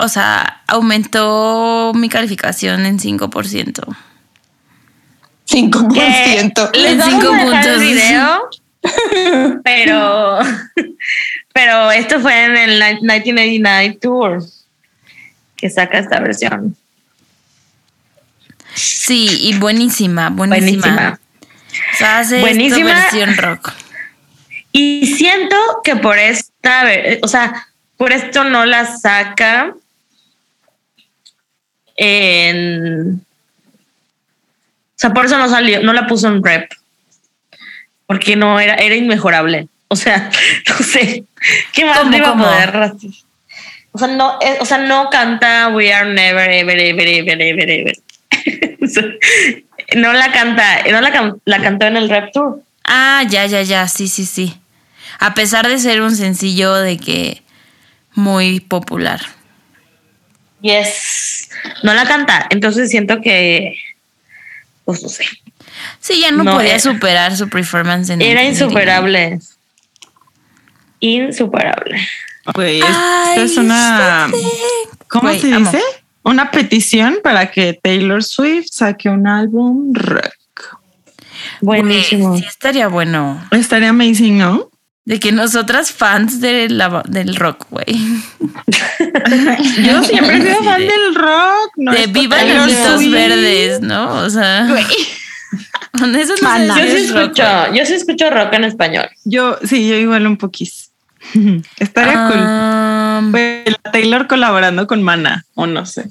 O 0.00 0.08
sea, 0.08 0.62
aumentó 0.66 1.92
mi 1.94 2.08
calificación 2.08 2.86
en 2.86 2.98
5%. 2.98 3.96
5%. 5.48 6.70
Les 6.74 6.92
En 6.92 6.98
vamos 6.98 7.14
cinco 7.20 7.32
a 7.32 7.36
dejar 7.36 7.66
el 7.66 7.74
puntos. 7.74 7.80
video, 7.80 9.60
pero, 9.64 10.38
pero 11.52 11.90
esto 11.92 12.20
fue 12.20 12.44
en 12.44 12.56
el 12.56 12.70
1989 13.00 13.98
tour 14.00 14.42
que 15.56 15.70
saca 15.70 15.98
esta 15.98 16.20
versión. 16.20 16.76
Sí, 18.74 19.28
y 19.40 19.56
buenísima, 19.58 20.30
buenísima. 20.30 20.86
Buenísima. 20.86 21.20
O 21.94 21.96
sea, 21.96 22.18
hace 22.18 22.40
Buenísima. 22.40 22.90
esta 22.90 23.16
versión 23.16 23.36
rock. 23.36 23.72
Y 24.78 25.06
siento 25.06 25.56
que 25.82 25.96
por 25.96 26.18
esta, 26.18 26.84
o 27.22 27.28
sea, 27.28 27.66
por 27.96 28.12
esto 28.12 28.44
no 28.44 28.66
la 28.66 28.84
saca 28.84 29.72
en... 31.96 33.14
O 33.14 34.98
sea, 34.98 35.14
por 35.14 35.24
eso 35.24 35.38
no 35.38 35.48
salió, 35.48 35.82
no 35.82 35.94
la 35.94 36.06
puso 36.06 36.28
en 36.28 36.44
rep. 36.44 36.70
Porque 38.04 38.36
no 38.36 38.60
era, 38.60 38.74
era 38.74 38.94
inmejorable. 38.94 39.66
O 39.88 39.96
sea, 39.96 40.30
no 40.68 40.84
sé. 40.84 41.24
¿Qué 41.72 41.86
más 41.86 42.00
¿Cómo, 42.00 42.10
le 42.10 42.18
iba 42.18 42.28
cómo? 42.28 42.44
a 42.44 42.50
poder? 42.50 42.92
O 43.92 43.98
sea, 43.98 44.08
no, 44.08 44.38
eh, 44.42 44.58
o 44.60 44.66
sea, 44.66 44.76
no 44.76 45.08
canta 45.08 45.68
We 45.68 45.90
Are 45.90 46.12
Never, 46.12 46.50
Ever, 46.50 46.78
Ever, 46.78 47.08
Ever, 47.08 47.40
Ever, 47.40 47.70
Ever. 47.70 47.96
No 49.94 50.12
la 50.12 50.32
canta, 50.32 50.82
no 50.90 51.00
la, 51.00 51.36
la 51.44 51.62
cantó 51.62 51.86
en 51.86 51.96
el 51.96 52.10
rep 52.10 52.32
tour. 52.32 52.60
Ah, 52.84 53.22
ya, 53.26 53.46
ya, 53.46 53.62
ya, 53.62 53.88
sí, 53.88 54.08
sí, 54.08 54.26
sí. 54.26 54.60
A 55.18 55.34
pesar 55.34 55.66
de 55.68 55.78
ser 55.78 56.00
un 56.02 56.14
sencillo 56.14 56.74
de 56.74 56.96
que 56.98 57.42
muy 58.14 58.60
popular. 58.60 59.20
Yes. 60.62 61.48
No 61.82 61.94
la 61.94 62.06
canta. 62.06 62.46
Entonces 62.50 62.90
siento 62.90 63.20
que. 63.20 63.76
Pues 64.84 65.02
no 65.02 65.08
sé. 65.08 65.24
Sí, 66.00 66.20
ya 66.20 66.30
no, 66.30 66.44
No, 66.44 66.54
podía 66.54 66.70
era- 66.70 66.78
superar 66.80 67.36
su 67.36 67.48
performance 67.48 68.08
en 68.10 68.22
Era 68.22 68.42
Infinity. 68.42 68.64
insuperable. 68.64 69.38
Insuperable. 71.00 72.08
Güey, 72.54 72.78
esta 72.80 73.32
Ay, 73.32 73.40
es 73.40 73.56
una. 73.56 74.30
¿Cómo 75.08 75.32
se 75.34 75.52
amo. 75.52 75.70
dice? 75.70 75.82
Una 76.22 76.50
petición 76.50 77.18
para 77.22 77.50
que 77.50 77.78
Taylor 77.80 78.22
Swift 78.24 78.68
saque 78.70 79.08
un 79.08 79.26
álbum 79.26 79.92
rock. 79.94 80.78
Buenísimo. 81.60 82.36
Sí, 82.38 82.44
estaría 82.46 82.88
bueno. 82.88 83.46
Estaría 83.52 83.90
amazing, 83.90 84.38
¿no? 84.38 84.70
De 85.06 85.18
que 85.20 85.30
nosotras 85.32 85.92
fans 85.92 86.40
de 86.40 86.68
la- 86.68 87.02
del 87.06 87.36
rock, 87.36 87.66
güey. 87.70 87.86
Yo 89.86 90.02
siempre 90.02 90.38
he 90.38 90.42
sido 90.42 90.62
fan 90.64 90.80
del 90.80 91.14
rock. 91.14 91.70
No 91.76 91.92
de 91.92 92.08
Viva 92.08 92.42
los 92.42 92.72
Swift. 92.72 93.12
Verdes, 93.12 93.80
¿no? 93.80 94.14
O 94.16 94.28
sea. 94.28 94.66
Con 95.98 96.14
eso 96.16 96.34
no 96.42 96.48
Mana. 96.48 96.74
sé 96.74 96.80
Yo 96.80 96.86
sí 96.90 96.96
es 96.96 97.10
rock, 97.12 97.20
escucho, 97.22 97.74
yo 97.74 97.86
sí 97.86 97.94
escucho 97.94 98.30
rock 98.30 98.52
en 98.54 98.64
español. 98.64 99.08
Yo, 99.24 99.56
sí, 99.64 99.88
yo 99.88 99.94
igual 99.94 100.26
un 100.26 100.36
poquis. 100.36 100.90
Estaría 101.78 102.28
cool. 102.28 103.30
Pues 103.30 103.64
la 103.84 103.92
Taylor 103.92 104.26
colaborando 104.26 104.86
con 104.86 105.02
Mana, 105.02 105.44
o 105.54 105.66
no 105.66 105.86
sé. 105.86 106.10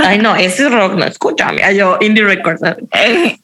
Ay, 0.00 0.18
no, 0.18 0.36
ese 0.36 0.64
es 0.66 0.72
rock, 0.72 0.94
no 0.94 1.04
escucha. 1.04 1.50
Mira, 1.52 1.72
yo, 1.72 1.96
Indie 2.00 2.24
Records. 2.24 2.60
¿sabes? 2.60 2.84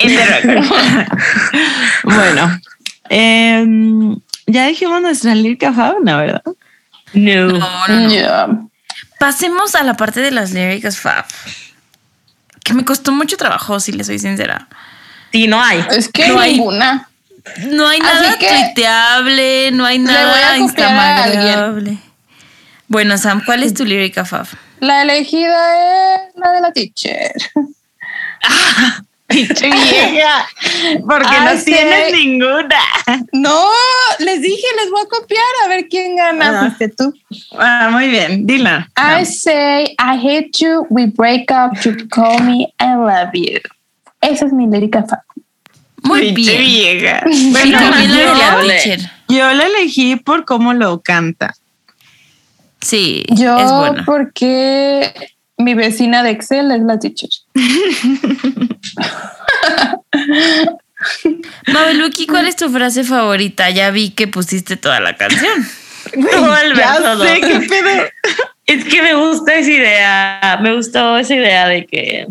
bueno, 2.04 2.60
em, 3.08 4.16
ya 4.48 4.66
dijimos 4.66 5.00
nuestra 5.00 5.34
lírica 5.34 5.72
fauna, 5.72 6.16
¿verdad? 6.16 6.42
No. 7.14 7.46
no, 7.46 7.58
no, 7.88 8.00
no. 8.00 8.08
Ya. 8.10 8.48
Pasemos 9.20 9.74
a 9.74 9.82
la 9.82 9.94
parte 9.94 10.20
de 10.20 10.30
las 10.30 10.50
líricas 10.52 10.98
fab. 10.98 11.24
Que 12.64 12.74
me 12.74 12.84
costó 12.84 13.12
mucho 13.12 13.36
trabajo, 13.36 13.78
si 13.80 13.92
le 13.92 14.04
soy 14.04 14.18
sincera. 14.18 14.68
Sí, 15.32 15.46
no 15.46 15.62
hay. 15.62 15.84
Es 15.90 16.08
que 16.08 16.28
No 16.28 16.38
hay- 16.40 16.52
ninguna. 16.54 17.08
No 17.68 17.88
hay 17.88 17.98
nada 18.00 18.36
tuiteable, 18.38 19.70
no 19.70 19.86
hay 19.86 19.98
nada 19.98 20.58
instagramable. 20.58 21.98
Bueno, 22.88 23.16
Sam, 23.16 23.42
¿cuál 23.46 23.62
es 23.62 23.72
tu 23.72 23.84
lírica 23.86 24.24
fab? 24.26 24.46
La 24.80 25.02
elegida 25.02 26.16
es 26.16 26.20
la 26.36 26.52
de 26.52 26.60
la 26.60 26.72
teacher. 26.72 27.32
Pinche 29.38 29.66
vieja, 29.70 30.48
porque 31.06 31.28
Ay, 31.28 31.56
no 31.56 31.62
tienes 31.62 32.12
ninguna. 32.12 32.76
No, 33.32 33.68
les 34.18 34.40
dije, 34.42 34.66
les 34.76 34.90
voy 34.90 35.02
a 35.02 35.08
copiar 35.08 35.44
a 35.64 35.68
ver 35.68 35.86
quién 35.88 36.16
gana. 36.16 36.50
Ah. 36.50 36.60
Fuiste 36.60 36.88
tú. 36.88 37.12
Ah, 37.58 37.88
muy 37.90 38.08
bien, 38.08 38.46
dila. 38.46 38.88
I 38.96 39.24
say 39.24 39.94
I 39.98 40.16
hate 40.16 40.50
you, 40.58 40.86
we 40.90 41.06
break 41.06 41.50
up, 41.50 41.72
you 41.84 42.08
call 42.08 42.38
me, 42.42 42.72
I 42.80 42.94
love 42.96 43.30
you. 43.34 43.60
Esa 44.20 44.46
es 44.46 44.52
mi 44.52 44.66
lírica. 44.66 45.04
Muy 46.02 46.32
Pinche 46.32 46.58
bien. 46.58 46.98
vieja. 46.98 47.22
Bueno, 47.52 47.78
teacher. 48.66 49.00
yo 49.28 49.52
la 49.52 49.66
elegí 49.66 50.16
por 50.16 50.44
cómo 50.44 50.72
lo 50.72 51.00
canta. 51.02 51.54
Sí, 52.80 53.24
Yo, 53.30 53.58
es 53.58 53.70
bueno. 53.72 54.02
porque 54.06 55.12
mi 55.58 55.74
vecina 55.74 56.22
de 56.22 56.30
Excel 56.30 56.70
es 56.70 56.80
la 56.82 56.98
teacher. 56.98 57.28
Mabeluki, 61.72 62.26
¿cuál 62.26 62.48
es 62.48 62.56
tu 62.56 62.68
frase 62.70 63.04
favorita? 63.04 63.70
Ya 63.70 63.90
vi 63.90 64.10
que 64.10 64.26
pusiste 64.28 64.76
toda 64.76 65.00
la 65.00 65.16
canción. 65.16 65.64
Todo 66.30 66.56
el 66.56 66.74
Ya 66.74 66.94
sé, 66.94 67.02
¿no? 67.02 67.48
qué 67.48 67.66
pedo. 67.68 67.90
Es 68.64 68.84
que 68.84 69.02
me 69.02 69.14
gusta 69.14 69.56
esa 69.56 69.70
idea. 69.70 70.58
Me 70.62 70.74
gustó 70.74 71.18
esa 71.18 71.34
idea 71.34 71.68
de 71.68 71.86
que 71.86 72.26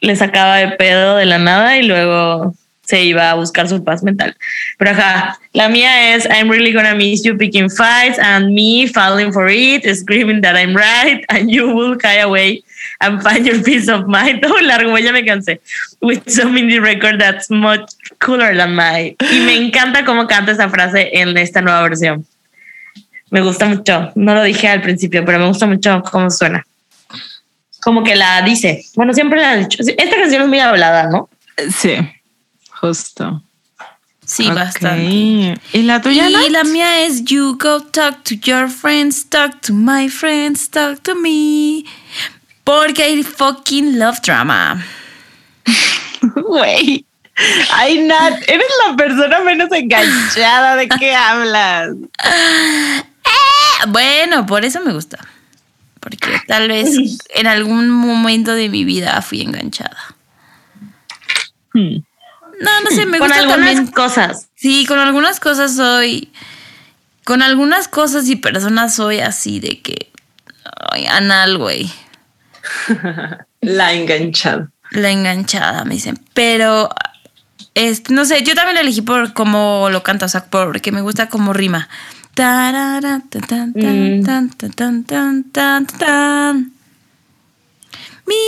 le 0.00 0.16
sacaba 0.16 0.56
de 0.56 0.68
pedo 0.68 1.16
de 1.16 1.26
la 1.26 1.38
nada 1.38 1.76
y 1.76 1.82
luego 1.82 2.54
se 2.88 3.04
iba 3.04 3.30
a 3.30 3.34
buscar 3.34 3.68
su 3.68 3.84
paz 3.84 4.02
mental. 4.02 4.34
Pero 4.78 4.92
ajá, 4.92 5.38
la 5.52 5.68
mía 5.68 6.14
es 6.14 6.24
I'm 6.24 6.48
really 6.48 6.72
gonna 6.72 6.94
miss 6.94 7.22
you 7.22 7.36
picking 7.36 7.68
fights 7.68 8.18
and 8.18 8.54
me 8.54 8.86
falling 8.86 9.30
for 9.30 9.50
it, 9.50 9.84
screaming 9.94 10.40
that 10.40 10.56
I'm 10.56 10.74
right 10.74 11.22
and 11.28 11.50
you 11.50 11.68
will 11.68 11.98
shy 12.00 12.20
away 12.20 12.62
and 13.00 13.22
find 13.22 13.44
your 13.44 13.62
peace 13.62 13.88
of 13.88 14.06
mind. 14.06 14.42
Oh, 14.48 14.58
largo, 14.62 14.96
ya 14.96 15.12
me 15.12 15.22
cansé. 15.22 15.60
With 16.00 16.30
some 16.30 16.56
indie 16.56 16.80
record 16.80 17.20
that's 17.20 17.50
much 17.50 17.92
cooler 18.20 18.56
than 18.56 18.74
mine. 18.74 19.16
Y 19.20 19.40
me 19.40 19.54
encanta 19.56 20.06
cómo 20.06 20.26
canta 20.26 20.52
esa 20.52 20.70
frase 20.70 21.10
en 21.12 21.36
esta 21.36 21.60
nueva 21.60 21.82
versión. 21.82 22.24
Me 23.30 23.42
gusta 23.42 23.66
mucho. 23.66 24.12
No 24.14 24.34
lo 24.34 24.42
dije 24.42 24.68
al 24.68 24.80
principio, 24.80 25.22
pero 25.26 25.38
me 25.38 25.46
gusta 25.46 25.66
mucho 25.66 26.02
cómo 26.10 26.30
suena. 26.30 26.64
Como 27.82 28.02
que 28.02 28.16
la 28.16 28.40
dice. 28.40 28.82
Bueno, 28.94 29.12
siempre 29.12 29.38
la 29.38 29.50
ha 29.50 29.56
dicho. 29.56 29.82
Esta 29.82 30.16
canción 30.16 30.42
es 30.42 30.48
muy 30.48 30.60
hablada, 30.60 31.10
¿no? 31.10 31.28
Sí, 31.76 31.98
justo. 32.80 33.42
Sí, 34.24 34.46
Ok. 34.48 34.54
bastante. 34.54 35.54
¿Y 35.72 35.82
la 35.82 36.00
tuya, 36.02 36.28
Y 36.28 36.32
Nat? 36.34 36.48
la 36.50 36.64
mía 36.64 37.04
es 37.06 37.24
You 37.24 37.56
go 37.58 37.80
talk 37.80 38.24
to 38.24 38.34
your 38.34 38.68
friends, 38.68 39.24
talk 39.30 39.60
to 39.62 39.72
my 39.72 40.08
friends, 40.08 40.68
talk 40.68 41.02
to 41.02 41.14
me. 41.14 41.84
Porque 42.64 43.08
I 43.10 43.22
fucking 43.22 43.98
love 43.98 44.20
drama. 44.22 44.84
Güey. 46.20 47.06
Ay, 47.72 48.02
Nat, 48.02 48.34
eres 48.48 48.66
la 48.86 48.96
persona 48.96 49.40
menos 49.40 49.70
enganchada 49.72 50.76
de 50.76 50.88
qué 50.88 51.14
hablas. 51.14 51.90
Ah, 52.18 53.02
Bueno, 53.88 54.44
por 54.44 54.64
eso 54.64 54.80
me 54.82 54.92
gusta. 54.92 55.18
porque 56.00 56.40
tal 56.46 56.68
vez 56.68 57.18
en 57.34 57.46
algún 57.46 57.88
momento 57.90 58.52
de 58.54 58.68
mi 58.68 58.84
vida 58.84 59.20
fui 59.22 59.40
enganchada. 59.42 59.96
Hmm. 61.72 61.98
No, 62.60 62.80
no 62.82 62.90
sé, 62.90 63.06
me 63.06 63.18
Con 63.18 63.28
gusta 63.28 63.42
algunas 63.42 63.74
también. 63.74 63.86
cosas. 63.92 64.48
Sí, 64.54 64.84
con 64.86 64.98
algunas 64.98 65.40
cosas 65.40 65.76
soy. 65.76 66.32
Con 67.24 67.42
algunas 67.42 67.88
cosas 67.88 68.28
y 68.28 68.36
personas 68.36 68.94
soy 68.94 69.20
así 69.20 69.60
de 69.60 69.80
que. 69.80 70.10
Ay, 70.92 71.06
anal, 71.06 71.58
güey. 71.58 71.90
La 73.60 73.92
enganchada. 73.92 74.70
La 74.90 75.10
enganchada, 75.10 75.84
me 75.84 75.94
dicen. 75.94 76.18
Pero. 76.34 76.90
Este, 77.74 78.12
no 78.12 78.24
sé, 78.24 78.42
yo 78.42 78.54
también 78.56 78.74
lo 78.74 78.80
elegí 78.80 79.02
por 79.02 79.34
cómo 79.34 79.88
lo 79.90 80.02
canta, 80.02 80.26
o 80.26 80.28
sea, 80.28 80.46
porque 80.46 80.90
me 80.90 81.00
gusta 81.00 81.28
cómo 81.28 81.52
rima. 81.52 81.88
Mm. 83.74 84.22
Mi. 88.26 88.38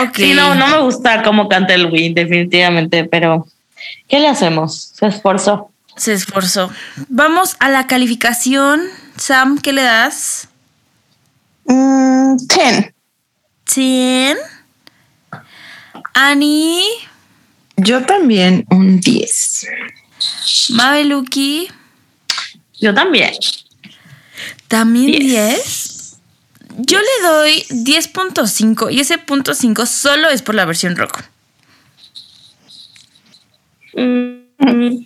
Uy. 0.00 0.06
Ok. 0.08 0.16
Sí, 0.16 0.34
no, 0.34 0.54
no 0.54 0.66
me 0.68 0.78
gusta 0.82 1.22
cómo 1.22 1.48
canta 1.48 1.74
el 1.74 1.86
Wii, 1.86 2.14
definitivamente, 2.14 3.04
pero 3.04 3.46
¿qué 4.08 4.20
le 4.20 4.28
hacemos? 4.28 4.92
Se 4.94 5.06
esforzó. 5.06 5.70
Se 5.96 6.12
esforzó. 6.12 6.70
Vamos 7.08 7.56
a 7.58 7.68
la 7.68 7.86
calificación. 7.86 8.80
Sam, 9.16 9.58
¿qué 9.58 9.72
le 9.72 9.82
das? 9.82 10.48
Mm, 11.66 12.36
10. 12.36 12.94
100. 13.66 14.36
Ani, 16.14 16.82
Yo 17.76 18.04
también 18.04 18.64
un 18.70 19.00
10. 19.00 19.66
Mabeluki, 20.70 21.68
Yo 22.80 22.92
también. 22.94 23.32
también 24.68 25.18
Diez. 25.20 25.64
10. 25.64 25.99
Yo 26.86 26.98
le 26.98 27.26
doy 27.28 27.64
10.5 27.70 28.92
y 28.92 29.00
ese 29.00 29.18
punto 29.18 29.54
5 29.54 29.86
solo 29.86 30.28
es 30.28 30.42
por 30.42 30.54
la 30.54 30.64
versión 30.64 30.96
rock. 30.96 31.22
Mm, 33.94 35.04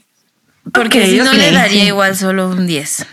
Porque 0.73 1.01
Ok, 1.01 1.07
si 1.07 1.17
no 1.19 1.31
ok, 1.31 1.37
le 1.37 1.53
daría 1.53 1.83
sí. 1.83 1.87
igual 1.89 2.17
solo 2.17 2.49
un 2.49 2.67
10. 2.67 3.07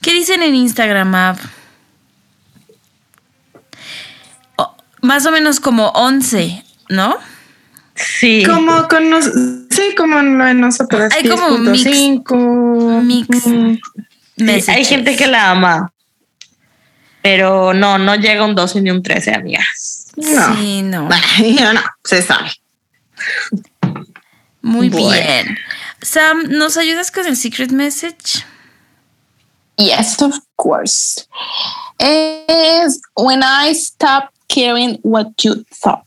¿Qué 0.00 0.12
dicen 0.12 0.42
en 0.42 0.54
Instagram, 0.54 1.14
Ab? 1.14 1.38
Oh, 4.56 4.76
más 5.02 5.24
o 5.26 5.30
menos 5.30 5.60
como 5.60 5.88
11, 5.90 6.62
¿no? 6.90 7.16
sí. 7.94 8.42
Como 8.44 8.86
con 8.88 9.08
nos, 9.08 9.24
sí, 9.70 9.94
como 9.96 10.20
lo 10.20 10.44
de 10.44 10.54
nosotros. 10.54 11.12
Hay 11.12 11.28
como 11.28 11.48
mix- 11.58 11.84
10.5. 12.24 13.02
mix. 13.02 13.46
Mm, 13.46 13.76
Sí, 14.36 14.70
hay 14.70 14.84
gente 14.84 15.14
que 15.16 15.28
la 15.28 15.50
ama. 15.52 15.92
Pero 17.24 17.72
no, 17.72 17.96
no 17.96 18.16
llega 18.16 18.44
un 18.44 18.54
12 18.54 18.82
ni 18.82 18.90
un 18.90 19.02
13, 19.02 19.34
amigas. 19.34 20.08
No. 20.14 20.56
Sí, 20.56 20.82
no. 20.82 21.08
Ay, 21.38 21.54
no, 21.74 21.80
se 22.04 22.20
sabe. 22.20 22.52
Muy 24.60 24.90
Bueno. 24.90 25.08
bien. 25.10 25.58
Sam, 26.02 26.44
¿nos 26.50 26.76
ayudas 26.76 27.10
con 27.10 27.26
el 27.26 27.34
secret 27.38 27.70
message? 27.72 28.44
Yes, 29.78 30.20
of 30.20 30.34
course. 30.56 31.26
Is 31.98 33.00
when 33.16 33.42
I 33.42 33.72
stop 33.72 34.24
caring 34.48 34.98
what 35.02 35.28
you 35.42 35.64
thought. 35.82 36.04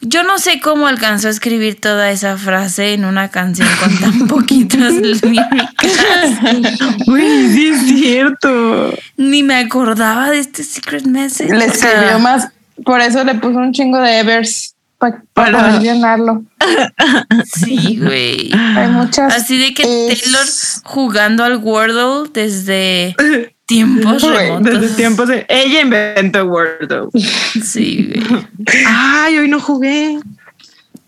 Yo 0.00 0.22
no 0.22 0.38
sé 0.38 0.60
cómo 0.60 0.86
alcanzó 0.86 1.26
a 1.28 1.30
escribir 1.32 1.80
toda 1.80 2.10
esa 2.10 2.36
frase 2.36 2.94
en 2.94 3.04
una 3.04 3.30
canción 3.30 3.68
con 3.80 3.98
tan 3.98 4.26
poquitas 4.28 4.92
líricas. 4.94 5.48
Uy, 7.06 7.22
sí 7.52 7.68
es 7.68 7.80
cierto. 7.86 8.94
Ni 9.16 9.42
me 9.42 9.56
acordaba 9.56 10.30
de 10.30 10.38
este 10.38 10.62
secret 10.62 11.04
message. 11.04 11.50
Le 11.50 11.56
O 11.68 11.72
sea, 11.74 11.90
escribió 11.92 12.18
más, 12.20 12.48
por 12.84 13.00
eso 13.00 13.24
le 13.24 13.34
puso 13.34 13.58
un 13.58 13.72
chingo 13.72 13.98
de 13.98 14.20
Evers 14.20 14.74
pa- 14.98 15.20
para 15.32 15.52
Para- 15.52 15.68
poder 15.70 15.82
llenarlo. 15.82 16.44
Sí, 17.54 17.98
güey. 18.00 18.50
Hay 18.54 18.88
muchas. 18.88 19.34
Así 19.34 19.58
de 19.58 19.74
que 19.74 20.12
es- 20.12 20.22
Taylor 20.22 20.46
jugando 20.84 21.42
al 21.44 21.56
Wordle 21.56 22.30
desde 22.32 23.16
tiempos 23.68 24.22
remotos. 24.22 24.80
Desde 24.80 24.96
tiempos 24.96 25.28
de. 25.28 25.46
Ella 25.48 25.82
inventó 25.82 26.44
Wordle. 26.46 27.08
Sí, 27.62 28.10
güey. 28.12 28.46
Ay, 28.86 29.38
hoy 29.38 29.48
no 29.48 29.60
jugué. 29.60 30.18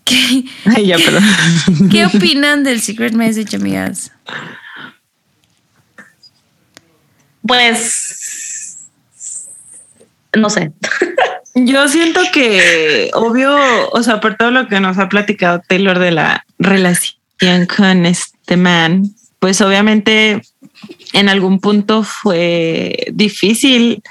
¿Qué, 0.05 0.45
Ay, 0.65 0.87
ya, 0.87 0.97
perdón. 0.97 1.23
qué 1.89 2.05
opinan 2.05 2.63
del 2.63 2.79
secret 2.79 3.13
message, 3.13 3.55
amigas? 3.55 4.11
Pues. 7.45 8.87
No 10.37 10.49
sé. 10.49 10.71
Yo 11.55 11.89
siento 11.89 12.21
que, 12.31 13.11
obvio, 13.13 13.57
o 13.91 14.03
sea, 14.03 14.21
por 14.21 14.35
todo 14.35 14.51
lo 14.51 14.67
que 14.67 14.79
nos 14.79 14.97
ha 14.97 15.09
platicado 15.09 15.61
Taylor 15.67 15.99
de 15.99 16.11
la 16.11 16.45
relación 16.59 17.65
con 17.75 18.05
este 18.05 18.55
man, 18.55 19.13
pues 19.39 19.59
obviamente 19.61 20.41
en 21.13 21.29
algún 21.29 21.59
punto 21.59 22.03
fue 22.03 23.07
difícil 23.11 24.03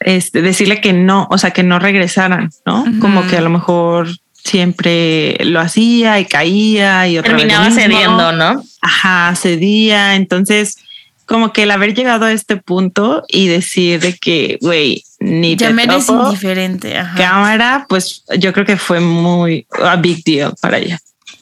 este, 0.00 0.42
decirle 0.42 0.80
que 0.80 0.92
no, 0.92 1.26
o 1.30 1.38
sea, 1.38 1.50
que 1.50 1.62
no 1.62 1.78
regresaran, 1.78 2.50
¿no? 2.64 2.84
Como 3.00 3.26
que 3.26 3.36
a 3.36 3.40
lo 3.40 3.50
mejor 3.50 4.08
siempre 4.32 5.36
lo 5.44 5.60
hacía 5.60 6.20
y 6.20 6.24
caía 6.24 7.08
y 7.08 7.18
otra 7.18 7.36
Terminaba 7.36 7.70
cediendo, 7.70 8.32
¿no? 8.32 8.62
Ajá, 8.80 9.34
cedía. 9.36 10.14
Entonces, 10.14 10.78
como 11.26 11.52
que 11.52 11.64
el 11.64 11.70
haber 11.70 11.94
llegado 11.94 12.24
a 12.24 12.32
este 12.32 12.56
punto 12.56 13.24
y 13.28 13.48
decir 13.48 14.00
de 14.00 14.16
que, 14.16 14.58
güey, 14.62 15.04
ni 15.20 15.56
Ya 15.56 15.68
te 15.68 15.74
me 15.74 15.84
eres 15.84 16.06
topo, 16.06 16.28
indiferente. 16.28 16.96
Ajá. 16.96 17.16
cámara, 17.18 17.86
pues 17.88 18.24
yo 18.38 18.52
creo 18.52 18.64
que 18.64 18.76
fue 18.76 19.00
muy 19.00 19.66
a 19.82 19.96
big 19.96 20.24
deal 20.24 20.54
para 20.60 20.78
ella. 20.78 20.98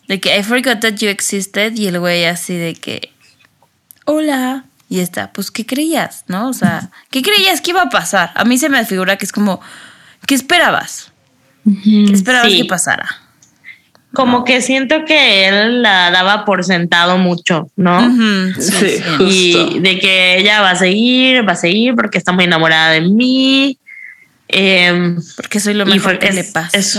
De 0.08 0.18
que 0.18 0.36
I 0.36 0.42
forgot 0.42 0.80
that 0.80 0.94
you 0.94 1.08
existed 1.08 1.74
y 1.76 1.86
el 1.86 2.00
güey 2.00 2.24
así 2.24 2.54
de 2.54 2.74
que, 2.74 3.10
hola. 4.06 4.64
Y 4.88 5.00
está, 5.00 5.32
pues, 5.32 5.50
¿qué 5.50 5.66
creías? 5.66 6.24
¿No? 6.28 6.48
O 6.48 6.52
sea, 6.52 6.90
¿qué 7.10 7.20
creías 7.20 7.60
que 7.60 7.70
iba 7.72 7.82
a 7.82 7.88
pasar? 7.90 8.30
A 8.36 8.44
mí 8.44 8.56
se 8.56 8.68
me 8.68 8.84
figura 8.86 9.16
que 9.18 9.24
es 9.26 9.32
como, 9.32 9.60
¿qué 10.26 10.34
esperabas? 10.34 11.12
¿Qué 11.84 12.12
esperabas 12.12 12.52
Sí. 12.52 12.62
que 12.62 12.64
pasara? 12.68 13.06
Como 14.14 14.44
que 14.44 14.62
siento 14.62 15.04
que 15.04 15.46
él 15.48 15.82
la 15.82 16.10
daba 16.12 16.44
por 16.44 16.64
sentado 16.64 17.18
mucho, 17.18 17.68
¿no? 17.76 18.00
Sí. 18.58 19.02
Y 19.18 19.80
de 19.80 19.98
que 19.98 20.38
ella 20.38 20.60
va 20.62 20.70
a 20.70 20.76
seguir, 20.76 21.46
va 21.46 21.52
a 21.52 21.56
seguir 21.56 21.94
porque 21.96 22.16
está 22.16 22.30
muy 22.32 22.44
enamorada 22.44 22.92
de 22.92 23.00
mí. 23.02 23.78
Em, 24.48 25.18
Porque 25.34 25.58
soy 25.58 25.74
lo 25.74 25.84
mejor 25.84 26.20
que 26.20 26.28
es- 26.28 26.34
le 26.36 26.44
pasa. 26.44 26.78
es- 26.78 26.96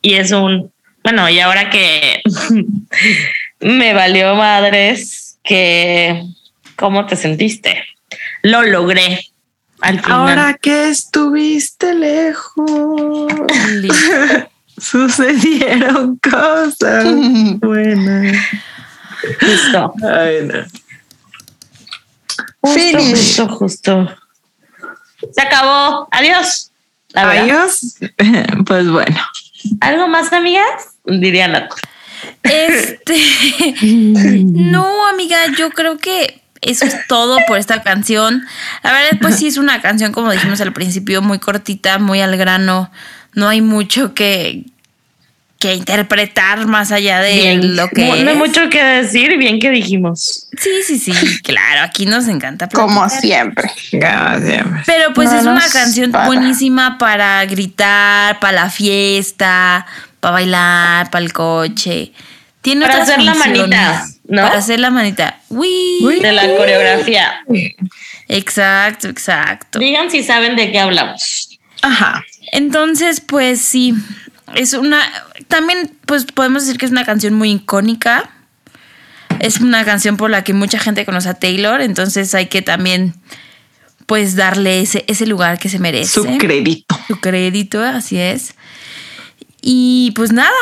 y 0.00 0.14
es 0.14 0.30
un, 0.30 0.70
bueno, 1.02 1.28
y 1.28 1.40
ahora 1.40 1.68
que 1.68 2.22
me 3.60 3.92
valió 3.92 4.36
madres, 4.36 5.25
que, 5.46 6.24
¿cómo 6.76 7.06
te 7.06 7.16
sentiste? 7.16 7.82
Lo 8.42 8.62
logré 8.62 9.20
al 9.80 10.00
final. 10.00 10.12
Ahora 10.28 10.58
que 10.60 10.88
estuviste 10.88 11.94
lejos, 11.94 13.32
sucedieron 14.78 16.18
cosas 16.18 17.04
buenas. 17.60 18.36
justo, 19.40 19.94
Ay, 20.06 20.42
no. 20.46 20.64
justo, 22.60 22.78
Finish. 22.80 23.10
justo, 23.38 23.48
justo. 23.48 24.16
Se 25.32 25.40
acabó. 25.42 26.08
Adiós. 26.10 26.70
Adiós. 27.14 27.96
Pues 28.66 28.88
bueno. 28.90 29.20
¿Algo 29.80 30.06
más, 30.08 30.32
amigas? 30.32 30.94
Diría 31.04 31.48
Nat. 31.48 31.72
Este. 32.42 33.14
no, 33.82 35.06
amiga, 35.08 35.38
yo 35.58 35.70
creo 35.70 35.98
que 35.98 36.42
eso 36.62 36.84
es 36.84 36.96
todo 37.08 37.38
por 37.46 37.58
esta 37.58 37.82
canción. 37.82 38.44
La 38.82 38.92
verdad, 38.92 39.18
pues 39.20 39.36
sí 39.36 39.46
es 39.46 39.56
una 39.56 39.80
canción, 39.80 40.12
como 40.12 40.32
dijimos 40.32 40.60
al 40.60 40.72
principio, 40.72 41.22
muy 41.22 41.38
cortita, 41.38 41.98
muy 41.98 42.20
al 42.20 42.36
grano. 42.36 42.90
No 43.34 43.48
hay 43.48 43.60
mucho 43.60 44.14
que, 44.14 44.64
que 45.58 45.74
interpretar 45.74 46.66
más 46.66 46.90
allá 46.90 47.20
de 47.20 47.34
Bien. 47.34 47.76
lo 47.76 47.88
que 47.88 48.06
no, 48.06 48.16
no 48.16 48.30
hay 48.30 48.36
mucho 48.36 48.68
que 48.70 48.82
decir, 48.82 49.36
bien 49.36 49.60
que 49.60 49.70
dijimos. 49.70 50.48
Sí, 50.58 50.70
sí, 50.86 50.98
sí, 50.98 51.12
claro, 51.42 51.82
aquí 51.82 52.06
nos 52.06 52.28
encanta 52.28 52.68
Como 52.68 53.08
siempre. 53.08 53.70
Gracias. 53.92 54.66
Pero 54.86 55.12
pues 55.14 55.30
No 55.30 55.38
es 55.38 55.46
una 55.46 55.68
canción 55.68 56.12
para. 56.12 56.26
buenísima 56.26 56.98
para 56.98 57.44
gritar, 57.44 58.40
para 58.40 58.64
la 58.64 58.70
fiesta, 58.70 59.86
para 60.20 60.32
bailar, 60.32 61.10
para 61.10 61.24
el 61.24 61.32
coche. 61.32 62.12
Tiene 62.62 62.86
Para 62.86 63.02
otras 63.02 63.10
hacer 63.10 63.22
la 63.22 63.34
manita, 63.34 64.06
¿no? 64.26 64.42
Para 64.42 64.58
hacer 64.58 64.80
la 64.80 64.90
manita. 64.90 65.38
Uy. 65.48 66.18
De 66.20 66.32
la 66.32 66.56
coreografía. 66.56 67.44
Exacto, 68.28 69.08
exacto. 69.08 69.78
Digan 69.78 70.10
si 70.10 70.24
saben 70.24 70.56
de 70.56 70.72
qué 70.72 70.80
hablamos. 70.80 71.58
Ajá. 71.82 72.24
Entonces, 72.52 73.20
pues 73.20 73.60
sí, 73.60 73.94
es 74.54 74.72
una... 74.72 75.00
También, 75.46 75.92
pues 76.06 76.24
podemos 76.24 76.64
decir 76.64 76.78
que 76.78 76.86
es 76.86 76.92
una 76.92 77.04
canción 77.04 77.34
muy 77.34 77.52
icónica. 77.52 78.30
es 79.38 79.60
una 79.60 79.84
canción 79.84 80.16
por 80.16 80.30
la 80.30 80.44
que 80.44 80.52
mucha 80.52 80.78
gente 80.78 81.04
conoce 81.04 81.28
a 81.28 81.34
Taylor, 81.34 81.80
entonces 81.80 82.34
hay 82.34 82.46
que 82.46 82.62
también 82.62 83.14
pues 84.06 84.36
darle 84.36 84.80
ese, 84.80 85.04
ese 85.08 85.26
lugar 85.26 85.58
que 85.58 85.68
se 85.68 85.78
merece. 85.78 86.12
Su 86.12 86.38
crédito. 86.38 86.98
Su 87.08 87.20
crédito, 87.20 87.82
así 87.82 88.18
es. 88.18 88.54
Y 89.68 90.12
pues 90.12 90.32
nada, 90.32 90.52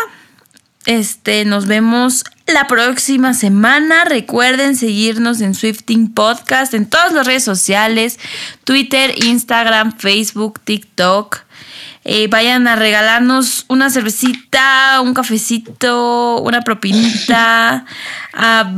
este, 0.87 1.45
nos 1.45 1.67
vemos 1.67 2.25
la 2.47 2.67
próxima 2.67 3.35
semana. 3.35 4.07
Recuerden 4.07 4.77
seguirnos 4.77 5.43
en 5.43 5.55
Swifting 5.55 6.15
Podcast 6.15 6.73
en 6.73 6.87
todas 6.87 7.13
las 7.13 7.27
redes 7.27 7.45
sociales: 7.45 8.19
Twitter, 8.65 9.13
Instagram, 9.23 9.99
Facebook, 9.99 10.59
TikTok. 10.65 11.41
Eh, 12.05 12.29
vayan 12.29 12.67
a 12.67 12.77
regalarnos 12.77 13.67
una 13.69 13.91
cervecita, 13.91 15.03
un 15.03 15.13
cafecito, 15.13 16.41
una 16.41 16.63
propinita 16.63 17.85
a 18.33 18.73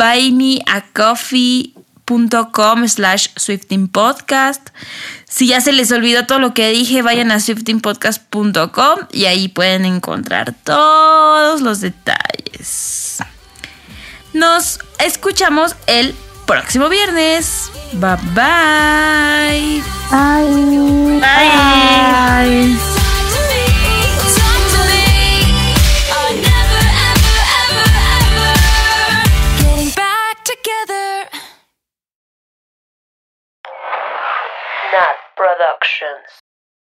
slash 2.89 3.29
Swifting 3.37 3.89
Podcast. 3.89 4.71
Si 5.29 5.49
ya 5.49 5.61
se 5.61 5.73
les 5.73 5.91
olvidó 5.93 6.27
todo 6.27 6.39
lo 6.39 6.55
que 6.55 6.71
dije, 6.71 7.03
vayan 7.03 7.31
a 7.31 7.41
swiftingpodcast.com 7.41 8.99
y 9.13 9.25
ahí 9.27 9.49
pueden 9.49 9.85
encontrar 9.85 10.55
todos 10.65 11.61
los 11.61 11.81
detalles. 11.81 13.19
Nos 14.33 14.79
escuchamos 14.99 15.77
el 15.87 16.15
próximo 16.47 16.89
viernes. 16.89 17.71
Bye 17.93 18.17
bye. 18.35 19.83
Bye. 20.11 21.21
Bye. 21.21 23.16
Nat 34.97 35.17
Productions. 35.37 36.46